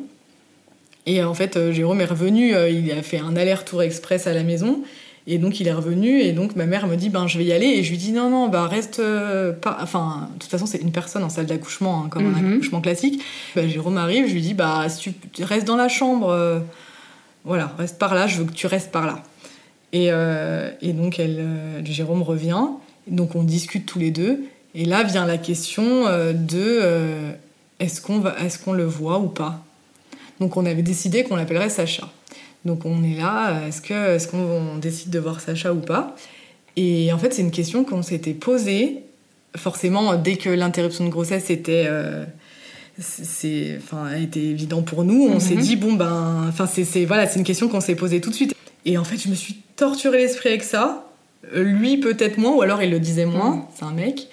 Et 1.06 1.22
en 1.22 1.34
fait, 1.34 1.56
euh, 1.56 1.72
Jérôme 1.72 2.00
est 2.00 2.04
revenu, 2.06 2.54
euh, 2.54 2.68
il 2.68 2.90
a 2.92 3.02
fait 3.02 3.18
un 3.18 3.36
aller-retour 3.36 3.82
express 3.82 4.26
à 4.26 4.34
la 4.34 4.42
maison. 4.42 4.82
Et 5.26 5.38
donc, 5.38 5.60
il 5.60 5.68
est 5.68 5.72
revenu 5.72 6.20
et 6.20 6.32
donc 6.32 6.56
ma 6.56 6.66
mère 6.66 6.86
me 6.86 6.96
dit, 6.96 7.10
ben, 7.10 7.26
je 7.28 7.38
vais 7.38 7.44
y 7.44 7.52
aller. 7.52 7.66
Et 7.66 7.82
je 7.84 7.90
lui 7.90 7.98
dis, 7.98 8.10
non, 8.10 8.28
non, 8.30 8.48
bah, 8.48 8.66
reste 8.66 8.98
euh, 9.00 9.52
pas. 9.52 9.78
Enfin, 9.82 10.28
de 10.34 10.38
toute 10.40 10.50
façon, 10.50 10.66
c'est 10.66 10.78
une 10.78 10.92
personne 10.92 11.22
en 11.22 11.28
salle 11.28 11.46
d'accouchement, 11.46 12.04
hein, 12.04 12.08
comme 12.10 12.26
un 12.26 12.30
Mhm. 12.40 12.54
accouchement 12.54 12.80
classique. 12.80 13.22
Bah, 13.54 13.66
Jérôme 13.68 13.98
arrive, 13.98 14.26
je 14.28 14.32
lui 14.32 14.40
dis, 14.40 14.54
bah, 14.54 14.88
si 14.88 14.98
tu 15.00 15.12
tu 15.32 15.44
restes 15.44 15.66
dans 15.66 15.76
la 15.76 15.88
chambre, 15.88 16.30
euh, 16.30 16.58
voilà, 17.44 17.72
reste 17.78 17.98
par 17.98 18.14
là, 18.14 18.26
je 18.26 18.38
veux 18.38 18.44
que 18.44 18.52
tu 18.52 18.66
restes 18.66 18.90
par 18.90 19.06
là. 19.06 19.22
Et, 19.92 20.08
euh, 20.10 20.70
et 20.82 20.92
donc, 20.92 21.18
elle, 21.18 21.38
euh, 21.40 21.84
Jérôme 21.84 22.22
revient. 22.22 22.62
Donc, 23.06 23.34
on 23.34 23.42
discute 23.42 23.86
tous 23.86 23.98
les 23.98 24.10
deux. 24.10 24.44
Et 24.74 24.84
là 24.84 25.02
vient 25.02 25.26
la 25.26 25.36
question 25.38 26.06
euh, 26.06 26.32
de 26.32 26.80
est-ce 27.80 28.00
qu'on 28.00 28.22
qu'on 28.64 28.72
le 28.72 28.84
voit 28.84 29.18
ou 29.18 29.26
pas? 29.26 29.64
Donc, 30.38 30.56
on 30.56 30.64
avait 30.64 30.82
décidé 30.82 31.24
qu'on 31.24 31.34
l'appellerait 31.36 31.70
Sacha. 31.70 32.08
Donc, 32.64 32.84
on 32.84 33.02
est 33.02 33.16
là. 33.16 33.66
Est-ce 33.66 34.28
qu'on 34.28 34.38
on 34.38 34.78
décide 34.78 35.10
de 35.10 35.18
voir 35.18 35.40
Sacha 35.40 35.72
ou 35.72 35.80
pas? 35.80 36.14
Et 36.76 37.12
en 37.12 37.18
fait, 37.18 37.34
c'est 37.34 37.42
une 37.42 37.50
question 37.50 37.82
qu'on 37.84 38.02
s'était 38.02 38.32
posée. 38.34 38.98
Forcément, 39.56 40.14
dès 40.14 40.36
que 40.36 40.48
l'interruption 40.50 41.04
de 41.04 41.10
grossesse 41.10 41.50
était 41.50 41.86
euh, 41.88 42.24
c'est 43.00 43.78
enfin 43.82 44.06
a 44.06 44.18
été 44.18 44.40
évident 44.50 44.82
pour 44.82 45.04
nous 45.04 45.24
on 45.24 45.34
Mhm. 45.34 45.40
s'est 45.40 45.56
dit 45.56 45.76
bon 45.76 45.94
ben 45.94 46.44
enfin 46.48 46.66
c'est- 46.66 47.04
voilà 47.06 47.26
c'est 47.26 47.38
une 47.38 47.44
question 47.46 47.68
qu'on 47.68 47.80
s'est 47.80 47.94
posée 47.94 48.20
tout 48.20 48.28
de 48.30 48.34
suite 48.34 48.54
et 48.84 48.98
en 48.98 49.04
fait 49.04 49.16
je 49.16 49.28
me 49.28 49.34
suis 49.34 49.56
torturé 49.80 50.18
l'esprit 50.18 50.50
avec 50.50 50.62
ça 50.62 51.06
Euh, 51.56 51.62
lui 51.62 51.96
peut-être 51.96 52.36
moins 52.38 52.52
ou 52.52 52.60
alors 52.62 52.82
il 52.82 52.90
le 52.90 53.00
disait 53.00 53.24
moins 53.26 53.52
Mhm. 53.56 53.62
c'est 53.74 53.84
un 53.84 53.92
mec 53.92 54.28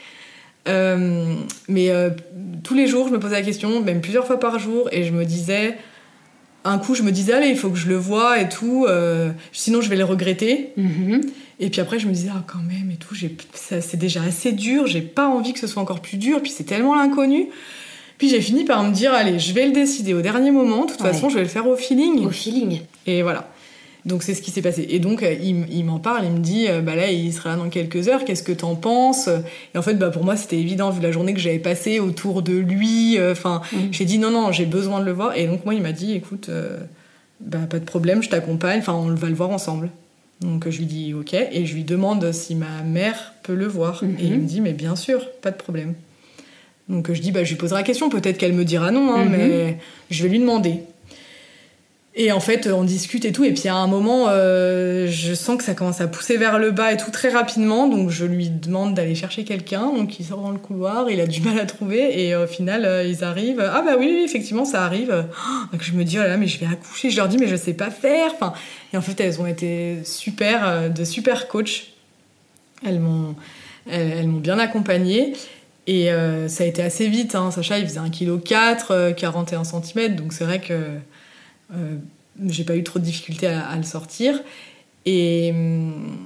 Euh, 0.67 1.35
mais 1.69 1.89
euh, 1.89 2.09
tous 2.63 2.73
les 2.73 2.87
jours 2.87 3.07
je 3.07 3.13
me 3.13 3.19
posais 3.19 3.35
la 3.35 3.41
question 3.41 3.79
même 3.81 4.01
plusieurs 4.01 4.27
fois 4.27 4.39
par 4.39 4.59
jour 4.59 4.89
et 4.91 5.03
je 5.05 5.13
me 5.13 5.23
disais 5.23 5.77
un 6.65 6.77
coup 6.77 6.93
je 6.95 7.03
me 7.03 7.11
disais 7.11 7.31
allez 7.33 7.47
il 7.47 7.57
faut 7.57 7.69
que 7.69 7.77
je 7.77 7.87
le 7.87 7.95
voie 7.95 8.41
et 8.41 8.49
tout 8.49 8.85
euh, 8.85 9.31
sinon 9.53 9.79
je 9.79 9.89
vais 9.89 9.95
le 9.95 10.03
regretter 10.03 10.73
Mhm. 10.75 11.21
et 11.61 11.69
puis 11.69 11.79
après, 11.79 11.97
je 11.99 12.07
me 12.07 12.13
disais, 12.13 12.29
ah, 12.35 12.43
quand 12.45 12.59
même, 12.73 12.91
et 12.91 12.97
tout, 12.97 13.15
c'est 13.53 13.97
déjà 13.97 14.21
assez 14.21 14.51
dur, 14.51 14.85
j'ai 14.85 15.01
pas 15.01 15.27
envie 15.27 15.53
que 15.53 15.59
ce 15.59 15.65
soit 15.65 15.81
encore 15.81 16.01
plus 16.01 16.17
dur, 16.17 16.39
puis 16.43 16.51
c'est 16.51 16.65
tellement 16.65 16.93
l'inconnu. 16.93 17.47
Puis 18.19 18.29
j'ai 18.29 18.41
fini 18.41 18.63
par 18.63 18.83
me 18.83 18.91
dire, 18.93 19.11
allez, 19.13 19.39
je 19.39 19.53
vais 19.53 19.65
le 19.65 19.71
décider 19.71 20.13
au 20.13 20.21
dernier 20.21 20.51
moment, 20.51 20.85
de 20.85 20.91
toute 20.91 21.01
Ouais. 21.01 21.11
façon, 21.13 21.29
je 21.29 21.35
vais 21.35 21.41
le 21.41 21.47
faire 21.57 21.67
au 21.67 21.75
feeling. 21.75 22.25
Au 22.27 22.29
feeling. 22.29 22.81
Et 23.07 23.23
voilà. 23.23 23.49
Donc 24.07 24.23
c'est 24.23 24.33
ce 24.33 24.41
qui 24.41 24.51
s'est 24.51 24.61
passé. 24.61 24.87
Et 24.89 24.99
donc, 24.99 25.21
euh, 25.21 25.33
il, 25.33 25.83
m'en 25.83 25.99
parle, 25.99 26.23
il 26.25 26.31
me 26.31 26.39
dit, 26.39 26.67
euh, 26.69 26.79
bah 26.81 26.95
là, 26.95 27.11
il 27.11 27.33
sera 27.33 27.49
là 27.49 27.55
dans 27.57 27.67
quelques 27.69 28.07
heures, 28.07 28.23
qu'est-ce 28.23 28.41
que 28.41 28.53
t'en 28.53 28.73
penses? 28.75 29.27
Et 29.75 29.77
en 29.77 29.81
fait, 29.81 29.95
bah, 29.95 30.09
pour 30.11 30.23
moi, 30.23 30.37
c'était 30.37 30.57
évident, 30.57 30.89
vu 30.91 31.01
la 31.01 31.11
journée 31.11 31.33
que 31.33 31.39
j'avais 31.41 31.59
passée 31.59 31.99
autour 31.99 32.41
de 32.41 32.53
lui. 32.53 33.17
euh, 33.19 33.33
Enfin, 33.33 33.61
Mhm. 33.73 33.89
j'ai 33.91 34.05
dit, 34.05 34.17
non, 34.17 34.31
non, 34.31 34.51
j'ai 34.53 34.65
besoin 34.65 35.01
de 35.01 35.05
le 35.05 35.11
voir. 35.11 35.35
Et 35.37 35.45
donc, 35.45 35.65
moi, 35.65 35.73
il 35.73 35.81
m'a 35.81 35.91
dit, 35.91 36.13
écoute, 36.13 36.47
euh, 36.49 36.77
bah, 37.41 37.59
pas 37.69 37.79
de 37.79 37.85
problème, 37.85 38.23
je 38.23 38.29
t'accompagne, 38.29 38.79
enfin, 38.79 38.93
on 38.93 39.13
va 39.13 39.27
le 39.27 39.35
voir 39.35 39.49
ensemble. 39.49 39.89
Donc, 40.39 40.69
je 40.69 40.77
lui 40.77 40.85
dis, 40.85 41.13
ok, 41.13 41.33
et 41.33 41.65
je 41.65 41.73
lui 41.75 41.83
demande 41.83 42.31
si 42.31 42.55
ma 42.55 42.83
mère 42.85 43.33
peut 43.43 43.55
le 43.55 43.67
voir. 43.67 44.03
Mhm. 44.05 44.15
Et 44.19 44.23
il 44.25 44.39
me 44.39 44.45
dit, 44.47 44.61
mais 44.61 44.71
bien 44.73 44.95
sûr, 44.95 45.29
pas 45.41 45.51
de 45.51 45.57
problème. 45.57 45.95
Donc, 46.87 47.11
je 47.11 47.19
dis, 47.21 47.31
bah, 47.33 47.43
je 47.43 47.49
lui 47.49 47.57
poserai 47.57 47.81
la 47.81 47.83
question, 47.85 48.09
peut-être 48.09 48.37
qu'elle 48.37 48.53
me 48.53 48.63
dira 48.63 48.91
non, 48.91 49.11
hein, 49.13 49.25
Mhm. 49.25 49.31
mais 49.31 49.77
je 50.09 50.23
vais 50.23 50.29
lui 50.29 50.39
demander. 50.39 50.79
Et 52.19 52.31
en 52.31 52.39
fait, 52.39 52.67
on 52.67 52.83
discute 52.83 53.25
et 53.25 53.31
tout. 53.31 53.43
Et 53.43 53.53
puis 53.53 53.69
à 53.69 53.75
un 53.75 53.85
moment, 53.85 54.25
euh, 54.29 55.05
je 55.07 55.35
sens 55.35 55.55
que 55.55 55.63
ça 55.63 55.75
commence 55.75 56.01
à 56.01 56.07
pousser 56.07 56.37
vers 56.37 56.57
le 56.57 56.71
bas 56.71 56.91
et 56.91 56.97
tout 56.97 57.11
très 57.11 57.29
rapidement. 57.29 57.87
Donc 57.87 58.09
je 58.09 58.25
lui 58.25 58.49
demande 58.49 58.95
d'aller 58.95 59.13
chercher 59.13 59.43
quelqu'un. 59.43 59.93
Donc 59.93 60.19
il 60.19 60.25
sort 60.25 60.41
dans 60.41 60.49
le 60.49 60.57
couloir, 60.57 61.11
il 61.11 61.21
a 61.21 61.27
du 61.27 61.41
mal 61.47 61.59
à 61.59 61.65
trouver. 61.67 62.25
Et 62.25 62.35
au 62.35 62.47
final, 62.47 62.85
euh, 62.85 63.03
ils 63.03 63.23
arrivent. 63.23 63.61
Ah 63.61 63.83
bah 63.85 63.95
oui, 63.99 64.23
effectivement, 64.25 64.65
ça 64.65 64.83
arrive. 64.83 65.09
Donc 65.71 65.83
je 65.83 65.93
me 65.93 66.03
dis, 66.03 66.17
oh 66.17 66.23
là 66.23 66.37
mais 66.37 66.47
je 66.47 66.59
vais 66.59 66.65
accoucher. 66.65 67.11
Je 67.11 67.17
leur 67.17 67.27
dis, 67.27 67.37
mais 67.37 67.47
je 67.47 67.55
sais 67.55 67.73
pas 67.73 67.91
faire. 67.91 68.31
Enfin, 68.33 68.53
et 68.93 68.97
en 68.97 69.01
fait, 69.01 69.19
elles 69.21 69.39
ont 69.39 69.47
été 69.47 69.99
super, 70.03 70.67
euh, 70.67 70.89
de 70.89 71.03
super 71.03 71.47
coachs. 71.47 71.93
Elles 72.83 72.99
m'ont, 72.99 73.35
elles, 73.89 74.27
bien 74.27 74.57
accompagnée. 74.57 75.33
Et 75.87 76.11
euh, 76.11 76.49
ça 76.49 76.65
a 76.65 76.67
été 76.67 76.83
assez 76.83 77.07
vite. 77.07 77.33
Hein. 77.33 77.49
Sacha, 77.49 77.79
il 77.79 77.87
faisait 77.87 78.01
1,4 78.01 78.11
kg, 78.11 78.91
euh, 78.91 79.13
41 79.13 79.63
cm. 79.63 80.15
Donc 80.15 80.33
c'est 80.33 80.43
vrai 80.43 80.59
que 80.59 80.73
euh, 80.73 80.97
j'ai 82.45 82.63
pas 82.63 82.75
eu 82.75 82.83
trop 82.83 82.99
de 82.99 83.03
difficultés 83.03 83.47
à, 83.47 83.75
le 83.75 83.83
sortir. 83.83 84.39
Et, 85.05 85.51
hum, 85.53 86.17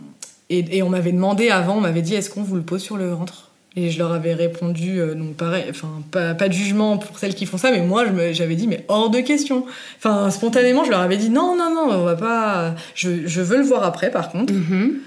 et, 0.50 0.78
et 0.78 0.84
on 0.84 0.90
m'avait 0.90 1.12
demandé 1.12 1.50
avant, 1.50 1.78
on 1.78 1.82
m'avait 1.82 2.02
dit 2.02 2.16
est-ce 2.16 2.30
qu'on 2.30 2.44
vous 2.44 2.56
le 2.56 2.64
pose 2.64 2.82
sur 2.82 2.98
le 2.98 3.10
ventre? 3.10 3.52
Et 3.78 3.90
je 3.90 4.00
leur 4.00 4.12
avais 4.12 4.34
répondu, 4.34 5.00
euh, 5.00 5.16
donc 5.16 5.36
pareil, 5.36 5.64
enfin 5.70 6.02
pas, 6.12 6.34
pas 6.34 6.50
de 6.50 6.54
jugement 6.54 6.98
pour 6.98 7.18
celles 7.18 7.36
qui 7.36 7.46
font 7.46 7.58
ça, 7.58 7.72
mais 7.72 7.80
moi 7.80 8.04
j'avais 8.34 8.56
dit 8.56 8.68
mais 8.68 8.84
hors 8.90 9.10
de 9.10 9.22
question. 9.22 9.66
Enfin 9.98 10.30
spontanément 10.30 10.84
je 10.84 10.90
leur 10.90 11.00
avais 11.00 11.16
dit 11.16 11.30
non 11.30 11.56
non 11.56 11.74
non 11.74 11.90
on 11.90 12.04
va 12.04 12.18
pas. 12.18 12.76
Je, 12.96 13.26
je 13.26 13.42
veux 13.42 13.58
le 13.58 13.64
voir 13.64 13.84
après 13.84 14.12
par 14.12 14.30
contre. 14.30 14.54
Mhm. 14.54 15.00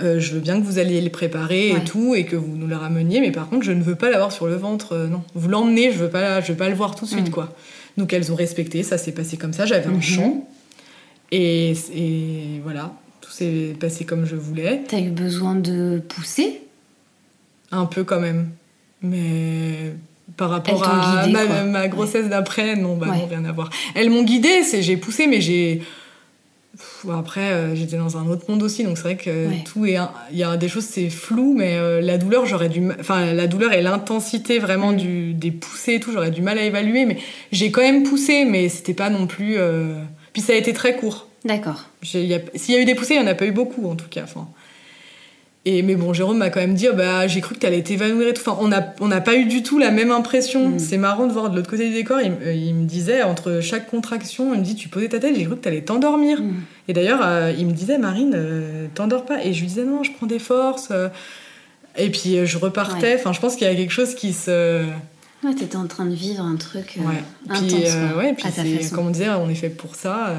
Euh, 0.00 0.18
je 0.20 0.32
veux 0.32 0.40
bien 0.40 0.58
que 0.58 0.64
vous 0.64 0.78
alliez 0.78 1.00
le 1.02 1.10
préparer 1.10 1.72
Ouais. 1.72 1.80
et 1.80 1.84
tout 1.84 2.14
et 2.14 2.24
que 2.24 2.34
vous 2.36 2.56
nous 2.56 2.66
le 2.66 2.76
rameniez, 2.76 3.20
mais 3.20 3.30
par 3.30 3.48
contre 3.50 3.64
je 3.64 3.72
ne 3.72 3.82
veux 3.82 3.94
pas 3.94 4.08
l'avoir 4.10 4.32
sur 4.32 4.46
le 4.46 4.54
ventre. 4.56 4.92
euh, 4.94 5.06
non, 5.08 5.22
vous 5.34 5.48
l'emmenez, 5.50 5.92
je 5.92 5.98
veux 5.98 6.08
pas, 6.08 6.40
je 6.40 6.52
veux 6.52 6.56
pas 6.58 6.70
le 6.70 6.74
voir 6.74 6.94
tout 6.94 7.04
de 7.04 7.10
suite 7.10 7.28
Mm. 7.28 7.32
quoi. 7.32 7.52
Donc 7.98 8.12
elles 8.14 8.32
ont 8.32 8.34
respecté, 8.34 8.82
ça 8.84 8.96
s'est 8.96 9.12
passé 9.12 9.36
comme 9.36 9.52
ça. 9.52 9.66
J'avais 9.66 9.86
un 9.88 9.92
Mhm. 9.92 10.00
champ 10.02 10.48
et, 11.30 11.72
et 11.94 12.60
voilà, 12.62 12.92
tout 13.20 13.30
s'est 13.30 13.76
passé 13.78 14.04
comme 14.06 14.24
je 14.24 14.34
voulais, 14.36 14.82
T'as 14.88 14.98
eu 15.00 15.10
besoin 15.10 15.54
de 15.56 16.02
pousser? 16.08 16.62
Un 17.70 17.84
peu 17.86 18.02
quand 18.04 18.20
même, 18.20 18.48
mais 19.02 19.92
par 20.38 20.48
rapport 20.50 20.82
à 20.88 21.26
guidée, 21.26 21.38
ma, 21.66 21.88
grossesse 21.88 22.28
d'après, 22.30 22.76
non, 22.76 22.96
bah 22.96 23.08
Ouais. 23.10 23.18
non, 23.18 23.26
rien 23.26 23.44
à 23.44 23.52
voir. 23.52 23.68
Elles 23.94 24.08
m'ont 24.10 24.22
guidée, 24.24 24.62
c'est 24.62 24.82
j'ai 24.82 24.96
poussé, 24.96 25.26
mais 25.26 25.40
j'ai 25.42 25.82
après 27.12 27.52
euh, 27.52 27.74
j'étais 27.74 27.96
dans 27.96 28.16
un 28.16 28.26
autre 28.28 28.44
monde 28.50 28.62
aussi, 28.62 28.82
donc 28.84 28.96
c'est 28.96 29.02
vrai 29.04 29.16
que 29.16 29.48
Ouais. 29.48 29.64
tout 29.64 29.84
est, 29.86 29.98
il 30.30 30.38
y 30.38 30.42
a 30.44 30.56
des 30.56 30.68
choses 30.68 30.84
c'est 30.84 31.10
flou, 31.10 31.54
mais 31.56 31.76
euh, 31.76 32.00
la 32.00 32.16
douleur 32.18 32.46
j'aurais 32.46 32.68
du, 32.68 32.82
enfin 33.00 33.32
la 33.34 33.46
douleur 33.46 33.72
et 33.72 33.82
l'intensité 33.82 34.58
vraiment 34.58 34.92
Mm. 34.92 34.96
du 34.96 35.34
des 35.34 35.50
poussées 35.50 35.94
et 35.94 36.00
tout, 36.00 36.12
j'aurais 36.12 36.30
du 36.30 36.42
mal 36.42 36.58
à 36.58 36.62
évaluer, 36.64 37.04
mais 37.04 37.18
j'ai 37.52 37.70
quand 37.70 37.82
même 37.82 38.02
poussé, 38.04 38.44
mais 38.44 38.68
c'était 38.68 38.94
pas 38.94 39.10
non 39.10 39.26
plus. 39.26 39.56
euh, 39.58 39.94
Puis 40.32 40.42
ça 40.42 40.52
a 40.54 40.56
été 40.56 40.72
très 40.72 40.96
court. 40.96 41.28
D'accord. 41.44 41.88
S'il 42.02 42.24
y 42.26 42.34
a 42.34 42.80
eu 42.80 42.84
des 42.84 42.94
poussées, 42.94 43.14
il 43.14 43.20
n'y 43.20 43.24
en 43.24 43.30
a 43.30 43.34
pas 43.34 43.46
eu 43.46 43.52
beaucoup 43.52 43.88
en 43.90 43.96
tout 43.96 44.08
cas. 44.08 44.22
Enfin, 44.24 44.48
et, 45.64 45.82
mais 45.82 45.94
bon, 45.94 46.12
Jérôme 46.12 46.38
m'a 46.38 46.50
quand 46.50 46.58
même 46.60 46.74
dit 46.74 46.88
oh, 46.90 46.94
bah, 46.96 47.26
j'ai 47.28 47.40
cru 47.40 47.54
que 47.54 47.60
tu 47.60 47.66
allais 47.66 47.82
t'évanouir 47.82 48.28
et 48.28 48.34
tout. 48.34 48.42
Enfin, 48.44 48.58
on 48.60 48.68
n'a 48.68 48.94
on 49.00 49.06
n'a 49.08 49.20
pas 49.20 49.36
eu 49.36 49.44
du 49.44 49.62
tout 49.62 49.78
la 49.78 49.90
même 49.92 50.10
impression. 50.10 50.70
Mm. 50.70 50.78
C'est 50.80 50.96
marrant 50.98 51.26
de 51.28 51.32
voir 51.32 51.50
de 51.50 51.56
l'autre 51.56 51.70
côté 51.70 51.88
du 51.88 51.94
décor. 51.94 52.20
Il, 52.20 52.32
me- 52.32 52.52
il 52.52 52.74
me 52.74 52.84
disait, 52.84 53.22
entre 53.22 53.60
chaque 53.60 53.88
contraction, 53.88 54.54
il 54.54 54.60
me 54.60 54.64
dit 54.64 54.74
tu 54.74 54.88
posais 54.88 55.08
ta 55.08 55.20
tête, 55.20 55.36
j'ai 55.36 55.44
cru 55.44 55.56
que 55.56 55.62
tu 55.62 55.68
allais 55.68 55.82
t'endormir. 55.82 56.40
Mhm. 56.40 56.54
Et 56.88 56.92
d'ailleurs, 56.92 57.20
euh, 57.22 57.52
il 57.56 57.66
me 57.66 57.72
disait 57.72 57.98
Marine, 57.98 58.32
euh, 58.34 58.86
t'endors 58.94 59.24
pas. 59.24 59.44
Et 59.44 59.52
je 59.52 59.60
lui 59.60 59.68
disais 59.68 59.84
non, 59.84 60.02
je 60.02 60.10
prends 60.12 60.26
des 60.26 60.40
forces. 60.40 60.88
euh. 60.90 61.08
Et 61.96 62.10
puis 62.10 62.38
euh, 62.38 62.44
je 62.46 62.58
repartais. 62.58 63.14
Enfin, 63.14 63.32
je 63.32 63.40
pense 63.40 63.54
qu'il 63.54 63.66
y 63.66 63.70
a 63.70 63.74
quelque 63.74 63.92
chose 63.92 64.14
qui 64.14 64.32
se. 64.32 64.82
Ouais, 65.44 65.54
t'étais 65.54 65.76
en 65.76 65.86
train 65.86 66.06
de 66.06 66.14
vivre 66.14 66.42
un 66.44 66.56
truc 66.56 66.98
euh, 66.98 67.08
Ouais. 67.08 67.22
intense. 67.48 67.72
Puis, 67.72 67.82
euh, 67.86 68.16
ouais, 68.18 68.32
puis 68.32 68.46
à 68.48 68.50
ta 68.50 68.62
c'est- 68.62 68.78
façon. 68.78 68.94
comme 68.96 69.06
on 69.06 69.10
disait, 69.10 69.28
on 69.28 69.48
est 69.48 69.54
fait 69.54 69.68
pour 69.70 69.94
ça. 69.94 70.28
euh, 70.28 70.34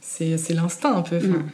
C'est 0.00 0.36
c'est 0.38 0.54
l'instinct 0.54 0.94
un 0.96 1.02
peu. 1.02 1.16
enfin. 1.16 1.26
Mm. 1.26 1.50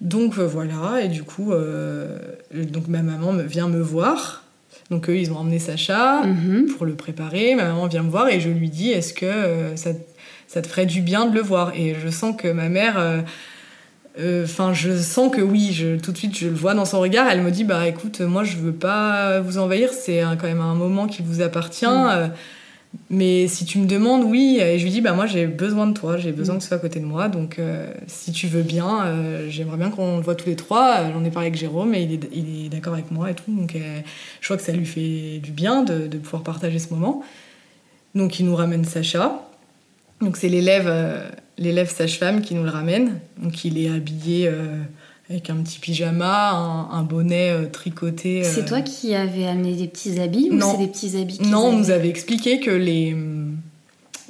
Donc 0.00 0.38
euh, 0.38 0.46
voilà, 0.46 1.00
et 1.02 1.08
du 1.08 1.24
coup, 1.24 1.52
euh, 1.52 2.18
donc 2.54 2.86
ma 2.88 3.02
maman 3.02 3.32
vient 3.32 3.68
me 3.68 3.80
voir. 3.80 4.44
Donc 4.90 5.10
eux, 5.10 5.16
ils 5.18 5.32
ont 5.32 5.36
emmené 5.38 5.58
Sacha 5.58 6.22
Mhm. 6.24 6.66
pour 6.76 6.86
le 6.86 6.94
préparer. 6.94 7.54
Ma 7.54 7.64
maman 7.64 7.86
vient 7.88 8.02
me 8.02 8.10
voir 8.10 8.28
et 8.28 8.40
je 8.40 8.48
lui 8.48 8.70
dis 8.70 8.90
est-ce 8.90 9.12
que 9.12 9.26
euh, 9.26 9.76
ça, 9.76 9.90
ça 10.46 10.62
te 10.62 10.66
ferait 10.68 10.86
du 10.86 11.02
bien 11.02 11.26
de 11.26 11.34
le 11.34 11.42
voir? 11.42 11.72
Et 11.74 11.94
je 12.02 12.08
sens 12.08 12.34
que 12.36 12.48
ma 12.48 12.68
mère, 12.68 12.96
euh, 12.98 13.20
Enfin, 14.42 14.72
je 14.74 14.96
sens 14.96 15.30
que 15.32 15.40
oui, 15.40 15.70
je, 15.72 15.96
tout 15.96 16.10
de 16.10 16.16
suite, 16.18 16.36
je 16.36 16.48
le 16.48 16.54
vois 16.54 16.74
dans 16.74 16.84
son 16.84 16.98
regard. 16.98 17.28
Elle 17.30 17.40
me 17.40 17.52
dit, 17.52 17.62
bah 17.62 17.86
écoute, 17.86 18.20
moi, 18.20 18.42
je 18.42 18.56
veux 18.56 18.72
pas 18.72 19.38
vous 19.40 19.58
envahir. 19.58 19.90
C'est 19.92 20.22
quand 20.40 20.48
même 20.48 20.60
un 20.60 20.74
moment 20.74 21.06
qui 21.06 21.22
vous 21.22 21.40
appartient. 21.40 21.86
Mm. 21.86 22.32
Mais 23.10 23.48
si 23.48 23.64
tu 23.64 23.78
me 23.78 23.86
demandes, 23.86 24.24
oui, 24.24 24.58
et 24.60 24.78
je 24.78 24.84
lui 24.84 24.90
dis, 24.90 25.00
bah 25.00 25.12
moi 25.12 25.26
j'ai 25.26 25.46
besoin 25.46 25.86
de 25.86 25.92
toi, 25.92 26.16
j'ai 26.18 26.32
besoin 26.32 26.56
que 26.56 26.60
tu 26.60 26.68
sois 26.68 26.76
à 26.76 26.80
côté 26.80 27.00
de 27.00 27.04
moi, 27.04 27.28
donc 27.28 27.58
euh, 27.58 27.92
si 28.06 28.32
tu 28.32 28.46
veux 28.46 28.62
bien, 28.62 29.04
euh, 29.04 29.46
j'aimerais 29.48 29.76
bien 29.78 29.90
qu'on 29.90 30.16
le 30.16 30.22
voit 30.22 30.34
tous 30.34 30.48
les 30.48 30.56
trois. 30.56 31.10
J'en 31.12 31.24
ai 31.24 31.30
parlé 31.30 31.48
avec 31.48 31.58
Jérôme 31.58 31.94
et 31.94 32.02
il 32.02 32.12
est, 32.14 32.28
il 32.32 32.66
est 32.66 32.68
d'accord 32.68 32.94
avec 32.94 33.10
moi 33.10 33.30
et 33.30 33.34
tout, 33.34 33.44
donc 33.48 33.76
euh, 33.76 34.00
je 34.40 34.46
crois 34.46 34.56
que 34.56 34.62
ça 34.62 34.72
lui 34.72 34.86
fait 34.86 35.38
du 35.38 35.52
bien 35.52 35.82
de, 35.84 36.06
de, 36.06 36.18
pouvoir 36.18 36.42
partager 36.42 36.78
ce 36.78 36.92
moment. 36.92 37.22
Donc 38.14 38.40
il 38.40 38.46
nous 38.46 38.56
ramène 38.56 38.84
Sacha, 38.84 39.42
donc 40.20 40.36
c'est 40.36 40.48
l'élève, 40.48 40.90
l'élève 41.56 41.90
sage-femme 41.90 42.40
qui 42.42 42.54
nous 42.54 42.64
le 42.64 42.70
ramène, 42.70 43.20
donc 43.38 43.64
il 43.64 43.78
est 43.78 43.88
habillé 43.88 44.50
avec 45.30 45.50
un 45.50 45.56
petit 45.56 45.78
pyjama, 45.78 46.52
un, 46.90 47.02
bonnet 47.02 47.50
euh, 47.50 47.66
tricoté. 47.66 48.42
C'est 48.44 48.62
euh. 48.62 48.66
toi 48.66 48.80
qui 48.80 49.14
avais 49.14 49.46
amené 49.46 49.74
des 49.74 49.86
petits 49.86 50.18
habits 50.20 50.48
ou 50.50 50.60
c'est 50.60 50.78
des 50.78 50.86
petits 50.86 51.16
habits 51.20 51.40
Non, 51.42 51.66
on 51.66 51.76
nous 51.76 51.90
avait 51.90 52.08
expliqué 52.08 52.60
que 52.60 52.70
les 52.70 53.14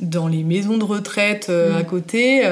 dans 0.01 0.29
les 0.29 0.45
maisons 0.45 0.79
de 0.79 0.85
retraite 0.85 1.49
euh, 1.51 1.77
à 1.77 1.83
mm. 1.83 1.87
côté, 1.87 2.43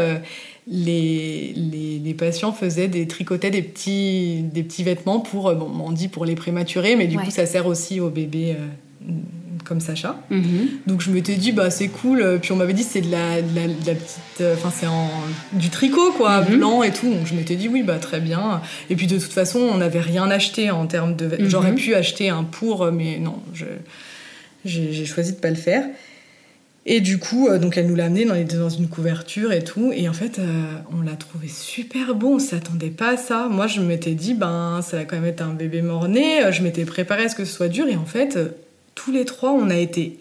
les, 0.68 1.52
les, 1.54 1.98
les, 2.00 2.14
patients 2.14 2.52
faisaient 2.52 2.88
des 2.88 3.06
tricotaient 3.06 3.52
des 3.52 3.62
petits 3.62 4.42
des 4.42 4.64
petits 4.64 4.82
vêtements 4.82 5.20
pour 5.20 5.54
bon, 5.54 5.70
on 5.84 5.92
dit 5.92 6.08
pour 6.08 6.24
les 6.24 6.34
prématurés, 6.34 6.96
mais 6.96 7.06
du 7.06 7.18
coup 7.18 7.30
ça 7.30 7.46
sert 7.46 7.66
aussi 7.66 8.00
aux 8.00 8.10
bébés 8.10 8.56
comme 9.66 9.80
Sacha. 9.80 10.16
Mhm. 10.30 10.68
Donc 10.86 11.00
je 11.00 11.10
m'étais 11.10 11.34
dit 11.34 11.52
bah 11.52 11.70
c'est 11.70 11.88
cool. 11.88 12.38
Puis 12.40 12.52
on 12.52 12.56
m'avait 12.56 12.72
dit 12.72 12.82
c'est 12.82 13.00
de 13.00 13.10
la, 13.10 13.36
la, 13.40 13.94
petite, 13.94 14.40
euh, 14.40 14.54
enfin 14.54 14.72
c'est 14.74 14.86
en 14.86 15.10
du 15.52 15.70
tricot 15.70 16.12
quoi, 16.12 16.42
mhm. 16.42 16.56
blanc 16.56 16.82
et 16.82 16.92
tout. 16.92 17.12
Donc 17.12 17.26
je 17.26 17.34
m'étais 17.34 17.56
dit 17.56 17.68
oui 17.68 17.82
bah 17.82 17.98
très 17.98 18.20
bien. 18.20 18.60
Et 18.90 18.96
puis 18.96 19.06
de 19.06 19.18
toute 19.18 19.32
façon 19.32 19.58
on 19.58 19.78
n'avait 19.78 20.00
rien 20.00 20.30
acheté 20.30 20.70
en 20.70 20.86
termes 20.86 21.16
de. 21.16 21.26
Mhm. 21.26 21.48
J'aurais 21.48 21.74
pu 21.74 21.94
acheter 21.94 22.28
un 22.28 22.44
pour, 22.44 22.90
mais 22.92 23.18
non, 23.18 23.40
j'ai 24.64 25.04
choisi 25.04 25.32
de 25.32 25.38
pas 25.38 25.50
le 25.50 25.56
faire. 25.56 25.84
Et 26.88 27.00
du 27.00 27.18
coup, 27.18 27.48
euh, 27.48 27.58
donc 27.58 27.76
elle 27.76 27.88
nous 27.88 27.96
l'a 27.96 28.04
amené 28.04 28.24
dans, 28.24 28.36
dans, 28.44 28.68
une 28.68 28.88
couverture 28.88 29.52
et 29.52 29.64
tout. 29.64 29.92
Et 29.92 30.08
en 30.08 30.12
fait, 30.12 30.38
euh, 30.38 30.76
on 30.96 31.02
l'a 31.02 31.16
trouvé 31.16 31.48
super 31.48 32.14
bon. 32.14 32.36
On 32.36 32.38
s'attendait 32.38 32.90
pas 32.90 33.14
à 33.14 33.16
ça. 33.16 33.48
Moi, 33.50 33.66
je 33.66 33.80
m'étais 33.80 34.14
dit, 34.14 34.34
ben, 34.34 34.80
ça 34.82 34.98
va 34.98 35.04
quand 35.04 35.16
même 35.16 35.24
être 35.24 35.42
un 35.42 35.52
bébé 35.52 35.82
mort-né. 35.82 36.40
Je 36.52 36.62
m'étais 36.62 36.84
préparée 36.84 37.24
à 37.24 37.28
ce 37.28 37.34
que 37.34 37.44
ce 37.44 37.52
soit 37.52 37.66
dur. 37.66 37.88
Et 37.88 37.96
en 37.96 38.04
fait, 38.04 38.38
tous 38.96 39.12
les 39.12 39.24
trois, 39.24 39.52
on 39.52 39.70
a 39.70 39.76
été 39.76 40.18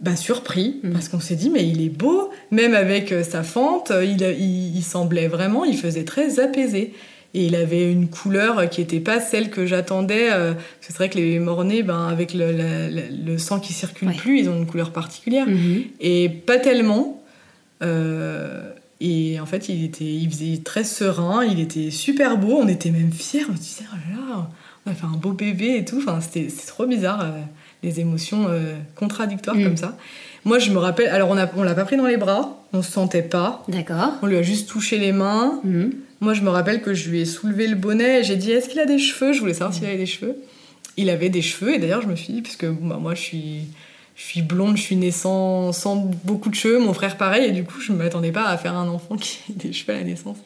bah, 0.00 0.14
surpris 0.14 0.80
mm. 0.82 0.92
parce 0.92 1.08
qu'on 1.08 1.20
s'est 1.20 1.36
dit 1.36 1.48
mais 1.48 1.66
il 1.66 1.82
est 1.82 1.88
beau, 1.88 2.30
même 2.50 2.74
avec 2.74 3.12
euh, 3.12 3.22
sa 3.24 3.42
fente, 3.42 3.90
il, 4.02 4.82
semblait 4.82 5.28
vraiment, 5.28 5.64
il 5.64 5.78
faisait 5.78 6.04
très 6.04 6.38
apaisé. 6.38 6.92
Et 7.34 7.46
il 7.46 7.56
avait 7.56 7.90
une 7.90 8.08
couleur 8.08 8.70
qui 8.70 8.80
n'était 8.80 9.00
pas 9.00 9.20
celle 9.20 9.50
que 9.50 9.66
j'attendais. 9.66 10.32
Euh, 10.32 10.54
c'est 10.80 10.96
vrai 10.96 11.10
que 11.10 11.18
les 11.18 11.38
mornés, 11.38 11.82
ben, 11.82 12.06
avec 12.06 12.32
le, 12.34 13.36
sang 13.36 13.60
qui 13.60 13.74
circule 13.74 14.12
plus, 14.14 14.40
ils 14.40 14.48
ont 14.48 14.56
une 14.56 14.66
couleur 14.66 14.90
particulière. 14.90 15.46
Mm-hmm. 15.46 15.84
Et 16.00 16.28
pas 16.30 16.58
tellement. 16.58 17.22
Euh, 17.82 18.70
et 19.00 19.38
en 19.38 19.44
fait, 19.44 19.68
il, 19.68 19.84
était, 19.84 20.04
il 20.04 20.30
faisait 20.30 20.62
très 20.64 20.84
serein, 20.84 21.44
il 21.44 21.60
était 21.60 21.90
super 21.90 22.38
beau. 22.38 22.58
On 22.58 22.68
était 22.68 22.90
même 22.90 23.12
fiers. 23.12 23.44
On 23.50 23.56
se 23.56 23.60
disait, 23.60 23.84
oh 23.92 24.16
là, 24.16 24.48
on 24.86 24.90
a 24.92 24.94
fait 24.94 25.04
un 25.04 25.18
beau 25.18 25.32
bébé 25.32 25.76
et 25.76 25.84
tout. 25.84 25.98
Enfin, 25.98 26.20
c'était 26.22 26.48
trop 26.66 26.86
bizarre 26.86 27.34
des 27.82 28.00
émotions 28.00 28.46
euh, 28.48 28.74
contradictoires 28.94 29.56
comme 29.56 29.72
mm. 29.72 29.76
ça. 29.76 29.96
Moi, 30.44 30.58
je 30.58 30.70
me 30.70 30.78
rappelle, 30.78 31.08
alors 31.08 31.30
on, 31.30 31.36
a, 31.36 31.48
on 31.56 31.62
l'a 31.62 31.74
pas 31.74 31.84
pris 31.84 31.96
dans 31.96 32.06
les 32.06 32.16
bras, 32.16 32.64
on 32.72 32.82
se 32.82 32.92
sentait 32.92 33.22
pas. 33.22 33.64
D'accord. 33.68 34.12
On 34.22 34.26
lui 34.26 34.36
a 34.36 34.42
juste 34.42 34.68
touché 34.68 34.98
les 34.98 35.12
mains. 35.12 35.60
Mm. 35.64 35.86
Moi, 36.20 36.34
je 36.34 36.42
me 36.42 36.48
rappelle 36.48 36.82
que 36.82 36.94
je 36.94 37.10
lui 37.10 37.20
ai 37.20 37.24
soulevé 37.24 37.66
le 37.66 37.76
bonnet. 37.76 38.22
J'ai 38.22 38.36
dit, 38.36 38.52
est-ce 38.52 38.68
qu'il 38.68 38.80
a 38.80 38.86
des 38.86 38.98
cheveux? 38.98 39.32
Je 39.32 39.40
voulais 39.40 39.54
savoir 39.54 39.74
s'il 39.74 39.84
avait 39.84 39.98
des 39.98 40.06
cheveux. 40.06 40.36
Il 40.96 41.10
avait 41.10 41.28
des 41.28 41.42
cheveux, 41.42 41.74
et 41.74 41.78
d'ailleurs, 41.78 42.00
je 42.00 42.06
me 42.06 42.16
suis 42.16 42.32
dit, 42.32 42.42
parce 42.42 42.56
que 42.56 42.66
bah, 42.66 42.98
moi, 42.98 43.14
je 43.14 43.20
suis, 43.20 43.60
je 44.14 44.22
suis 44.22 44.40
blonde, 44.40 44.78
je 44.78 44.82
suis 44.82 44.96
née 44.96 45.10
sans, 45.10 45.72
sans, 45.72 45.96
beaucoup 46.24 46.48
de 46.48 46.54
cheveux, 46.54 46.78
mon 46.78 46.94
frère 46.94 47.18
pareil, 47.18 47.50
et 47.50 47.52
du 47.52 47.64
coup, 47.64 47.80
je 47.80 47.92
ne 47.92 47.98
m'attendais 47.98 48.32
pas 48.32 48.44
à 48.46 48.56
faire 48.56 48.74
un 48.74 48.88
enfant 48.88 49.16
qui 49.16 49.40
ait 49.50 49.54
des 49.54 49.72
cheveux 49.74 49.92
à 49.92 49.98
la 49.98 50.04
naissance. 50.04 50.38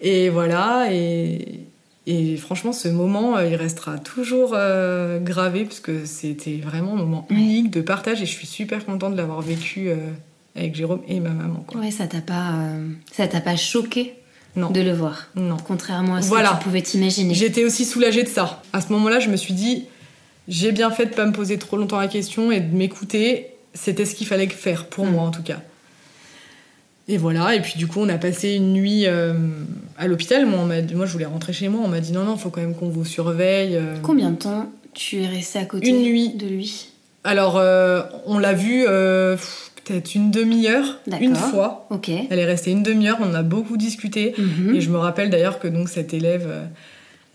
Et 0.00 0.28
voilà, 0.28 0.88
et, 0.90 1.60
et 2.06 2.36
franchement, 2.36 2.72
ce 2.72 2.88
moment, 2.88 3.36
euh, 3.36 3.46
il 3.46 3.54
restera 3.56 3.98
toujours 3.98 4.52
euh, 4.54 5.18
gravé 5.18 5.64
parce 5.64 5.80
que 5.80 6.06
c'était 6.06 6.56
vraiment 6.56 6.94
un 6.94 6.96
moment 6.96 7.26
unique 7.30 7.70
de 7.70 7.82
partage 7.82 8.22
et 8.22 8.26
je 8.26 8.30
suis 8.30 8.46
super 8.46 8.84
contente 8.86 9.12
de 9.12 9.16
l'avoir 9.18 9.42
vécu 9.42 9.88
euh, 9.88 9.96
avec 10.56 10.74
Jérôme 10.74 11.02
et 11.08 11.20
ma 11.20 11.30
maman. 11.30 11.62
Quoi. 11.66 11.80
Ouais, 11.80 11.90
ça 11.90 12.06
t'a 12.06 12.20
pas, 12.20 12.54
ça 13.12 13.28
t'a 13.28 13.40
pas 13.40 13.56
choqué 13.56 14.14
non. 14.56 14.70
de 14.70 14.80
le 14.80 14.92
voir? 14.92 15.28
Non. 15.36 15.58
Contrairement 15.58 16.16
à 16.16 16.22
ce 16.22 16.30
que 16.30 16.36
tu 16.36 16.64
pouvais 16.64 16.82
t'imaginer. 16.82 17.34
J'étais 17.34 17.64
aussi 17.64 17.84
soulagée 17.84 18.22
de 18.22 18.28
ça. 18.28 18.62
À 18.72 18.80
ce 18.80 18.92
moment-là, 18.92 19.20
je 19.20 19.28
me 19.28 19.36
suis 19.36 19.54
dit, 19.54 19.84
j'ai 20.48 20.72
bien 20.72 20.90
fait 20.90 21.06
de 21.06 21.14
pas 21.14 21.26
me 21.26 21.32
poser 21.32 21.58
trop 21.58 21.76
longtemps 21.76 22.00
la 22.00 22.08
question 22.08 22.50
et 22.50 22.60
de 22.60 22.74
m'écouter. 22.74 23.48
C'était 23.74 24.06
ce 24.06 24.14
qu'il 24.14 24.26
fallait 24.26 24.48
faire 24.48 24.86
pour 24.86 25.04
mm. 25.04 25.10
moi 25.10 25.22
en 25.24 25.30
tout 25.30 25.42
cas. 25.42 25.60
Et 27.10 27.16
voilà, 27.16 27.56
et 27.56 27.60
puis 27.60 27.74
du 27.76 27.88
coup, 27.88 27.98
on 27.98 28.08
a 28.08 28.18
passé 28.18 28.54
une 28.54 28.72
nuit 28.72 29.02
euh, 29.06 29.34
à 29.98 30.06
l'hôpital. 30.06 30.46
Moi, 30.46 30.64
moi, 30.94 31.06
je 31.06 31.12
voulais 31.12 31.24
rentrer 31.24 31.52
chez 31.52 31.68
moi. 31.68 31.80
On 31.84 31.88
m'a 31.88 31.98
dit 31.98 32.12
non, 32.12 32.22
non, 32.22 32.36
il 32.36 32.40
faut 32.40 32.50
quand 32.50 32.60
même 32.60 32.76
qu'on 32.76 32.88
vous 32.88 33.04
surveille. 33.04 33.74
Euh. 33.74 33.96
Combien 34.00 34.30
de 34.30 34.36
temps 34.36 34.70
tu 34.94 35.20
es 35.20 35.26
resté 35.26 35.58
à 35.58 35.64
côté 35.64 35.88
une 35.88 36.02
nuit. 36.02 36.34
de 36.34 36.46
lui? 36.46 36.86
Alors, 37.24 37.56
euh, 37.56 38.02
on 38.26 38.38
l'a 38.38 38.52
vu 38.52 38.84
peut-être 38.84 40.14
une 40.14 40.30
demi-heure, 40.30 41.00
une 41.20 41.34
fois. 41.34 41.88
Ok. 41.90 42.08
Elle 42.30 42.38
est 42.38 42.44
restée 42.44 42.70
une 42.70 42.84
demi-heure, 42.84 43.18
on 43.20 43.34
a 43.34 43.42
beaucoup 43.42 43.76
discuté. 43.76 44.34
Mhm. 44.38 44.76
Et 44.76 44.80
je 44.80 44.90
me 44.90 44.98
rappelle 44.98 45.30
d'ailleurs 45.30 45.58
que 45.58 45.66
donc 45.66 45.88
cet 45.88 46.14
élève 46.14 46.48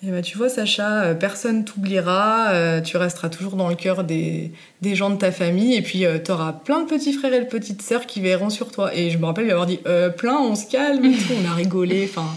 eh 0.08 0.12
ben, 0.12 0.22
tu 0.22 0.38
vois, 0.38 0.50
Sacha, 0.50 1.04
euh, 1.04 1.14
personne 1.16 1.66
t'oubliera, 1.66 2.50
euh, 2.50 2.82
tu 2.82 2.98
resteras 2.98 3.30
toujours 3.30 3.56
dans 3.56 3.70
le 3.70 3.76
cœur 3.76 4.04
des, 4.04 4.52
des, 4.82 4.94
gens 4.94 5.10
de 5.10 5.16
ta 5.16 5.32
famille, 5.32 5.76
et 5.76 5.82
puis 5.82 6.06
euh, 6.06 6.20
tu 6.24 6.32
auras 6.32 6.54
plein 6.54 6.82
de 6.82 6.88
petits 6.88 7.14
frères 7.14 7.34
et 7.34 7.40
de 7.40 7.46
petites 7.46 7.82
sœurs 7.82 8.06
qui 8.06 8.22
verront 8.22 8.50
sur 8.50 8.72
toi. 8.72 8.94
Et 8.94 9.10
je 9.10 9.18
me 9.18 9.26
rappelle 9.26 9.46
lui 9.46 9.52
avoir 9.52 9.66
dit 9.66 9.80
plein, 10.18 10.38
on 10.38 10.56
se 10.56 10.70
calme, 10.70 11.12
on 11.42 11.52
a 11.52 11.54
rigolé, 11.54 12.08
enfin. 12.10 12.28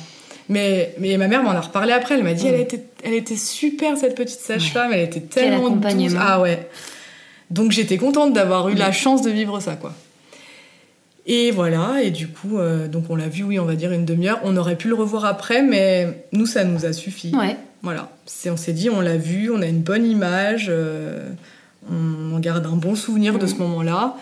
Mais, 0.50 0.94
mais 0.98 1.18
ma 1.18 1.28
mère 1.28 1.42
m'en 1.42 1.50
a 1.50 1.60
reparlé 1.60 1.92
après, 1.92 2.14
elle 2.14 2.24
m'a 2.24 2.32
dit 2.32 2.46
elle, 2.46 2.58
était, 2.58 2.82
elle 3.04 3.12
était 3.12 3.36
super 3.36 3.98
cette 3.98 4.14
petite 4.14 4.40
sage-femme, 4.40 4.94
elle 4.94 5.04
était 5.04 5.20
tellement 5.20 5.68
douce. 5.68 6.14
Ah 6.18 6.40
ouais. 6.40 6.70
Donc 7.50 7.70
j'étais 7.70 7.98
contente 7.98 8.32
d'avoir 8.32 8.70
eu 8.70 8.74
la 8.74 8.90
chance 8.90 9.20
de 9.20 9.30
vivre 9.30 9.60
ça, 9.60 9.74
quoi. 9.74 9.92
Et 11.30 11.50
voilà, 11.50 12.02
et 12.02 12.10
du 12.10 12.26
coup, 12.26 12.58
euh, 12.58 12.88
donc 12.88 13.04
on 13.10 13.16
l'a 13.16 13.28
vu, 13.28 13.44
oui, 13.44 13.58
on 13.58 13.66
va 13.66 13.76
dire 13.76 13.92
une 13.92 14.06
demi-heure. 14.06 14.40
On 14.44 14.56
aurait 14.56 14.76
pu 14.76 14.88
le 14.88 14.94
revoir 14.94 15.26
après, 15.26 15.62
mais 15.62 16.24
nous, 16.32 16.46
ça 16.46 16.64
nous 16.64 16.86
a 16.86 16.94
suffi. 16.94 17.32
Ouais. 17.36 17.54
Voilà. 17.82 18.08
On 18.46 18.56
s'est 18.56 18.72
dit, 18.72 18.88
on 18.88 19.02
l'a 19.02 19.18
vu, 19.18 19.50
on 19.50 19.60
a 19.60 19.66
une 19.66 19.82
bonne 19.82 20.06
image, 20.06 20.68
euh, 20.70 21.28
on, 21.90 22.38
garde 22.38 22.64
un 22.64 22.76
bon 22.76 22.94
souvenir 22.94 23.38
de 23.38 23.46
ce 23.46 23.56
moment-là. 23.56 24.16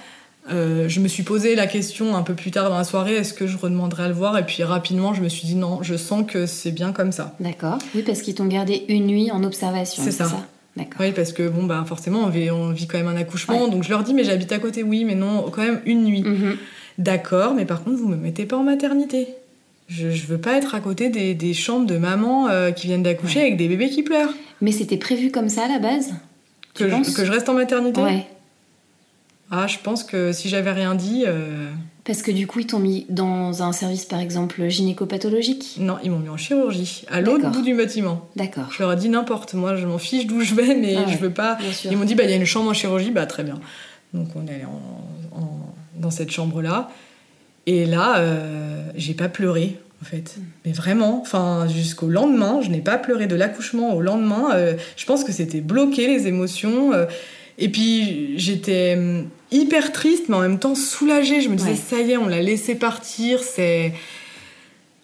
Euh, 0.50 0.88
je 0.88 0.98
me 0.98 1.06
suis 1.06 1.22
posé 1.22 1.54
la 1.54 1.68
question 1.68 2.16
un 2.16 2.22
peu 2.22 2.34
plus 2.34 2.50
tard 2.50 2.70
dans 2.70 2.76
la 2.76 2.84
soirée, 2.84 3.14
est-ce 3.14 3.34
que 3.34 3.46
je 3.46 3.56
redemanderais 3.56 4.04
à 4.04 4.08
le 4.08 4.14
voir? 4.14 4.36
Et 4.36 4.44
puis 4.44 4.64
rapidement, 4.64 5.14
je 5.14 5.22
me 5.22 5.28
suis 5.28 5.46
dit 5.46 5.54
non, 5.54 5.82
je 5.82 5.96
sens 5.96 6.24
que 6.26 6.46
c'est 6.46 6.72
bien 6.72 6.90
comme 6.90 7.12
ça. 7.12 7.36
D'accord. 7.38 7.78
Oui, 7.94 8.02
parce 8.02 8.20
qu'ils 8.20 8.34
t'ont 8.34 8.46
gardé 8.46 8.84
une 8.88 9.06
nuit 9.06 9.30
en 9.30 9.44
observation. 9.44 10.02
C'est 10.02 10.10
ça. 10.10 10.28
D'accord. 10.76 11.00
Oui, 11.00 11.12
parce 11.12 11.32
que 11.32 11.48
bon, 11.48 11.64
bah, 11.64 11.84
forcément, 11.86 12.24
on 12.24 12.28
vit, 12.30 12.50
on 12.50 12.70
vit 12.70 12.88
quand 12.88 12.98
même 12.98 13.08
un 13.08 13.16
accouchement. 13.16 13.68
Donc 13.68 13.84
je 13.84 13.90
leur 13.90 14.02
dis, 14.02 14.12
mais 14.12 14.24
j'habite 14.24 14.50
à 14.50 14.58
côté, 14.58 14.82
oui, 14.82 15.04
mais 15.04 15.14
non, 15.14 15.50
quand 15.50 15.62
même 15.62 15.80
une 15.86 16.04
nuit. 16.04 16.22
Mm-hmm. 16.22 16.56
D'accord, 16.98 17.54
mais 17.54 17.64
par 17.64 17.84
contre, 17.84 17.98
vous 17.98 18.08
me 18.08 18.16
mettez 18.16 18.46
pas 18.46 18.56
en 18.56 18.62
maternité. 18.62 19.28
Je, 19.88 20.10
je 20.10 20.26
veux 20.26 20.38
pas 20.38 20.56
être 20.56 20.74
à 20.74 20.80
côté 20.80 21.10
des, 21.10 21.34
des 21.34 21.54
chambres 21.54 21.86
de 21.86 21.96
maman 21.96 22.48
euh, 22.48 22.72
qui 22.72 22.88
viennent 22.88 23.04
d'accoucher 23.04 23.40
avec 23.40 23.56
des 23.56 23.68
bébés 23.68 23.90
qui 23.90 24.02
pleurent. 24.02 24.34
Mais 24.60 24.72
c'était 24.72 24.96
prévu 24.96 25.30
comme 25.30 25.48
ça 25.48 25.66
à 25.66 25.68
la 25.68 25.78
base? 25.78 26.14
Que, 26.74 26.88
je, 26.88 27.14
que 27.14 27.24
je 27.24 27.30
reste 27.30 27.48
en 27.48 27.54
maternité? 27.54 28.00
Ouais. 28.00 28.26
Ah, 29.50 29.68
je 29.68 29.78
pense 29.78 30.02
que 30.02 30.32
si 30.32 30.48
j'avais 30.48 30.72
rien 30.72 30.96
dit. 30.96 31.22
Euh, 31.24 31.70
Parce 32.04 32.22
que 32.22 32.32
du 32.32 32.48
coup, 32.48 32.58
ils 32.58 32.66
t'ont 32.66 32.80
mis 32.80 33.06
dans 33.10 33.62
un 33.62 33.70
service, 33.70 34.04
par 34.04 34.18
exemple, 34.18 34.68
gynécopathologique? 34.68 35.76
Non, 35.78 35.98
ils 36.02 36.10
m'ont 36.10 36.18
mis 36.18 36.28
en 36.28 36.36
chirurgie, 36.36 37.04
à 37.08 37.20
l'autre 37.20 37.48
bout 37.50 37.62
du 37.62 37.76
bâtiment. 37.76 38.26
D'accord. 38.34 38.64
Je 38.72 38.82
leur 38.82 38.92
ai 38.92 38.96
dit 38.96 39.08
n'importe, 39.08 39.54
moi 39.54 39.76
je 39.76 39.86
m'en 39.86 39.98
fiche 39.98 40.26
d'où 40.26 40.40
je 40.40 40.54
vais, 40.56 40.74
mais 40.74 40.96
ah 40.96 41.04
je 41.08 41.16
veux 41.18 41.30
pas. 41.30 41.58
Ils 41.84 41.96
m'ont 41.96 42.04
dit, 42.04 42.16
bah 42.16 42.24
il 42.24 42.30
y 42.30 42.32
a 42.32 42.36
une 42.36 42.44
chambre 42.44 42.70
en 42.70 42.74
chirurgie, 42.74 43.12
bah 43.12 43.26
très 43.26 43.44
bien. 43.44 43.60
Donc 44.12 44.28
on 44.34 44.46
est 44.48 44.54
allé 44.54 44.64
en 44.64 44.80
dans 45.98 46.10
cette 46.10 46.30
chambre-là. 46.30 46.90
Et 47.66 47.84
là, 47.84 48.18
euh, 48.18 48.80
j'ai 48.94 49.14
pas 49.14 49.28
pleuré, 49.28 49.76
en 50.00 50.04
fait. 50.04 50.36
Mais 50.64 50.72
vraiment, 50.72 51.20
enfin, 51.20 51.66
jusqu'au 51.68 52.06
lendemain, 52.06 52.60
je 52.62 52.70
n'ai 52.70 52.80
pas 52.80 52.96
pleuré 52.96 53.26
de 53.26 53.34
l'accouchement 53.34 53.94
au 53.94 54.00
lendemain. 54.00 54.50
Euh, 54.54 54.74
je 54.96 55.04
pense 55.04 55.24
que 55.24 55.32
c'était 55.32 55.60
bloqué, 55.60 56.06
les 56.06 56.28
émotions. 56.28 56.92
Euh. 56.92 57.06
et 57.58 57.68
puis, 57.68 58.38
j'étais 58.38 58.94
hum, 58.96 59.28
hyper 59.50 59.90
triste, 59.90 60.28
mais 60.28 60.36
en 60.36 60.40
même 60.40 60.60
temps 60.60 60.76
soulagée. 60.76 61.40
Je 61.40 61.48
me 61.48 61.56
disais, 61.56 61.74
ça 61.74 62.00
y 62.00 62.12
est, 62.12 62.16
on 62.16 62.28
l'a 62.28 62.40
laissé 62.40 62.76
partir. 62.76 63.40
C'est. 63.42 63.92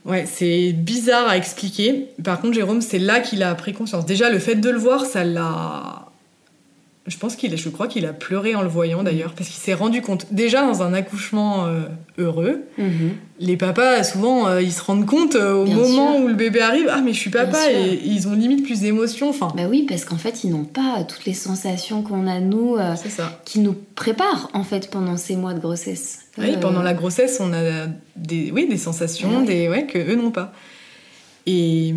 Ouais, 0.05 0.25
c'est 0.27 0.73
bizarre 0.73 1.29
à 1.29 1.37
expliquer. 1.37 2.09
Par 2.25 2.41
contre, 2.41 2.55
Jérôme, 2.55 2.81
c'est 2.81 2.99
là 2.99 3.21
qu'il 3.21 3.43
a 3.43 3.55
pris 3.55 3.73
conscience. 3.73 4.05
Déjà, 4.05 4.31
le 4.31 4.41
fait 4.41 4.57
de 4.57 4.69
le 4.69 4.79
voir, 4.79 5.05
ça 5.05 5.25
l'a 5.25 6.02
Je 7.09 7.19
pense 7.19 7.35
qu'il, 7.35 7.57
je 7.59 7.69
crois 7.69 7.89
qu'il 7.89 8.07
a 8.07 8.13
pleuré 8.13 8.55
en 8.55 8.63
le 8.63 8.69
voyant 8.69 9.03
d'ailleurs, 9.03 9.33
parce 9.33 9.49
qu'il 9.51 9.61
s'est 9.61 9.75
rendu 9.75 10.03
compte. 10.03 10.27
Déjà 10.31 10.63
dans 10.63 10.83
un 10.85 10.95
accouchement 10.95 11.67
euh, 11.67 11.81
heureux, 12.17 12.61
Mhm. 12.79 13.15
les 13.41 13.57
papas 13.57 14.05
souvent 14.05 14.47
euh, 14.47 14.63
ils 14.63 14.73
se 14.73 14.81
rendent 14.85 15.05
compte 15.05 15.35
euh, 15.35 15.53
au 15.55 15.65
Bien 15.65 15.75
moment 15.75 16.15
sûr. 16.15 16.25
où 16.25 16.29
le 16.29 16.35
bébé 16.35 16.61
arrive, 16.61 16.89
ah 16.93 17.01
mais 17.05 17.13
je 17.13 17.19
suis 17.19 17.31
papa 17.31 17.51
Bien 17.51 17.61
sûr. 17.61 17.71
et, 17.93 18.01
ils 18.05 18.29
ont 18.29 18.35
limite 18.35 18.63
plus 18.63 18.81
d'émotions. 18.83 19.31
Enfin, 19.31 19.49
Bah 19.57 19.65
oui, 19.69 19.85
parce 19.89 20.05
qu'en 20.05 20.17
fait, 20.17 20.45
ils 20.45 20.51
n'ont 20.51 20.63
pas 20.63 21.03
toutes 21.03 21.25
les 21.25 21.35
sensations 21.35 22.03
qu'on 22.03 22.29
a, 22.29 22.39
nous, 22.39 22.77
c'est 22.95 23.11
ça. 23.11 23.41
qui 23.45 23.59
nous 23.59 23.75
préparent, 23.97 24.49
en 24.55 24.63
fait, 24.63 24.89
pendant 24.89 25.17
ces 25.17 25.35
mois 25.35 25.55
de 25.55 25.59
grossesse. 25.61 26.21
Oui, 26.39 26.57
pendant 26.61 26.83
la 26.83 26.95
grossesse, 26.95 27.39
on 27.41 27.53
a 27.53 27.87
des, 28.15 28.53
oui, 28.53 28.69
des 28.71 28.79
sensations, 28.79 29.41
oui. 29.41 29.47
des, 29.47 29.69
ouais, 29.69 29.87
que 29.87 29.99
eux 29.99 30.15
n'ont 30.15 30.31
pas. 30.31 30.53
Et, 31.47 31.93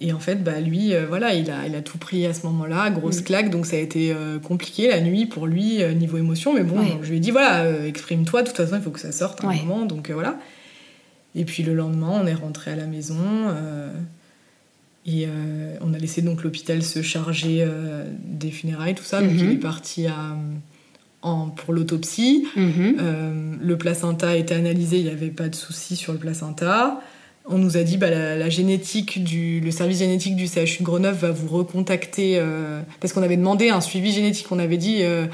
et 0.00 0.12
en 0.12 0.18
fait, 0.18 0.42
bah, 0.42 0.58
lui, 0.60 0.94
euh, 0.94 1.06
voilà, 1.06 1.32
il 1.34 1.48
a, 1.50 1.66
il 1.66 1.76
a 1.76 1.80
tout 1.80 1.96
pris 1.98 2.26
à 2.26 2.34
ce 2.34 2.44
moment-là, 2.46 2.90
grosse 2.90 3.20
Mm. 3.20 3.24
claque, 3.24 3.50
donc 3.50 3.66
ça 3.66 3.76
a 3.76 3.78
été 3.78 4.12
euh, 4.12 4.38
compliqué 4.40 4.88
la 4.88 5.00
nuit 5.00 5.26
pour 5.26 5.46
lui, 5.46 5.80
euh, 5.82 5.92
niveau 5.92 6.18
émotion. 6.18 6.52
Mais 6.54 6.64
bon, 6.64 6.80
Ouais. 6.80 6.98
je 7.02 7.10
lui 7.10 7.18
ai 7.18 7.20
dit, 7.20 7.30
voilà, 7.30 7.86
exprime-toi, 7.86 8.42
de 8.42 8.48
toute 8.48 8.56
façon, 8.56 8.74
il 8.76 8.82
faut 8.82 8.90
que 8.90 8.98
ça 8.98 9.12
sorte 9.12 9.44
à 9.44 9.46
un 9.46 9.50
Ouais. 9.50 9.62
moment, 9.64 9.84
donc 9.86 10.10
voilà. 10.10 10.38
Et 11.36 11.44
puis 11.44 11.62
le 11.62 11.74
lendemain, 11.74 12.10
on 12.20 12.26
est 12.26 12.34
rentré 12.34 12.72
à 12.72 12.76
la 12.76 12.86
maison, 12.86 13.14
et 15.06 15.26
on 15.80 15.94
a 15.94 15.98
laissé 15.98 16.22
donc 16.22 16.42
l'hôpital 16.42 16.82
se 16.82 17.02
charger 17.02 17.64
des 18.24 18.50
funérailles, 18.50 18.94
tout 18.96 19.04
ça. 19.04 19.20
Donc 19.22 19.30
il 19.36 19.50
est 19.52 19.56
parti 19.56 20.06
à, 20.08 20.36
en, 21.22 21.48
pour 21.50 21.72
l'autopsie. 21.74 22.46
mhm. 22.56 22.96
Euh, 23.00 23.54
le 23.60 23.78
placenta 23.78 24.30
a 24.30 24.34
été 24.34 24.54
analysé, 24.54 24.98
il 24.98 25.04
n'y 25.04 25.10
avait 25.10 25.28
pas 25.28 25.48
de 25.48 25.54
souci 25.54 25.94
sur 25.96 26.12
le 26.12 26.18
placenta. 26.18 27.00
On 27.52 27.58
nous 27.58 27.76
a 27.76 27.82
dit 27.82 27.96
bah, 27.96 28.10
la, 28.10 28.36
la 28.36 28.48
génétique 28.48 29.22
du, 29.24 29.60
le 29.60 29.70
service 29.72 29.98
génétique 29.98 30.36
du 30.36 30.46
CHU 30.46 30.78
de 30.80 30.84
Grenoble 30.84 31.16
va 31.16 31.30
vous 31.32 31.48
recontacter 31.48 32.34
euh, 32.38 32.80
parce 33.00 33.12
qu'on 33.12 33.22
avait 33.22 33.36
demandé 33.36 33.70
un 33.70 33.80
suivi 33.80 34.12
génétique. 34.12 34.46
On 34.52 34.58
avait 34.60 34.76
dit, 34.76 35.02
euh, 35.02 35.26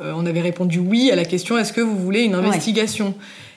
euh, 0.00 0.12
on 0.16 0.24
avait 0.24 0.40
répondu 0.40 0.78
oui 0.78 1.10
à 1.12 1.16
la 1.16 1.24
question 1.26 1.58
est-ce 1.58 1.72
que 1.74 1.80
vous 1.82 1.96
voulez 1.98 2.22
une 2.22 2.34
Ouais. 2.34 2.46
investigation? 2.46 3.14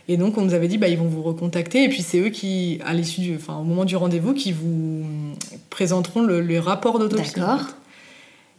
Et 0.07 0.17
donc 0.17 0.38
on 0.38 0.41
nous 0.41 0.53
avait 0.53 0.67
dit 0.67 0.77
bah 0.77 0.89
ils 0.89 0.97
vont 0.97 1.07
vous 1.07 1.21
recontacter 1.23 1.83
et 1.85 1.89
puis 1.89 2.01
c'est 2.01 2.19
eux 2.19 2.29
qui, 2.29 2.79
à 2.85 2.93
l'issue, 2.93 3.21
du, 3.21 3.35
enfin 3.35 3.55
au 3.57 3.63
moment 3.63 3.85
du 3.85 3.95
rendez-vous, 3.95 4.33
qui 4.33 4.51
vous 4.51 5.05
présenteront 5.69 6.21
le, 6.23 6.41
le 6.41 6.59
rapport 6.59 6.99
d'autopsie. 6.99 7.35
D'accord. 7.35 7.67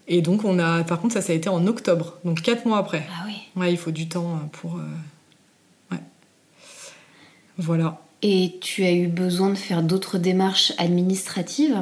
Et 0.08 0.22
donc 0.22 0.44
on 0.44 0.58
a, 0.58 0.82
par 0.84 1.00
contre 1.00 1.14
ça 1.14 1.20
ça 1.20 1.32
a 1.32 1.36
été 1.36 1.48
en 1.50 1.66
octobre, 1.66 2.18
donc 2.24 2.40
quatre 2.42 2.64
mois 2.64 2.78
après. 2.78 3.04
Ah 3.10 3.24
oui. 3.26 3.34
Ouais, 3.60 3.70
il 3.72 3.76
faut 3.76 3.90
du 3.90 4.08
temps 4.08 4.40
pour. 4.52 4.78
Ouais. 5.90 5.98
Voilà. 7.58 7.98
Et 8.22 8.52
tu 8.60 8.84
as 8.84 8.92
eu 8.92 9.08
besoin 9.08 9.50
de 9.50 9.56
faire 9.56 9.82
d'autres 9.82 10.18
démarches 10.18 10.72
administratives 10.78 11.76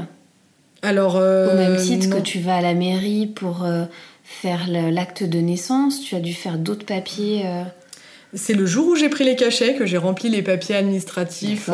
Alors. 0.83 1.17
euh, 1.17 1.53
Au 1.53 1.57
même 1.57 1.77
titre 1.77 2.09
non. 2.09 2.17
que 2.17 2.23
tu 2.23 2.39
vas 2.41 2.57
à 2.57 2.61
la 2.63 2.75
mairie 2.75 3.27
pour 3.27 3.65
euh, 3.65 3.85
faire 4.25 4.67
l'acte 4.69 5.23
de 5.23 5.39
naissance, 5.39 6.01
tu 6.01 6.15
as 6.15 6.21
dû 6.21 6.33
faire 6.33 6.57
d'autres 6.59 6.87
papiers. 6.87 7.43
euh, 7.45 7.63
C'est 8.33 8.55
le 8.55 8.65
jour 8.65 8.87
où 8.89 8.97
j'ai 8.97 9.09
pris 9.11 9.25
les 9.25 9.37
cachets 9.37 9.75
que 9.75 9.85
j'ai 9.85 9.99
rempli 9.99 10.31
les 10.31 10.41
papiers 10.43 10.77
administratifs, 10.77 11.69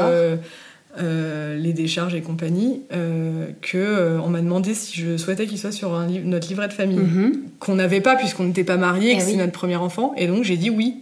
euh, 0.99 1.57
les 1.59 1.73
décharges 1.75 2.15
et 2.15 2.23
compagnie, 2.23 2.81
euh, 2.93 3.47
que 3.61 3.77
euh, 3.79 4.19
on 4.25 4.29
m'a 4.31 4.41
demandé 4.41 4.75
si 4.75 4.99
je 4.99 5.17
souhaitais 5.19 5.47
qu'il 5.47 5.59
soit 5.59 5.71
sur 5.73 5.95
un 5.95 6.07
li- 6.07 6.21
notre 6.25 6.49
livret 6.49 6.69
de 6.69 6.73
famille. 6.73 6.99
mhm. 6.99 7.43
Qu'on 7.61 7.75
n'avait 7.77 8.01
pas 8.01 8.17
puisqu'on 8.17 8.45
n'était 8.45 8.65
pas 8.65 8.79
mariés, 8.79 9.11
Eh 9.13 9.19
que 9.19 9.23
oui. 9.23 9.31
c'est 9.33 9.37
notre 9.37 9.53
premier 9.53 9.77
enfant. 9.77 10.13
Et 10.17 10.27
donc 10.27 10.43
j'ai 10.43 10.57
dit 10.57 10.71
oui. 10.71 10.97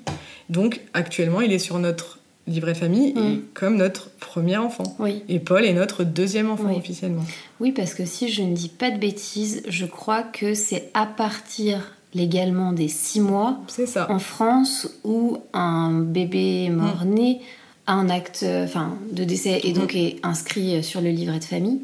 Donc 0.51 0.81
actuellement, 0.93 1.41
il 1.41 1.53
est 1.53 1.59
sur 1.61 1.79
notre 1.79 2.19
livret 2.47 2.73
de 2.75 2.79
famille 2.79 3.11
et 3.11 3.21
Mm. 3.21 3.43
comme 3.55 3.77
notre 3.77 4.11
premier 4.21 4.57
enfant. 4.59 4.97
Oui. 4.99 5.23
Et 5.29 5.39
Paul 5.41 5.65
est 5.65 5.73
notre 5.73 6.05
deuxième 6.05 6.51
enfant 6.51 6.69
Oui. 6.69 6.77
officiellement. 6.77 7.25
oui, 7.61 7.73
parce 7.73 7.95
que 7.95 8.05
si 8.05 8.29
je 8.29 8.43
ne 8.43 8.55
dis 8.55 8.69
pas 8.69 8.91
de 8.91 8.99
bêtises, 8.99 9.63
je 9.69 9.87
crois 9.87 10.23
que 10.23 10.55
c'est 10.55 10.91
à 10.95 11.07
partir 11.07 11.93
légalement 12.15 12.73
des 12.73 12.89
six 12.89 13.21
mois 13.21 13.59
ça. 13.87 14.11
en 14.11 14.19
France 14.19 14.89
où 15.05 15.39
un 15.53 15.91
bébé 16.01 16.69
mort-né 16.71 17.41
a 17.87 17.95
un 17.95 18.09
acte 18.09 18.45
enfin, 18.65 18.97
de 19.13 19.25
décès 19.25 19.61
et 19.65 19.73
donc 19.73 19.95
est 19.97 20.17
inscrit 20.23 20.83
sur 20.85 21.01
le 21.01 21.11
livret 21.11 21.39
de 21.41 21.45
famille 21.45 21.81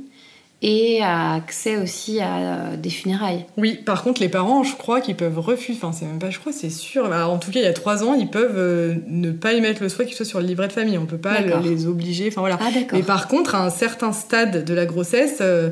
et 0.63 1.01
a 1.03 1.33
accès 1.35 1.77
aussi 1.79 2.21
à 2.21 2.37
euh, 2.73 2.77
des 2.77 2.91
funérailles. 2.91 3.47
Oui, 3.57 3.75
par 3.85 4.03
contre, 4.03 4.21
les 4.21 4.29
parents, 4.29 4.63
je 4.63 4.77
crois 4.77 5.01
qu'ils 5.01 5.17
peuvent 5.17 5.39
refuser. 5.39 5.79
Enfin, 5.83 5.93
c'est 5.93 6.05
même 6.05 6.19
pas, 6.19 6.29
je 6.31 6.39
crois, 6.39 6.53
c'est 6.53 6.69
sûr. 6.71 7.07
Alors, 7.07 7.33
en 7.33 7.39
tout 7.39 7.51
cas, 7.51 7.61
il 7.61 7.65
y 7.65 7.67
a 7.67 7.73
trois 7.73 8.05
ans, 8.05 8.13
ils 8.15 8.29
peuvent 8.29 8.59
euh, 8.59 8.95
ne 9.09 9.31
pas 9.31 9.55
émettre 9.55 9.83
le 9.83 9.89
souhait 9.89 10.05
qu'il 10.05 10.15
soit 10.17 10.27
sur 10.27 10.39
le 10.41 10.47
livret 10.47 10.69
de 10.69 10.73
famille. 10.75 10.99
On 10.99 11.07
peut 11.07 11.17
pas 11.19 11.41
le- 11.41 11.59
les 11.67 11.87
obliger. 11.87 12.29
Enfin 12.29 12.43
voilà. 12.43 12.59
Ah. 12.61 12.69
Mais 12.93 13.03
par 13.03 13.27
contre, 13.29 13.55
à 13.55 13.65
un 13.65 13.71
certain 13.71 14.13
stade 14.13 14.65
de 14.67 14.75
la 14.75 14.85
grossesse, 14.85 15.39
euh, 15.41 15.71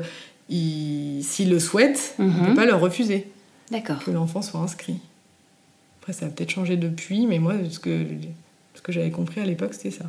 ils- 0.49 1.23
s'ils 1.23 1.51
le 1.51 1.59
souhaitent, 1.59 2.15
on 2.17 2.23
Mhm. 2.23 2.45
peut 2.47 2.53
pas 2.55 2.65
leur 2.65 2.79
refuser 2.79 3.27
D'accord. 3.71 3.99
que 4.03 4.09
l'enfant 4.09 4.41
soit 4.41 4.59
inscrit. 4.59 4.95
Après, 6.01 6.13
ça 6.13 6.25
a 6.25 6.29
peut-être 6.29 6.49
changé 6.49 6.77
depuis, 6.77 7.27
mais 7.27 7.37
moi, 7.37 7.53
ce 7.69 7.77
que, 7.77 8.05
ce 8.73 8.81
que 8.81 8.91
j'avais 8.91 9.11
compris 9.11 9.39
à 9.41 9.45
l'époque, 9.45 9.73
c'était 9.75 9.91
ça. 9.91 10.05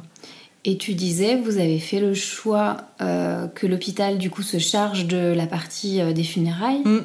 Et 0.65 0.77
tu 0.77 0.93
disais, 0.95 1.37
vous 1.37 1.57
avez 1.59 1.79
fait 1.79 2.01
le 2.01 2.13
choix 2.15 2.77
euh, 3.01 3.47
que 3.49 3.67
l'hôpital 3.67 4.19
du 4.19 4.29
coup 4.29 4.43
se 4.43 4.59
charge 4.59 5.07
de 5.07 5.33
la 5.35 5.47
partie 5.47 6.01
euh, 6.01 6.13
des 6.13 6.23
funérailles 6.25 6.83
Mm. 6.85 6.99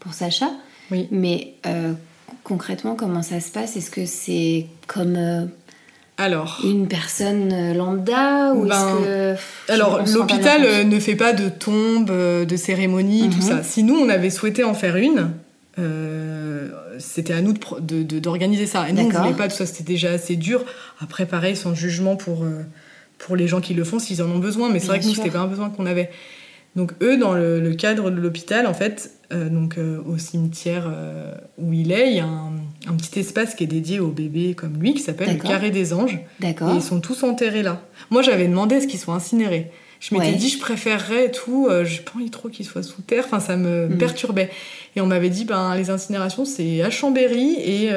pour 0.00 0.14
Sacha. 0.14 0.50
Oui. 0.90 1.08
Mais 1.10 1.54
euh, 1.66 1.92
concrètement, 2.42 2.94
comment 2.94 3.22
ça 3.22 3.40
se 3.40 3.50
passe? 3.50 3.76
Est-ce 3.76 3.90
que 3.90 4.06
c'est 4.06 4.66
comme 4.86 5.48
Alors. 6.16 6.60
une 6.64 6.88
personne 6.88 7.74
lambda 7.76 8.54
ou 8.54 8.66
Ben, 8.66 8.74
est-ce 8.74 9.04
que 9.04 9.32
pff, 9.32 9.64
Alors, 9.68 10.00
l'hôpital 10.06 10.88
ne 10.88 10.98
fait 10.98 11.16
pas 11.16 11.32
de 11.34 11.48
tombe, 11.50 12.10
de 12.10 12.56
cérémonie, 12.56 13.28
tout 13.28 13.36
Mhm. 13.36 13.42
ça. 13.42 13.62
Si 13.62 13.82
nous, 13.82 13.94
on 13.96 14.08
avait 14.08 14.30
souhaité 14.30 14.64
en 14.64 14.74
faire 14.74 14.96
une, 14.96 15.30
euh, 15.78 16.68
c'était 16.98 17.32
à 17.34 17.40
nous 17.42 17.52
de 17.52 17.58
pro- 17.58 17.80
de- 17.80 18.02
de- 18.02 18.18
d'organiser 18.18 18.66
ça. 18.66 18.88
Et 18.88 18.92
nous, 18.92 19.02
on 19.02 19.08
voulait 19.08 19.34
pas, 19.36 19.48
tout 19.48 19.56
ça, 19.56 19.66
c'était 19.66 19.84
déjà 19.84 20.10
assez 20.12 20.36
dur. 20.36 20.64
Après, 21.00 21.26
pareil, 21.26 21.56
sans 21.56 21.74
jugement 21.74 22.16
pour, 22.16 22.44
euh, 22.44 22.62
pour 23.24 23.36
les 23.36 23.46
gens 23.48 23.60
qui 23.60 23.74
le 23.74 23.84
font, 23.84 23.98
s'ils 23.98 24.22
en 24.22 24.26
ont 24.30 24.38
besoin. 24.38 24.68
Mais 24.70 24.78
c'est 24.80 24.88
vrai 24.88 25.00
que 25.00 25.06
nous, 25.06 25.14
c'était 25.14 25.30
pas 25.30 25.40
un 25.40 25.46
besoin 25.46 25.70
qu'on 25.70 25.86
avait. 25.86 26.10
Donc, 26.74 26.92
eux, 27.02 27.18
dans 27.18 27.34
le, 27.34 27.60
le 27.60 27.74
cadre 27.74 28.10
de 28.10 28.16
l'hôpital, 28.18 28.66
en 28.66 28.72
fait, 28.72 29.10
euh, 29.32 29.50
donc, 29.50 29.76
euh, 29.76 29.98
au 30.06 30.16
cimetière 30.16 30.86
euh, 30.90 31.34
où 31.58 31.72
il 31.74 31.92
est, 31.92 32.10
il 32.12 32.16
y 32.16 32.20
a 32.20 32.24
un, 32.24 32.52
un 32.88 32.94
petit 32.94 33.20
espace 33.20 33.54
qui 33.54 33.64
est 33.64 33.66
dédié 33.66 34.00
aux 34.00 34.08
bébés 34.08 34.54
comme 34.54 34.80
lui, 34.80 34.94
qui 34.94 35.00
s'appelle 35.02 35.34
le. 35.34 35.38
Carré 35.38 35.70
des 35.70 35.92
Anges. 35.92 36.18
D'accord. 36.40 36.72
ils 36.74 36.80
sont 36.82 37.00
tous 37.00 37.22
enterrés 37.24 37.62
là. 37.62 37.82
Moi, 38.10 38.22
j'avais 38.22 38.48
demandé 38.48 38.76
à 38.76 38.80
ce 38.80 38.86
qu'ils 38.86 38.98
soient 39.00 39.14
incinérés. 39.14 39.70
Je 40.00 40.14
m'étais 40.14 40.28
Ouais. 40.32 40.34
dit, 40.36 40.48
je 40.48 40.58
préférerais 40.58 41.26
et 41.26 41.30
tout, 41.30 41.68
j'ai 41.84 42.00
pas 42.00 42.12
envie 42.16 42.30
trop 42.30 42.48
qu'ils 42.48 42.66
soient 42.66 42.82
sous 42.82 43.02
terre, 43.02 43.22
enfin, 43.26 43.38
ça 43.38 43.56
me 43.56 43.86
Mm. 43.88 43.98
perturbait. 43.98 44.50
Et 44.96 45.00
on 45.00 45.06
m'avait 45.06 45.30
dit, 45.30 45.44
ben, 45.44 45.76
les 45.76 45.90
incinérations, 45.90 46.44
c'est 46.44 46.82
à 46.82 46.90
Chambéry, 46.90 47.54
et 47.60 47.90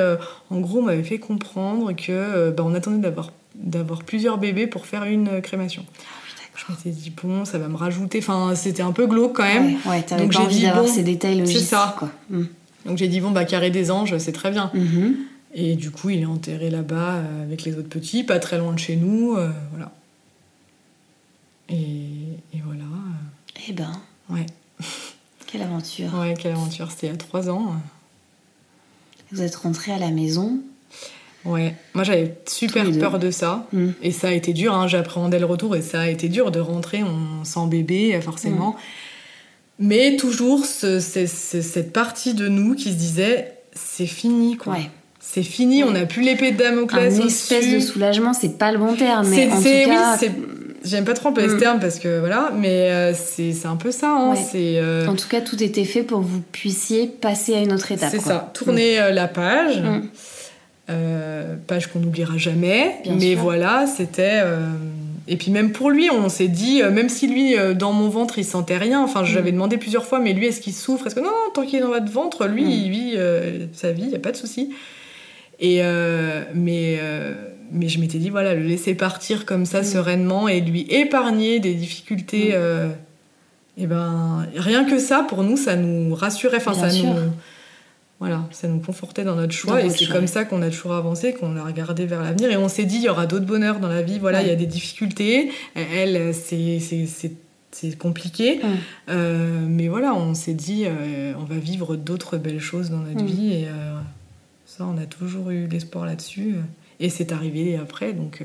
en 0.52 0.60
gros, 0.60 0.80
on 0.80 0.84
m'avait 0.84 1.02
fait 1.02 1.18
comprendre 1.18 1.94
que 1.94 2.52
ben, 2.52 2.64
on 2.64 2.76
attendait 2.76 3.00
d'avoir 3.00 3.32
d'avoir 3.62 4.04
plusieurs 4.04 4.38
bébés 4.38 4.68
pour 4.68 4.86
faire 4.86 5.04
une 5.04 5.28
euh, 5.28 5.42
crémation. 5.42 5.86
Je 6.56 6.72
m'étais 6.72 6.90
dit, 6.90 7.10
bon, 7.10 7.44
ça 7.46 7.58
va 7.58 7.68
me 7.68 7.76
rajouter, 7.76 8.20
enfin, 8.20 8.54
c'était 8.56 8.82
un 8.82 8.92
peu 8.92 9.08
glauque 9.08 9.36
quand 9.36 9.44
même. 9.44 9.66
Ouais, 9.66 9.92
ouais 9.92 10.02
t'avais 10.04 10.28
pas 10.28 10.40
envie 10.40 10.62
d'avoir 10.62 10.86
bon, 10.86 10.92
ces 10.92 11.04
détails 11.04 11.40
logistiques. 11.40 11.68
ça. 11.68 11.96
Quoi. 11.98 12.10
Mm. 12.30 12.44
Donc 12.86 12.98
j'ai 12.98 13.08
dit, 13.08 13.20
bon, 13.20 13.32
bah, 13.32 13.46
Carré 13.46 13.72
des 13.72 13.92
Anges, 13.92 14.18
c'est 14.20 14.32
très 14.32 14.52
bien. 14.52 14.72
Mhm. 14.74 15.16
Et 15.54 15.76
du 15.76 15.92
coup, 15.92 16.10
il 16.10 16.22
est 16.22 16.26
enterré 16.26 16.70
là-bas 16.70 17.16
euh, 17.16 17.44
avec 17.44 17.64
les 17.64 17.78
autres 17.78 17.90
petits, 17.90 18.24
pas 18.24 18.40
très 18.40 18.58
loin 18.58 18.74
de 18.74 18.80
chez 18.80 18.96
nous, 18.96 19.36
euh, 19.36 19.50
voilà. 19.72 19.92
Et, 21.70 21.76
et 22.54 22.62
voilà. 22.64 22.84
Eh 23.68 23.74
ben, 23.74 23.92
Ouais. 24.30 24.46
quelle 25.48 25.62
aventure. 25.62 26.14
Ouais, 26.16 26.34
quelle 26.38 26.54
aventure. 26.54 26.92
C'était 26.92 27.08
il 27.08 27.12
y 27.12 27.14
a 27.14 27.18
trois 27.18 27.50
ans. 27.50 27.76
Vous 29.32 29.42
êtes 29.42 29.56
rentrés 29.56 29.92
à 29.92 29.98
la 29.98 30.12
maison. 30.12 30.60
Ouais. 31.46 31.76
Moi, 31.94 32.04
j'avais 32.04 32.34
super 32.48 32.86
peur 33.00 33.20
de 33.20 33.30
ça. 33.32 33.68
Mm. 33.72 33.90
Et 34.02 34.12
ça 34.12 34.30
a 34.30 34.32
été 34.32 34.52
dur. 34.54 34.74
Hein. 34.74 34.88
J'appréhendais 34.88 35.40
le 35.40 35.46
retour 35.46 35.76
et 35.76 35.82
ça 35.82 36.02
a 36.02 36.08
été 36.08 36.28
dur 36.30 36.52
de 36.52 36.60
rentrer 36.60 37.04
on, 37.04 37.44
sans 37.46 37.68
bébé, 37.68 38.20
forcément. 38.22 38.72
Mm. 38.72 38.76
Mais 39.80 40.16
toujours 40.16 40.66
ce- 40.66 41.00
ce- 41.00 41.26
ce- 41.28 41.62
cette 41.62 41.92
partie 41.94 42.34
de 42.34 42.48
nous 42.48 42.76
qui 42.76 42.92
se 42.92 42.98
disait 42.98 43.52
c'est 43.74 44.06
fini, 44.06 44.56
quoi. 44.58 44.74
Ouais. 44.74 44.90
C'est 45.20 45.44
fini, 45.44 45.84
on 45.84 45.92
n'a 45.92 46.06
plus 46.06 46.22
l'épée 46.22 46.52
de 46.52 46.58
Damoclès. 46.58 47.14
Un 47.14 47.18
au-dessus. 47.24 47.28
espèce 47.28 47.74
de 47.74 47.80
soulagement, 47.80 48.32
c'est 48.34 48.58
pas 48.58 48.72
le 48.72 48.78
bon 48.78 48.96
terme, 48.96 49.28
mais 49.28 49.36
C'est- 49.36 49.52
en 49.52 49.56
tout 49.58 49.62
c'est- 49.64 49.86
oui, 49.86 49.92
cas, 49.92 50.18
c'est- 50.18 50.32
J'aime 50.86 51.04
pas 51.04 51.14
trop 51.16 51.30
employer 51.30 51.50
ce 51.50 51.56
Mm. 51.56 51.60
terme 51.60 51.80
parce 51.80 51.98
que 51.98 52.20
voilà, 52.20 52.52
mais 52.56 52.92
euh, 52.92 53.14
c'est 53.16 53.54
c'est 53.54 53.68
un 53.68 53.76
peu 53.76 53.90
ça. 53.90 54.12
Hein. 54.12 54.30
Ouais. 54.34 54.38
C'est 54.52 54.78
euh, 54.78 55.08
en 55.08 55.16
tout 55.16 55.28
cas, 55.28 55.42
tout 55.42 55.62
était 55.64 55.84
fait 55.84 56.04
pour 56.04 56.20
que 56.20 56.26
vous 56.26 56.42
puissiez 56.52 57.08
passer 57.08 57.56
à 57.56 57.60
une 57.60 57.74
autre 57.74 57.92
étape. 57.92 58.10
c'est 58.12 58.20
quoi. 58.20 58.32
ça. 58.34 58.52
Tourner 58.54 59.00
euh, 59.00 59.12
la 59.12 59.28
page. 59.28 59.82
Euh, 60.90 61.56
page 61.66 61.88
qu'on 61.88 62.00
n'oubliera 62.00 62.38
jamais. 62.38 62.98
Bien 63.04 63.16
mais 63.16 63.32
sûr. 63.34 63.40
voilà, 63.42 63.88
c'était. 63.88 64.42
euh, 64.44 64.68
Et 65.28 65.36
puis 65.38 65.50
même 65.50 65.72
pour 65.72 65.90
lui, 65.90 66.12
on 66.12 66.30
s'est 66.30 66.48
dit, 66.48 66.84
euh, 66.84 66.92
même 66.92 67.10
si 67.10 67.28
lui, 67.28 67.56
dans 67.76 67.92
mon 67.92 68.10
ventre, 68.10 68.38
il 68.38 68.46
sentait 68.46 68.78
rien, 68.78 69.02
enfin, 69.04 69.24
Mm. 69.24 69.26
j'avais 69.26 69.52
demandé 69.52 69.78
plusieurs 69.78 70.06
fois, 70.06 70.20
mais 70.20 70.34
lui, 70.34 70.46
est-ce 70.46 70.62
qu'il 70.62 70.74
souffre? 70.74 71.08
Est-ce 71.08 71.16
que 71.16 71.22
non, 71.22 71.26
non, 71.32 71.52
tant 71.56 71.64
qu'il 71.66 71.80
est 71.80 71.82
dans 71.82 71.88
votre 71.88 72.12
ventre, 72.12 72.46
lui, 72.46 72.64
Mm. 72.66 72.70
il 72.70 72.90
vit 72.92 73.16
sa 73.74 73.92
vie, 73.92 74.04
il 74.04 74.10
n'y 74.10 74.16
a 74.16 74.20
pas 74.20 74.32
de 74.32 74.38
souci. 74.38 74.70
Et 75.60 75.82
mais, 76.54 77.00
mais 77.72 77.88
je 77.90 78.00
m'étais 78.00 78.20
dit, 78.20 78.30
voilà, 78.30 78.54
le 78.54 78.62
laisser 78.62 78.94
partir 78.94 79.46
comme 79.48 79.66
ça, 79.66 79.82
Mm. 79.82 79.86
sereinement, 79.86 80.48
et 80.48 80.62
lui 80.62 80.86
épargner 80.92 81.60
des 81.60 81.74
difficultés. 81.74 82.54
Et 83.78 83.88
ben, 83.88 84.46
rien 84.56 84.86
que 84.86 85.00
ça, 85.00 85.26
pour 85.28 85.42
nous, 85.44 85.58
ça 85.58 85.76
nous 85.76 86.14
rassurait. 86.14 86.58
Enfin, 86.58 86.72
Bien 86.74 86.82
ça 86.82 86.90
sûr. 86.92 87.06
nous 87.08 87.32
Voilà, 88.20 88.48
ça 88.52 88.70
nous 88.70 88.80
confortait 88.80 89.26
dans 89.26 89.36
notre 89.36 89.52
choix 89.52 89.82
Dans 89.82 89.88
et 89.88 89.90
c'est 89.90 90.08
comme 90.08 90.28
ça 90.28 90.46
qu'on 90.46 90.62
a 90.62 90.70
toujours 90.70 90.94
avancé, 90.94 91.34
qu'on 91.34 91.58
a 91.58 91.64
regardé 91.64 92.06
vers 92.06 92.24
l'avenir 92.24 92.50
et 92.50 92.56
on 92.56 92.70
s'est 92.70 92.86
dit 92.86 92.96
il 92.96 93.04
y 93.04 93.10
aura 93.10 93.26
d'autres 93.26 93.46
bonheurs 93.46 93.80
dans 93.80 93.90
la 93.90 94.02
vie. 94.02 94.20
Voilà, 94.20 94.42
il 94.42 94.48
y 94.48 94.52
a 94.52 94.56
des 94.56 94.66
difficultés. 94.66 95.52
Elle, 95.76 96.34
c'est 96.34 97.98
compliqué. 97.98 98.62
Euh, 99.10 99.66
mais 99.68 99.90
voilà, 99.90 100.14
on 100.14 100.34
s'est 100.34 100.54
dit 100.54 100.86
euh, 100.86 101.34
on 101.38 101.44
va 101.44 101.58
vivre 101.58 101.98
d'autres 101.98 102.38
belles 102.38 102.62
choses 102.62 102.90
dans 102.90 103.00
notre 103.00 103.24
Mm. 103.24 103.28
vie 103.28 103.54
et 103.54 103.68
euh, 103.68 104.00
ça, 104.66 104.86
on 104.86 104.98
a 104.98 105.06
toujours 105.06 105.50
eu 105.50 105.68
l'espoir 105.68 106.06
là-dessus 106.06 106.56
et 107.02 107.10
c'est 107.10 107.34
arrivé 107.34 107.76
après, 107.76 108.14
donc, 108.14 108.44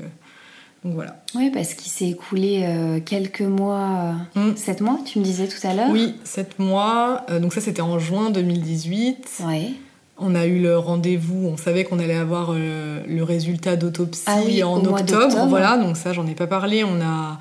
donc 0.83 0.93
voilà. 0.95 1.17
Oui, 1.35 1.51
parce 1.53 1.73
qu'il 1.75 1.91
s'est 1.91 2.09
écoulé 2.09 2.61
euh, 2.63 2.99
quelques 3.05 3.41
mois, 3.41 4.15
Mm. 4.35 4.55
7 4.55 4.81
mois, 4.81 4.99
tu 5.05 5.19
me 5.19 5.23
disais 5.23 5.47
tout 5.47 5.65
à 5.67 5.73
l'heure 5.73 5.89
Oui, 5.91 6.15
sept 6.23 6.57
mois. 6.59 7.23
Euh, 7.29 7.39
donc 7.39 7.53
ça, 7.53 7.61
c'était 7.61 7.81
en 7.81 7.99
juin 7.99 8.31
2018. 8.31 9.41
Ouais. 9.47 9.69
On 10.17 10.35
a 10.35 10.45
eu 10.45 10.59
le 10.61 10.77
rendez-vous. 10.77 11.47
On 11.47 11.57
savait 11.57 11.83
qu'on 11.83 11.99
allait 11.99 12.15
avoir 12.15 12.51
euh, 12.53 13.01
le 13.07 13.23
résultat 13.23 13.75
d'autopsie 13.75 14.23
Ah 14.27 14.39
oui, 14.45 14.63
en 14.63 14.83
octobre. 14.83 15.47
Voilà, 15.47 15.77
donc 15.77 15.97
ça, 15.97 16.13
j'en 16.13 16.25
ai 16.27 16.33
pas 16.35 16.47
parlé. 16.47 16.83
On 16.83 16.99
a, 17.01 17.39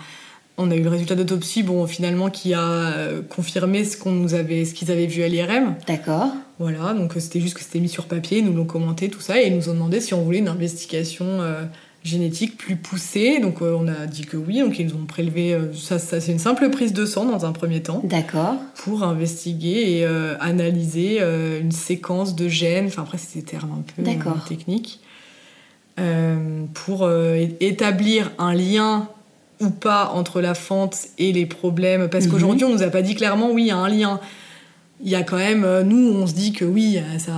on 0.58 0.70
a 0.70 0.76
eu 0.76 0.82
le 0.82 0.88
résultat 0.90 1.14
d'autopsie, 1.14 1.62
bon, 1.62 1.86
finalement, 1.86 2.28
qui 2.30 2.52
a 2.54 2.60
euh, 2.62 3.22
confirmé 3.22 3.84
ce 3.84 3.96
qu'on 3.96 4.12
nous 4.12 4.34
avait, 4.34 4.64
ce 4.66 4.74
qu'ils 4.74 4.90
avaient 4.90 5.06
vu 5.06 5.22
à 5.22 5.28
l'IRM. 5.28 5.74
D'accord. 5.86 6.28
Voilà, 6.58 6.92
donc 6.92 7.16
euh, 7.16 7.20
c'était 7.20 7.40
juste 7.40 7.54
que 7.54 7.62
c'était 7.62 7.80
mis 7.80 7.88
sur 7.88 8.04
papier, 8.06 8.38
ils 8.38 8.44
nous 8.44 8.52
l'ont 8.54 8.66
commenté, 8.66 9.08
tout 9.08 9.20
ça, 9.20 9.40
et 9.40 9.46
ils 9.46 9.56
nous 9.56 9.68
ont 9.70 9.74
demandé 9.74 10.00
si 10.00 10.12
on 10.12 10.22
voulait 10.22 10.38
une 10.40 10.48
investigation 10.48 11.24
euh, 11.26 11.64
génétique 12.02 12.56
plus 12.56 12.76
poussée. 12.76 13.40
Donc 13.40 13.60
euh, 13.60 13.76
on 13.78 13.86
a 13.86 14.06
dit 14.06 14.22
que 14.24 14.36
oui, 14.36 14.60
donc 14.60 14.78
ils 14.78 14.86
nous 14.86 14.94
ont 14.94 15.06
prélevé, 15.06 15.52
euh, 15.52 15.72
ça, 15.74 15.98
ça 15.98 16.20
c'est 16.20 16.32
une 16.32 16.38
simple 16.38 16.70
prise 16.70 16.92
de 16.92 17.04
sang 17.04 17.26
dans 17.26 17.44
un 17.44 17.52
premier 17.52 17.82
temps 17.82 18.00
D'accord. 18.04 18.54
pour 18.76 19.02
investiguer 19.02 19.98
et 19.98 20.04
euh, 20.06 20.34
analyser 20.40 21.20
une 21.60 21.72
séquence 21.72 22.34
de 22.34 22.48
gènes, 22.48 22.86
enfin 22.86 23.02
après 23.02 23.18
c'est 23.18 23.38
des 23.38 23.44
termes 23.44 23.72
un 23.72 23.82
peu 24.02 24.02
techniques, 24.48 25.00
pour 26.74 27.10
établir 27.60 28.30
un 28.38 28.54
lien 28.54 29.08
ou 29.60 29.68
pas 29.68 30.10
entre 30.14 30.40
la 30.40 30.54
fente 30.54 30.96
et 31.18 31.32
les 31.32 31.44
problèmes. 31.44 32.08
Parce 32.08 32.24
Mhm. 32.24 32.30
qu'aujourd'hui 32.32 32.64
on 32.64 32.70
nous 32.72 32.82
a 32.82 32.88
pas 32.88 33.02
dit 33.02 33.14
clairement 33.14 33.50
oui 33.50 33.64
il 33.64 33.68
y 33.68 33.70
a 33.72 33.76
un 33.76 33.88
lien. 33.88 34.20
Il 35.02 35.10
y 35.10 35.14
a 35.14 35.22
quand 35.22 35.36
même, 35.36 35.66
nous 35.82 36.12
on 36.14 36.26
se 36.26 36.32
dit 36.34 36.52
que 36.52 36.64
oui, 36.64 36.98
ça, 37.18 37.32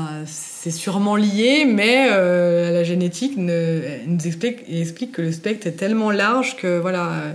c'est 0.62 0.70
sûrement 0.70 1.16
lié, 1.16 1.64
mais 1.66 2.08
euh, 2.12 2.70
la 2.72 2.84
génétique 2.84 3.36
ne- 3.36 3.80
nous 4.06 4.26
explique, 4.26 4.58
explique 4.70 5.10
que 5.12 5.22
le 5.22 5.32
spectre 5.32 5.66
est 5.66 5.72
tellement 5.72 6.10
large 6.12 6.56
que 6.56 6.78
voilà, 6.78 7.06
euh, 7.10 7.32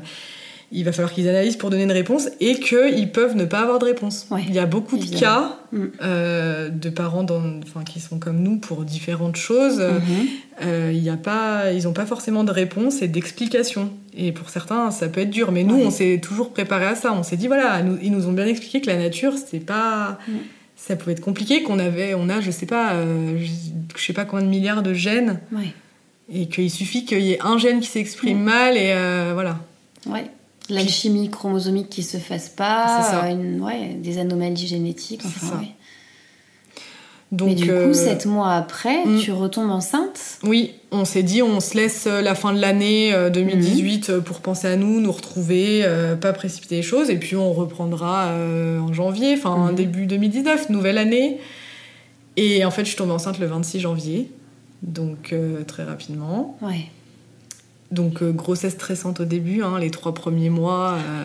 il 0.71 0.85
va 0.85 0.91
falloir 0.93 1.11
qu'ils 1.13 1.27
analysent 1.27 1.57
pour 1.57 1.69
donner 1.69 1.83
une 1.83 1.91
réponse 1.91 2.29
et 2.39 2.55
qu'ils 2.59 3.11
peuvent 3.11 3.35
ne 3.35 3.43
pas 3.45 3.59
avoir 3.59 3.79
de 3.79 3.85
réponse. 3.85 4.27
Ouais, 4.31 4.43
il 4.47 4.53
y 4.55 4.59
a 4.59 4.65
beaucoup 4.65 4.97
de 4.97 5.05
cas 5.19 5.57
Mm. 5.73 5.83
euh, 6.01 6.69
de 6.69 6.89
parents 6.89 7.23
dans, 7.23 7.41
enfin, 7.63 7.83
qui 7.83 7.99
sont 7.99 8.19
comme 8.19 8.39
nous 8.39 8.55
pour 8.57 8.85
différentes 8.85 9.35
choses. 9.35 9.81
Euh, 10.63 10.91
il 10.93 11.03
y 11.03 11.09
a 11.09 11.17
pas, 11.17 11.71
ils 11.73 11.83
n'ont 11.83 11.91
pas 11.93 12.05
forcément 12.05 12.45
de 12.45 12.51
réponse 12.51 13.01
et 13.01 13.09
d'explication. 13.09 13.91
Et 14.15 14.31
pour 14.31 14.49
certains, 14.49 14.89
ça 14.91 15.09
peut 15.09 15.19
être 15.21 15.29
dur. 15.29 15.51
Mais 15.51 15.63
nous, 15.63 15.75
Ouais. 15.75 15.85
on 15.87 15.91
s'est 15.91 16.21
toujours 16.23 16.51
préparé 16.53 16.85
à 16.85 16.95
ça. 16.95 17.11
On 17.11 17.23
s'est 17.23 17.35
dit, 17.35 17.47
voilà, 17.47 17.81
nous- 17.83 17.97
ils 18.01 18.11
nous 18.13 18.27
ont 18.27 18.31
bien 18.31 18.45
expliqué 18.47 18.79
que 18.79 18.87
la 18.87 18.95
nature, 18.97 19.33
c'est 19.37 19.59
pas... 19.59 20.17
Mm. 20.29 20.31
Ça 20.87 20.95
pouvait 20.95 21.11
être 21.11 21.21
compliqué, 21.21 21.63
qu'on 21.63 21.79
avait, 21.79 22.13
on 22.15 22.29
a, 22.29 22.39
je 22.39 22.49
sais 22.49 22.65
pas, 22.65 22.93
euh, 22.93 23.37
je, 23.43 24.01
sais 24.01 24.13
pas 24.13 24.23
combien 24.23 24.45
de 24.45 24.49
milliards 24.49 24.83
de 24.83 24.93
gènes, 24.93 25.41
Ouais. 25.51 25.73
et 26.31 26.47
qu'il 26.47 26.71
suffit 26.71 27.03
qu'il 27.03 27.19
y 27.21 27.33
ait 27.33 27.39
un 27.41 27.57
gène 27.57 27.81
qui 27.81 27.87
s'exprime 27.89 28.39
mal, 28.41 28.77
et 28.77 28.93
euh, 28.93 29.31
voilà. 29.33 29.59
Ouais. 30.05 30.27
L'alchimie 30.69 31.29
chromosomique 31.29 31.89
qui 31.89 32.03
se 32.03 32.17
fasse 32.17 32.47
pas, 32.49 33.01
ça. 33.03 33.29
une- 33.29 33.61
ouais, 33.61 33.95
des 34.01 34.17
anomalies 34.17 34.67
génétiques. 34.67 35.21
Enfin, 35.25 35.47
ça. 35.47 35.55
ouais. 35.57 35.67
Donc, 37.33 37.49
Mais 37.49 37.55
du 37.55 37.69
euh, 37.69 37.87
coup, 37.89 37.93
sept 37.93 38.25
mois 38.25 38.53
après, 38.53 39.03
tu 39.21 39.33
retombes 39.33 39.69
enceinte? 39.69 40.39
Oui, 40.43 40.75
on 40.91 41.03
s'est 41.03 41.23
dit 41.23 41.41
on 41.41 41.59
se 41.59 41.75
laisse 41.75 42.05
euh, 42.07 42.21
la 42.21 42.35
fin 42.35 42.53
de 42.53 42.59
l'année 42.61 43.13
euh, 43.13 43.29
2018 43.29 44.09
euh, 44.09 44.21
pour 44.21 44.39
penser 44.39 44.67
à 44.69 44.77
nous, 44.77 45.01
nous 45.01 45.11
retrouver, 45.11 45.81
euh, 45.83 46.15
pas 46.15 46.31
précipiter 46.31 46.75
les 46.77 46.81
choses, 46.83 47.09
et 47.09 47.17
puis 47.17 47.35
on 47.35 47.51
reprendra 47.51 48.27
euh, 48.27 48.79
en 48.79 48.93
janvier, 48.93 49.33
enfin 49.37 49.71
Mhm. 49.71 49.75
début 49.75 50.05
2019, 50.05 50.69
nouvelle 50.69 50.97
année. 50.97 51.39
Et 52.37 52.63
en 52.63 52.71
fait, 52.71 52.83
je 52.85 52.89
suis 52.89 52.97
tombée 52.97 53.11
enceinte 53.11 53.39
le 53.39 53.47
26 53.47 53.81
janvier, 53.81 54.31
donc 54.81 55.33
euh, 55.33 55.63
très 55.65 55.83
rapidement. 55.83 56.57
Ouais. 56.61 56.85
Donc 57.91 58.21
euh, 58.21 58.31
grossesse 58.31 58.73
stressante 58.73 59.19
au 59.19 59.25
début, 59.25 59.63
hein, 59.63 59.79
les 59.79 59.91
trois 59.91 60.13
premiers 60.13 60.49
mois. 60.49 60.93
euh, 60.93 61.23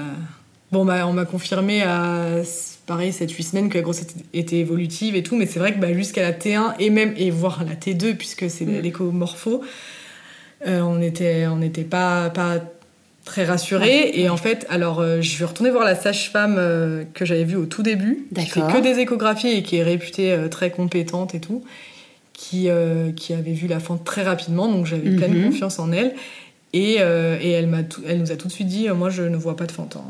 Bon, 0.72 0.84
bah, 0.84 1.06
on 1.06 1.12
m'a 1.12 1.26
confirmé 1.26 1.82
à 1.82 2.42
pareil 2.86 3.10
7-8 3.12 3.42
semaines 3.42 3.68
que 3.68 3.78
la 3.78 3.82
grossesse 3.82 4.14
était 4.34 4.56
évolutive 4.58 5.14
et 5.16 5.22
tout, 5.22 5.36
mais 5.36 5.46
c'est 5.46 5.58
vrai 5.58 5.72
que 5.74 5.78
bah, 5.78 5.92
jusqu'à 5.92 6.22
la 6.22 6.32
T1 6.32 6.74
et 6.78 6.90
même 6.90 7.14
et 7.16 7.30
voire 7.30 7.64
la 7.64 7.74
T2 7.74 8.14
puisque 8.16 8.48
c'est 8.50 8.64
Mm. 8.64 8.80
l'écomorpho, 8.80 9.62
euh, 10.66 10.80
on 10.80 10.96
n'était 10.96 11.46
on 11.46 11.60
pas 11.84 12.30
pas 12.30 12.58
très 13.24 13.44
rassurés 13.44 13.86
Ouais, 13.86 14.18
et 14.18 14.28
en 14.28 14.36
fait 14.36 14.66
alors 14.68 14.98
euh, 15.00 15.20
je 15.20 15.28
suis 15.28 15.44
retournée 15.44 15.70
voir 15.70 15.84
la 15.84 15.94
sage-femme 15.94 16.56
euh, 16.58 17.04
que 17.14 17.24
j'avais 17.24 17.44
vue 17.44 17.54
au 17.56 17.66
tout 17.66 17.82
début 17.84 18.26
qui 18.34 18.46
fait 18.46 18.60
que 18.60 18.80
des 18.80 18.98
échographies 18.98 19.50
et 19.52 19.62
qui 19.62 19.76
est 19.76 19.82
réputée 19.84 20.32
euh, 20.32 20.48
très 20.48 20.70
compétente 20.72 21.34
et 21.36 21.40
tout 21.40 21.62
qui 22.32 22.68
qui 23.16 23.32
avait 23.34 23.52
vu 23.52 23.68
la 23.68 23.78
fente 23.78 24.02
très 24.04 24.22
rapidement 24.24 24.66
donc 24.66 24.86
j'avais 24.86 25.10
pleine 25.10 25.34
Mhm. 25.38 25.44
confiance 25.50 25.78
en 25.78 25.92
elle 25.92 26.14
et, 26.72 26.94
et 26.94 27.50
elle, 27.50 27.66
m'a 27.68 27.82
tout- 27.84 28.00
elle 28.08 28.18
nous 28.18 28.32
a 28.32 28.36
tout 28.36 28.48
de 28.48 28.52
suite 28.52 28.66
dit 28.66 28.88
Moi, 28.88 29.10
je 29.10 29.22
ne 29.22 29.36
vois 29.36 29.54
pas 29.56 29.66
de 29.66 29.72
fente. 29.72 29.96
hein. 29.96 30.04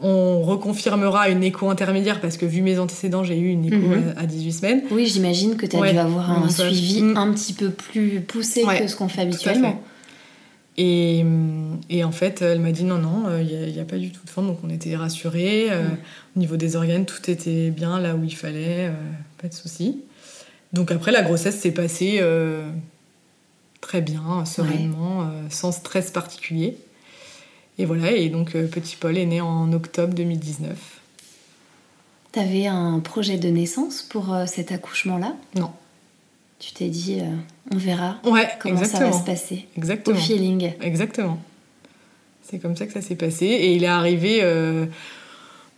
On 0.00 0.42
reconfirmera 0.42 1.28
une 1.28 1.42
écho 1.42 1.68
intermédiaire 1.70 2.20
parce 2.20 2.36
que, 2.36 2.46
vu 2.46 2.62
mes 2.62 2.78
antécédents, 2.78 3.24
j'ai 3.24 3.36
eu 3.38 3.48
une 3.48 3.64
écho 3.64 3.76
Mhm. 3.76 4.14
à, 4.16 4.20
à 4.20 4.26
18 4.26 4.52
semaines. 4.52 4.82
Oui, 4.92 5.06
j'imagine 5.06 5.56
que 5.56 5.66
tu 5.66 5.74
as 5.76 5.80
Ouais. 5.80 5.92
dû 5.92 5.98
avoir 5.98 6.30
un 6.30 6.48
ça- 6.48 6.68
suivi 6.68 7.02
Mm. 7.02 7.16
un 7.16 7.32
petit 7.32 7.52
peu 7.52 7.70
plus 7.70 8.20
poussé 8.20 8.64
Ouais, 8.64 8.78
que 8.80 8.86
ce 8.86 8.94
qu'on 8.94 9.08
fait 9.08 9.22
habituellement. 9.22 9.82
Et, 10.76 11.22
hum, 11.22 11.80
et 11.90 12.04
en 12.04 12.12
fait, 12.12 12.40
elle 12.42 12.60
m'a 12.60 12.70
dit 12.70 12.84
Non, 12.84 12.98
non, 12.98 13.24
il 13.40 13.72
n'y 13.72 13.80
a, 13.80 13.84
pas 13.84 13.96
du 13.96 14.12
tout 14.12 14.24
de 14.24 14.30
fente. 14.30 14.46
Donc, 14.46 14.58
on 14.62 14.70
était 14.70 14.94
rassurés. 14.94 15.66
euh, 15.70 15.82
Mhm. 15.82 15.96
Au 16.36 16.38
niveau 16.38 16.56
des 16.56 16.76
organes, 16.76 17.04
tout 17.04 17.28
était 17.28 17.70
bien 17.70 17.98
là 17.98 18.14
où 18.14 18.22
il 18.22 18.34
fallait. 18.36 18.86
euh, 18.86 18.92
pas 19.42 19.48
de 19.48 19.54
souci. 19.54 20.02
Donc, 20.72 20.92
après, 20.92 21.10
la 21.10 21.22
grossesse 21.22 21.56
s'est 21.58 21.72
passée 21.72 22.18
euh, 22.20 22.62
très 23.80 24.00
bien, 24.00 24.44
sereinement, 24.44 25.22
euh, 25.22 25.26
sans 25.50 25.72
stress 25.72 26.12
particulier. 26.12 26.76
Et 27.78 27.84
voilà, 27.84 28.10
et 28.10 28.28
donc 28.28 28.54
euh, 28.56 28.66
petit 28.66 28.96
Paul 28.96 29.16
est 29.16 29.26
né 29.26 29.40
en 29.40 29.72
octobre 29.72 30.12
2019. 30.14 30.76
T'avais 32.32 32.66
un 32.66 32.98
projet 33.00 33.38
de 33.38 33.48
naissance 33.48 34.02
pour 34.02 34.32
euh, 34.34 34.46
cet 34.46 34.72
accouchement-là? 34.72 35.34
Non. 35.54 35.70
Tu 36.58 36.72
t'es 36.72 36.88
dit, 36.88 37.20
euh, 37.20 37.34
on 37.72 37.76
verra 37.76 38.18
Ouais, 38.24 38.48
comment 38.60 38.76
exactement. 38.78 39.12
ça 39.12 39.16
va 39.18 39.20
se 39.20 39.24
passer. 39.24 39.66
Au 39.76 39.78
Exactement. 39.78 40.18
feeling. 40.18 40.72
Exactement. 40.82 41.38
C'est 42.42 42.58
comme 42.58 42.76
ça 42.76 42.86
que 42.86 42.92
ça 42.92 43.00
s'est 43.00 43.14
passé. 43.14 43.46
Et 43.46 43.74
il 43.74 43.84
est 43.84 43.88
arrivé. 43.88 44.40
euh, 44.42 44.86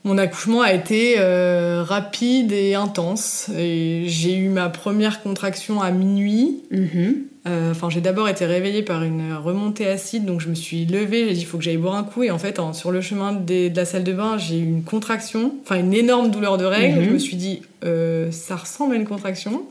mon 0.04 0.16
accouchement 0.18 0.62
a 0.62 0.72
été 0.72 1.16
euh, 1.18 1.82
rapide 1.86 2.52
et 2.52 2.74
intense. 2.74 3.50
Et 3.58 4.04
J'ai 4.06 4.36
eu 4.36 4.48
ma 4.48 4.68
première 4.70 5.22
contraction 5.22 5.80
à 5.80 5.90
minuit. 5.90 6.62
Mhm. 6.70 7.16
Euh, 7.46 7.70
Enfin, 7.70 7.88
j'ai 7.88 8.00
d'abord 8.02 8.28
été 8.28 8.44
réveillée 8.44 8.82
par 8.82 9.02
une 9.02 9.32
remontée 9.32 9.86
acide, 9.86 10.24
donc 10.26 10.40
je 10.42 10.48
me 10.48 10.54
suis 10.54 10.84
levée. 10.84 11.28
J'ai 11.28 11.34
dit 11.34 11.40
il 11.40 11.46
faut 11.46 11.56
que 11.56 11.64
j'aille 11.64 11.78
boire 11.78 11.94
un 11.94 12.02
coup. 12.04 12.22
Et 12.22 12.30
en 12.30 12.38
fait, 12.38 12.58
en- 12.58 12.72
sur 12.74 12.90
le 12.90 13.00
chemin 13.00 13.32
des- 13.32 13.70
de 13.70 13.76
la 13.76 13.84
salle 13.86 14.04
de 14.04 14.12
bain, 14.12 14.36
j'ai 14.36 14.58
eu 14.58 14.64
une 14.64 14.82
contraction, 14.82 15.54
enfin 15.62 15.76
une 15.78 15.94
énorme 15.94 16.30
douleur 16.30 16.58
de 16.58 16.64
règles. 16.66 16.98
Mhm. 17.00 17.04
Je 17.06 17.10
me 17.10 17.18
suis 17.18 17.36
dit 17.36 17.62
euh, 17.84 18.30
ça 18.30 18.56
ressemble 18.56 18.94
à 18.94 18.96
une 18.98 19.06
contraction. 19.06 19.62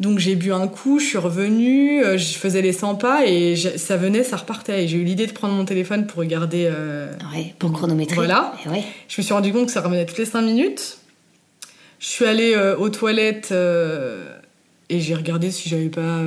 Donc 0.00 0.18
j'ai 0.18 0.34
bu 0.34 0.52
un 0.52 0.66
coup, 0.66 0.98
je 0.98 1.04
suis 1.04 1.18
revenue, 1.18 2.02
euh, 2.04 2.18
je 2.18 2.34
faisais 2.36 2.62
les 2.62 2.72
100 2.72 2.96
pas 2.96 3.26
et 3.26 3.54
je- 3.54 3.76
ça 3.78 3.96
venait, 3.96 4.24
ça 4.24 4.36
repartait. 4.36 4.84
Et 4.84 4.88
j'ai 4.88 4.96
eu 4.98 5.04
l'idée 5.04 5.26
de 5.26 5.32
prendre 5.32 5.54
mon 5.54 5.64
téléphone 5.64 6.06
pour 6.06 6.18
regarder. 6.18 6.66
euh, 6.68 7.12
Ouais, 7.34 7.54
pour 7.60 7.72
chronométrer. 7.72 8.16
Voilà. 8.16 8.54
Et 8.66 8.68
ouais. 8.70 8.82
Je 9.08 9.20
me 9.20 9.22
suis 9.24 9.32
rendu 9.32 9.52
compte 9.52 9.66
que 9.66 9.72
ça 9.72 9.80
revenait 9.82 10.04
toutes 10.04 10.18
les 10.18 10.24
5 10.24 10.42
minutes. 10.42 10.98
Je 12.00 12.06
suis 12.08 12.24
allée 12.24 12.54
euh, 12.56 12.76
aux 12.76 12.88
toilettes 12.90 13.50
euh, 13.52 14.24
et 14.90 14.98
j'ai 15.00 15.14
regardé 15.14 15.50
si 15.52 15.68
j'avais 15.68 15.88
pas 15.88 16.18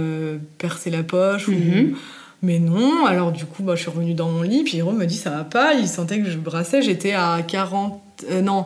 percé 0.58 0.90
la 0.90 1.04
poche. 1.04 1.48
ou- 1.50 1.52
Mhm. 1.52 1.96
Mais 2.44 2.60
non, 2.60 3.06
alors 3.06 3.32
du 3.32 3.46
coup, 3.46 3.64
bah, 3.64 3.76
je 3.76 3.82
suis 3.82 3.90
revenue 3.90 4.14
dans 4.14 4.30
mon 4.30 4.44
lit, 4.44 4.64
puis 4.64 4.74
Jérôme 4.74 4.98
me 4.98 5.06
dit 5.08 5.18
ça 5.18 5.32
va 5.32 5.44
pas, 5.44 5.74
il 5.74 5.88
sentait 5.88 6.20
que 6.22 6.30
je 6.30 6.38
brassais, 6.38 6.84
j'étais 6.84 7.14
à 7.14 7.40
40... 7.46 8.00
euh, 8.32 8.42
non, 8.42 8.66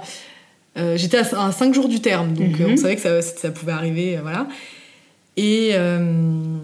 j'étais 0.75 1.17
à, 1.17 1.45
à 1.47 1.51
5 1.53 1.73
jours 1.73 1.87
du 1.87 2.01
terme, 2.01 2.33
donc 2.33 2.59
Mhm. 2.59 2.73
on 2.73 2.77
savait 2.77 2.95
que 2.97 3.01
ça, 3.01 3.21
ça 3.21 3.49
pouvait 3.49 3.71
arriver, 3.71 4.19
voilà. 4.21 4.45
Et, 5.37 5.71
euh, 5.73 6.57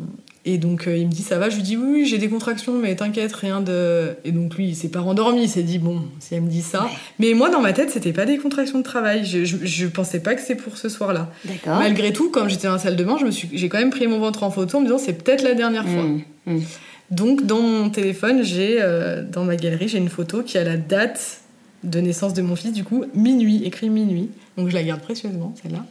et 0.45 0.57
donc 0.57 0.87
euh, 0.87 0.97
il 0.97 1.07
me 1.07 1.11
dit 1.11 1.23
ça 1.23 1.37
va, 1.37 1.49
je 1.49 1.55
lui 1.55 1.63
dis 1.63 1.77
oui, 1.77 1.87
oui, 1.91 2.05
j'ai 2.05 2.17
des 2.17 2.29
contractions, 2.29 2.73
mais 2.77 2.95
t'inquiète, 2.95 3.33
rien 3.33 3.61
de... 3.61 4.15
Et 4.25 4.31
donc 4.31 4.55
lui, 4.55 4.67
il 4.67 4.75
s'est 4.75 4.89
pas 4.89 4.99
rendormi, 4.99 5.43
il 5.43 5.49
s'est 5.49 5.63
dit 5.63 5.79
bon, 5.79 6.03
si 6.19 6.35
elle 6.35 6.41
me 6.41 6.49
dit 6.49 6.61
ça... 6.61 6.83
Ouais. 6.83 6.89
Mais 7.19 7.33
moi, 7.33 7.49
dans 7.49 7.61
ma 7.61 7.73
tête, 7.73 7.91
c'était 7.91 8.13
pas 8.13 8.25
des 8.25 8.37
contractions 8.37 8.79
de 8.79 8.83
travail, 8.83 9.25
je, 9.25 9.45
je, 9.45 9.57
je 9.63 9.87
pensais 9.87 10.19
pas 10.19 10.35
que 10.35 10.41
c'est 10.41 10.55
pour 10.55 10.77
ce 10.77 10.89
soir-là. 10.89 11.31
D'accord. 11.45 11.79
Malgré 11.79 12.13
tout, 12.13 12.29
comme 12.29 12.49
j'étais 12.49 12.67
dans 12.67 12.73
la 12.73 12.79
salle 12.79 12.95
de 12.95 13.03
bain, 13.03 13.17
je 13.19 13.25
me 13.25 13.31
suis, 13.31 13.49
j'ai 13.53 13.69
quand 13.69 13.79
même 13.79 13.89
pris 13.89 14.07
mon 14.07 14.19
ventre 14.19 14.43
en 14.43 14.51
photo 14.51 14.77
en 14.77 14.81
me 14.81 14.85
disant 14.85 14.97
c'est 14.97 15.21
peut-être 15.21 15.43
la 15.43 15.53
dernière 15.53 15.87
fois. 15.87 16.03
Mm, 16.03 16.23
mm. 16.45 16.61
Donc 17.09 17.45
dans 17.45 17.61
mon 17.61 17.89
téléphone, 17.89 18.43
j'ai 18.43 18.81
euh, 18.81 19.23
dans 19.23 19.45
ma 19.45 19.55
galerie, 19.55 19.87
j'ai 19.87 19.97
une 19.97 20.09
photo 20.09 20.43
qui 20.43 20.57
a 20.57 20.63
la 20.63 20.75
date 20.75 21.41
de 21.83 21.99
naissance 21.99 22.33
de 22.33 22.41
mon 22.41 22.55
fils, 22.55 22.73
du 22.73 22.83
coup 22.83 23.05
minuit, 23.13 23.63
écrit 23.63 23.89
minuit. 23.89 24.29
Donc 24.57 24.69
je 24.69 24.73
la 24.73 24.83
garde 24.83 25.01
précieusement 25.01 25.55
celle-là. 25.61 25.85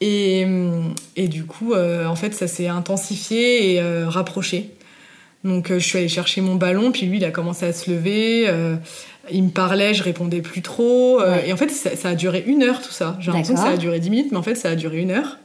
Et, 0.00 0.46
et 1.16 1.28
du 1.28 1.44
coup, 1.44 1.74
euh, 1.74 2.06
en 2.06 2.16
fait, 2.16 2.34
ça 2.34 2.46
s'est 2.46 2.68
intensifié 2.68 3.74
et 3.74 3.80
euh, 3.82 4.08
rapproché. 4.08 4.70
Donc, 5.44 5.70
euh, 5.70 5.78
je 5.78 5.84
suis 5.86 5.98
allée 5.98 6.08
chercher 6.08 6.40
mon 6.40 6.54
ballon, 6.54 6.90
puis 6.92 7.06
lui, 7.06 7.18
il 7.18 7.24
a 7.24 7.30
commencé 7.30 7.66
à 7.66 7.72
se 7.72 7.90
lever. 7.90 8.44
euh, 8.48 8.76
il 9.30 9.44
me 9.44 9.50
parlait, 9.50 9.92
je 9.94 10.02
répondais 10.02 10.40
plus 10.40 10.62
trop. 10.62 11.20
euh, 11.20 11.32
Ouais. 11.36 11.48
Et 11.48 11.52
en 11.52 11.56
fait, 11.56 11.68
ça, 11.70 11.94
ça 11.96 12.08
a 12.10 12.14
duré 12.14 12.42
une 12.46 12.62
heure, 12.62 12.80
tout 12.82 12.90
ça. 12.92 13.16
J'ai 13.20 13.26
l'impression 13.30 13.54
que 13.54 13.60
ça 13.60 13.66
a 13.74 13.76
duré 13.76 14.00
10 14.00 14.10
minutes, 14.10 14.28
mais 14.32 14.38
en 14.38 14.42
fait, 14.42 14.54
ça 14.54 14.70
a 14.70 14.74
duré 14.74 14.98
une 14.98 15.10
heure. 15.10 15.38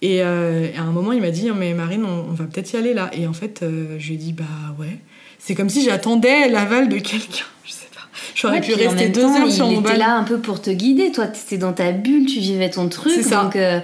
Et, 0.00 0.22
euh, 0.22 0.68
à 0.76 0.82
un 0.82 0.92
moment, 0.92 1.12
il 1.12 1.20
m'a 1.20 1.30
dit 1.30 1.48
Mais 1.56 1.74
Marine, 1.74 2.04
on, 2.04 2.26
on 2.30 2.32
va 2.32 2.44
peut-être 2.44 2.72
y 2.72 2.76
aller 2.76 2.94
là. 2.94 3.10
Et 3.12 3.26
en 3.26 3.32
fait, 3.32 3.64
je 3.98 4.06
lui 4.08 4.14
ai 4.14 4.16
dit 4.16 4.32
Bah 4.32 4.44
ouais. 4.78 4.98
C'est 5.38 5.54
comme 5.56 5.68
si 5.68 5.84
j'attendais 5.84 6.48
l'aval 6.48 6.88
de 6.88 6.98
quelqu'un. 6.98 7.44
Je. 7.64 7.72
J'aurais 8.34 8.56
Ouais, 8.56 8.60
pu 8.60 8.74
rester 8.74 9.08
deux 9.08 9.22
temps, 9.22 9.40
heures 9.42 9.50
sur 9.50 9.66
il 9.66 9.74
mon 9.76 9.80
était 9.80 9.96
là 9.96 10.14
un 10.16 10.24
peu 10.24 10.38
pour 10.38 10.60
te 10.60 10.70
guider. 10.70 11.10
Toi, 11.12 11.26
t'étais 11.26 11.56
dans 11.58 11.72
ta 11.72 11.92
bulle, 11.92 12.26
tu 12.26 12.40
vivais 12.40 12.70
ton 12.70 12.88
truc. 12.88 13.12
C'est 13.14 13.22
ça. 13.22 13.42
Donc, 13.44 13.56
euh, 13.56 13.80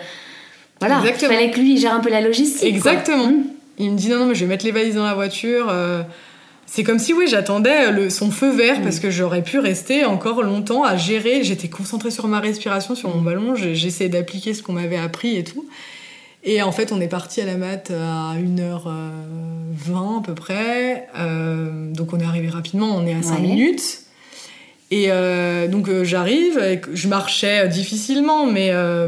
voilà, 0.80 1.02
il 1.06 1.14
fallait 1.14 1.50
que 1.50 1.59
lui 1.60 1.74
il 1.74 1.78
gère 1.80 1.94
un 1.94 2.00
peu 2.00 2.10
la 2.10 2.20
logistique. 2.20 2.64
Exactement. 2.68 3.28
Mm. 3.28 3.44
Il 3.78 3.92
me 3.92 3.96
dit 3.96 4.09
non, 4.09 4.18
non, 4.18 4.26
mais 4.26 4.34
je 4.34 4.40
vais 4.40 4.46
mettre 4.46 4.64
les 4.64 4.72
valises 4.72 4.94
dans 4.96 5.05
la 5.06 5.14
voiture. 5.14 5.68
euh, 5.70 6.02
C'est 6.66 6.82
comme 6.84 6.98
si, 6.98 7.14
oui, 7.14 7.24
j'attendais 7.28 7.90
le, 7.92 8.10
son 8.10 8.30
feu 8.30 8.50
vert 8.50 8.80
Mm. 8.80 8.82
parce 8.82 9.00
que 9.00 9.10
j'aurais 9.10 9.42
pu 9.42 9.59
rester 9.59 10.05
encore 10.05 10.42
longtemps 10.42 10.84
à 10.84 10.96
gérer. 10.96 11.42
J'étais 11.42 11.68
concentrée 11.68 12.10
sur 12.10 12.26
ma 12.28 12.40
respiration, 12.40 12.94
sur 12.94 13.14
mon 13.14 13.22
ballon. 13.22 13.55
J'essayais 13.55 14.10
d'appliquer 14.10 14.52
ce 14.55 14.62
qu'on 14.62 14.74
m'avait 14.74 14.98
appris 14.98 15.36
et 15.36 15.44
tout. 15.44 15.64
Et 16.44 16.62
en 16.62 16.70
fait, 16.72 16.92
on 16.92 17.00
est 17.00 17.09
parti 17.09 17.40
à 17.40 17.46
la 17.46 17.56
mat 17.56 17.90
à 17.90 18.34
1h20 18.36 20.18
à 20.18 20.22
peu 20.24 20.34
près. 20.34 21.09
Euh, 21.18 21.90
donc, 21.92 22.12
on 22.12 22.20
est 22.20 22.24
arrivé 22.24 22.48
rapidement, 22.48 22.94
on 22.96 23.06
est 23.06 23.14
à 23.14 23.22
5 23.22 23.36
Ouais. 23.36 23.40
minutes. 23.40 24.00
Et 24.90 25.06
euh, 25.10 25.69
donc, 25.69 25.89
euh, 25.89 26.05
j'arrive, 26.05 26.60
je 26.93 27.09
marchais 27.09 27.65
euh, 27.65 27.66
difficilement, 27.66 28.47
mais 28.47 28.70
euh, 28.73 29.06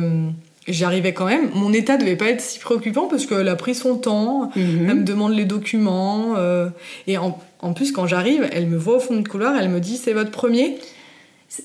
j'arrivais 0.68 1.14
quand 1.14 1.24
même. 1.26 1.48
Mon 1.54 1.72
état 1.72 1.96
devait 1.96 2.16
pas 2.16 2.26
être 2.26 2.42
si 2.42 2.58
préoccupant 2.58 3.08
parce 3.08 3.24
qu'elle 3.26 3.48
a 3.48 3.56
pris 3.56 3.74
son 3.74 3.96
temps. 3.96 4.50
Mhm. 4.56 4.86
Elle 4.88 4.96
me 4.96 5.04
demande 5.04 5.32
les 5.34 5.46
documents. 5.46 6.34
euh, 6.36 6.68
et 7.06 7.16
en, 7.16 7.38
en 7.60 7.72
plus, 7.72 7.92
quand 7.92 8.06
j'arrive, 8.06 8.46
elle 8.52 8.66
me 8.66 8.76
voit 8.76 8.96
au 8.96 9.00
fond 9.00 9.16
du 9.16 9.28
couloir, 9.28 9.54
elle 9.58 9.70
me 9.70 9.80
dit 9.80 9.96
c'est 9.96 10.12
votre 10.12 10.30
premier? 10.30 10.78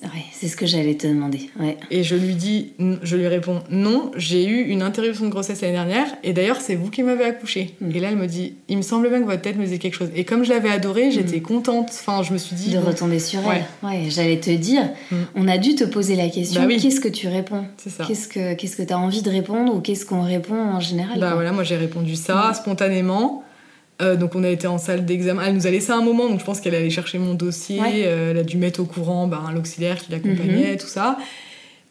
Ouais, 0.04 0.10
c'est 0.34 0.48
ce 0.48 0.56
que 0.58 0.66
j'allais 0.66 0.96
te 0.96 1.06
demander. 1.08 1.50
Ouais. 1.60 1.78
Et 1.92 2.04
je 2.04 2.16
lui 2.16 2.34
dis, 2.36 2.74
je 3.04 3.16
lui 3.16 3.28
réponds 3.28 3.62
non, 3.70 4.12
j'ai 4.16 4.46
eu 4.46 4.62
une 4.64 4.82
interruption 4.82 5.26
de 5.26 5.30
grossesse 5.30 5.62
l'année 5.62 5.74
dernière 5.74 6.08
et 6.24 6.34
d'ailleurs 6.34 6.60
c'est 6.60 6.76
vous 6.76 6.90
qui 6.90 7.04
m'avez 7.04 7.24
accouché. 7.24 7.76
Mm. 7.82 7.92
Et 7.96 8.00
là 8.00 8.10
elle 8.10 8.16
me 8.18 8.28
dit, 8.28 8.56
il 8.68 8.78
me 8.78 8.82
semble 8.82 9.10
bien 9.10 9.20
que 9.22 9.26
votre 9.26 9.42
tête 9.42 9.58
me 9.58 9.64
disait 9.64 9.78
quelque 9.78 9.94
chose. 9.96 10.10
Et 10.16 10.24
comme 10.24 10.44
je 10.44 10.50
l'avais 10.50 10.70
adorée, 10.70 11.12
j'étais 11.12 11.40
contente. 11.40 11.90
Enfin, 11.92 12.24
je 12.24 12.34
me 12.34 12.38
suis 12.38 12.56
dit, 12.56 12.72
De 12.72 12.80
bon, 12.80 12.88
retomber 12.88 13.20
sur 13.20 13.40
elle. 13.52 13.64
Ouais, 13.88 14.10
j'allais 14.10 14.40
te 14.40 14.50
dire, 14.50 14.90
Mm. 15.12 15.16
on 15.36 15.48
a 15.48 15.58
dû 15.58 15.76
te 15.76 15.84
poser 15.84 16.16
la 16.16 16.30
question 16.30 16.62
Bah 16.62 16.68
oui. 16.68 16.80
qu'est-ce 16.82 17.00
que 17.00 17.08
tu 17.08 17.28
réponds? 17.28 17.66
C'est 17.78 17.90
ça. 17.92 18.06
Qu'est-ce 18.08 18.28
que 18.28 18.56
qu'est-ce 18.56 18.76
que 18.76 18.84
tu 18.84 18.92
as 18.94 18.98
envie 19.00 19.22
de 19.22 19.30
répondre 19.30 19.76
ou 19.76 19.82
qu'est-ce 19.82 20.06
qu'on 20.06 20.24
répond 20.24 20.56
en 20.60 20.80
général 20.80 21.20
Bah 21.20 21.28
quoi? 21.28 21.36
voilà, 21.36 21.52
moi 21.52 21.64
j'ai 21.64 21.76
répondu 21.78 22.16
ça 22.16 22.54
spontanément. 22.54 23.44
Euh, 24.02 24.16
donc 24.18 24.36
on 24.36 24.44
a 24.44 24.50
été 24.50 24.68
en 24.68 24.78
salle 24.78 25.06
d'examen. 25.06 25.42
Elle 25.46 25.54
nous 25.56 25.68
a 25.68 25.72
laissé 25.72 25.92
un 25.92 26.02
moment, 26.02 26.28
donc 26.30 26.40
je 26.40 26.46
pense 26.46 26.60
qu'elle 26.60 26.76
allait 26.76 26.90
chercher 26.90 27.18
mon 27.18 27.34
dossier. 27.34 27.80
Ouais. 27.80 28.04
Euh, 28.06 28.32
elle 28.32 28.38
a 28.38 28.44
dû 28.44 28.58
mettre 28.58 28.82
au 28.82 28.86
courant 28.86 29.28
ben, 29.28 29.44
l'auxiliaire 29.54 29.98
qui 29.98 30.12
l'accompagnait, 30.12 30.72
Mhm. 30.74 30.78
tout 30.78 30.88
ça. 30.88 31.18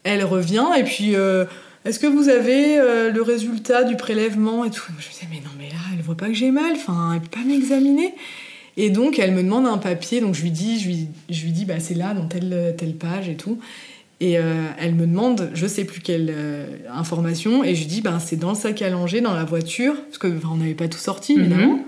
Elle 0.02 0.22
revient 0.24 0.66
et 0.78 0.84
puis 0.84 1.16
euh, 1.16 1.46
est-ce 1.86 1.98
que 1.98 2.06
vous 2.06 2.28
avez 2.28 2.76
le 3.10 3.22
résultat 3.22 3.84
du 3.84 3.96
prélèvement 3.96 4.64
et 4.66 4.70
tout? 4.70 4.92
Je 4.98 5.06
me 5.06 5.12
disais 5.12 5.26
mais 5.30 5.38
non 5.38 5.50
mais 5.58 5.68
là 5.70 5.78
elle 5.96 6.02
voit 6.02 6.14
pas 6.16 6.26
que 6.26 6.34
j'ai 6.34 6.50
mal, 6.50 6.72
enfin 6.76 7.12
elle 7.14 7.20
peut 7.22 7.38
pas 7.40 7.44
m'examiner. 7.46 8.14
Et 8.76 8.90
donc 8.90 9.18
elle 9.18 9.32
me 9.32 9.42
demande 9.42 9.66
un 9.66 9.78
papier, 9.78 10.20
donc 10.20 10.34
je 10.34 10.42
lui 10.42 10.50
dis, 10.50 10.78
je 10.80 10.86
lui, 10.88 11.08
je 11.30 11.42
lui 11.44 11.52
dis 11.52 11.64
bah 11.64 11.80
c'est 11.80 11.94
là 11.94 12.12
dans 12.12 12.26
telle 12.26 12.74
telle 12.76 12.94
page 12.94 13.28
et 13.30 13.36
tout. 13.36 13.58
Et 14.20 14.32
elle 14.32 14.94
me 14.94 15.06
demande, 15.06 15.50
je 15.54 15.66
sais 15.66 15.84
plus 15.84 16.00
quelle 16.00 16.32
information, 16.92 17.64
et 17.64 17.74
je 17.74 17.80
lui 17.80 17.86
dis, 17.86 18.00
ben, 18.00 18.18
c'est 18.20 18.36
dans 18.36 18.50
le 18.50 18.54
sac 18.54 18.80
à 18.80 18.88
langer, 18.88 19.20
dans 19.20 19.34
la 19.34 19.44
voiture, 19.44 19.94
parce 20.06 20.18
que 20.18 20.28
enfin, 20.28 20.48
on 20.52 20.56
n'avait 20.56 20.72
pas 20.74 20.88
tout 20.88 20.98
sorti, 20.98 21.34
Mhm. 21.36 21.40
évidemment. 21.40 21.78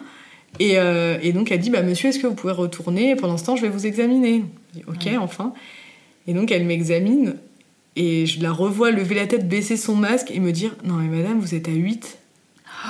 Et, 0.59 0.79
euh, 0.79 1.19
et 1.23 1.33
donc 1.33 1.51
elle 1.53 1.61
dit, 1.61 1.71
bah, 1.71 1.83
monsieur, 1.83 2.09
est-ce 2.09 2.19
que 2.19 2.27
vous 2.27 2.35
pouvez 2.35 2.53
retourner? 2.53 3.15
Pendant 3.17 3.37
ce 3.37 3.45
temps, 3.45 3.57
je 3.57 3.63
vais 3.63 3.69
vous 3.69 3.87
examiner. 3.87 4.45
Je 4.75 4.79
dis, 4.81 4.85
ok, 4.89 5.05
Ouais. 5.07 5.17
enfin. 5.17 5.53
Et 6.27 6.33
donc 6.35 6.51
elle 6.51 6.65
m'examine, 6.65 7.37
et 7.95 8.27
je 8.27 8.43
la 8.43 8.51
revois 8.53 8.91
lever 8.91 9.15
la 9.15 9.27
tête, 9.27 9.49
baisser 9.49 9.77
son 9.77 9.95
masque, 9.95 10.31
et 10.33 10.41
me 10.41 10.51
dire, 10.53 10.75
non 10.85 10.95
mais 10.95 11.17
madame, 11.19 11.39
vous 11.39 11.55
êtes 11.55 11.69
à 11.69 11.73
8. 11.73 12.19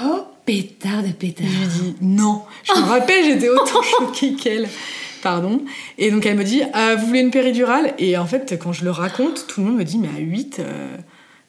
Oh, 0.04 0.20
pétard 0.44 1.02
de 1.02 1.10
pétard. 1.12 1.46
je 1.46 1.82
lui 1.82 1.90
dis 1.90 1.96
non. 2.00 2.42
Je 2.64 2.72
me 2.80 2.86
rappelle, 2.86 3.24
j'étais 3.24 3.48
autant 3.50 3.82
choquée 3.82 4.34
qu'elle. 4.34 4.68
Pardon. 5.22 5.62
Et 5.98 6.10
donc 6.10 6.24
elle 6.26 6.36
me 6.36 6.44
dit 6.44 6.62
Ah, 6.72 6.94
Vous 6.94 7.06
voulez 7.06 7.20
une 7.20 7.30
péridurale? 7.30 7.94
Et 7.98 8.16
en 8.16 8.26
fait, 8.26 8.58
quand 8.62 8.72
je 8.72 8.84
le 8.84 8.90
raconte, 8.90 9.46
tout 9.48 9.60
le 9.60 9.66
monde 9.68 9.76
me 9.78 9.84
dit 9.84 9.98
Mais 9.98 10.08
à 10.08 10.20
8, 10.20 10.58
euh, 10.60 10.96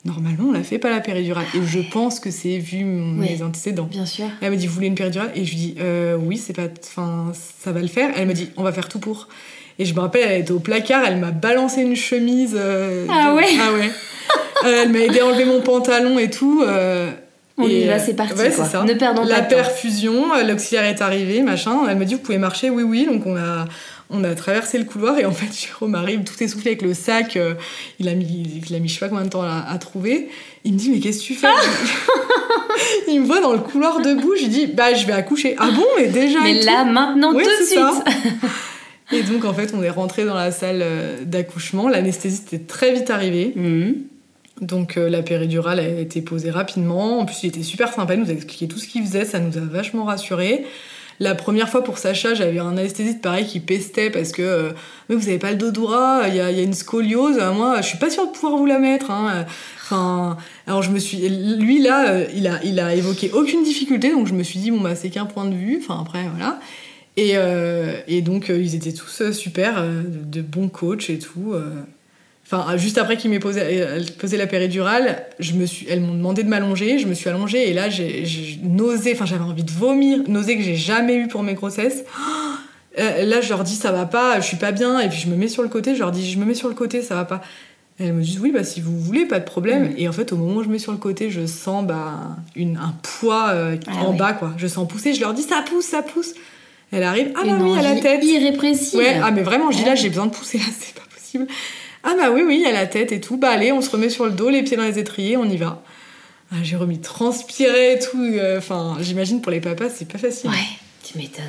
normalement, 0.08 0.46
on 0.50 0.52
la 0.52 0.64
fait 0.64 0.80
pas 0.80 0.90
la 0.90 1.00
péridurale. 1.02 1.46
Et 1.54 1.60
je 1.66 1.80
pense 1.92 2.20
que 2.20 2.32
c'est 2.32 2.58
vu 2.58 2.84
mes 2.84 3.44
antécédents. 3.44 3.88
Bien 3.92 4.06
sûr. 4.08 4.26
Elle 4.42 4.52
me 4.52 4.56
dit 4.58 4.66
Vous 4.66 4.74
voulez 4.74 4.88
une 4.88 4.96
péridurale? 4.96 5.32
Et 5.36 5.46
je 5.46 5.52
lui 5.52 5.58
dis 5.58 5.76
euh, 5.80 6.16
Oui, 6.20 6.38
c'est 6.38 6.54
pas. 6.54 6.64
Enfin, 6.84 7.32
ça 7.60 7.72
va 7.72 7.82
le 7.82 7.88
faire. 7.88 8.10
Elle 8.18 8.28
me 8.28 8.34
dit 8.34 8.50
On 8.58 8.64
va 8.64 8.72
faire 8.72 8.88
tout 8.90 9.00
pour. 9.00 9.28
Et 9.80 9.86
je 9.86 9.94
me 9.94 10.00
rappelle, 10.00 10.24
elle 10.28 10.42
était 10.42 10.52
au 10.52 10.60
placard, 10.60 11.04
elle 11.06 11.18
m'a 11.18 11.30
balancé 11.30 11.82
une 11.82 11.96
chemise. 11.96 12.56
euh, 12.58 13.06
Ah 13.10 13.30
de- 13.32 13.36
ouais 13.38 13.46
Ah 13.62 13.74
ouais. 13.74 13.92
Euh, 14.66 14.82
elle 14.84 14.90
m'a 14.92 15.00
aidé 15.00 15.20
à 15.20 15.26
enlever 15.28 15.46
mon 15.46 15.62
pantalon 15.62 16.18
et 16.18 16.32
tout. 16.32 16.64
euh, 16.66 17.12
On 17.60 17.68
et, 17.68 17.84
y 17.84 17.88
va, 17.88 18.00
c'est 18.00 18.16
parti. 18.16 18.34
ouais, 18.34 18.50
quoi. 18.52 18.66
c'est 18.66 18.72
ça. 18.72 18.84
Ne 18.84 18.94
perdons 18.96 19.24
La 19.24 19.36
pas 19.36 19.42
temps. 19.42 19.50
perfusion, 19.56 20.26
l'auxiliaire 20.48 20.86
est 20.86 21.02
arrivé, 21.02 21.44
machin. 21.44 21.82
Elle 21.90 21.98
m'a 21.98 22.06
dit, 22.06 22.16
vous 22.16 22.22
pouvez 22.22 22.40
marcher, 22.40 22.72
oui, 22.72 22.82
oui. 22.84 23.06
Donc 23.06 23.26
on 23.28 23.36
a, 23.36 23.66
on 24.10 24.24
a 24.24 24.34
traversé 24.36 24.78
le 24.78 24.86
couloir 24.86 25.18
et 25.20 25.26
en 25.26 25.32
fait, 25.32 25.48
Jérôme 25.54 25.96
arrive 25.96 26.24
tout 26.24 26.42
essoufflé 26.42 26.72
avec 26.72 26.82
le 26.82 26.94
sac. 26.94 27.36
euh, 27.36 27.56
il, 28.00 28.08
a 28.08 28.14
mis, 28.14 28.62
il 28.70 28.76
a 28.76 28.80
mis 28.80 28.88
je 28.88 28.94
sais 28.94 29.00
pas 29.00 29.10
combien 29.10 29.26
de 29.26 29.30
temps 29.30 29.44
à, 29.44 29.66
à 29.70 29.78
trouver. 29.78 30.30
Il 30.64 30.74
me 30.74 30.78
dit, 30.78 30.90
mais 30.90 31.00
qu'est-ce 31.00 31.20
que 31.20 31.26
tu 31.26 31.34
fais? 31.36 31.48
Il 33.08 33.22
me 33.22 33.26
voit 33.26 33.42
dans 33.42 33.54
le 33.54 33.60
couloir 33.60 34.02
debout. 34.02 34.34
Je 34.38 34.44
lui 34.44 34.50
dis, 34.50 34.68
bah, 34.68 34.94
je 34.94 35.06
vais 35.06 35.14
accoucher. 35.14 35.56
Ah 35.58 35.70
bon, 35.72 35.86
mais 35.98 36.08
déjà 36.08 36.40
Mais 36.42 36.60
tout 36.60 36.66
là, 36.66 36.84
maintenant, 36.86 37.34
Ouais, 37.34 37.44
tout 37.44 37.50
de 37.50 37.66
ça. 37.66 37.92
suite. 37.94 38.52
Et 39.14 39.24
donc, 39.24 39.46
en 39.46 39.54
fait, 39.54 39.74
on 39.74 39.82
est 39.82 39.90
rentré 39.90 40.26
dans 40.26 40.36
la 40.36 40.52
salle 40.52 40.82
euh, 40.82 41.18
d'accouchement. 41.24 41.88
L'anesthésiste 41.88 42.54
était 42.54 42.66
très 42.66 42.94
vite 42.94 43.10
arrivé. 43.10 43.54
Mhm. 43.56 43.96
Donc 44.60 44.98
euh, 44.98 45.08
la 45.08 45.22
péridurale 45.22 45.80
a 45.80 45.88
été 45.88 46.20
posée 46.22 46.50
rapidement. 46.50 47.20
En 47.20 47.26
plus, 47.26 47.44
il 47.44 47.48
était 47.50 47.62
super 47.62 47.94
sympa, 47.94 48.16
il 48.16 48.22
nous 48.22 48.30
a 48.32 48.34
expliqué 48.34 48.68
tout 48.68 48.80
ce 48.80 48.88
qu'il 48.88 49.04
faisait, 49.06 49.24
ça 49.24 49.38
nous 49.40 49.56
a 49.56 49.62
vachement 49.62 50.04
rassurés. 50.04 50.66
La 51.20 51.34
première 51.34 51.70
fois 51.70 51.84
pour 51.84 51.98
Sacha, 51.98 52.36
j'avais 52.36 52.60
un 52.60 52.78
anesthésiste 52.78 53.22
pareil 53.22 53.46
qui 53.46 53.60
pestait 53.60 54.12
parce 54.12 54.32
que 54.32 54.42
euh, 54.44 54.72
vous 55.10 55.28
avez 55.28 55.40
pas 55.40 55.52
le 55.52 55.58
dos 55.58 55.72
droit, 55.72 56.24
il 56.28 56.36
y 56.36 56.40
a, 56.40 56.52
une 56.52 56.74
scoliose. 56.74 57.38
Euh, 57.40 57.52
Moi, 57.54 57.82
je 57.82 57.88
suis 57.88 57.98
pas 57.98 58.12
sûre 58.12 58.28
de 58.28 58.32
pouvoir 58.32 58.56
vous 58.56 58.68
la 58.68 58.78
mettre. 58.78 59.10
hein. 59.10 59.46
Je 59.90 60.90
me 60.90 61.00
suis, 61.00 61.28
lui 61.28 61.82
là, 61.82 62.10
euh, 62.10 62.26
il 62.36 62.80
a, 62.80 62.96
évoqué 62.96 63.32
aucune 63.32 63.64
difficulté, 63.64 64.12
donc 64.12 64.28
je 64.28 64.34
me 64.34 64.44
suis 64.44 64.60
dit 64.60 64.70
bon 64.70 64.82
bah 64.82 64.96
c'est 64.96 65.10
qu'un 65.10 65.26
point 65.26 65.46
de 65.46 65.56
vue. 65.56 65.80
Enfin 65.82 66.00
après 66.02 66.28
voilà. 66.30 66.60
Et, 67.16 68.22
donc 68.22 68.50
ils 68.50 68.76
étaient 68.76 68.94
tous 68.94 69.32
super, 69.32 69.84
de, 69.84 70.42
bons 70.42 70.70
coachs 70.70 71.10
et 71.10 71.18
tout. 71.18 71.56
Enfin, 72.50 72.78
juste 72.78 72.98
après 72.98 73.18
qu'il 73.18 73.30
m'ait 73.30 73.40
posé, 73.40 73.60
euh, 73.64 74.02
posé 74.20 74.38
la 74.38 74.48
péridurale, 74.48 75.26
je 75.38 75.52
me 75.54 75.66
suis, 75.66 75.86
elles 75.90 76.00
m'ont 76.00 76.14
demandé 76.14 76.44
de 76.44 76.48
m'allonger, 76.50 76.98
je 76.98 77.06
me 77.06 77.14
suis 77.14 77.30
allongée 77.30 77.70
et 77.70 77.74
là 77.74 77.90
j'ai 77.90 78.24
nausé, 78.64 79.12
enfin 79.14 79.26
j'avais 79.26 79.44
envie 79.44 79.66
de 79.66 79.72
vomir, 79.72 80.20
nausée 80.30 80.56
que 80.58 80.64
j'ai 80.64 80.78
jamais 80.78 81.16
eu 81.16 81.28
pour 81.28 81.44
mes 81.44 81.54
grossesses. 81.56 82.04
Euh, 83.00 83.26
là 83.26 83.42
je 83.42 83.50
leur 83.50 83.64
dis 83.64 83.76
ça 83.76 83.92
va 83.92 84.08
pas, 84.08 84.40
je 84.40 84.46
suis 84.48 84.58
pas 84.58 84.72
bien 84.72 85.00
et 85.00 85.08
puis 85.08 85.20
je 85.20 85.28
me 85.28 85.36
mets 85.36 85.48
sur 85.50 85.62
le 85.62 85.70
côté, 85.70 85.94
je 85.94 86.00
leur 86.00 86.10
dis 86.10 86.32
je 86.32 86.40
me 86.40 86.46
mets 86.46 86.56
sur 86.56 86.68
le 86.68 86.74
côté, 86.74 87.04
ça 87.04 87.14
va 87.14 87.26
pas. 87.26 87.42
Elles 88.00 88.12
me 88.12 88.24
disent 88.24 88.40
oui 88.40 88.52
bah 88.52 88.64
si 88.64 88.82
vous 88.82 88.98
voulez 89.00 89.26
pas 89.28 89.38
de 89.40 89.46
problème 89.46 89.90
Mm. 89.90 89.94
et 90.00 90.08
en 90.08 90.12
fait 90.12 90.34
au 90.34 90.36
moment 90.36 90.62
où 90.62 90.64
je 90.64 90.70
mets 90.70 90.80
sur 90.80 90.92
le 90.94 90.98
côté 90.98 91.30
je 91.30 91.46
sens 91.46 91.86
bah 91.86 92.36
une, 92.56 92.78
un 92.78 92.96
poids 93.20 93.50
euh, 93.50 93.76
Ah 93.86 94.04
en 94.04 94.14
oui. 94.14 94.18
bas 94.18 94.34
quoi, 94.34 94.54
je 94.58 94.66
sens 94.66 94.88
pousser, 94.88 95.14
je 95.14 95.22
leur 95.22 95.36
dis 95.36 95.44
ça 95.44 95.64
pousse 95.70 95.86
ça 95.86 96.02
pousse. 96.02 96.34
Elle 96.92 97.04
arrive 97.04 97.34
ah 97.36 97.42
bah 97.46 97.58
oui 97.62 97.78
à 97.78 97.84
la 97.84 98.02
tête. 98.02 98.24
irrépressible. 98.24 99.04
Ouais, 99.04 99.20
ah 99.22 99.30
mais 99.30 99.44
vraiment, 99.44 99.70
je 99.70 99.78
dis 99.78 99.86
là, 99.86 99.94
j'ai 99.94 100.10
besoin 100.10 100.26
de 100.26 100.32
pousser 100.32 100.58
là, 100.58 100.64
c'est 100.80 100.96
pas 100.96 101.06
possible. 101.14 101.46
Ah 102.04 102.14
bah 102.18 102.30
oui, 102.32 102.42
oui, 102.46 102.58
il 102.60 102.62
y 102.62 102.66
a 102.66 102.72
la 102.72 102.86
tête 102.88 103.12
et 103.12 103.20
tout. 103.20 103.38
Bah 103.38 103.50
allez, 103.50 103.72
on 103.72 103.82
se 103.82 103.90
remet 103.90 104.10
sur 104.10 104.26
le 104.26 104.32
dos, 104.32 104.50
les 104.50 104.64
pieds 104.64 104.78
dans 104.78 104.84
les 104.84 105.00
étriers, 105.00 105.38
on 105.38 105.46
y 105.46 105.58
va. 105.58 105.84
Ah, 106.52 106.56
j'ai 106.64 106.76
remis 106.78 107.00
transpirer 107.00 107.94
et 107.94 108.00
tout. 108.00 108.22
euh, 108.22 108.58
Enfin, 108.58 108.98
j'imagine 109.02 109.42
pour 109.42 109.52
les 109.52 109.60
papas, 109.60 109.90
c'est 109.90 110.08
pas 110.10 110.18
facile. 110.18 110.50
Ouais, 110.50 110.56
tu 111.04 111.18
m'étonnes. 111.18 111.44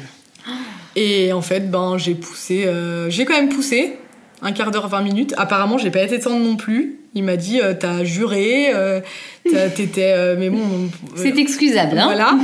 Et 0.97 1.33
en 1.33 1.43
fait, 1.43 1.71
ben 1.71 1.99
j'ai 1.99 2.15
poussé, 2.15 2.65
euh, 2.67 3.09
j'ai 3.11 3.25
quand 3.25 3.35
même 3.35 3.51
poussé 3.51 3.97
un 4.43 4.53
quart 4.53 4.71
d'heure, 4.71 4.89
20 4.89 5.03
minutes. 5.03 5.35
Apparemment, 5.37 5.79
j'ai 5.79 5.91
pas 5.91 6.03
été 6.03 6.19
tendre 6.19 6.39
non 6.45 6.57
plus. 6.57 6.97
Il 7.15 7.23
m'a 7.25 7.37
dit, 7.37 7.61
euh, 7.61 7.75
t'as 7.79 8.05
juré, 8.05 8.71
euh, 8.75 9.01
t'étais, 9.75 10.37
mais 10.37 10.51
bon. 10.51 10.61
C'est 11.17 11.37
excusable, 11.39 11.99
hein 11.99 12.05
voilà. 12.07 12.37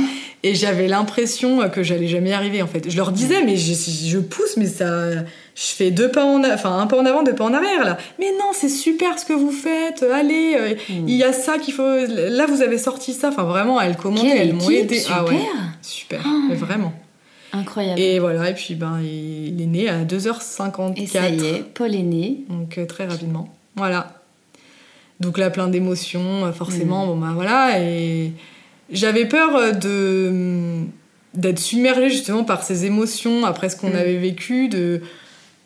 Et 0.43 0.53
j'avais 0.53 0.87
l'impression 0.87 1.67
que 1.69 1.81
j'allais 1.83 2.07
jamais 2.07 2.29
y 2.29 2.33
arriver 2.33 2.61
en 2.61 2.67
fait. 2.67 2.89
Je 2.89 2.95
leur 2.97 3.11
disais, 3.11 3.43
mais 3.43 3.57
je, 3.57 3.73
je 3.73 4.17
pousse, 4.19 4.57
mais 4.57 4.67
ça, 4.67 5.09
je 5.55 5.61
fais 5.73 5.89
deux 5.89 6.09
pas 6.11 6.25
en, 6.25 6.43
enfin 6.43 6.77
un 6.79 6.85
pas 6.87 6.97
en 6.97 7.05
avant, 7.05 7.23
deux 7.23 7.33
pas 7.33 7.45
en 7.45 7.53
arrière 7.53 7.83
là. 7.85 7.97
Mais 8.19 8.31
non, 8.37 8.51
c'est 8.53 8.69
super 8.69 9.17
ce 9.17 9.25
que 9.25 9.33
vous 9.33 9.51
faites. 9.51 10.03
Allez, 10.03 10.55
euh, 10.59 10.73
Mm. 10.89 11.07
il 11.07 11.15
y 11.15 11.23
a 11.23 11.31
ça 11.33 11.57
qu'il 11.57 11.73
faut. 11.73 11.83
Là, 12.07 12.45
vous 12.45 12.61
avez 12.61 12.77
sorti 12.77 13.13
ça. 13.13 13.29
Enfin 13.29 13.43
vraiment, 13.43 13.79
elles 13.79 13.95
Quelle 13.97 14.37
elles 14.37 14.53
m'ont 14.53 14.69
aidé. 14.69 14.99
super. 14.99 15.17
Ah 15.17 15.25
ouais, 15.25 15.39
super, 15.81 16.21
Oh. 16.25 16.53
vraiment. 16.55 16.93
Incroyable. 17.53 17.99
Et 18.01 18.19
voilà. 18.19 18.49
Et 18.49 18.53
puis 18.53 18.75
ben, 18.75 18.99
il 19.01 19.61
est 19.61 19.65
né 19.65 19.87
à 19.87 20.03
2h54. 20.03 21.01
Et 21.01 21.07
ça 21.07 21.29
y 21.29 21.45
est, 21.45 21.63
Paul 21.73 21.95
est 21.95 22.03
né. 22.03 22.39
Donc 22.49 22.77
euh, 22.77 22.85
très 22.85 23.05
rapidement. 23.05 23.47
Voilà. 23.77 24.21
Donc 25.21 25.37
là, 25.37 25.49
plein 25.49 25.69
d'émotions, 25.69 26.51
forcément. 26.51 27.07
Bon, 27.07 27.15
bah 27.15 27.31
voilà. 27.33 27.79
Et 27.81 28.33
j'avais 28.91 29.25
peur 29.25 29.73
de 29.77 30.81
d'être 31.33 31.59
submergée 31.59 32.09
justement 32.09 32.43
par 32.43 32.63
ces 32.63 32.85
émotions 32.85 33.45
après 33.45 33.69
ce 33.69 33.77
qu'on 33.77 33.93
avait 33.95 34.17
vécu. 34.17 34.67
De, 34.67 35.01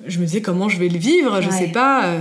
je 0.05 0.19
me 0.19 0.25
disais 0.25 0.41
comment 0.41 0.69
je 0.69 0.77
vais 0.77 0.89
le 0.89 0.97
vivre, 0.97 1.41
je 1.41 1.49
sais 1.49 1.67
pas. 1.67 2.15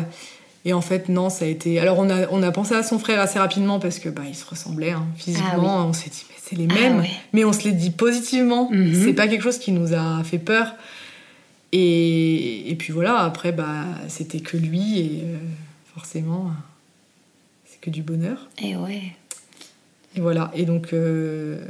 Et 0.65 0.73
en 0.73 0.81
fait, 0.81 1.09
non, 1.09 1.31
ça 1.31 1.45
a 1.45 1.49
été. 1.49 1.79
Alors, 1.79 1.99
on 1.99 2.11
a, 2.11 2.29
on 2.31 2.43
a 2.43 2.51
pensé 2.51 2.75
à 2.75 2.83
son 2.83 2.99
frère 2.99 3.21
assez 3.21 3.39
rapidement 3.39 3.79
parce 3.79 3.99
que 3.99 4.09
bah, 4.09 4.23
il 4.29 4.35
se 4.35 4.45
ressemblait 4.45 4.91
hein, 4.91 5.07
physiquement. 5.17 5.81
Ah 5.81 5.87
on 5.87 5.93
s'est 5.93 6.11
dit, 6.11 6.25
mais 6.29 6.37
c'est 6.43 6.57
les 6.57 6.67
mêmes. 6.67 7.03
Ah 7.07 7.09
mais 7.33 7.45
on 7.45 7.53
se 7.53 7.65
l'est 7.65 7.73
dit 7.73 7.91
positivement. 7.91 8.69
Mhm. 8.71 9.05
C'est 9.05 9.15
pas 9.15 9.29
quelque 9.29 9.43
chose 9.43 9.59
qui 9.59 9.73
nous 9.73 9.95
a 9.95 10.23
fait 10.25 10.39
peur. 10.39 10.75
Et, 11.73 12.71
et 12.71 12.75
puis 12.75 12.93
voilà, 12.93 13.21
après, 13.21 13.53
bah, 13.53 13.85
c'était 14.09 14.41
que 14.41 14.57
lui 14.57 14.99
et 14.99 15.21
euh, 15.25 15.37
forcément, 15.95 16.51
c'est 17.65 17.81
que 17.81 17.91
du 17.91 18.03
bonheur. 18.03 18.49
Et 18.61 18.77
ouais. 18.77 19.03
Et 20.17 20.21
voilà. 20.21 20.51
Et 20.55 20.65
donc. 20.65 20.93
Euh, 20.93 21.61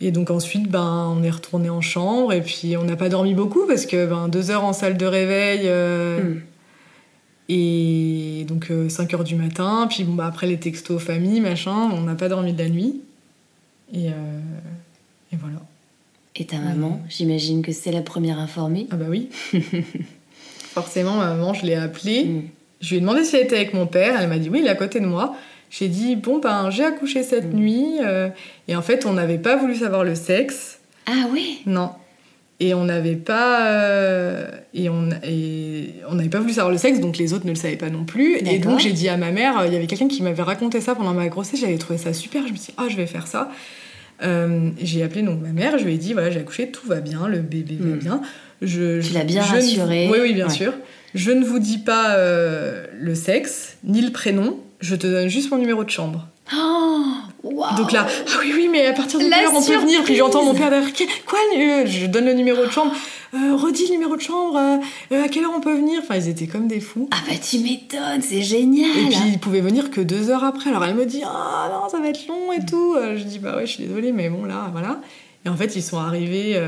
et 0.00 0.10
donc 0.10 0.30
ensuite, 0.30 0.68
ben, 0.68 1.14
on 1.16 1.22
est 1.22 1.30
retourné 1.30 1.70
en 1.70 1.80
chambre 1.80 2.32
et 2.32 2.42
puis 2.42 2.76
on 2.76 2.84
n'a 2.84 2.96
pas 2.96 3.08
dormi 3.08 3.34
beaucoup 3.34 3.66
parce 3.66 3.86
que 3.86 4.06
ben, 4.06 4.28
deux 4.28 4.50
heures 4.50 4.64
en 4.64 4.72
salle 4.72 4.96
de 4.96 5.06
réveil, 5.06 5.62
euh, 5.64 6.20
hmm. 6.20 6.40
Et 7.48 8.44
donc 8.48 8.72
5 8.88 9.12
euh, 9.12 9.16
heures 9.16 9.24
du 9.24 9.36
matin, 9.36 9.86
puis 9.88 10.04
bon, 10.04 10.14
bah, 10.14 10.26
après 10.26 10.46
les 10.46 10.58
textos 10.58 11.00
famille, 11.00 11.40
machin, 11.40 11.90
on 11.92 12.00
n'a 12.02 12.14
pas 12.14 12.28
dormi 12.28 12.52
de 12.52 12.58
la 12.58 12.68
nuit. 12.68 13.00
Et, 13.94 14.08
euh, 14.08 14.40
et 15.32 15.36
voilà. 15.36 15.60
Et 16.34 16.44
ta 16.44 16.58
maman, 16.58 17.00
j'imagine 17.08 17.62
que 17.62 17.72
c'est 17.72 17.92
la 17.92 18.02
première 18.02 18.38
informée 18.38 18.88
Ah 18.90 18.96
bah 18.96 19.06
oui. 19.08 19.30
Forcément, 20.72 21.16
ma 21.16 21.34
maman, 21.34 21.54
je 21.54 21.64
l'ai 21.64 21.76
appelée. 21.76 22.24
Mm. 22.24 22.42
Je 22.80 22.90
lui 22.90 22.96
ai 22.96 23.00
demandé 23.00 23.24
si 23.24 23.36
elle 23.36 23.44
était 23.44 23.56
avec 23.56 23.74
mon 23.74 23.86
père. 23.86 24.20
Elle 24.20 24.28
m'a 24.28 24.38
dit 24.38 24.50
oui, 24.50 24.58
il 24.60 24.66
est 24.66 24.70
à 24.70 24.74
côté 24.74 25.00
de 25.00 25.06
moi. 25.06 25.34
J'ai 25.70 25.88
dit 25.88 26.16
bon 26.16 26.38
ben 26.38 26.70
j'ai 26.70 26.84
accouché 26.84 27.22
cette 27.22 27.52
mm. 27.52 27.56
nuit. 27.56 27.98
Euh, 28.02 28.28
et 28.68 28.76
en 28.76 28.82
fait, 28.82 29.06
on 29.06 29.12
n'avait 29.12 29.38
pas 29.38 29.56
voulu 29.56 29.74
savoir 29.76 30.04
le 30.04 30.14
sexe. 30.14 30.78
Ah 31.06 31.26
oui 31.32 31.60
Non 31.66 31.90
et 32.58 32.74
on 32.74 32.84
n'avait 32.84 33.16
pas 33.16 33.66
euh, 33.66 34.46
et 34.72 34.88
on 34.88 35.10
et 35.22 35.94
on 36.08 36.14
n'avait 36.14 36.30
pas 36.30 36.40
voulu 36.40 36.54
savoir 36.54 36.72
le 36.72 36.78
sexe 36.78 37.00
donc 37.00 37.18
les 37.18 37.34
autres 37.34 37.44
ne 37.44 37.50
le 37.50 37.56
savaient 37.56 37.76
pas 37.76 37.90
non 37.90 38.04
plus 38.04 38.36
et 38.38 38.58
donc 38.58 38.80
j'ai 38.80 38.92
dit 38.92 39.08
à 39.08 39.16
ma 39.16 39.30
mère 39.30 39.64
il 39.66 39.72
y 39.72 39.76
avait 39.76 39.86
quelqu'un 39.86 40.08
qui 40.08 40.22
m'avait 40.22 40.42
raconté 40.42 40.80
ça 40.80 40.94
pendant 40.94 41.12
ma 41.12 41.28
grossesse 41.28 41.60
j'avais 41.60 41.76
trouvé 41.76 41.98
ça 41.98 42.14
super 42.14 42.46
je 42.46 42.52
me 42.52 42.56
suis 42.56 42.68
dit 42.68 42.74
ah 42.78 42.86
je 42.88 42.96
vais 42.96 43.06
faire 43.06 43.26
ça 43.26 43.50
euh, 44.22 44.70
j'ai 44.80 45.02
appelé 45.02 45.22
donc 45.22 45.42
ma 45.42 45.50
mère 45.50 45.78
je 45.78 45.84
lui 45.84 45.94
ai 45.94 45.98
dit 45.98 46.14
voilà 46.14 46.30
j'ai 46.30 46.40
accouché 46.40 46.70
tout 46.70 46.86
va 46.86 47.00
bien 47.00 47.28
le 47.28 47.40
bébé 47.40 47.76
va 47.78 47.94
hmm. 47.94 47.98
bien 47.98 48.22
je, 48.62 49.06
tu 49.06 49.12
l'as 49.12 49.24
bien 49.24 49.42
rassuré 49.42 50.08
oui 50.10 50.18
oui 50.22 50.32
bien 50.32 50.48
sûr 50.48 50.72
je 51.14 51.30
ne 51.32 51.44
vous 51.44 51.58
dis 51.58 51.78
pas 51.78 52.14
euh, 52.14 52.86
le 52.98 53.14
sexe 53.14 53.76
ni 53.84 54.00
le 54.00 54.12
prénom 54.12 54.58
je 54.86 54.94
te 54.94 55.06
donne 55.06 55.28
juste 55.28 55.50
mon 55.50 55.58
numéro 55.58 55.84
de 55.84 55.90
chambre 55.90 56.26
oh 56.56 57.02
donc 57.76 57.92
là, 57.92 58.06
ah 58.08 58.38
oui, 58.40 58.52
oui, 58.54 58.68
mais 58.70 58.86
à 58.86 58.92
partir 58.92 59.18
de 59.18 59.24
quelle 59.24 59.44
heure 59.44 59.52
on 59.54 59.62
peut 59.62 59.76
venir 59.76 60.02
Puis 60.04 60.16
j'entends 60.16 60.44
mon 60.44 60.54
père 60.54 60.70
derrière, 60.70 60.92
quoi 61.26 61.38
Je 61.84 62.06
donne 62.06 62.26
le 62.26 62.32
numéro 62.32 62.64
de 62.64 62.70
chambre. 62.70 62.92
Euh, 63.34 63.56
redis 63.56 63.86
le 63.86 63.92
numéro 63.92 64.16
de 64.16 64.20
chambre, 64.20 64.56
euh, 65.12 65.24
à 65.24 65.28
quelle 65.28 65.44
heure 65.44 65.52
on 65.54 65.60
peut 65.60 65.74
venir? 65.74 66.00
Enfin, 66.02 66.16
ils 66.16 66.28
étaient 66.28 66.46
comme 66.46 66.68
des 66.68 66.80
fous. 66.80 67.08
Ah 67.12 67.16
bah 67.28 67.34
tu 67.36 67.58
m'étonnes, 67.58 68.22
c'est 68.22 68.42
génial 68.42 68.90
Et 68.96 69.08
puis 69.08 69.18
ils 69.32 69.38
pouvaient 69.38 69.60
venir 69.60 69.90
que 69.90 70.00
deux 70.00 70.30
heures 70.30 70.44
après. 70.44 70.70
Alors 70.70 70.84
elle 70.84 70.94
me 70.94 71.04
dit, 71.06 71.22
ah 71.24 71.68
non, 71.70 71.88
ça 71.88 71.98
va 71.98 72.08
être 72.08 72.26
long 72.28 72.52
et 72.52 72.64
tout. 72.64 72.94
Euh, 72.94 73.16
je 73.16 73.24
dis, 73.24 73.38
bah 73.38 73.56
ouais, 73.56 73.66
je 73.66 73.72
suis 73.72 73.84
désolée, 73.84 74.12
mais 74.12 74.28
bon, 74.28 74.44
là, 74.44 74.68
voilà. 74.72 75.00
Et 75.44 75.48
en 75.48 75.56
fait, 75.56 75.76
ils 75.76 75.82
sont 75.82 75.98
arrivés... 75.98 76.60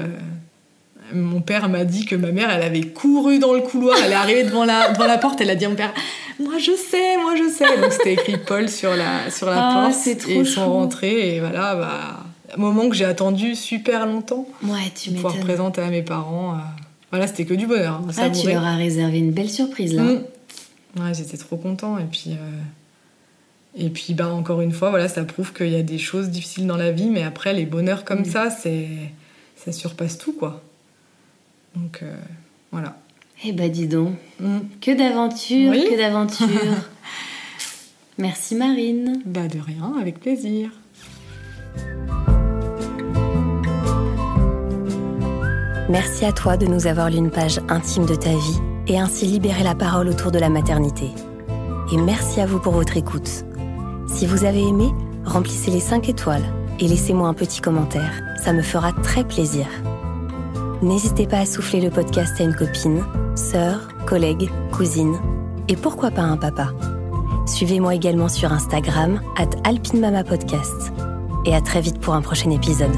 Mon 1.15 1.41
père 1.41 1.69
m'a 1.69 1.85
dit 1.85 2.05
que 2.05 2.17
ma 2.17 2.33
mère, 2.33 2.51
elle 2.51 2.63
avait 2.63 2.83
couru 2.83 3.39
dans 3.39 3.55
le 3.55 3.61
couloir, 3.61 3.97
elle 4.05 4.13
est 4.13 4.15
arrivée 4.15 4.45
devant 4.45 4.65
la, 4.65 4.93
devant 4.93 5.07
la 5.07 5.19
porte, 5.19 5.41
elle 5.41 5.51
a 5.51 5.55
dit 5.55 5.65
à 5.65 5.69
mon 5.69 5.75
père 5.75 5.93
moi 6.41 6.59
je 6.59 6.73
sais, 6.77 7.17
moi 7.17 7.35
je 7.37 7.51
sais. 7.51 7.81
Donc 7.81 7.93
c'était 7.93 8.13
écrit 8.13 8.37
Paul 8.37 8.69
sur 8.69 8.95
la, 8.95 9.31
sur 9.31 9.47
la 9.47 9.71
ah, 9.71 9.91
porte. 9.91 10.19
Trop 10.19 10.31
et 10.31 10.35
ils 10.37 10.47
sont 10.47 10.73
rentrés 10.73 11.37
et 11.37 11.41
voilà, 11.41 11.75
bah, 11.75 12.21
un 12.55 12.57
moment 12.57 12.89
que 12.89 12.95
j'ai 12.95 13.05
attendu 13.05 13.55
super 13.55 14.07
longtemps. 14.07 14.47
Ouais, 14.63 14.91
tu 14.95 15.11
Pour 15.11 15.33
pouvoir 15.33 15.45
présenter 15.45 15.81
à 15.81 15.91
mes 15.91 16.03
parents. 16.03 16.55
Euh, 16.55 16.59
voilà, 17.11 17.27
c'était 17.27 17.45
que 17.45 17.55
du 17.55 17.67
bonheur. 17.67 18.03
Hein, 18.07 18.13
ah, 18.19 18.31
tu 18.31 18.47
leur 18.47 18.65
as 18.65 18.77
réservé 18.77 19.19
une 19.19 19.33
belle 19.33 19.51
surprise 19.51 19.95
là. 19.95 20.03
Mmh. 20.03 20.23
Ouais, 21.01 21.15
j'étais 21.15 21.37
trop 21.37 21.57
content. 21.57 21.99
Et 21.99 22.05
puis, 22.05 22.31
euh, 22.31 23.85
et 23.85 23.91
puis 23.91 24.15
bah, 24.15 24.29
encore 24.29 24.61
une 24.61 24.73
fois, 24.73 24.91
voilà, 24.91 25.09
ça 25.09 25.25
prouve 25.25 25.53
qu'il 25.53 25.71
y 25.71 25.77
a 25.77 25.83
des 25.83 25.99
choses 25.99 26.29
difficiles 26.29 26.67
dans 26.67 26.77
la 26.77 26.93
vie, 26.93 27.11
mais 27.11 27.23
après, 27.23 27.53
les 27.53 27.67
bonheurs 27.67 28.05
comme 28.05 28.21
mmh. 28.21 28.27
ça, 28.27 28.51
c'est 28.51 28.89
ça 29.57 29.73
surpasse 29.73 30.19
tout, 30.19 30.33
quoi. 30.33 30.63
Donc, 31.79 32.01
euh, 32.03 32.17
voilà. 32.73 32.97
Eh 33.45 33.53
ben 33.53 33.71
dis 33.71 33.87
donc, 33.87 34.15
mm. 34.41 34.59
que 34.81 34.97
d'aventures, 34.97 35.73
que 35.73 35.97
d'aventures. 35.97 36.49
Merci 38.19 38.57
Marine. 38.57 39.23
Bah 39.25 39.47
de 39.47 39.61
rien, 39.61 39.95
avec 40.01 40.19
plaisir. 40.19 40.71
Merci 45.89 46.25
à 46.25 46.33
toi 46.33 46.57
de 46.57 46.67
nous 46.67 46.87
avoir 46.87 47.11
lu 47.11 47.17
une 47.17 47.31
page 47.31 47.61
intime 47.69 48.07
de 48.07 48.15
ta 48.15 48.31
vie 48.31 48.59
et 48.89 48.99
ainsi 48.99 49.25
libérer 49.27 49.63
la 49.63 49.75
parole 49.75 50.09
autour 50.09 50.33
de 50.33 50.39
la 50.39 50.49
maternité. 50.51 51.11
Et 51.93 51.97
merci 51.97 52.41
à 52.41 52.47
vous 52.47 52.59
pour 52.59 52.73
votre 52.73 52.97
écoute. 52.97 53.45
Si 54.09 54.27
vous 54.27 54.45
avez 54.45 54.63
aimé, 54.63 54.89
remplissez 55.25 55.71
les 55.71 55.81
5 55.81 56.09
étoiles 56.09 56.45
et 56.81 56.89
laissez-moi 56.89 57.29
un 57.29 57.35
petit 57.35 57.61
commentaire. 57.61 58.21
Ça 58.43 58.53
me 58.53 58.63
fera 58.63 58.93
très 58.93 59.25
plaisir. 59.25 59.67
N'hésitez 60.81 61.27
pas 61.27 61.39
à 61.39 61.47
souffler 61.47 61.81
le 61.81 61.91
podcast 61.91 62.41
à 62.41 62.45
une 62.45 62.55
copine, 62.55 63.05
sœur, 63.35 63.89
collègue, 64.07 64.49
cousine 64.71 65.19
et 65.67 65.75
pourquoi 65.75 66.13
pas 66.13 66.23
un 66.23 66.37
papa. 66.37 66.73
Suivez-moi 67.47 67.97
également 67.97 68.29
sur 68.29 68.53
Instagram, 68.53 69.21
at 69.37 69.51
alpinemamapodcast. 69.65 70.93
Et 71.47 71.55
à 71.55 71.61
très 71.61 71.81
vite 71.81 71.99
pour 71.99 72.15
un 72.15 72.23
prochain 72.23 72.51
épisode. 72.51 72.95